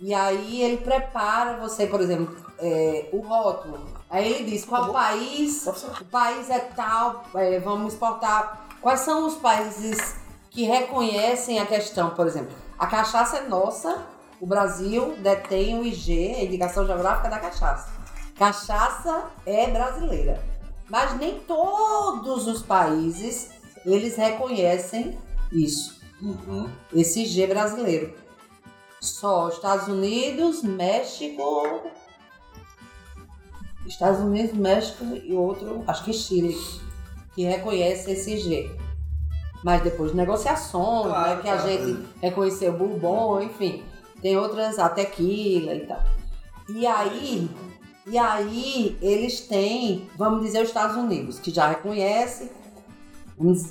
E 0.00 0.12
aí 0.14 0.62
ele 0.62 0.78
prepara 0.78 1.58
você, 1.58 1.86
por 1.86 2.00
exemplo, 2.00 2.34
é, 2.58 3.08
o 3.12 3.20
rótulo. 3.20 3.97
Aí 4.10 4.32
ele 4.32 4.50
diz 4.50 4.64
qual 4.64 4.92
país, 4.92 5.66
o 5.66 6.04
país 6.06 6.48
é 6.48 6.58
tal, 6.60 7.24
é, 7.34 7.58
vamos 7.60 7.92
exportar. 7.92 8.66
Quais 8.80 9.00
são 9.00 9.26
os 9.26 9.34
países 9.36 10.16
que 10.50 10.62
reconhecem 10.62 11.58
a 11.58 11.66
questão, 11.66 12.10
por 12.10 12.26
exemplo, 12.26 12.56
a 12.78 12.86
cachaça 12.86 13.38
é 13.38 13.48
nossa, 13.48 14.06
o 14.40 14.46
Brasil 14.46 15.14
detém 15.18 15.78
o 15.78 15.84
IG, 15.84 16.34
a 16.36 16.44
Indicação 16.44 16.86
Geográfica 16.86 17.28
da 17.28 17.38
Cachaça. 17.38 17.90
Cachaça 18.36 19.24
é 19.44 19.66
brasileira. 19.66 20.42
Mas 20.88 21.16
nem 21.18 21.40
todos 21.40 22.46
os 22.46 22.62
países 22.62 23.50
eles 23.84 24.16
reconhecem 24.16 25.18
isso, 25.52 26.00
Uhum. 26.22 26.68
esse 26.94 27.26
G 27.26 27.46
brasileiro. 27.46 28.14
Só 29.00 29.48
Estados 29.48 29.86
Unidos, 29.88 30.62
México, 30.62 31.82
Estados 33.92 34.20
Unidos, 34.20 34.56
México 34.56 35.04
e 35.24 35.32
outro, 35.34 35.82
acho 35.86 36.04
que 36.04 36.12
Chile, 36.12 36.56
que 37.34 37.44
reconhece 37.44 38.10
esse 38.10 38.38
G. 38.38 38.70
Mas 39.64 39.82
depois 39.82 40.12
de 40.12 40.16
negociações, 40.16 41.06
Claro, 41.08 41.36
né, 41.36 41.42
que 41.42 41.48
a 41.48 41.56
claro. 41.56 41.68
gente 41.68 42.08
reconheceu 42.20 42.74
o 42.74 42.78
Bourbon, 42.78 43.42
enfim, 43.42 43.82
tem 44.22 44.36
outras, 44.36 44.78
a 44.78 44.88
tequila 44.88 45.74
e 45.74 45.86
tal. 45.86 46.02
E 46.68 46.86
aí, 46.86 47.50
e 48.06 48.18
aí 48.18 48.96
eles 49.00 49.40
têm, 49.40 50.08
vamos 50.16 50.42
dizer, 50.42 50.62
os 50.62 50.68
Estados 50.68 50.96
Unidos, 50.96 51.38
que 51.38 51.50
já 51.50 51.66
reconhece, 51.68 52.52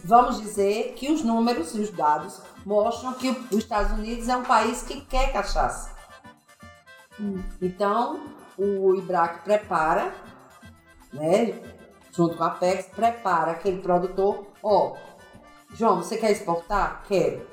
vamos 0.04 0.42
dizer 0.42 0.94
que 0.96 1.12
os 1.12 1.24
números 1.24 1.76
e 1.76 1.80
os 1.80 1.92
dados 1.92 2.42
mostram 2.66 3.14
que 3.14 3.30
os 3.30 3.58
Estados 3.60 3.92
Unidos 3.92 4.28
é 4.28 4.36
um 4.36 4.44
país 4.44 4.82
que 4.82 5.02
quer 5.02 5.32
cachaça. 5.32 5.96
Então, 7.62 8.20
o 8.58 8.96
IBRAC 8.96 9.44
prepara, 9.44 10.14
né, 11.14 11.54
junto 12.12 12.36
com 12.36 12.44
a 12.44 12.48
Apex, 12.48 12.88
prepara 12.88 13.52
aquele 13.52 13.82
produtor, 13.82 14.48
ó, 14.64 14.96
João, 15.76 15.98
você 15.98 16.18
quer 16.18 16.32
exportar? 16.32 17.04
Quero. 17.08 17.46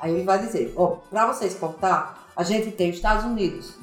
Aí 0.00 0.12
ele 0.12 0.24
vai 0.24 0.38
dizer, 0.38 0.72
ó, 0.76 0.96
para 1.10 1.26
você 1.26 1.46
exportar, 1.46 2.26
a 2.36 2.42
gente 2.42 2.70
tem 2.72 2.90
os 2.90 2.96
Estados 2.96 3.24
Unidos, 3.24 3.74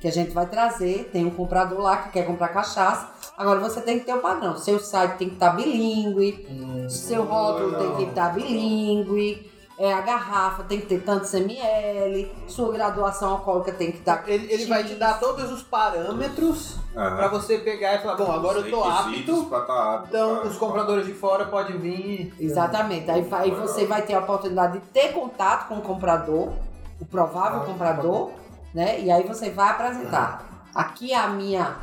que 0.00 0.08
a 0.08 0.12
gente 0.12 0.30
vai 0.30 0.46
trazer, 0.46 1.10
tem 1.12 1.26
um 1.26 1.30
comprador 1.30 1.80
lá 1.80 1.98
que 1.98 2.10
quer 2.10 2.26
comprar 2.26 2.48
cachaça. 2.48 3.08
Agora 3.36 3.60
você 3.60 3.80
tem 3.80 3.98
que 3.98 4.06
ter 4.06 4.14
o 4.14 4.20
padrão. 4.20 4.56
Seu 4.56 4.78
site 4.78 5.18
tem 5.18 5.28
que 5.28 5.34
estar 5.34 5.50
bilíngue, 5.50 6.46
seu 6.88 7.24
rótulo 7.24 7.76
tem 7.76 7.96
que 7.96 8.02
estar 8.10 8.32
bilíngue, 8.32 9.50
é, 9.80 9.94
a 9.94 10.02
garrafa 10.02 10.62
tem 10.64 10.78
que 10.78 10.86
ter 10.86 11.00
tantos 11.00 11.32
ml, 11.32 12.30
sua 12.46 12.70
graduação 12.70 13.30
alcoólica 13.30 13.72
tem 13.72 13.90
que 13.90 13.98
estar. 14.00 14.28
Ele, 14.28 14.52
ele 14.52 14.66
vai 14.66 14.84
te 14.84 14.94
dar 14.94 15.18
todos 15.18 15.50
os 15.50 15.62
parâmetros 15.62 16.76
Aham. 16.94 17.16
pra 17.16 17.28
você 17.28 17.56
pegar 17.56 17.94
e 17.94 17.98
falar, 18.02 18.16
bom, 18.16 18.30
agora 18.30 18.58
eu 18.58 18.68
tô 18.70 18.84
apto, 18.84 19.44
tá 19.46 19.94
apto 19.94 20.08
então 20.10 20.36
pra- 20.36 20.48
os 20.48 20.58
compradores 20.58 21.06
de 21.06 21.14
fora 21.14 21.46
podem 21.46 21.78
vir. 21.78 22.34
Exatamente. 22.38 23.10
Aí, 23.10 23.26
aí 23.32 23.50
você 23.52 23.86
vai 23.86 24.02
ter 24.02 24.12
a 24.12 24.18
oportunidade 24.18 24.74
de 24.80 24.86
ter 24.88 25.14
contato 25.14 25.68
com 25.68 25.76
o 25.78 25.80
comprador, 25.80 26.52
o 27.00 27.06
provável 27.06 27.60
Ah, 27.62 27.64
comprador, 27.64 28.32
né? 28.74 29.00
E 29.00 29.10
aí 29.10 29.22
você 29.26 29.48
vai 29.48 29.70
apresentar. 29.70 30.68
Aqui 30.74 31.14
é 31.14 31.16
a 31.16 31.28
minha 31.28 31.76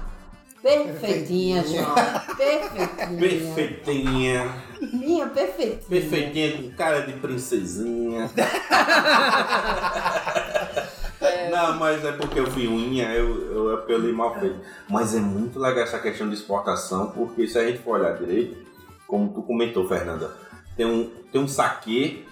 perfeitinha, 0.61 1.63
João. 1.63 1.95
Perfeitinha. 2.37 3.17
Perfeitinha. 3.17 4.66
Minha 4.93 5.27
perfeitinha. 5.27 5.79
Perfeitinha 5.89 6.57
com 6.57 6.69
cara 6.75 7.01
de 7.01 7.13
princesinha. 7.13 8.29
Não, 11.51 11.77
mas 11.77 12.03
é 12.05 12.11
porque 12.11 12.39
eu 12.39 12.45
fui 12.51 12.67
unha, 12.67 13.09
eu, 13.13 13.51
eu, 13.51 13.73
é 13.73 13.77
porque 13.77 13.93
eu 13.93 13.99
li 13.99 14.11
mal 14.13 14.39
feito. 14.39 14.59
Mas 14.89 15.15
é 15.15 15.19
muito 15.19 15.59
legal 15.59 15.83
essa 15.83 15.97
questão 15.99 16.27
de 16.29 16.35
exportação, 16.35 17.07
porque 17.11 17.47
se 17.47 17.57
a 17.57 17.65
gente 17.65 17.79
for 17.79 17.99
olhar 17.99 18.15
direito, 18.17 18.57
como 19.07 19.29
tu 19.33 19.41
comentou, 19.41 19.87
Fernanda, 19.87 20.31
tem 20.75 20.85
um, 20.85 21.09
tem 21.31 21.41
um 21.41 21.47
saquê 21.47 22.23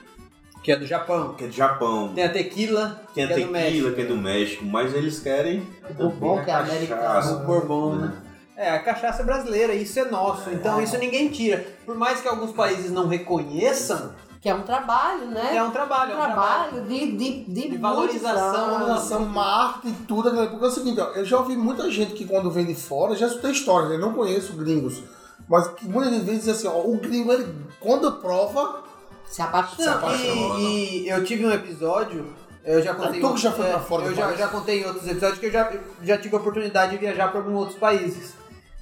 Que 0.61 0.71
é 0.73 0.75
do 0.75 0.85
Japão. 0.85 1.33
que 1.33 1.45
é 1.45 1.47
de 1.47 1.55
Japão, 1.57 2.11
Tem 2.13 2.23
a 2.25 2.29
tequila, 2.29 3.01
tem 3.15 3.23
a 3.23 3.27
que 3.27 3.33
é 3.33 3.35
do 3.37 3.41
tequila 3.41 3.51
México. 3.59 3.91
que 3.95 4.01
é 4.01 4.05
do 4.05 4.17
México, 4.17 4.65
mas 4.65 4.93
eles 4.93 5.19
querem 5.19 5.67
Bourbon, 5.97 6.35
também 6.35 6.45
que 6.45 6.51
é 6.51 6.53
americano. 6.55 7.35
O 7.35 7.45
Bourbon, 7.45 7.95
né? 7.95 8.13
É, 8.58 8.72
a 8.72 8.80
cachaça 8.80 9.22
é 9.22 9.26
brasileira, 9.26 9.74
isso 9.74 9.99
é 9.99 10.06
nosso, 10.06 10.49
então 10.49 10.82
isso 10.82 10.97
ninguém 10.97 11.28
tira. 11.30 11.66
Por 11.86 11.95
mais 11.95 12.22
que 12.22 12.28
alguns 12.28 12.53
países 12.53 12.89
não 12.89 13.08
reconheçam, 13.08 14.14
Que 14.41 14.47
é 14.49 14.56
um 14.56 14.62
trabalho, 14.62 15.26
né? 15.28 15.56
é 15.58 15.62
um 15.64 15.72
trabalho. 15.72 16.12
um 16.16 16.20
é 16.20 16.22
um 16.22 16.26
trabalho. 16.26 16.70
trabalho 16.72 16.88
de, 16.88 17.12
de, 17.18 17.43
de, 17.45 17.70
De 17.72 17.78
valorização. 17.78 18.70
Valorização, 18.80 19.24
uma 19.24 19.43
arte 19.68 19.88
e 19.89 19.91
tudo. 20.08 20.30
ali. 20.30 20.47
Porque 20.47 20.64
é 20.64 20.68
o 20.68 20.72
seguinte, 20.72 21.01
ó, 21.01 21.08
eu 21.12 21.26
já 21.26 21.38
ouvi 21.38 21.58
muita 21.58 21.89
gente 21.91 22.14
que 22.14 22.26
quando 22.26 22.49
vem 22.49 22.66
de 22.66 22.76
fora, 22.76 23.16
já 23.16 23.28
escutei 23.28 23.51
histórias, 23.51 23.91
eu 23.91 23.99
não 23.99 24.14
conheço 24.14 24.53
gringos. 24.53 25.01
Mas 25.49 25.68
que 25.70 25.86
muitas 25.88 26.12
vezes 26.24 26.45
dizem 26.45 26.53
assim, 26.53 26.68
ó, 26.68 26.80
o 26.82 26.97
gringo, 26.97 27.34
ele, 27.34 27.53
quando 27.80 28.10
prova, 28.14 28.84
Se 29.28 29.41
apaixona. 29.41 29.86
Não, 29.91 29.97
apaixona. 29.97 30.60
e, 30.60 31.03
e 31.03 31.10
eu 31.10 31.24
tive 31.26 31.45
um 31.45 31.51
episódio, 31.51 32.34
eu 32.64 32.82
já 32.82 32.93
contei. 32.95 33.20
tu 33.20 33.34
que 33.34 33.41
já 33.41 33.51
foi 33.51 33.66
pra 33.66 33.80
fora 33.80 34.03
Eu 34.06 34.10
do 34.12 34.16
já, 34.16 34.32
já 34.34 34.47
contei 34.47 34.82
em 34.82 34.86
outros 34.86 35.06
episódios 35.08 35.39
que 35.39 35.47
eu 35.47 35.51
já, 35.51 35.72
já 36.01 36.18
tive 36.18 36.36
a 36.36 36.39
oportunidade 36.39 36.91
de 36.93 36.97
viajar 36.99 37.28
para 37.30 37.39
alguns 37.41 37.60
outros 37.60 37.78
países. 37.78 38.34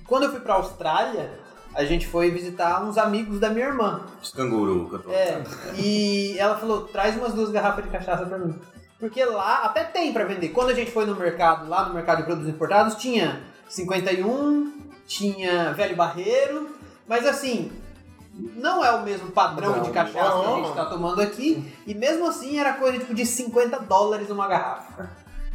Quando 0.08 0.24
eu 0.24 0.32
fui 0.32 0.40
pra 0.40 0.56
Austrália, 0.56 1.40
a 1.74 1.84
gente 1.86 2.08
foi 2.08 2.30
visitar 2.32 2.84
uns 2.84 2.98
amigos 2.98 3.40
da 3.40 3.50
minha 3.50 3.68
irmã. 3.68 4.02
Os 4.22 4.32
canguru 4.32 4.90
que 4.90 4.96
eu 4.96 5.00
tô 5.00 5.12
É, 5.12 5.44
e 5.76 6.36
ela 6.38 6.58
falou: 6.58 6.82
traz 6.88 7.16
umas 7.16 7.34
duas 7.34 7.50
garrafas 7.52 7.84
de 7.84 7.90
cachaça 7.90 8.26
pra 8.26 8.38
mim. 8.38 8.60
Porque 9.00 9.24
lá 9.26 9.64
até 9.64 9.84
tem 9.84 10.14
pra 10.14 10.24
vender. 10.24 10.50
Quando 10.50 10.70
a 10.70 10.74
gente 10.74 10.92
foi 10.92 11.06
no 11.06 11.16
mercado, 11.16 11.68
lá 11.68 11.86
no 11.86 11.94
mercado 11.94 12.20
de 12.20 12.24
produtos 12.24 12.50
importados, 12.50 12.96
tinha 12.96 13.42
51, 13.68 14.72
tinha 15.06 15.74
velho 15.74 15.96
barreiro, 15.96 16.70
mas 17.08 17.26
assim, 17.28 17.70
não 18.34 18.84
é 18.84 18.92
o 18.92 19.04
mesmo 19.04 19.32
padrão 19.32 19.78
Não, 19.78 19.84
de 19.84 19.92
cachaça 19.92 20.14
que 20.40 20.46
a 20.46 20.48
não. 20.50 20.64
gente 20.64 20.76
tá 20.76 20.86
tomando 20.86 21.22
aqui. 21.22 21.74
E 21.86 21.94
mesmo 21.94 22.28
assim 22.28 22.58
era 22.60 22.74
coisa 22.74 22.98
tipo 23.00 23.14
de 23.14 23.26
50 23.26 23.80
dólares 23.80 24.30
uma 24.30 24.48
garrafa. 24.48 25.10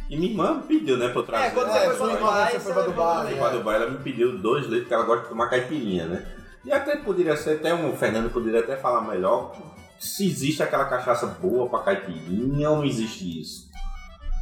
E 0.09 0.17
minha 0.17 0.31
irmã 0.31 0.55
me 0.55 0.63
pediu, 0.63 0.97
né, 0.97 1.09
pra 1.09 1.19
eu 1.19 1.23
trazer. 1.23 1.45
É, 1.45 1.49
quando 1.51 1.69
É, 1.69 1.79
você 1.79 1.85
foi 1.85 1.95
sua 1.95 2.07
pra 2.07 2.17
Dubai, 2.17 2.51
você 2.51 2.59
foi 2.59 2.73
pra 2.73 2.81
levou 2.81 2.93
Dubai. 2.95 3.35
Pra 3.35 3.49
Dubai, 3.49 3.75
ela 3.75 3.89
me 3.91 3.97
pediu 3.99 4.37
dois 4.39 4.65
litros, 4.65 4.87
que 4.87 4.93
ela 4.93 5.03
gosta 5.03 5.23
de 5.23 5.29
tomar 5.29 5.47
caipirinha, 5.49 6.05
né? 6.07 6.25
E 6.65 6.71
até 6.71 6.97
poderia 6.97 7.37
ser, 7.37 7.57
até 7.57 7.73
um, 7.73 7.93
o 7.93 7.95
Fernando 7.95 8.31
poderia 8.31 8.59
até 8.59 8.75
falar 8.75 9.01
melhor 9.01 9.55
se 9.99 10.25
existe 10.25 10.63
aquela 10.63 10.85
cachaça 10.85 11.27
boa 11.27 11.69
pra 11.69 11.79
caipirinha 11.79 12.69
ou 12.69 12.77
não 12.77 12.85
existe 12.85 13.39
isso. 13.39 13.69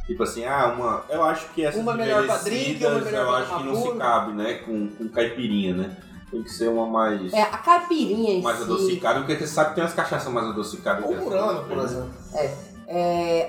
Tipo 0.06 0.22
assim, 0.22 0.44
ah, 0.46 0.74
uma. 0.74 1.04
Eu 1.10 1.22
acho 1.22 1.50
que 1.50 1.62
essas 1.62 1.80
Uma 1.80 1.92
melhor 1.94 2.24
pra 2.24 2.38
drink, 2.38 2.82
uma 2.84 3.00
melhor 3.00 3.26
eu 3.26 3.34
acho 3.34 3.56
que 3.58 3.62
não 3.64 3.76
se 3.76 3.92
cabe, 3.98 4.32
né? 4.32 4.54
Com, 4.64 4.88
com 4.88 5.08
caipirinha, 5.08 5.74
né? 5.74 5.96
Tem 6.30 6.42
que 6.42 6.50
ser 6.50 6.68
uma 6.68 6.86
mais, 6.86 7.32
É, 7.32 7.42
a 7.42 7.58
caipirinha 7.58 8.32
em 8.34 8.42
mais 8.42 8.56
si, 8.58 8.62
adocicada, 8.64 9.20
porque 9.20 9.36
você 9.36 9.46
sabe 9.46 9.70
que 9.70 9.74
tem 9.76 9.84
umas 9.84 9.94
cachaças 9.94 10.32
mais 10.32 10.46
adocicadas. 10.46 11.04
o 11.04 11.08
que 11.08 11.14
essa, 11.14 11.24
Murano, 11.24 11.62
né? 11.62 11.68
por 11.68 11.84
exemplo. 11.84 12.10
é, 12.34 12.54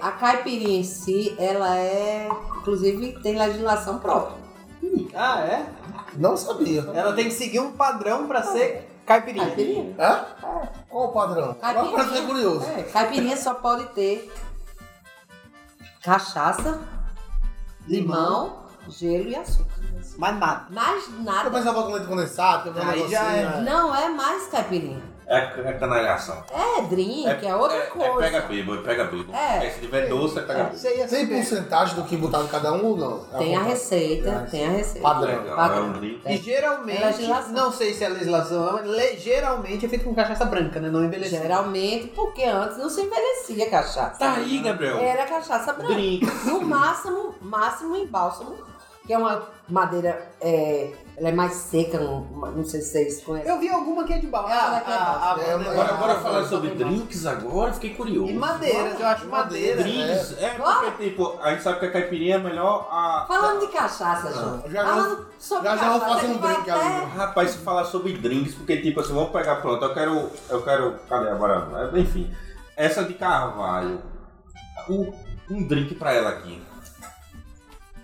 a 0.01 0.11
caipirinha 0.11 0.79
em 0.79 0.83
si, 0.83 1.35
ela 1.39 1.77
é, 1.77 2.27
inclusive, 2.57 3.17
tem 3.21 3.37
legislação 3.37 3.99
própria. 3.99 4.37
Ah, 5.15 5.39
é? 5.41 5.65
Não 6.15 6.35
sabia. 6.35 6.81
Ela 6.93 7.13
tem 7.13 7.25
que 7.25 7.31
seguir 7.33 7.59
um 7.59 7.71
padrão 7.71 8.27
pra 8.27 8.43
ser 8.43 8.89
caipirinha. 9.05 9.45
Caipirinha. 9.45 9.95
É? 9.97 10.25
Qual 10.89 11.05
o 11.05 11.11
padrão? 11.13 11.55
Agora 11.61 11.73
Caipirinha. 11.85 12.03
fiquei 12.05 12.25
curioso. 12.25 12.65
É, 12.65 12.83
caipirinha 12.83 13.37
só 13.37 13.53
pode 13.53 13.85
ter 13.93 14.31
cachaça, 16.03 16.79
limão, 17.87 18.63
gelo 18.89 19.29
e 19.29 19.35
açúcar. 19.35 19.79
Mas 20.17 20.37
nada. 20.39 20.65
Mais 20.69 21.05
Eu 21.07 21.23
nada. 21.23 21.49
pensava 21.51 21.83
com 21.83 21.91
leite 21.93 22.07
condensado, 22.07 22.63
que 22.63 22.69
eu 22.69 22.73
vi 22.73 22.79
um 22.79 22.89
Aí 22.89 23.07
já 23.09 23.23
negocinho, 23.23 23.59
é. 23.59 23.61
Não 23.61 23.95
é 23.95 24.09
mais 24.09 24.47
caipirinha. 24.47 25.01
É, 25.29 25.37
é 25.69 25.73
canalhação. 25.73 26.43
É 26.51 26.81
drink, 26.81 27.45
é, 27.45 27.55
outra 27.55 27.77
é, 27.77 27.81
coisa. 27.85 28.09
É 28.09 28.31
pega 28.31 28.41
bebo, 28.47 28.73
é 28.73 28.77
pega 28.79 29.03
bebo. 29.03 29.31
É. 29.31 29.67
É, 29.67 29.69
se 29.69 29.79
tiver 29.81 30.07
doce, 30.07 30.39
é 30.39 30.41
pega 30.41 30.63
bebo. 30.63 30.75
É 30.75 31.05
Tem 31.05 31.07
super- 31.07 31.35
porcentagem 31.35 31.95
do 31.95 32.03
que 32.03 32.17
botar 32.17 32.41
em 32.41 32.47
cada 32.47 32.73
um 32.73 32.83
ou 32.83 32.97
não? 32.97 33.25
É 33.33 33.37
Tem 33.37 33.55
a 33.55 33.61
receita, 33.61 34.47
tem 34.49 34.65
a 34.65 34.71
receita. 34.71 35.01
Padrão. 35.07 35.41
Legal, 35.43 35.55
Padrão. 35.55 35.77
é 35.77 35.81
um 35.81 35.91
drink. 35.93 36.15
E 36.15 36.21
Tem. 36.23 36.41
geralmente, 36.41 37.25
É 37.25 37.47
não 37.49 37.71
sei 37.71 37.93
se 37.93 38.03
é 38.03 38.09
legislação, 38.09 38.73
mas 38.73 39.21
geralmente 39.21 39.85
é 39.85 39.89
feito 39.89 40.03
com 40.05 40.15
cachaça 40.15 40.45
branca, 40.45 40.79
né? 40.79 40.89
Não 40.89 41.05
envelhecida. 41.05 41.43
Geralmente, 41.43 42.07
porque 42.07 42.43
antes 42.43 42.77
não 42.77 42.89
se 42.89 43.01
envelhecia 43.01 43.69
cachaça. 43.69 44.17
Tá 44.17 44.33
aí, 44.33 44.57
Gabriel. 44.59 44.97
Era 44.97 45.25
cachaça 45.27 45.73
branca. 45.73 45.93
Drink. 45.93 46.25
No 46.45 46.61
máximo, 46.61 47.35
máximo 47.39 47.95
em 47.95 48.07
bálsamo, 48.07 48.55
que 49.05 49.13
é 49.13 49.17
uma 49.17 49.47
madeira, 49.67 50.27
é, 50.41 50.89
ela 51.19 51.29
é 51.29 51.31
mais 51.33 51.51
seca, 51.53 51.99
não, 51.99 52.21
não 52.21 52.63
sei 52.63 52.79
se 52.81 52.91
vocês 52.91 53.21
conhecem. 53.23 53.51
Eu 53.51 53.59
vi 53.59 53.67
alguma 53.69 54.05
que 54.05 54.13
é 54.13 54.19
de 54.19 54.27
bala. 54.27 54.49
Essa 54.51 54.69
daqui 54.71 54.91
é 54.91 54.93
a, 54.93 54.97
a, 55.01 55.17
bala. 55.35 55.43
É, 55.43 55.53
Agora, 55.53 55.93
agora 55.93 56.13
Ah, 56.13 56.19
falar 56.21 56.41
tá, 56.43 56.47
sobre 56.47 56.69
tá. 56.69 56.75
drinks 56.75 57.25
agora, 57.25 57.73
fiquei 57.73 57.93
curioso. 57.93 58.31
E 58.31 58.33
madeiras, 58.35 58.99
eu 58.99 59.05
acho 59.05 59.27
madeira. 59.27 59.83
Drinks, 59.83 60.37
é, 60.41 60.49
Claro. 60.51 60.79
porque 60.91 61.09
tipo, 61.09 61.37
a 61.41 61.51
gente 61.51 61.63
sabe 61.63 61.79
que 61.79 61.85
a 61.87 61.91
caipirinha 61.91 62.35
é 62.35 62.39
melhor 62.39 62.87
a. 62.89 63.25
Falando 63.27 63.59
de 63.59 63.67
cachaça, 63.67 64.31
João. 64.33 64.63
já- 64.71 64.83
Falando 64.85 65.27
sobre 65.37 65.67
já- 65.69 65.75
já 65.75 65.89
vou 65.91 65.99
cachaça, 65.99 66.15
fazer 66.21 66.33
um 66.33 66.37
drink 66.37 66.69
até- 66.69 66.71
ali. 66.71 67.05
Rapaz, 67.17 67.49
se 67.51 67.57
falar 67.57 67.83
sobre 67.85 68.13
drinks, 68.13 68.55
porque 68.55 68.77
tipo 68.81 68.99
assim, 69.01 69.13
vamos 69.13 69.31
pegar 69.31 69.57
pronto, 69.57 69.83
eu 69.83 69.93
quero. 69.93 70.29
Eu 70.49 70.61
quero. 70.63 70.95
Cadê 71.09 71.29
agora? 71.29 71.91
É, 71.93 71.99
Enfim. 71.99 72.33
Essa 72.77 73.03
de 73.03 73.13
Carvalho. 73.13 74.01
Um, 74.89 75.11
um 75.51 75.67
drink 75.67 75.93
pra 75.95 76.13
ela 76.13 76.29
aqui. 76.29 76.61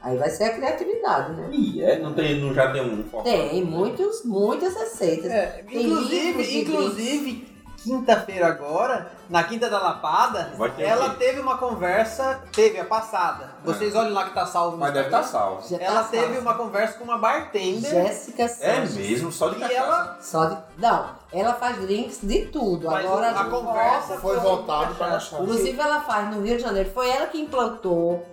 Aí 0.05 0.15
vai 0.17 0.29
ser 0.29 0.43
a 0.43 0.53
criatividade, 0.53 1.33
né? 1.33 1.49
Ih, 1.51 1.83
é? 1.83 1.97
Não, 1.97 2.13
tem, 2.13 2.39
não 2.39 2.53
já 2.53 2.71
tem 2.71 2.79
um 2.83 3.03
formato? 3.05 3.23
Tem 3.23 3.63
muitos, 3.65 4.23
muitas 4.23 4.75
receitas. 4.75 5.31
É, 5.31 5.63
Tem 5.67 5.83
inclusive, 5.87 6.61
inclusive 6.61 7.55
quinta-feira 7.83 8.47
agora, 8.47 9.11
na 9.29 9.43
Quinta 9.43 9.69
da 9.69 9.79
Lapada, 9.79 10.51
ela 10.79 11.05
o 11.07 11.09
quê? 11.11 11.25
teve 11.25 11.39
uma 11.39 11.57
conversa, 11.57 12.41
teve 12.51 12.79
a 12.79 12.85
passada. 12.85 13.55
Vocês 13.63 13.95
olhem 13.95 14.11
lá 14.11 14.25
que 14.25 14.33
tá 14.33 14.45
salvo 14.45 14.71
no 14.71 14.77
Mas 14.77 14.93
deve 14.93 15.05
estar 15.05 15.21
salvo. 15.23 15.67
Já 15.67 15.77
tá 15.77 15.83
Ela 15.83 16.03
teve 16.03 16.23
salvo. 16.33 16.41
uma 16.41 16.53
conversa 16.55 16.97
com 16.97 17.03
uma 17.03 17.17
bartender. 17.17 17.89
Jéssica 17.91 18.43
É 18.59 18.79
mesmo, 18.81 19.31
só 19.31 19.49
de 19.49 19.57
E 19.57 19.59
cachaça. 19.59 19.75
ela 19.79 20.17
Só 20.21 20.45
de... 20.45 20.57
Não, 20.79 21.09
ela 21.31 21.53
faz 21.53 21.77
drinks 21.79 22.19
de 22.23 22.45
tudo. 22.47 22.87
Mas 22.87 23.05
Agora 23.05 23.29
a 23.39 23.43
de 23.43 23.49
conversa 23.49 24.17
Foi 24.17 24.37
voltado 24.39 24.95
pra 24.95 25.07
cachaça. 25.07 25.41
Inclusive, 25.43 25.79
ela 25.79 26.01
faz 26.01 26.35
no 26.35 26.41
Rio 26.41 26.57
de 26.57 26.63
Janeiro. 26.63 26.89
Foi 26.91 27.07
ela 27.09 27.27
que 27.27 27.39
implantou 27.39 28.25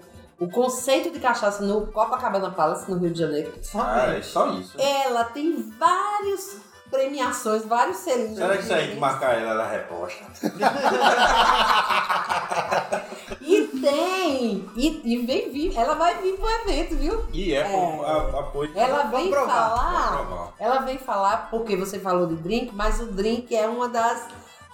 o 0.44 0.50
conceito 0.50 1.10
de 1.10 1.20
cachaça 1.20 1.62
no 1.64 1.86
Copacabana 1.88 2.50
Palace, 2.50 2.90
no 2.90 2.98
Rio 2.98 3.10
de 3.10 3.18
Janeiro. 3.20 3.52
Ah, 3.74 4.14
é 4.16 4.22
só 4.22 4.48
isso. 4.54 4.76
Ela 4.80 5.24
tem 5.24 5.70
várias 5.78 6.56
premiações, 6.90 7.64
vários 7.64 7.98
selinhos. 7.98 8.36
Será 8.36 8.56
que 8.56 8.64
se 8.64 8.72
a 8.72 8.80
gente 8.80 8.94
de- 8.94 9.00
marcar 9.00 9.38
ela, 9.38 9.50
ela 9.52 9.66
reposta? 9.68 10.24
E 13.40 13.62
tem! 13.80 14.68
E, 14.76 15.00
e 15.04 15.26
vem 15.26 15.50
vir, 15.50 15.76
ela 15.76 15.94
vai 15.94 16.20
vir 16.22 16.36
pro 16.36 16.48
evento, 16.48 16.96
viu? 16.96 17.24
E 17.32 17.54
é, 17.54 17.60
É. 17.60 18.04
a- 18.04 18.40
apoio. 18.40 18.70
Ela 18.74 19.04
vem 19.04 19.30
provar, 19.30 19.76
falar. 19.76 20.52
Ela 20.58 20.78
vem 20.80 20.98
falar, 20.98 21.48
porque 21.50 21.76
você 21.76 21.98
falou 21.98 22.26
de 22.26 22.36
drink, 22.36 22.74
mas 22.74 23.00
o 23.00 23.06
drink 23.06 23.54
é 23.54 23.66
uma 23.66 23.88
das, 23.88 24.26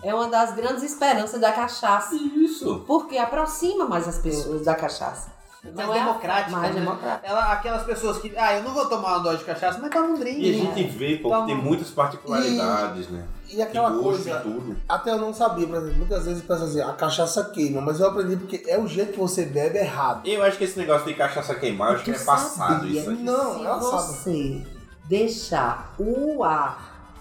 é 0.03 0.15
uma 0.15 0.29
das 0.29 0.53
grandes 0.53 0.83
esperanças 0.83 1.41
da 1.41 1.53
cachaça. 1.53 2.15
Isso. 2.15 2.85
Porque 2.87 3.17
aproxima 3.17 3.87
mais 3.87 4.07
as 4.07 4.19
pessoas 4.19 4.65
da 4.65 4.75
cachaça. 4.75 5.38
Mais 5.65 5.91
é 5.91 5.93
democrática. 5.95 6.51
mais 6.57 6.75
né? 6.75 6.81
democrática. 6.81 7.27
Ela, 7.27 7.53
aquelas 7.53 7.83
pessoas 7.85 8.19
que, 8.19 8.33
ah, 8.37 8.55
eu 8.57 8.63
não 8.63 8.73
vou 8.73 8.87
tomar 8.89 9.17
uma 9.17 9.19
dose 9.19 9.39
de 9.39 9.45
cachaça, 9.45 9.79
mas 9.81 9.91
toma 9.91 10.07
um 10.09 10.19
drink. 10.19 10.41
E 10.41 10.49
a 10.61 10.65
né? 10.65 10.75
gente 10.75 10.89
vê, 10.97 11.17
pô, 11.17 11.29
Toma. 11.31 11.47
que 11.47 11.53
tem 11.53 11.63
muitas 11.63 11.91
particularidades, 11.91 13.09
né? 13.09 13.27
E 13.51 13.63
aquela 13.63 13.91
gosto 13.91 14.03
coisa, 14.03 14.31
e 14.31 14.43
tudo. 14.43 14.77
até 14.89 15.11
eu 15.11 15.19
não 15.19 15.33
sabia, 15.33 15.67
por 15.67 15.77
exemplo, 15.77 15.97
muitas 15.97 16.25
vezes 16.27 16.43
pensa 16.43 16.65
assim, 16.65 16.81
a 16.83 16.93
cachaça 16.93 17.45
queima, 17.45 17.81
mas 17.81 17.99
eu 17.99 18.07
aprendi 18.09 18.37
porque 18.37 18.63
é 18.69 18.79
o 18.79 18.87
jeito 18.87 19.13
que 19.13 19.19
você 19.19 19.47
bebe 19.47 19.79
errado. 19.79 20.21
Eu 20.27 20.43
acho 20.45 20.59
que 20.59 20.65
esse 20.65 20.79
negócio 20.79 21.07
de 21.07 21.15
cachaça 21.15 21.55
queimar, 21.55 21.95
acho 21.95 22.05
que 22.05 22.11
é 22.11 22.19
passado 22.19 22.75
sabia? 22.83 23.01
isso 23.01 23.11
aqui. 23.11 23.23
Não, 23.23 23.59
Se 23.59 23.65
ela 23.65 23.81
sabe. 23.81 24.03
você 24.03 24.67
deixar 25.09 25.95
o 25.99 26.45
ar 26.45 27.17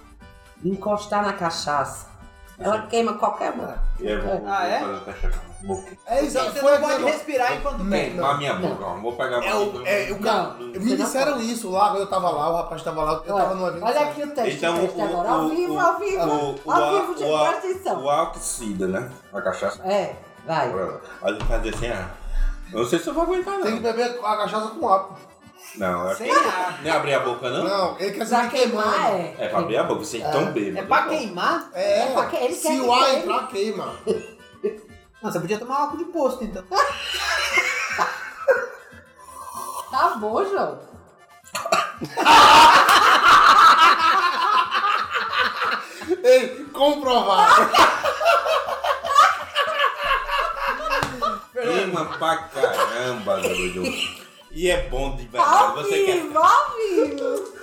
encostar 0.66 1.24
na 1.24 1.32
cachaça, 1.34 2.08
ela 2.60 2.82
queima 2.88 3.14
qualquer 3.14 3.52
um. 3.54 3.74
E 4.00 4.08
eu 4.10 4.22
vou, 4.22 4.40
vou 4.40 4.50
Ah, 4.50 4.66
é? 4.68 4.80
fazer 4.80 4.94
o 4.94 5.00
teste 5.02 5.28
aqui. 5.28 5.38
Vou 5.64 5.84
É 6.06 6.24
exato, 6.24 6.52
Você 6.52 6.60
foi 6.60 6.72
não 6.78 6.82
pode 6.88 7.04
respirar 7.04 7.54
enquanto 7.56 7.78
Não. 7.80 7.90
queima. 7.90 8.10
Queimar 8.14 8.38
minha 8.38 8.54
Não. 8.54 8.70
boca, 8.70 8.86
ó. 8.86 8.96
Vou 8.98 9.14
pegar 9.16 9.44
É 9.44 9.56
o, 9.56 9.88
é, 9.88 10.12
o 10.12 10.20
cara, 10.20 10.44
Não, 10.44 10.58
me 10.60 10.74
você 10.80 10.90
não 10.90 10.96
disseram 11.06 11.34
pode. 11.34 11.52
isso 11.52 11.70
lá 11.72 11.90
quando 11.90 12.00
eu 12.02 12.08
tava 12.10 12.30
lá, 12.30 12.50
o 12.52 12.56
rapaz 12.58 12.84
tava 12.84 13.04
lá, 13.04 13.22
eu 13.26 13.36
tava 13.36 13.56
no 13.56 13.68
evento. 13.68 13.84
Olha 13.86 14.00
aqui 14.02 14.24
o 14.24 14.32
teste, 14.36 14.58
Então, 14.58 14.76
o 14.76 14.80
teste 14.82 15.00
o- 15.00 15.04
agora, 15.04 15.30
o- 15.30 15.34
ao 15.34 15.50
vivo, 15.50 15.74
o- 15.74 15.80
ao 15.80 16.00
vivo, 16.00 16.24
o- 16.26 16.60
o 16.66 16.72
ao 16.72 16.84
a- 16.84 16.92
vivo, 17.02 17.18
gente, 17.18 17.30
o 17.30 17.36
a- 17.36 17.50
presta 17.50 17.68
atenção. 17.68 18.00
O 18.04 18.08
oxida, 18.24 18.88
né? 18.88 19.12
A 19.34 19.42
cachaça. 19.42 19.82
É, 19.84 20.16
vai. 20.46 20.68
Aí 21.24 21.32
ele 21.34 21.44
fazer 21.46 21.70
assim, 21.76 21.88
ah. 21.88 22.10
eu 22.72 22.80
Não 22.80 22.86
sei 22.88 23.00
se 23.00 23.08
eu 23.08 23.14
vou 23.14 23.24
aguentar, 23.24 23.56
Tem 23.56 23.64
que 23.64 23.70
não. 23.72 23.82
beber 23.82 24.20
a 24.24 24.38
cachaça 24.38 24.68
com 24.68 24.88
água. 24.90 25.18
Não, 25.78 26.08
acho 26.08 26.18
Sem 26.18 26.34
que. 26.34 26.40
ar. 26.48 26.80
Nem 26.82 26.92
abrir 26.92 27.14
a 27.14 27.20
boca, 27.22 27.50
não? 27.50 27.64
Não, 27.64 28.00
ele 28.00 28.12
quer 28.12 28.28
Pra 28.28 28.44
se 28.44 28.50
queimar, 28.50 28.84
queimando. 28.94 29.18
é. 29.18 29.36
É 29.40 29.48
pra 29.50 29.60
abrir 29.60 29.78
a 29.78 29.84
boca, 29.84 30.00
vocês 30.00 30.24
estão 30.24 30.52
bêbados. 30.52 30.80
É 30.80 30.84
pra 30.88 31.02
Bom. 31.04 31.10
queimar? 31.10 31.70
É, 31.74 32.00
É 32.00 32.06
pra 32.14 32.26
que- 32.26 32.36
ele 32.38 32.48
quer 32.48 32.54
se 32.56 32.68
que 32.68 32.80
o 32.82 32.94
ar 32.94 33.06
queime. 33.06 33.20
entrar, 33.22 33.48
queima. 33.48 33.96
Não, 35.22 35.32
você 35.32 35.40
podia 35.40 35.58
tomar 35.58 35.80
álcool 35.82 35.98
de 35.98 36.06
posto, 36.06 36.44
então. 36.44 36.64
Tá 39.90 40.10
bom, 40.20 40.44
João. 40.46 40.80
Ei, 46.24 46.66
comprovado. 46.74 47.70
Queima 51.54 52.06
pra 52.18 52.38
caramba, 52.38 53.38
doido. 53.42 53.84
E 54.52 54.70
é 54.70 54.88
bom 54.90 55.16
de 55.16 55.30
Ao 55.38 55.74
verdade. 55.74 55.74
Você 55.90 56.06
quer. 56.06 56.22
vivo, 56.22 56.40
ao 56.40 56.72
vivo. 56.76 57.54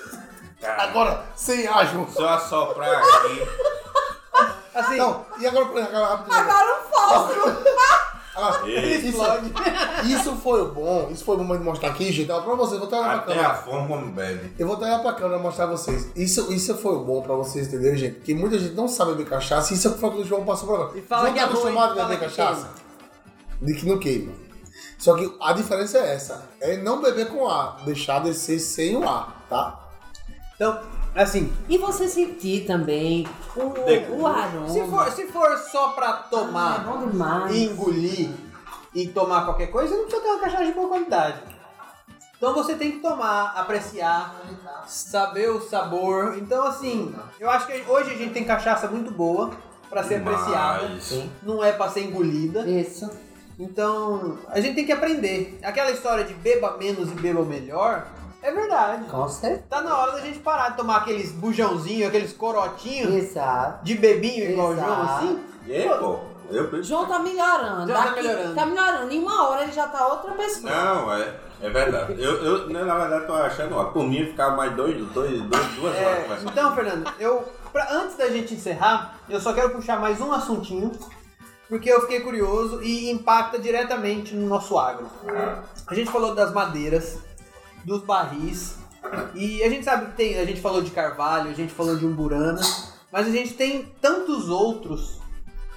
Cara, 0.61 0.83
Agora, 0.85 1.25
sem 1.35 1.67
ágil. 1.67 2.07
só 2.13 2.29
assoprar 2.31 3.03
aqui. 3.03 3.49
Assim, 4.75 4.97
Não, 4.97 5.25
e 5.39 5.47
agora, 5.47 5.67
por 5.67 5.79
exemplo, 5.79 5.99
rapidinho. 6.03 6.41
Agora 6.41 6.81
um 6.81 6.91
fósforo. 6.91 7.65
Ah, 8.37 8.63
Ei, 8.67 8.97
isso, 8.97 9.23
isso 10.05 10.37
foi 10.43 10.61
o 10.63 10.73
bom, 10.73 11.09
isso 11.13 11.25
foi 11.25 11.37
o 11.37 11.45
bom 11.45 11.57
de 11.57 11.63
mostrar 11.63 11.91
aqui, 11.91 12.11
gente. 12.11 12.33
Ó, 12.33 12.41
pra 12.41 12.55
vocês, 12.57 12.79
vou 12.81 12.89
até 12.89 12.99
olhar 12.99 13.23
pra 13.25 13.33
Até 13.33 13.45
a 13.45 13.51
câmera. 13.51 13.87
como 13.87 14.11
bebe. 14.11 14.53
Eu 14.59 14.67
vou 14.67 14.75
até 14.75 14.87
olhar 14.87 14.99
pra 15.03 15.13
câmera 15.13 15.39
mostrar 15.39 15.69
pra 15.69 15.77
vocês. 15.77 16.09
Isso, 16.17 16.53
isso 16.53 16.77
foi 16.79 16.95
o 16.97 17.05
bom 17.05 17.23
pra 17.23 17.37
vocês 17.37 17.69
entenderem, 17.69 17.97
gente. 17.97 18.15
Porque 18.17 18.35
muita 18.35 18.59
gente 18.59 18.75
não 18.75 18.89
sabe 18.89 19.13
beber 19.13 19.27
cachaça. 19.29 19.73
E 19.73 19.77
isso 19.77 19.97
foi 19.99 20.09
o 20.09 20.13
que 20.15 20.23
o 20.23 20.25
João 20.25 20.45
passou 20.45 20.67
pra 20.69 20.79
nós. 20.87 20.97
E 20.97 21.03
fala 21.03 21.23
João 21.23 21.33
que 21.35 21.39
tá 21.39 21.45
é 21.45 21.49
ruim, 21.49 21.59
acostumado 21.61 22.01
a 22.01 22.05
beber 22.07 22.19
que 22.19 22.25
cachaça. 22.25 22.69
De 23.63 23.75
que 23.75 23.87
não 23.87 23.99
queima. 23.99 24.33
Só 25.05 25.15
que 25.17 25.37
a 25.39 25.53
diferença 25.53 25.99
é 25.99 26.15
essa. 26.15 26.49
É 26.63 26.79
não 26.79 27.03
beber 27.03 27.29
com 27.29 27.47
ar. 27.47 27.77
Deixar 27.85 28.21
descer 28.21 28.59
sem 28.59 28.97
o 28.97 29.07
ar, 29.07 29.45
tá? 29.51 29.79
Então, 30.55 30.81
assim, 31.15 31.53
E 31.69 31.77
você 31.77 32.09
sentir 32.09 32.65
também 32.67 33.27
o, 33.55 34.21
o 34.23 34.27
aroma. 34.27 34.67
se 34.71 34.83
for, 34.87 35.11
se 35.13 35.27
for 35.27 35.59
só 35.71 35.91
pra 35.91 36.07
Ah, 36.09 36.25
é 36.27 36.31
tomar 36.31 36.85
bom 36.87 37.07
demais. 37.11 37.55
e 37.55 37.65
engolir 37.67 38.31
e 38.95 39.07
tomar 39.09 39.45
qualquer 39.45 39.67
coisa, 39.67 39.95
não 39.95 40.05
precisa 40.05 40.23
ter 40.23 40.29
uma 40.31 40.41
cachaça 40.41 40.65
de 40.65 40.73
boa 40.73 40.89
qualidade. 40.89 41.39
Então 42.39 42.55
você 42.55 42.75
tem 42.75 42.93
que 42.93 43.01
tomar, 43.01 43.53
apreciar, 43.57 44.35
saber 44.87 45.51
o 45.51 45.61
sabor. 45.61 46.39
Então, 46.39 46.65
assim, 46.67 47.15
eu 47.39 47.51
acho 47.51 47.67
que 47.67 47.85
hoje 47.87 48.11
a 48.11 48.17
gente 48.17 48.33
tem 48.33 48.45
cachaça 48.45 48.89
muito 48.89 49.11
boa 49.11 49.51
pra 49.91 50.03
ser 50.03 50.23
apreciada. 50.23 50.89
Mas... 50.89 51.25
Não 51.43 51.63
é 51.63 51.73
pra 51.73 51.91
ser 51.91 52.05
engolida. 52.05 52.67
Isso. 52.67 53.11
Então, 53.59 54.39
a 54.49 54.61
gente 54.61 54.75
tem 54.75 54.85
que 54.87 54.93
aprender. 54.93 55.59
Aquela 55.63 55.91
história 55.91 56.25
de 56.25 56.35
beba 56.35 56.77
menos 56.77 57.11
e 57.11 57.15
beba 57.15 57.43
melhor, 57.45 58.07
é 58.43 58.51
verdade. 58.53 59.05
Com 59.05 59.29
certeza. 59.29 59.63
Tá 59.71 59.81
na 59.81 59.97
hora 59.97 60.13
da 60.13 60.21
gente 60.21 60.39
parar 60.41 60.71
de 60.71 60.77
tomar 60.77 60.97
aqueles 60.99 61.33
bujãozinhos, 61.33 62.09
aqueles 62.09 62.33
corotinhos 62.33 63.15
Exato. 63.15 63.85
de 63.85 63.95
bebinho 63.95 64.51
igual 64.51 64.71
o 64.71 64.77
João, 64.77 65.03
assim. 65.03 65.39
E 65.67 65.73
aí, 65.75 65.89
pô? 65.99 66.19
Eu 66.51 66.69
penso. 66.69 66.83
João 66.85 67.07
tá 67.07 67.19
melhorando. 67.21 67.89
Já 67.89 67.95
tá 67.95 68.05
Daqui- 68.11 68.23
melhorando. 68.23 68.55
Tá 68.55 68.67
melhorando. 68.67 69.11
Em 69.13 69.19
uma 69.23 69.49
hora 69.49 69.63
ele 69.63 69.73
já 69.73 69.87
tá 69.89 70.07
outra 70.09 70.33
pessoa. 70.33 70.71
Não, 70.71 71.13
é, 71.15 71.35
é 71.63 71.71
verdade. 71.71 72.23
Eu, 72.23 72.33
eu, 72.45 72.69
né, 72.69 72.85
na 72.85 72.99
verdade, 72.99 73.27
tô 73.27 73.33
achando, 73.33 73.75
ó, 73.77 73.85
por 73.85 74.05
mim 74.05 74.27
ficar 74.27 74.51
mais 74.51 74.75
dois, 74.77 74.95
dois, 75.13 75.41
dois, 75.41 75.67
duas 75.75 75.95
horas 75.97 75.97
É, 75.97 76.23
conversando. 76.23 76.51
então, 76.51 76.75
Fernando, 76.75 77.11
eu, 77.19 77.45
pra- 77.73 77.89
antes 77.93 78.15
da 78.17 78.29
gente 78.29 78.53
encerrar, 78.53 79.15
eu 79.27 79.41
só 79.41 79.55
quero 79.55 79.71
puxar 79.71 79.99
mais 79.99 80.21
um 80.21 80.31
assuntinho, 80.33 80.93
porque 81.69 81.91
eu 81.91 82.01
fiquei 82.03 82.21
curioso 82.21 82.83
e 82.83 83.11
impacta 83.11 83.59
diretamente 83.59 84.35
no 84.35 84.47
nosso 84.47 84.79
agro. 84.79 85.09
A 85.87 85.95
gente 85.95 86.11
falou 86.11 86.35
das 86.35 86.53
madeiras, 86.53 87.19
dos 87.85 88.03
barris, 88.03 88.77
e 89.35 89.63
a 89.63 89.69
gente 89.69 89.85
sabe 89.85 90.07
que 90.07 90.13
tem, 90.13 90.39
a 90.39 90.45
gente 90.45 90.61
falou 90.61 90.83
de 90.83 90.91
carvalho, 90.91 91.51
a 91.51 91.55
gente 91.55 91.73
falou 91.73 91.97
de 91.97 92.07
umburana, 92.07 92.61
mas 93.13 93.27
a 93.27 93.31
gente 93.31 93.55
tem 93.55 93.85
tantos 94.01 94.49
outros. 94.49 95.21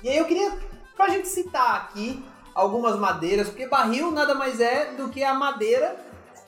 E 0.03 0.09
aí 0.09 0.17
eu 0.17 0.25
queria, 0.25 0.51
pra 0.95 1.09
gente 1.09 1.27
citar 1.27 1.75
aqui 1.75 2.23
algumas 2.53 2.97
madeiras, 2.97 3.49
porque 3.49 3.67
barril 3.67 4.11
nada 4.11 4.33
mais 4.33 4.59
é 4.59 4.93
do 4.93 5.09
que 5.09 5.23
a 5.23 5.33
madeira 5.33 5.95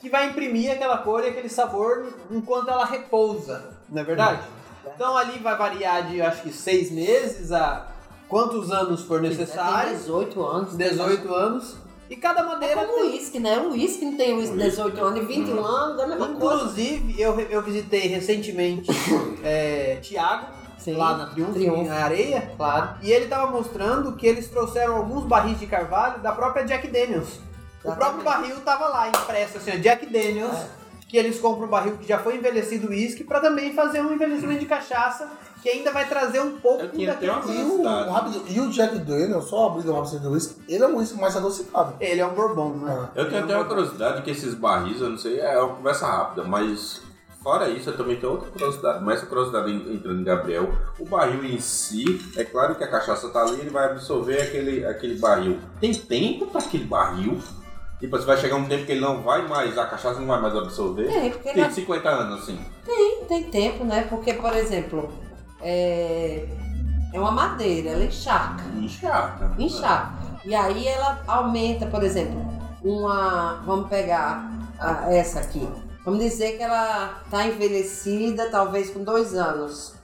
que 0.00 0.08
vai 0.08 0.28
imprimir 0.28 0.72
aquela 0.72 0.98
cor 0.98 1.22
e 1.22 1.28
aquele 1.28 1.48
sabor 1.48 2.12
enquanto 2.30 2.70
ela 2.70 2.84
repousa, 2.84 3.78
não 3.88 4.00
é 4.00 4.04
verdade? 4.04 4.42
Então 4.94 5.16
ali 5.16 5.38
vai 5.38 5.56
variar 5.56 6.08
de 6.08 6.22
acho 6.22 6.42
que 6.42 6.52
seis 6.52 6.90
meses 6.90 7.52
a 7.52 7.86
quantos 8.30 8.70
anos 8.72 9.02
for 9.02 9.20
Tem 9.20 9.28
necessário, 9.30 9.96
18 9.96 10.42
anos. 10.42 10.76
18 10.76 11.34
anos, 11.34 11.76
e 12.08 12.16
cada 12.16 12.40
É 12.40 12.44
madeira 12.44 12.84
como 12.86 12.92
o 12.92 13.02
tem. 13.02 13.10
uísque, 13.12 13.38
né? 13.38 13.58
O 13.58 13.70
uísque 13.72 14.04
não 14.04 14.16
tem 14.16 14.34
uísque 14.36 14.56
18 14.56 15.00
anos 15.04 15.20
e 15.22 15.26
21 15.26 15.64
anos, 15.64 16.00
é 16.00 16.04
a 16.04 16.06
mesma 16.08 16.26
coisa. 16.28 16.34
Inclusive, 16.56 17.20
eu, 17.20 17.38
eu 17.40 17.62
visitei 17.62 18.06
recentemente 18.08 18.90
é, 19.44 19.98
Tiago, 20.02 20.46
Sim. 20.78 20.94
lá 20.96 21.16
na 21.16 21.26
Triunfo, 21.26 21.52
Triunfo. 21.52 21.84
na 21.84 21.96
areia, 22.04 22.50
Claro. 22.56 22.94
e 23.02 23.10
ele 23.12 23.26
tava 23.26 23.50
mostrando 23.52 24.12
que 24.16 24.26
eles 24.26 24.48
trouxeram 24.48 24.96
alguns 24.96 25.24
barris 25.24 25.58
de 25.60 25.66
carvalho 25.66 26.20
da 26.20 26.32
própria 26.32 26.64
Jack 26.64 26.88
Daniels. 26.88 27.38
O 27.84 27.92
próprio 27.92 28.22
barril 28.24 28.56
tava 28.60 28.88
lá 28.88 29.08
impresso 29.08 29.58
assim, 29.58 29.70
ó, 29.72 29.76
Jack 29.76 30.04
Daniels, 30.06 30.52
É. 30.54 30.68
que 31.08 31.16
eles 31.16 31.38
compram 31.38 31.66
um 31.66 31.70
barril 31.70 31.96
que 31.96 32.08
já 32.08 32.18
foi 32.18 32.36
envelhecido 32.36 32.88
uísque 32.88 33.22
para 33.24 33.40
também 33.40 33.72
fazer 33.72 34.00
um 34.00 34.12
envelhecimento 34.12 34.60
de 34.60 34.66
cachaça 34.66 35.30
que 35.62 35.68
ainda 35.68 35.92
vai 35.92 36.08
trazer 36.08 36.40
um 36.40 36.58
pouco 36.58 36.82
Eu 36.82 36.90
tinha 36.90 37.12
até 37.12 37.26
uma 37.30 37.40
daquele- 37.40 37.58
E 37.58 37.64
o, 37.64 37.82
o, 37.82 38.46
e 38.48 38.60
o 38.60 38.70
Jack 38.70 38.98
Daniel, 38.98 39.42
só 39.42 39.66
abrindo 39.68 39.92
uma 39.92 40.02
receita 40.02 40.24
do 40.24 40.32
whisky, 40.32 40.60
ele 40.68 40.82
é 40.84 40.86
um 40.86 40.96
whisky 40.96 41.20
mais 41.20 41.36
adocicado. 41.36 41.94
Ele 42.00 42.20
é 42.20 42.26
um 42.26 42.34
bourbon, 42.34 42.70
né? 42.76 43.08
Eu 43.14 43.28
tenho 43.28 43.44
até 43.44 43.54
uma 43.56 43.64
curiosidade 43.64 44.22
que 44.22 44.30
esses 44.30 44.54
barris, 44.54 45.00
eu 45.00 45.10
não 45.10 45.18
sei, 45.18 45.40
é 45.40 45.58
uma 45.58 45.74
conversa 45.76 46.06
rápida, 46.06 46.44
mas 46.44 47.00
fora 47.42 47.68
isso 47.68 47.90
eu 47.90 47.96
também 47.96 48.16
tenho 48.18 48.32
outra 48.32 48.50
curiosidade. 48.50 49.02
Mas 49.04 49.16
essa 49.18 49.26
curiosidade 49.26 49.70
en- 49.70 49.94
entrando 49.94 50.20
em 50.20 50.24
Gabriel, 50.24 50.70
o 50.98 51.04
barril 51.06 51.44
em 51.44 51.58
si, 51.60 52.04
é 52.36 52.44
claro 52.44 52.74
que 52.74 52.84
a 52.84 52.88
cachaça 52.88 53.28
tá 53.30 53.42
ali, 53.42 53.60
ele 53.60 53.70
vai 53.70 53.86
absorver 53.86 54.40
aquele, 54.42 54.84
aquele 54.86 55.18
barril. 55.18 55.58
Tem 55.80 55.92
tempo 55.94 56.46
para 56.46 56.60
aquele 56.60 56.84
barril? 56.84 57.38
Tipo, 57.98 58.16
você 58.16 58.24
vai 58.24 58.38
chegar 58.38 58.56
um 58.56 58.64
tempo 58.66 58.86
que 58.86 58.92
ele 58.92 59.00
não 59.02 59.20
vai 59.22 59.46
mais, 59.46 59.76
a 59.76 59.84
cachaça 59.84 60.18
não 60.20 60.26
vai 60.26 60.40
mais 60.40 60.56
absorver? 60.56 61.06
Tem, 61.06 61.30
porque 61.30 61.50
Tem 61.52 61.62
na- 61.64 61.70
50 61.70 62.08
anos 62.08 62.42
assim. 62.42 62.58
tem, 62.86 63.24
tem 63.28 63.42
tempo, 63.50 63.84
né? 63.84 64.06
Porque, 64.08 64.32
por 64.32 64.56
exemplo, 64.56 65.10
é, 65.62 66.46
é 67.12 67.20
uma 67.20 67.30
madeira, 67.30 67.90
ela 67.90 68.04
encharca. 68.04 68.62
Encharca. 68.76 69.52
Encharca. 69.58 70.12
E 70.44 70.54
aí 70.54 70.86
ela 70.88 71.22
aumenta, 71.26 71.86
por 71.86 72.02
exemplo, 72.02 72.40
uma. 72.82 73.62
Vamos 73.66 73.88
pegar 73.88 74.50
a- 74.78 75.12
essa 75.12 75.40
aqui. 75.40 75.68
Vamos 76.04 76.20
dizer 76.20 76.56
que 76.56 76.62
ela 76.62 77.20
está 77.24 77.46
envelhecida, 77.46 78.48
talvez 78.50 78.90
com 78.90 79.04
dois 79.04 79.34
anos. 79.34 79.94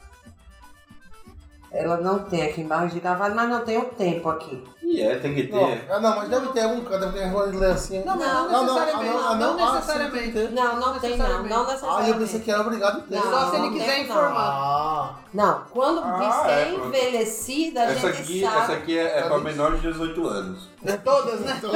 Ela 1.72 1.96
não 1.98 2.20
tem 2.20 2.42
aqui 2.42 2.60
em 2.62 2.66
Barros 2.66 2.92
de 2.92 3.00
Carvalho, 3.00 3.34
mas 3.34 3.50
não 3.50 3.60
tem 3.64 3.76
o 3.76 3.86
tempo 3.86 4.28
aqui. 4.30 4.62
E 4.82 5.02
é, 5.02 5.18
tem 5.18 5.34
que 5.34 5.42
ter. 5.48 5.84
Não, 5.88 5.96
ah, 5.96 6.00
não, 6.00 6.16
mas 6.16 6.28
deve 6.28 6.46
ter 6.48 6.62
algum 6.62 6.80
canto, 6.84 7.00
deve 7.00 7.18
ter 7.18 7.24
alguma 7.24 7.66
assim. 7.66 8.04
Não, 8.04 8.16
mas 8.16 8.28
não, 8.28 8.52
Não, 8.52 8.64
não, 8.64 8.74
necessariamente. 8.76 9.16
ah, 9.26 9.34
Não, 9.34 9.56
não, 9.56 9.64
ah, 9.64 9.68
sim, 9.68 9.74
necessariamente. 9.74 10.38
Não, 10.54 10.76
não 10.80 10.98
tem 11.00 11.16
não, 11.18 11.42
não 11.42 11.56
Ah, 11.56 11.58
eu 11.58 11.66
necessariamente. 11.66 12.18
pensei 12.18 12.40
que 12.40 12.50
era 12.50 12.60
obrigado 12.60 12.98
a 12.98 13.00
ter. 13.00 13.16
Não, 13.16 13.22
Só 13.22 13.50
se 13.50 13.56
ele 13.56 13.64
não 13.66 13.72
quiser 13.72 13.96
não. 13.96 14.04
informar. 14.04 14.48
Ah, 14.48 15.14
Não, 15.34 15.62
quando 15.70 16.00
Ah, 16.04 16.44
é, 16.48 16.62
é, 16.62 16.74
envelhecida, 16.74 17.80
a 17.80 17.84
Essa 17.84 18.12
gente 18.12 18.22
aqui, 18.22 18.40
sabe. 18.42 18.58
essa 18.62 18.72
aqui 18.74 18.98
é, 18.98 19.18
é 19.18 19.22
para 19.22 19.38
menores 19.38 19.82
de 19.82 19.88
18 19.92 20.26
anos. 20.28 20.68
Todas, 21.04 21.40
né? 21.40 21.60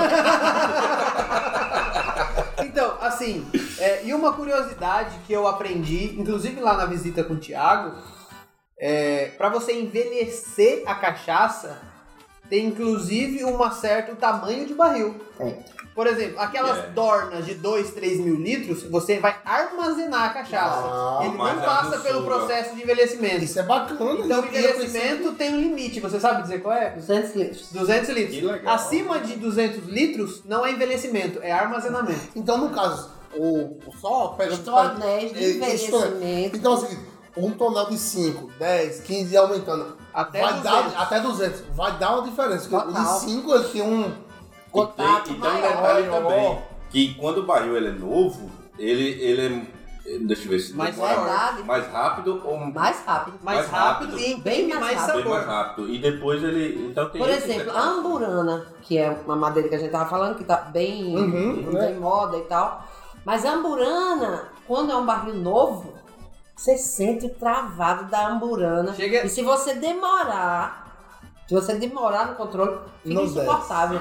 então, 2.65 2.93
assim, 3.01 3.47
é, 3.79 4.05
e 4.05 4.15
uma 4.15 4.33
curiosidade 4.33 5.11
que 5.27 5.33
eu 5.33 5.47
aprendi, 5.49 6.15
inclusive 6.19 6.61
lá 6.61 6.75
na 6.77 6.87
visita 6.87 7.25
com 7.25 7.35
o 7.35 7.39
Thiago, 7.39 7.93
é, 8.81 9.27
para 9.37 9.49
você 9.51 9.73
envelhecer 9.79 10.83
a 10.87 10.95
cachaça, 10.95 11.79
tem 12.49 12.67
inclusive 12.67 13.45
um 13.45 13.71
certo 13.71 14.17
tamanho 14.17 14.67
de 14.67 14.75
barril. 14.75 15.15
Tem. 15.39 15.57
Por 15.95 16.07
exemplo, 16.07 16.41
aquelas 16.41 16.79
É. 16.79 16.87
dornas 16.89 17.45
de 17.45 17.55
2, 17.57 17.91
3 17.91 18.21
mil 18.21 18.37
litros, 18.37 18.85
você 18.85 19.19
vai 19.19 19.37
armazenar 19.45 20.25
a 20.25 20.29
cachaça. 20.31 20.83
Ah, 20.87 21.21
Ele 21.25 21.37
não 21.37 21.47
é 21.49 21.55
passa 21.55 21.99
pelo 21.99 22.25
processo 22.25 22.75
de 22.75 22.83
envelhecimento. 22.83 23.45
isso 23.45 23.59
é 23.59 23.63
bacana. 23.65 24.21
Então, 24.25 24.41
o 24.41 24.47
envelhecimento 24.47 25.33
tem 25.35 25.53
um 25.53 25.61
limite. 25.61 26.01
Você 26.01 26.19
sabe 26.19 26.43
dizer 26.43 26.63
qual 26.63 26.75
é? 26.75 26.91
200 26.91 27.35
litros. 27.35 27.73
200 27.73 28.09
litros. 28.11 28.37
Que 28.39 28.45
legal. 28.47 28.75
Acima 28.75 29.19
de 29.19 29.37
200 29.37 29.85
litros 29.89 30.43
não 30.47 30.65
é 30.65 30.71
envelhecimento, 30.73 31.39
é 31.43 31.53
armazenamento. 31.53 32.21
Então, 32.35 32.57
no 32.57 32.71
caso, 32.71 33.11
o, 33.35 33.77
o 33.87 33.93
só 34.01 34.29
pega 34.39 34.57
tonéis 34.59 35.33
de 35.33 35.39
É, 35.39 35.43
é. 35.43 35.51
envelhecimento. 35.51 36.57
Então 36.57 36.73
é 36.73 36.77
o 36.77 36.79
seguinte, 36.79 37.03
um 37.47 37.53
tonel 37.53 37.87
de 37.89 37.99
5, 37.99 38.51
10, 38.59 39.01
15 39.01 39.35
e 39.35 39.37
aumentando. 39.37 39.97
Até 40.13 40.41
vai 40.43 40.55
200. 40.61 40.93
dar 40.93 41.03
até 41.03 41.21
200. 41.21 41.61
Vai 41.75 41.99
dar 41.99 42.17
uma 42.17 42.29
diferença. 42.29 42.69
porque 42.69 42.77
O 42.77 42.93
Total. 42.95 43.03
de 43.05 43.21
5 43.21 43.55
ele 43.55 43.65
tem 43.69 43.83
um. 43.83 44.01
E 44.03 44.05
tem, 44.05 44.15
Contato 44.71 45.31
e 45.31 45.35
tem 45.35 45.37
um 45.37 45.39
maior. 45.53 45.63
detalhe 45.77 46.07
maior. 46.09 46.23
também, 46.23 46.59
que 46.91 47.15
quando 47.15 47.39
o 47.39 47.43
barril 47.47 47.77
ele 47.77 47.89
é 47.89 47.93
novo, 47.93 48.51
ele, 48.79 49.09
ele 49.21 49.69
é, 50.07 50.19
deixa 50.21 50.45
eu 50.45 50.51
ver 50.51 50.59
se 50.61 50.73
Mais 50.75 50.97
verdade. 50.97 51.63
mais 51.65 51.87
rápido 51.93 52.41
ou 52.45 52.57
Mais 52.59 53.05
rápido. 53.05 53.39
Mais, 53.43 53.59
Mais 53.59 53.69
rápido, 53.71 54.11
rápido. 54.13 54.21
e 54.21 54.37
Bem 54.41 54.69
mais 54.69 54.81
mais, 54.81 54.97
rápido. 54.99 55.23
bem 55.23 55.33
mais 55.33 55.47
rápido. 55.47 55.89
E 55.89 55.99
depois 55.99 56.43
ele, 56.43 56.89
então 56.89 57.09
tem 57.11 57.21
Por 57.21 57.31
exemplo, 57.31 57.73
a 57.77 57.81
amburana, 57.83 58.67
que 58.83 58.97
é 58.99 59.11
uma 59.25 59.37
madeira 59.37 59.69
que 59.69 59.75
a 59.75 59.79
gente 59.79 59.91
tava 59.91 60.09
falando, 60.09 60.37
que 60.37 60.45
tá 60.45 60.57
bem, 60.57 61.17
Uhum, 61.17 61.73
bem 61.73 61.95
moda 61.99 62.37
e 62.39 62.43
tal. 62.43 62.85
Mas 63.25 63.45
a 63.45 63.53
amburana, 63.55 64.49
quando 64.67 64.91
é 64.93 64.97
um 64.97 65.05
barril 65.05 65.35
novo, 65.35 65.93
você 66.61 66.77
sente 66.77 67.25
o 67.25 67.31
travado 67.31 68.05
da 68.11 68.29
amburana. 68.29 68.95
Chega- 68.95 69.25
E 69.25 69.29
se 69.31 69.41
você 69.43 69.73
demorar, 69.77 71.15
se 71.49 71.55
você 71.55 71.75
demorar 71.77 72.27
no 72.27 72.35
controle, 72.35 72.79
fica 73.03 73.15
Não 73.15 73.25
insuportável. 73.25 73.99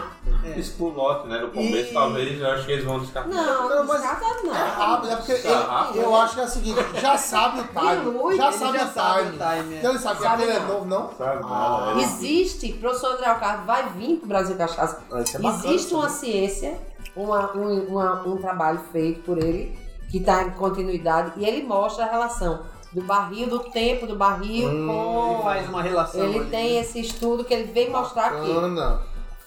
Isso 0.57 0.73
pro 0.76 0.90
lote, 0.90 1.27
né? 1.30 1.38
No 1.40 1.52
começo, 1.52 1.91
E- 1.91 1.94
talvez, 1.94 2.38
eu 2.40 2.52
acho 2.52 2.65
que 2.65 2.72
eles 2.73 2.84
vão 2.84 2.99
descartar. 2.99 3.30
Não, 3.30 3.69
Não, 3.69 3.69
não, 3.77 3.86
mas 3.88 4.02
descarta 4.02 4.44
não. 4.44 4.53
É 4.56 4.68
rápido, 4.68 5.10
é 5.11 5.15
porque 5.15 5.34
Tá 5.36 5.49
ele- 5.49 5.64
rápido. 5.64 5.98
eu 6.02 6.15
acho 6.18 6.34
que 6.36 6.41
é 6.41 6.44
o 6.44 6.48
seguinte, 6.49 6.80
já 7.02 7.18
sabe 7.18 7.60
o 7.61 7.64
time. 7.64 8.38
Já 8.38 8.48
ele 8.49 8.57
sabe 8.57 8.77
já 8.77 8.86
o 8.86 8.94
sabe 8.94 9.19
time. 9.23 9.30
o 9.30 9.38
time, 9.61 9.76
é. 9.76 9.77
Então 9.80 9.90
ele 9.91 9.99
sabe 9.99 10.18
que 10.18 10.23
Sabe 10.23 10.44
aquele 10.44 10.57
é 10.57 10.60
não. 10.60 10.68
novo, 10.68 10.86
não? 10.86 11.10
Sabe 11.18 11.41
Ah, 11.45 11.80
nada, 11.86 11.99
é. 11.99 12.03
Existe, 12.03 12.73
professor 12.73 13.14
André 13.14 13.26
Alcardo 13.27 13.65
vai 13.65 13.88
vir 13.91 14.18
pro 14.18 14.27
Brasil 14.27 14.57
Cachaça. 14.57 15.02
Ah, 15.10 15.19
é 15.22 15.38
bacana, 15.40 15.73
Existe 15.73 15.94
uma 15.94 16.03
né? 16.03 16.10
ciência, 16.10 16.77
uma- 17.15 17.56
um, 17.56 17.86
uma- 17.86 18.22
um 18.27 18.36
trabalho 18.38 18.81
feito 18.91 19.22
por 19.22 19.38
ele, 19.38 19.80
que 20.10 20.18
está 20.18 20.44
em 20.44 20.52
continuidade, 20.52 21.34
e 21.38 21.45
ele 21.45 21.64
mostra 21.65 22.06
a 22.06 22.10
relação 22.11 22.64
do 22.91 23.02
barril, 23.02 23.48
do 23.48 23.60
tempo 23.60 24.07
do 24.07 24.15
barril 24.15 24.68
Hum, 24.68 24.88
com. 24.88 25.34
Ele 25.34 25.44
faz 25.44 25.69
uma 25.69 25.81
relação. 25.81 26.23
Ele 26.23 26.40
ali, 26.40 26.49
tem 26.49 26.77
esse 26.80 26.99
estudo 26.99 27.44
que 27.45 27.53
ele 27.53 27.72
vem 27.72 27.90
mostrar 27.90 28.34
aqui. 28.34 28.52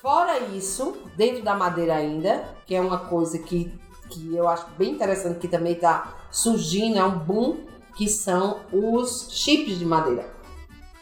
Fora 0.00 0.38
isso, 0.38 0.96
dentro 1.16 1.42
da 1.42 1.54
madeira 1.54 1.94
ainda, 1.94 2.44
que 2.66 2.74
é 2.74 2.80
uma 2.80 2.98
coisa 2.98 3.38
que, 3.38 3.72
que 4.10 4.34
eu 4.34 4.48
acho 4.48 4.66
bem 4.76 4.92
interessante, 4.92 5.38
que 5.38 5.48
também 5.48 5.74
está 5.74 6.14
surgindo, 6.30 6.98
é 6.98 7.04
um 7.04 7.18
boom, 7.18 7.58
que 7.96 8.08
são 8.08 8.60
os 8.72 9.28
chips 9.30 9.78
de 9.78 9.84
madeira. 9.84 10.28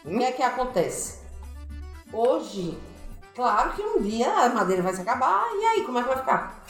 O 0.04 0.10
que 0.10 0.24
é 0.24 0.32
que 0.32 0.42
acontece? 0.42 1.20
Hoje, 2.12 2.76
claro 3.34 3.72
que 3.72 3.82
um 3.82 4.02
dia 4.02 4.28
a 4.30 4.48
madeira 4.50 4.82
vai 4.82 4.92
se 4.94 5.00
acabar, 5.00 5.46
e 5.54 5.64
aí, 5.64 5.82
como 5.84 5.98
é 5.98 6.02
que 6.02 6.08
vai 6.08 6.18
ficar? 6.18 6.64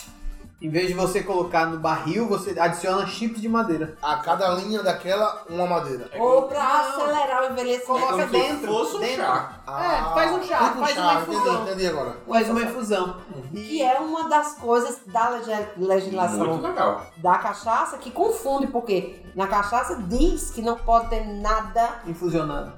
Em 0.63 0.69
vez 0.69 0.89
de 0.89 0.93
você 0.95 1.23
colocar 1.23 1.65
no 1.67 1.79
barril, 1.79 2.29
você 2.29 2.59
adiciona 2.61 3.07
chips 3.07 3.41
de 3.41 3.49
madeira. 3.49 3.97
A 4.03 4.17
cada 4.17 4.47
linha 4.51 4.83
daquela, 4.83 5.43
uma 5.49 5.67
madeira. 5.67 6.11
Ou 6.19 6.43
para 6.43 6.63
não. 6.63 7.03
acelerar 7.03 7.43
o 7.45 7.53
envelhecimento. 7.53 7.87
Coloca 7.87 8.13
como 8.13 8.23
se 8.27 8.31
dentro. 8.33 8.67
fosse 8.73 8.97
um 8.97 9.01
dentro. 9.01 9.25
chá. 9.25 9.53
É, 9.67 10.15
faz 10.15 10.33
um 10.33 10.43
chá, 10.43 10.59
tipo 10.69 10.81
faz 10.81 10.99
uma 10.99 11.15
entendi, 11.15 11.31
infusão. 11.37 11.63
Entendi 11.63 11.87
agora. 11.87 12.17
Faz 12.29 12.51
uma 12.51 12.63
infusão. 12.63 13.17
Que 13.51 13.83
é 13.83 13.99
uma 14.01 14.29
das 14.29 14.55
coisas 14.57 14.99
da 15.07 15.29
leg- 15.31 15.69
legislação 15.79 16.47
Muito 16.47 16.63
legal. 16.67 17.07
da 17.17 17.39
cachaça 17.39 17.97
que 17.97 18.11
confunde, 18.11 18.67
porque 18.67 19.23
na 19.35 19.47
cachaça 19.47 19.97
diz 20.09 20.51
que 20.51 20.61
não 20.61 20.77
pode 20.77 21.09
ter 21.09 21.25
nada 21.27 22.01
Infusionado. 22.07 22.73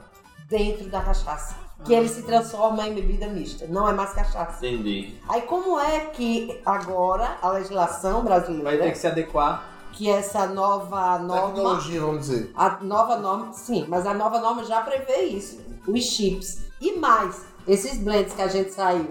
dentro 0.49 0.89
da 0.89 1.01
cachaça. 1.01 1.57
Que 1.85 1.95
ele 1.95 2.09
se 2.09 2.23
transforma 2.23 2.87
em 2.87 2.95
bebida 2.95 3.27
mista, 3.27 3.67
não 3.69 3.89
é 3.89 3.93
mais 3.93 4.13
cachaça. 4.13 4.65
Entendi. 4.65 5.15
Aí 5.29 5.43
como 5.43 5.79
é 5.81 6.01
que 6.07 6.61
agora 6.65 7.37
a 7.43 7.51
legislação 7.51 8.23
Vai 8.23 8.41
ter 8.41 8.47
brasileira, 8.47 8.91
que 8.91 8.99
se 8.99 9.07
adequar. 9.07 9.69
que 9.93 10.09
essa 10.09 10.47
nova 10.47 11.19
norma, 11.19 11.49
Tecnologia, 11.55 12.01
vamos 12.01 12.21
dizer. 12.27 12.51
a 12.55 12.79
nova 12.83 13.19
norma, 13.19 13.53
sim, 13.53 13.85
mas 13.89 14.07
a 14.07 14.15
nova 14.15 14.39
norma 14.41 14.65
já 14.65 14.81
prevê 14.81 15.23
isso, 15.25 15.61
os 15.87 16.05
chips. 16.05 16.63
E 16.81 16.93
mais, 16.99 17.45
esses 17.67 17.99
blends 17.99 18.33
que 18.35 18.43
a 18.43 18.49
gente 18.49 18.73
saiu 18.73 19.11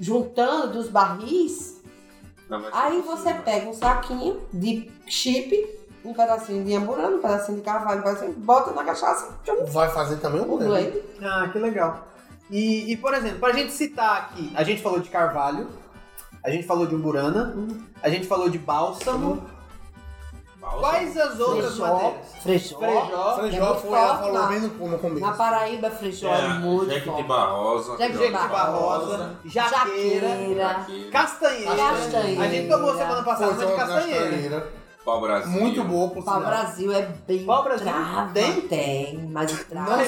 juntando 0.00 0.72
dos 0.74 0.88
barris, 0.88 1.74
Aí 2.72 3.00
você 3.00 3.32
pega 3.34 3.68
um 3.68 3.72
saquinho 3.72 4.40
de 4.52 4.88
chip, 5.06 5.66
um 6.04 6.12
pedacinho 6.12 6.64
de 6.64 6.74
amburano, 6.74 7.16
um 7.16 7.22
pedacinho 7.22 7.58
de 7.58 7.64
carvalho, 7.64 8.00
um 8.00 8.02
pedacinho, 8.02 8.32
bota 8.34 8.70
na 8.72 8.84
cachaça, 8.84 9.28
tchum, 9.44 9.64
Vai 9.66 9.88
fazer 9.90 10.16
também 10.16 10.40
o 10.42 10.44
blend. 10.56 10.66
blend. 10.68 11.02
Ah, 11.22 11.48
que 11.50 11.58
legal. 11.58 12.06
E, 12.50 12.92
e, 12.92 12.96
por 12.96 13.14
exemplo, 13.14 13.38
pra 13.38 13.52
gente 13.52 13.72
citar 13.72 14.16
aqui, 14.18 14.52
a 14.54 14.62
gente 14.62 14.82
falou 14.82 15.00
de 15.00 15.08
carvalho, 15.08 15.66
a 16.44 16.50
gente 16.50 16.66
falou 16.66 16.86
de 16.86 16.94
umburana, 16.94 17.54
a 18.02 18.08
gente 18.10 18.26
falou 18.26 18.48
de 18.50 18.58
bálsamo. 18.58 19.42
Quais 20.80 21.14
as 21.18 21.38
outras 21.40 21.76
Frejó, 21.76 21.86
madeiras? 21.94 22.26
frejó. 22.42 22.78
Frejó. 22.78 23.34
Frejó 23.36 23.64
muito 23.66 23.80
foi, 23.82 23.98
ela 23.98 24.16
forte 24.18 24.32
falou 24.32 24.48
bem 24.48 24.60
no, 24.60 24.88
no 24.88 24.98
começo. 24.98 25.20
Na 25.20 25.32
Paraíba, 25.32 25.90
frejó 25.90 26.34
é, 26.34 26.40
É, 26.40 26.48
muito 26.54 26.86
Jequiti 26.90 27.06
forte. 27.10 27.22
Barrosa. 27.24 27.96
Jequiti 27.98 28.18
Jequiti 28.18 28.48
Barrosa, 28.48 29.36
jaqueira, 29.44 30.28
Jaqueira. 30.28 30.80
castanheira. 31.12 31.76
Castanheira. 31.76 32.42
A 32.42 32.48
gente 32.48 32.68
tomou 32.70 32.96
semana 32.96 33.22
passada 33.22 33.54
Foi 33.54 33.64
uma 33.66 33.66
de 33.66 33.72
uma 33.72 33.76
castanheira. 33.86 34.24
castanheira. 34.24 34.72
Pau 35.04 35.20
Brasil. 35.20 35.50
Muito 35.50 35.84
boa, 35.84 36.10
por 36.10 36.24
Pau. 36.24 36.40
Brasil 36.40 36.92
é 36.92 37.02
bem 37.26 37.44
Pau 37.44 37.62
Brasil 37.62 37.86
trava. 37.86 38.32
tem? 38.32 38.60
Tem, 38.62 39.28
mas 39.30 39.52
trava... 39.64 39.96
Não, 39.98 40.04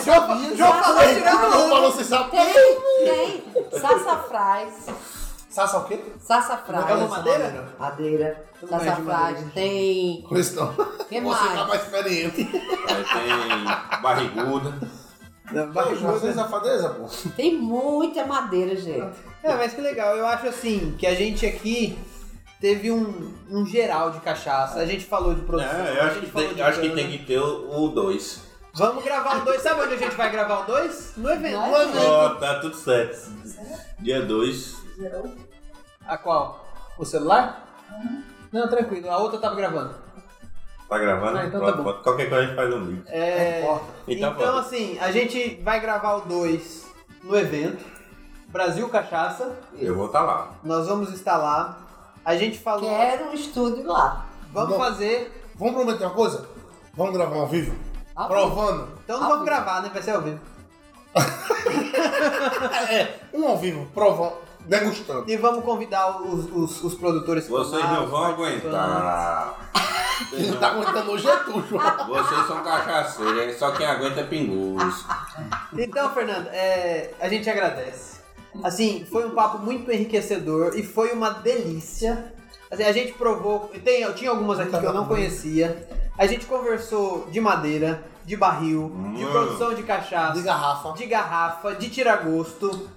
falou 0.83 1.03
Ei, 1.03 1.15
tirando 1.17 1.41
João 1.41 1.65
onda. 1.65 1.75
falou, 1.75 1.93
você 1.93 2.05
sabe. 2.05 2.31
Tem, 2.31 2.81
tem. 3.05 3.81
Sassafrás. 3.81 4.87
Sassa 5.51 5.79
o 5.79 5.85
quê? 5.85 6.01
Sassafrás. 6.21 6.91
É 6.91 6.95
uma 6.95 7.09
madeira? 7.09 7.75
Madeira. 7.79 8.45
Sassafrás. 8.69 9.53
Tem... 9.53 10.23
Não. 10.23 10.29
que 11.09 11.21
Você 11.21 11.49
tá 11.49 11.55
mais? 11.55 11.69
mais 11.69 11.83
experiente. 11.83 12.41
Aí 12.89 13.05
tem 13.05 14.03
barriguda. 14.03 14.75
Não, 15.53 15.73
barriguda. 15.73 16.13
você 16.13 16.29
é 16.29 16.33
safadeza, 16.33 16.89
pô. 16.91 17.07
Tem 17.37 17.55
muita 17.57 18.27
madeira, 18.27 18.75
gente. 18.77 19.17
É, 19.43 19.55
mas 19.55 19.73
que 19.75 19.81
legal. 19.81 20.17
Eu 20.17 20.27
acho 20.27 20.47
assim 20.49 20.95
que 20.99 21.07
a 21.07 21.15
gente 21.15 21.47
aqui 21.47 21.99
teve 22.61 22.91
um, 22.91 23.35
um 23.51 23.67
geral 23.67 24.11
de 24.11 24.21
cachaça. 24.21 24.79
A 24.79 24.87
gente 24.87 25.05
falou 25.05 25.35
de 25.35 25.43
produção. 25.43 25.87
É, 25.87 25.99
eu 25.99 26.03
acho 26.03 26.21
que, 26.21 26.27
falou 26.27 26.49
tem, 26.49 26.57
de 26.57 26.63
acho 26.63 26.81
que 26.81 26.91
tem 26.91 27.11
que 27.11 27.25
ter 27.25 27.39
o 27.41 27.89
2. 27.89 28.47
Vamos 28.75 29.05
gravar 29.05 29.39
o 29.39 29.45
2. 29.45 29.63
Sabe 29.63 29.81
onde 29.83 29.95
a 29.95 29.99
gente 29.99 30.17
vai 30.17 30.31
gravar 30.31 30.61
o 30.61 30.65
2? 30.65 31.13
No 31.17 31.31
evento. 31.31 31.59
No 31.59 31.77
evento. 31.77 32.07
Ó, 32.07 32.35
tá 32.35 32.61
tudo 32.61 32.77
certo. 32.77 33.31
Dia 33.99 34.23
2. 34.23 34.77
A 36.07 36.19
qual? 36.19 36.65
O 36.99 37.05
celular? 37.05 37.67
Não, 38.53 38.69
tranquilo. 38.69 39.11
A 39.11 39.19
outra 39.19 39.39
tava 39.39 39.55
gravando. 39.55 39.95
Tá 40.89 40.99
gravando? 40.99 41.39
Ah, 41.39 41.47
então 41.47 41.61
tá 41.61 41.73
bom. 41.73 41.93
Qualquer 42.03 42.29
coisa 42.29 42.45
a 42.45 42.47
gente 42.47 42.57
faz 42.57 42.73
um 42.73 42.85
vídeo. 42.85 43.05
É, 43.09 43.61
Importa. 43.61 43.85
Então, 44.07 44.33
então, 44.33 44.47
vamos. 44.47 44.67
assim, 44.67 44.99
a 45.01 45.11
gente 45.11 45.61
vai 45.63 45.81
gravar 45.81 46.15
o 46.15 46.21
2 46.23 46.87
no 47.25 47.37
evento. 47.37 47.85
Brasil 48.49 48.89
Cachaça. 48.89 49.59
Eu 49.77 49.97
vou 49.97 50.07
estar 50.07 50.23
lá. 50.23 50.55
Nós 50.63 50.87
vamos 50.87 51.13
estar 51.13 51.37
lá. 51.37 51.86
A 52.27 52.37
gente 52.37 52.59
falou. 52.59 52.91
Quero 52.91 53.27
um 53.31 53.33
estúdio 53.33 53.87
lá. 53.87 54.27
Vamos 54.53 54.71
Bom. 54.71 54.79
fazer. 54.79 55.33
Vamos 55.55 55.75
prometer 55.75 56.05
uma 56.05 56.13
coisa? 56.15 56.45
Vamos 56.95 57.13
gravar 57.15 57.37
ao 57.37 57.47
vivo? 57.47 57.73
Provando. 58.15 58.89
Então 59.05 59.21
não 59.21 59.29
vamos 59.29 59.45
vivo. 59.45 59.47
gravar, 59.47 59.83
né? 59.83 59.91
Vai 59.93 60.03
ser 60.03 60.11
ao 60.11 60.23
vivo. 60.23 60.41
É, 62.91 63.15
um 63.33 63.47
ao 63.49 63.57
vivo, 63.57 63.87
provando, 63.93 64.35
degustando. 64.61 65.29
E 65.31 65.37
vamos 65.37 65.65
convidar 65.65 66.21
os, 66.23 66.45
os, 66.53 66.85
os 66.85 66.95
produtores 66.95 67.49
Vocês 67.49 67.83
não 67.85 68.07
vão 68.07 68.25
aguentar. 68.25 69.55
Vocês 70.31 70.51
não 70.51 70.59
tá 70.59 70.73
não- 70.73 70.83
aguentando 70.83 71.11
hoje 71.13 71.29
é 71.29 71.37
tu, 71.39 71.63
João. 71.69 72.07
Vocês 72.07 72.47
são 72.47 72.63
cachaceiros, 72.63 73.59
só 73.59 73.73
quem 73.73 73.87
aguenta 73.87 74.21
é 74.21 74.25
pingus. 74.25 75.05
Então, 75.77 76.11
Fernando, 76.15 76.47
é, 76.49 77.13
a 77.21 77.29
gente 77.29 77.49
agradece. 77.51 78.16
Assim, 78.63 79.07
foi 79.11 79.27
um 79.27 79.31
papo 79.31 79.59
muito 79.59 79.91
enriquecedor 79.93 80.77
e 80.77 80.83
foi 80.83 81.13
uma 81.13 81.31
delícia. 81.31 82.33
Assim, 82.71 82.83
a 82.83 82.93
gente 82.93 83.13
provou, 83.13 83.71
tem, 83.85 84.03
eu 84.03 84.15
tinha 84.15 84.31
algumas 84.31 84.59
aqui 84.59 84.71
que 84.77 84.85
eu 84.85 84.93
não 84.93 85.07
conhecia. 85.07 85.89
A 86.19 86.27
gente 86.27 86.47
conversou 86.47 87.27
de 87.31 87.41
madeira, 87.41 88.03
de 88.25 88.37
barril, 88.37 88.91
de 89.15 89.23
Mano. 89.23 89.31
produção 89.31 89.75
de 89.75 89.83
cachaça, 89.83 90.33
De 90.35 90.43
garrafa. 90.43 90.93
de 90.93 91.07
garrafa, 91.07 91.75
de 91.75 91.89
tiragosto, 91.91 92.89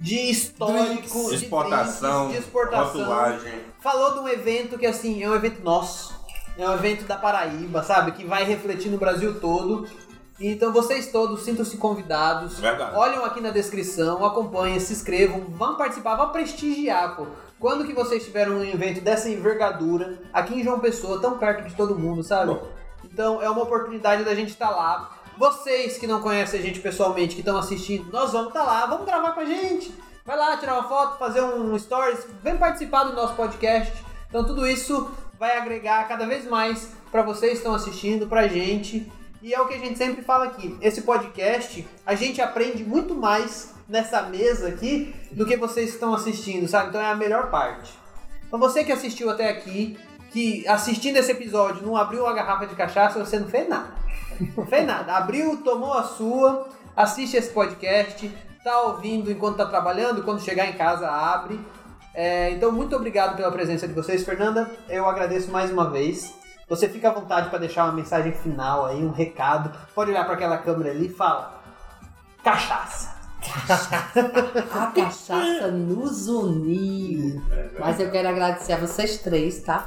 de 0.00 0.16
histórico, 0.30 1.28
de 1.28 1.34
Exportação, 1.36 2.26
drinks, 2.28 2.32
de 2.40 2.46
exportação. 2.46 3.00
rotulagem. 3.00 3.52
Falou 3.80 4.14
de 4.14 4.18
um 4.20 4.28
evento 4.28 4.76
que 4.78 4.86
assim, 4.86 5.22
é 5.22 5.28
um 5.28 5.34
evento 5.34 5.62
nosso. 5.62 6.20
É 6.58 6.68
um 6.68 6.74
evento 6.74 7.04
da 7.04 7.16
Paraíba, 7.16 7.82
sabe? 7.82 8.12
Que 8.12 8.24
vai 8.24 8.44
refletir 8.44 8.90
no 8.90 8.98
Brasil 8.98 9.38
todo. 9.40 9.86
Então 10.50 10.72
vocês 10.72 11.12
todos 11.12 11.42
sintam-se 11.42 11.76
convidados. 11.76 12.58
Verdade. 12.58 12.96
Olham 12.96 13.24
aqui 13.24 13.40
na 13.40 13.50
descrição, 13.50 14.24
acompanhem, 14.24 14.80
se 14.80 14.92
inscrevam, 14.92 15.40
vão 15.40 15.76
participar, 15.76 16.16
vão 16.16 16.30
prestigiar, 16.30 17.14
pô. 17.14 17.26
Quando 17.60 17.86
que 17.86 17.92
vocês 17.94 18.24
tiveram 18.24 18.56
um 18.56 18.64
evento 18.64 19.00
dessa 19.00 19.30
envergadura, 19.30 20.20
aqui 20.32 20.54
em 20.54 20.64
João 20.64 20.80
Pessoa, 20.80 21.20
tão 21.20 21.38
perto 21.38 21.68
de 21.68 21.76
todo 21.76 21.96
mundo, 21.96 22.24
sabe? 22.24 22.52
Bom. 22.52 22.68
Então 23.04 23.40
é 23.40 23.48
uma 23.48 23.62
oportunidade 23.62 24.24
da 24.24 24.34
gente 24.34 24.48
estar 24.48 24.70
lá. 24.70 25.16
Vocês 25.38 25.96
que 25.96 26.08
não 26.08 26.20
conhecem 26.20 26.58
a 26.58 26.62
gente 26.62 26.80
pessoalmente, 26.80 27.36
que 27.36 27.40
estão 27.40 27.56
assistindo, 27.56 28.10
nós 28.10 28.32
vamos 28.32 28.48
estar 28.48 28.64
lá, 28.64 28.84
vamos 28.86 29.06
gravar 29.06 29.32
com 29.32 29.40
a 29.40 29.44
gente. 29.44 29.94
Vai 30.24 30.36
lá, 30.36 30.56
tirar 30.56 30.74
uma 30.74 30.88
foto, 30.88 31.18
fazer 31.18 31.40
um 31.40 31.78
stories, 31.78 32.26
vem 32.42 32.56
participar 32.56 33.04
do 33.04 33.12
nosso 33.12 33.34
podcast. 33.34 33.92
Então 34.28 34.44
tudo 34.44 34.66
isso 34.66 35.08
vai 35.38 35.56
agregar 35.56 36.08
cada 36.08 36.26
vez 36.26 36.46
mais 36.46 36.90
para 37.12 37.22
vocês 37.22 37.52
que 37.52 37.58
estão 37.58 37.74
assistindo, 37.74 38.26
pra 38.26 38.48
gente. 38.48 39.10
E 39.42 39.52
é 39.52 39.60
o 39.60 39.66
que 39.66 39.74
a 39.74 39.78
gente 39.78 39.98
sempre 39.98 40.22
fala 40.22 40.44
aqui. 40.44 40.78
Esse 40.80 41.02
podcast, 41.02 41.84
a 42.06 42.14
gente 42.14 42.40
aprende 42.40 42.84
muito 42.84 43.12
mais 43.12 43.74
nessa 43.88 44.22
mesa 44.22 44.68
aqui 44.68 45.12
do 45.32 45.44
que 45.44 45.56
vocês 45.56 45.90
estão 45.90 46.14
assistindo, 46.14 46.68
sabe? 46.68 46.90
Então 46.90 47.00
é 47.00 47.10
a 47.10 47.16
melhor 47.16 47.50
parte. 47.50 47.92
Então 48.46 48.56
você 48.56 48.84
que 48.84 48.92
assistiu 48.92 49.28
até 49.28 49.50
aqui, 49.50 49.98
que 50.30 50.66
assistindo 50.68 51.16
esse 51.16 51.32
episódio 51.32 51.84
não 51.84 51.96
abriu 51.96 52.22
uma 52.22 52.32
garrafa 52.32 52.66
de 52.66 52.76
cachaça, 52.76 53.18
você 53.18 53.36
não 53.40 53.48
fez 53.48 53.68
nada. 53.68 53.88
Não 54.56 54.64
fez 54.64 54.86
nada. 54.86 55.16
Abriu, 55.16 55.56
tomou 55.56 55.92
a 55.92 56.04
sua, 56.04 56.68
assiste 56.96 57.36
esse 57.36 57.50
podcast, 57.50 58.30
tá 58.62 58.80
ouvindo 58.82 59.30
enquanto 59.30 59.56
tá 59.56 59.66
trabalhando, 59.66 60.22
quando 60.22 60.40
chegar 60.40 60.66
em 60.66 60.74
casa 60.74 61.10
abre. 61.10 61.60
É, 62.14 62.50
então 62.50 62.70
muito 62.70 62.94
obrigado 62.94 63.34
pela 63.36 63.50
presença 63.50 63.88
de 63.88 63.94
vocês, 63.94 64.24
Fernanda. 64.24 64.70
Eu 64.88 65.04
agradeço 65.04 65.50
mais 65.50 65.68
uma 65.72 65.90
vez. 65.90 66.32
Você 66.72 66.88
fica 66.88 67.10
à 67.10 67.12
vontade 67.12 67.50
para 67.50 67.58
deixar 67.58 67.84
uma 67.84 67.92
mensagem 67.92 68.32
final 68.32 68.86
aí, 68.86 69.04
um 69.04 69.10
recado. 69.10 69.70
Pode 69.94 70.10
olhar 70.10 70.24
para 70.24 70.32
aquela 70.32 70.56
câmera 70.56 70.90
ali 70.90 71.04
e 71.04 71.12
fala: 71.12 71.60
cachaça. 72.42 73.14
A 74.72 74.86
cachaça 74.86 75.70
nos 75.70 76.28
uniu. 76.28 77.42
Mas 77.78 78.00
eu 78.00 78.10
quero 78.10 78.26
agradecer 78.26 78.72
a 78.72 78.78
vocês 78.78 79.18
três, 79.18 79.60
tá? 79.62 79.86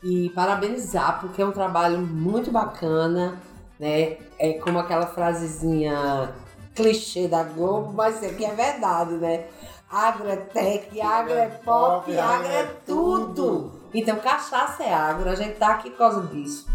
E 0.00 0.30
parabenizar, 0.30 1.18
porque 1.20 1.42
é 1.42 1.44
um 1.44 1.50
trabalho 1.50 1.98
muito 1.98 2.52
bacana, 2.52 3.36
né? 3.80 4.18
É 4.38 4.52
como 4.62 4.78
aquela 4.78 5.08
frasezinha 5.08 6.32
clichê 6.72 7.26
da 7.26 7.42
Globo, 7.42 7.94
mas 7.94 8.22
isso 8.22 8.26
aqui 8.26 8.44
é 8.44 8.54
verdade, 8.54 9.14
né? 9.14 9.46
Agro 9.90 10.28
é 10.28 10.36
tech, 10.36 11.00
agro 11.00 11.34
é 11.34 11.48
pop, 11.48 12.16
agro 12.16 12.46
é 12.46 12.62
tudo. 12.86 13.81
Então, 13.94 14.16
cachaça 14.16 14.82
é 14.82 14.92
agro, 14.92 15.28
a 15.28 15.34
gente 15.34 15.56
tá 15.56 15.68
aqui 15.68 15.90
por 15.90 15.98
causa 15.98 16.26
disso. 16.28 16.66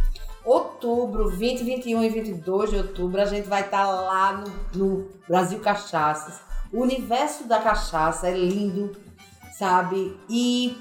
Outubro, 0.45 1.29
20, 1.29 1.63
21 1.63 2.03
e 2.03 2.09
22 2.09 2.69
de 2.69 2.77
outubro, 2.77 3.21
a 3.21 3.25
gente 3.25 3.47
vai 3.47 3.61
estar 3.61 3.85
lá 3.85 4.33
no, 4.33 4.53
no 4.75 5.07
Brasil 5.27 5.59
Cachaças. 5.59 6.39
O 6.71 6.81
universo 6.81 7.45
da 7.45 7.59
cachaça 7.59 8.27
é 8.27 8.31
lindo, 8.31 8.95
sabe? 9.57 10.15
E 10.29 10.77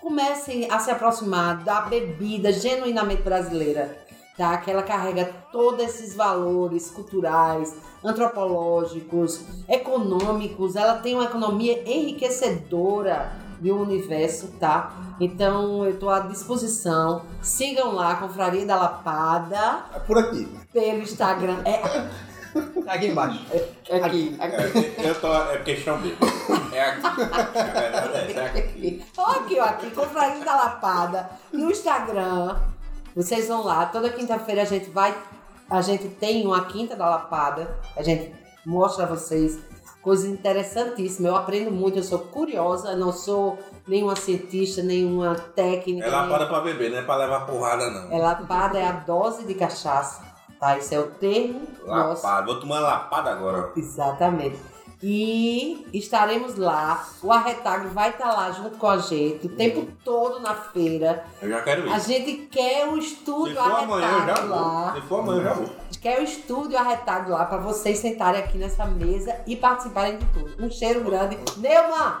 comecem 0.00 0.70
a 0.70 0.78
se 0.78 0.90
aproximar 0.90 1.64
da 1.64 1.80
bebida 1.80 2.52
genuinamente 2.52 3.22
brasileira, 3.22 3.96
tá? 4.36 4.58
Que 4.58 4.70
ela 4.70 4.82
carrega 4.82 5.32
todos 5.50 5.84
esses 5.84 6.14
valores 6.14 6.90
culturais, 6.90 7.74
antropológicos, 8.04 9.42
econômicos. 9.68 10.76
Ela 10.76 10.98
tem 10.98 11.14
uma 11.14 11.24
economia 11.24 11.82
enriquecedora 11.90 13.45
de 13.60 13.72
um 13.72 13.80
universo, 13.82 14.48
tá? 14.60 14.92
Então 15.20 15.84
eu 15.86 15.98
tô 15.98 16.08
à 16.10 16.20
disposição. 16.20 17.22
Sigam 17.42 17.92
lá 17.94 18.16
Confraria 18.16 18.66
da 18.66 18.76
Lapada 18.76 19.84
É 19.94 19.98
por 20.00 20.18
aqui. 20.18 20.46
pelo 20.72 21.02
Instagram. 21.02 21.58
É 21.64 22.26
Tá 22.86 22.92
aqui 22.94 23.08
embaixo. 23.08 23.44
aqui, 23.90 24.00
aqui. 24.00 24.36
É, 24.40 25.10
eu 25.10 25.20
tô, 25.20 25.30
é 25.34 25.58
questão 25.58 26.00
dele. 26.00 26.16
É 26.72 26.80
aqui. 26.82 27.02
Verdade 27.02 28.32
é 28.32 28.38
é 28.38 28.46
aqui. 28.46 28.58
aqui. 28.58 29.04
Aqui, 29.18 29.60
ó, 29.60 29.64
aqui, 29.64 29.90
Confraria 29.90 30.42
da 30.44 30.56
Lapada, 30.56 31.28
no 31.52 31.70
Instagram. 31.70 32.56
Vocês 33.14 33.48
vão 33.48 33.62
lá, 33.62 33.84
toda 33.86 34.08
quinta-feira 34.10 34.62
a 34.62 34.64
gente 34.64 34.88
vai. 34.90 35.14
A 35.68 35.82
gente 35.82 36.08
tem 36.08 36.46
uma 36.46 36.64
quinta 36.64 36.94
da 36.96 37.08
Lapada, 37.10 37.76
a 37.96 38.02
gente 38.02 38.32
mostra 38.64 39.04
a 39.04 39.08
vocês 39.08 39.58
coisas 40.06 40.24
interessantíssimas. 40.26 41.32
Eu 41.32 41.36
aprendo 41.36 41.72
muito, 41.72 41.98
eu 41.98 42.02
sou 42.04 42.20
curiosa, 42.20 42.94
não 42.94 43.12
sou 43.12 43.58
nenhuma 43.88 44.14
cientista, 44.14 44.80
nenhuma 44.80 45.34
técnica. 45.34 46.06
É 46.06 46.10
nem- 46.10 46.20
lapada 46.20 46.46
pra 46.46 46.60
beber, 46.60 46.92
não 46.92 46.98
é 46.98 47.02
pra 47.02 47.16
levar 47.16 47.44
porrada, 47.44 47.90
não. 47.90 48.12
É 48.12 48.16
lapada, 48.16 48.78
é 48.78 48.86
a 48.86 48.92
dose 48.92 49.44
de 49.44 49.54
cachaça, 49.54 50.22
tá? 50.60 50.78
Esse 50.78 50.94
é 50.94 51.00
o 51.00 51.08
termo 51.08 51.60
nosso. 51.84 52.24
Lapada. 52.24 52.46
Vou 52.46 52.60
tomar 52.60 52.78
lapada 52.78 53.32
agora. 53.32 53.72
Exatamente. 53.76 54.56
E 55.02 55.86
estaremos 55.92 56.56
lá. 56.56 57.06
O 57.22 57.30
Arretago 57.30 57.90
vai 57.90 58.10
estar 58.10 58.32
lá 58.32 58.50
junto 58.50 58.78
com 58.78 58.88
a 58.88 58.96
gente 58.96 59.46
o 59.46 59.50
tempo 59.50 59.86
todo 60.02 60.40
na 60.40 60.54
feira. 60.54 61.24
Eu 61.42 61.50
já 61.50 61.60
quero 61.62 61.92
A 61.92 61.96
ir. 61.96 62.00
gente 62.00 62.32
quer 62.50 62.88
o 62.88 63.00
Se 63.00 63.08
estúdio 63.08 63.56
for 63.56 63.62
amanhã, 63.62 64.06
eu 64.06 64.10
já 64.10 64.16
Arretado 64.32 64.48
lá. 64.48 64.90
vou. 64.92 65.00
Se 65.02 65.08
for 65.08 65.20
amanhã, 65.20 65.38
eu 65.40 65.44
já 65.44 65.52
vou. 65.52 65.64
A 65.64 65.84
gente 65.84 65.98
quer 65.98 66.18
o 66.20 66.22
estúdio 66.24 66.78
Arretado 66.78 67.30
lá 67.30 67.44
para 67.44 67.58
vocês 67.58 67.98
sentarem 67.98 68.40
aqui 68.42 68.56
nessa 68.56 68.86
mesa 68.86 69.36
e 69.46 69.54
participarem 69.54 70.16
de 70.16 70.24
tudo. 70.26 70.64
Um 70.64 70.70
cheiro 70.70 71.02
grande. 71.04 71.38
Neumann! 71.58 72.20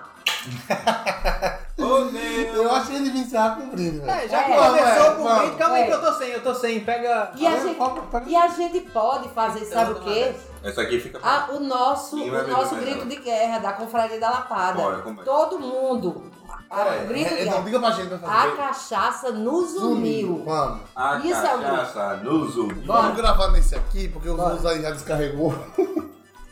Ô, 1.78 2.04
Deus! 2.10 2.54
Eu 2.56 2.72
acho 2.74 2.86
que 2.88 2.94
ele 2.96 3.04
devia 3.04 3.20
encerrar 3.22 3.56
com 3.56 3.68
brinde, 3.68 3.98
velho. 3.98 4.10
É, 4.10 4.28
já 4.28 4.40
É, 4.42 4.56
começou 4.56 5.14
com 5.16 5.20
o 5.20 5.24
vamos. 5.24 5.38
brinde, 5.42 5.56
calma 5.56 5.74
aí 5.76 5.82
É. 5.82 5.86
que 5.86 5.92
eu 5.92 6.00
tô 6.00 6.12
sem, 6.14 6.28
eu 6.30 6.42
tô 6.42 6.54
sem. 6.54 6.80
Pega. 6.80 7.32
E 7.36 7.46
a, 7.46 7.50
Ah, 7.50 7.56
gente, 7.58 7.74
pega- 7.78 8.02
pega- 8.10 8.24
e 8.28 8.36
a 8.36 8.48
gente 8.48 8.80
pode 8.80 9.28
fazer, 9.30 9.64
sabe 9.66 9.92
o 9.92 9.94
quê? 10.00 10.34
Essa 10.68 10.82
aqui 10.82 10.98
fica 11.00 11.18
pra... 11.20 11.30
Ah, 11.30 11.46
o 11.52 11.60
nosso, 11.60 12.16
Ninguém 12.16 12.40
o 12.40 12.48
nosso 12.48 12.74
grito 12.76 13.06
de 13.06 13.16
guerra 13.16 13.58
da 13.58 13.72
Confraria 13.72 14.18
da 14.18 14.30
Lapada. 14.30 14.80
Bora, 14.82 14.98
como 14.98 15.20
é? 15.20 15.24
Todo 15.24 15.58
mundo. 15.60 16.30
Ah, 16.68 16.76
Pera 16.76 16.90
aí, 16.90 17.04
o 17.04 17.08
grito 17.08 17.28
de 17.28 17.34
é, 17.34 17.42
Então, 17.42 17.52
guerra. 17.52 17.64
diga 17.64 17.78
pra 17.80 17.90
gente 17.92 18.08
pra 18.18 18.42
A 18.42 18.50
cachaça 18.56 19.30
nos 19.30 19.74
uniu. 19.76 20.42
Vamos. 20.44 20.80
A 20.96 21.16
Isso 21.18 21.34
é 21.46 21.54
o 21.54 21.60
cachaça 21.60 22.16
nos 22.16 22.56
uniu. 22.56 22.82
Vamos 22.84 23.16
gravar 23.16 23.48
nesse 23.52 23.74
aqui, 23.76 24.08
porque 24.08 24.28
Bora. 24.28 24.42
outros 24.50 24.66
aí 24.66 24.82
já 24.82 24.90
descarregou. 24.90 25.54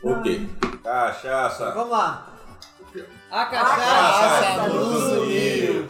O 0.02 0.22
quê? 0.22 0.46
Cachaça. 0.84 1.70
Vamos 1.72 1.90
lá. 1.90 2.26
A 3.30 3.42
A 3.42 3.46
cachaça. 3.46 3.76
cachaça 3.76 4.68
nos 4.68 5.12
uniu. 5.12 5.88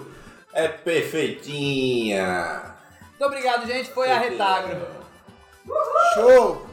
É 0.55 0.69
perfeitinha. 0.69 2.63
Muito 3.11 3.25
obrigado, 3.27 3.67
gente. 3.67 3.91
Foi 3.91 4.11
a 4.11 4.19
Retagro. 4.19 4.87
Show! 6.15 6.67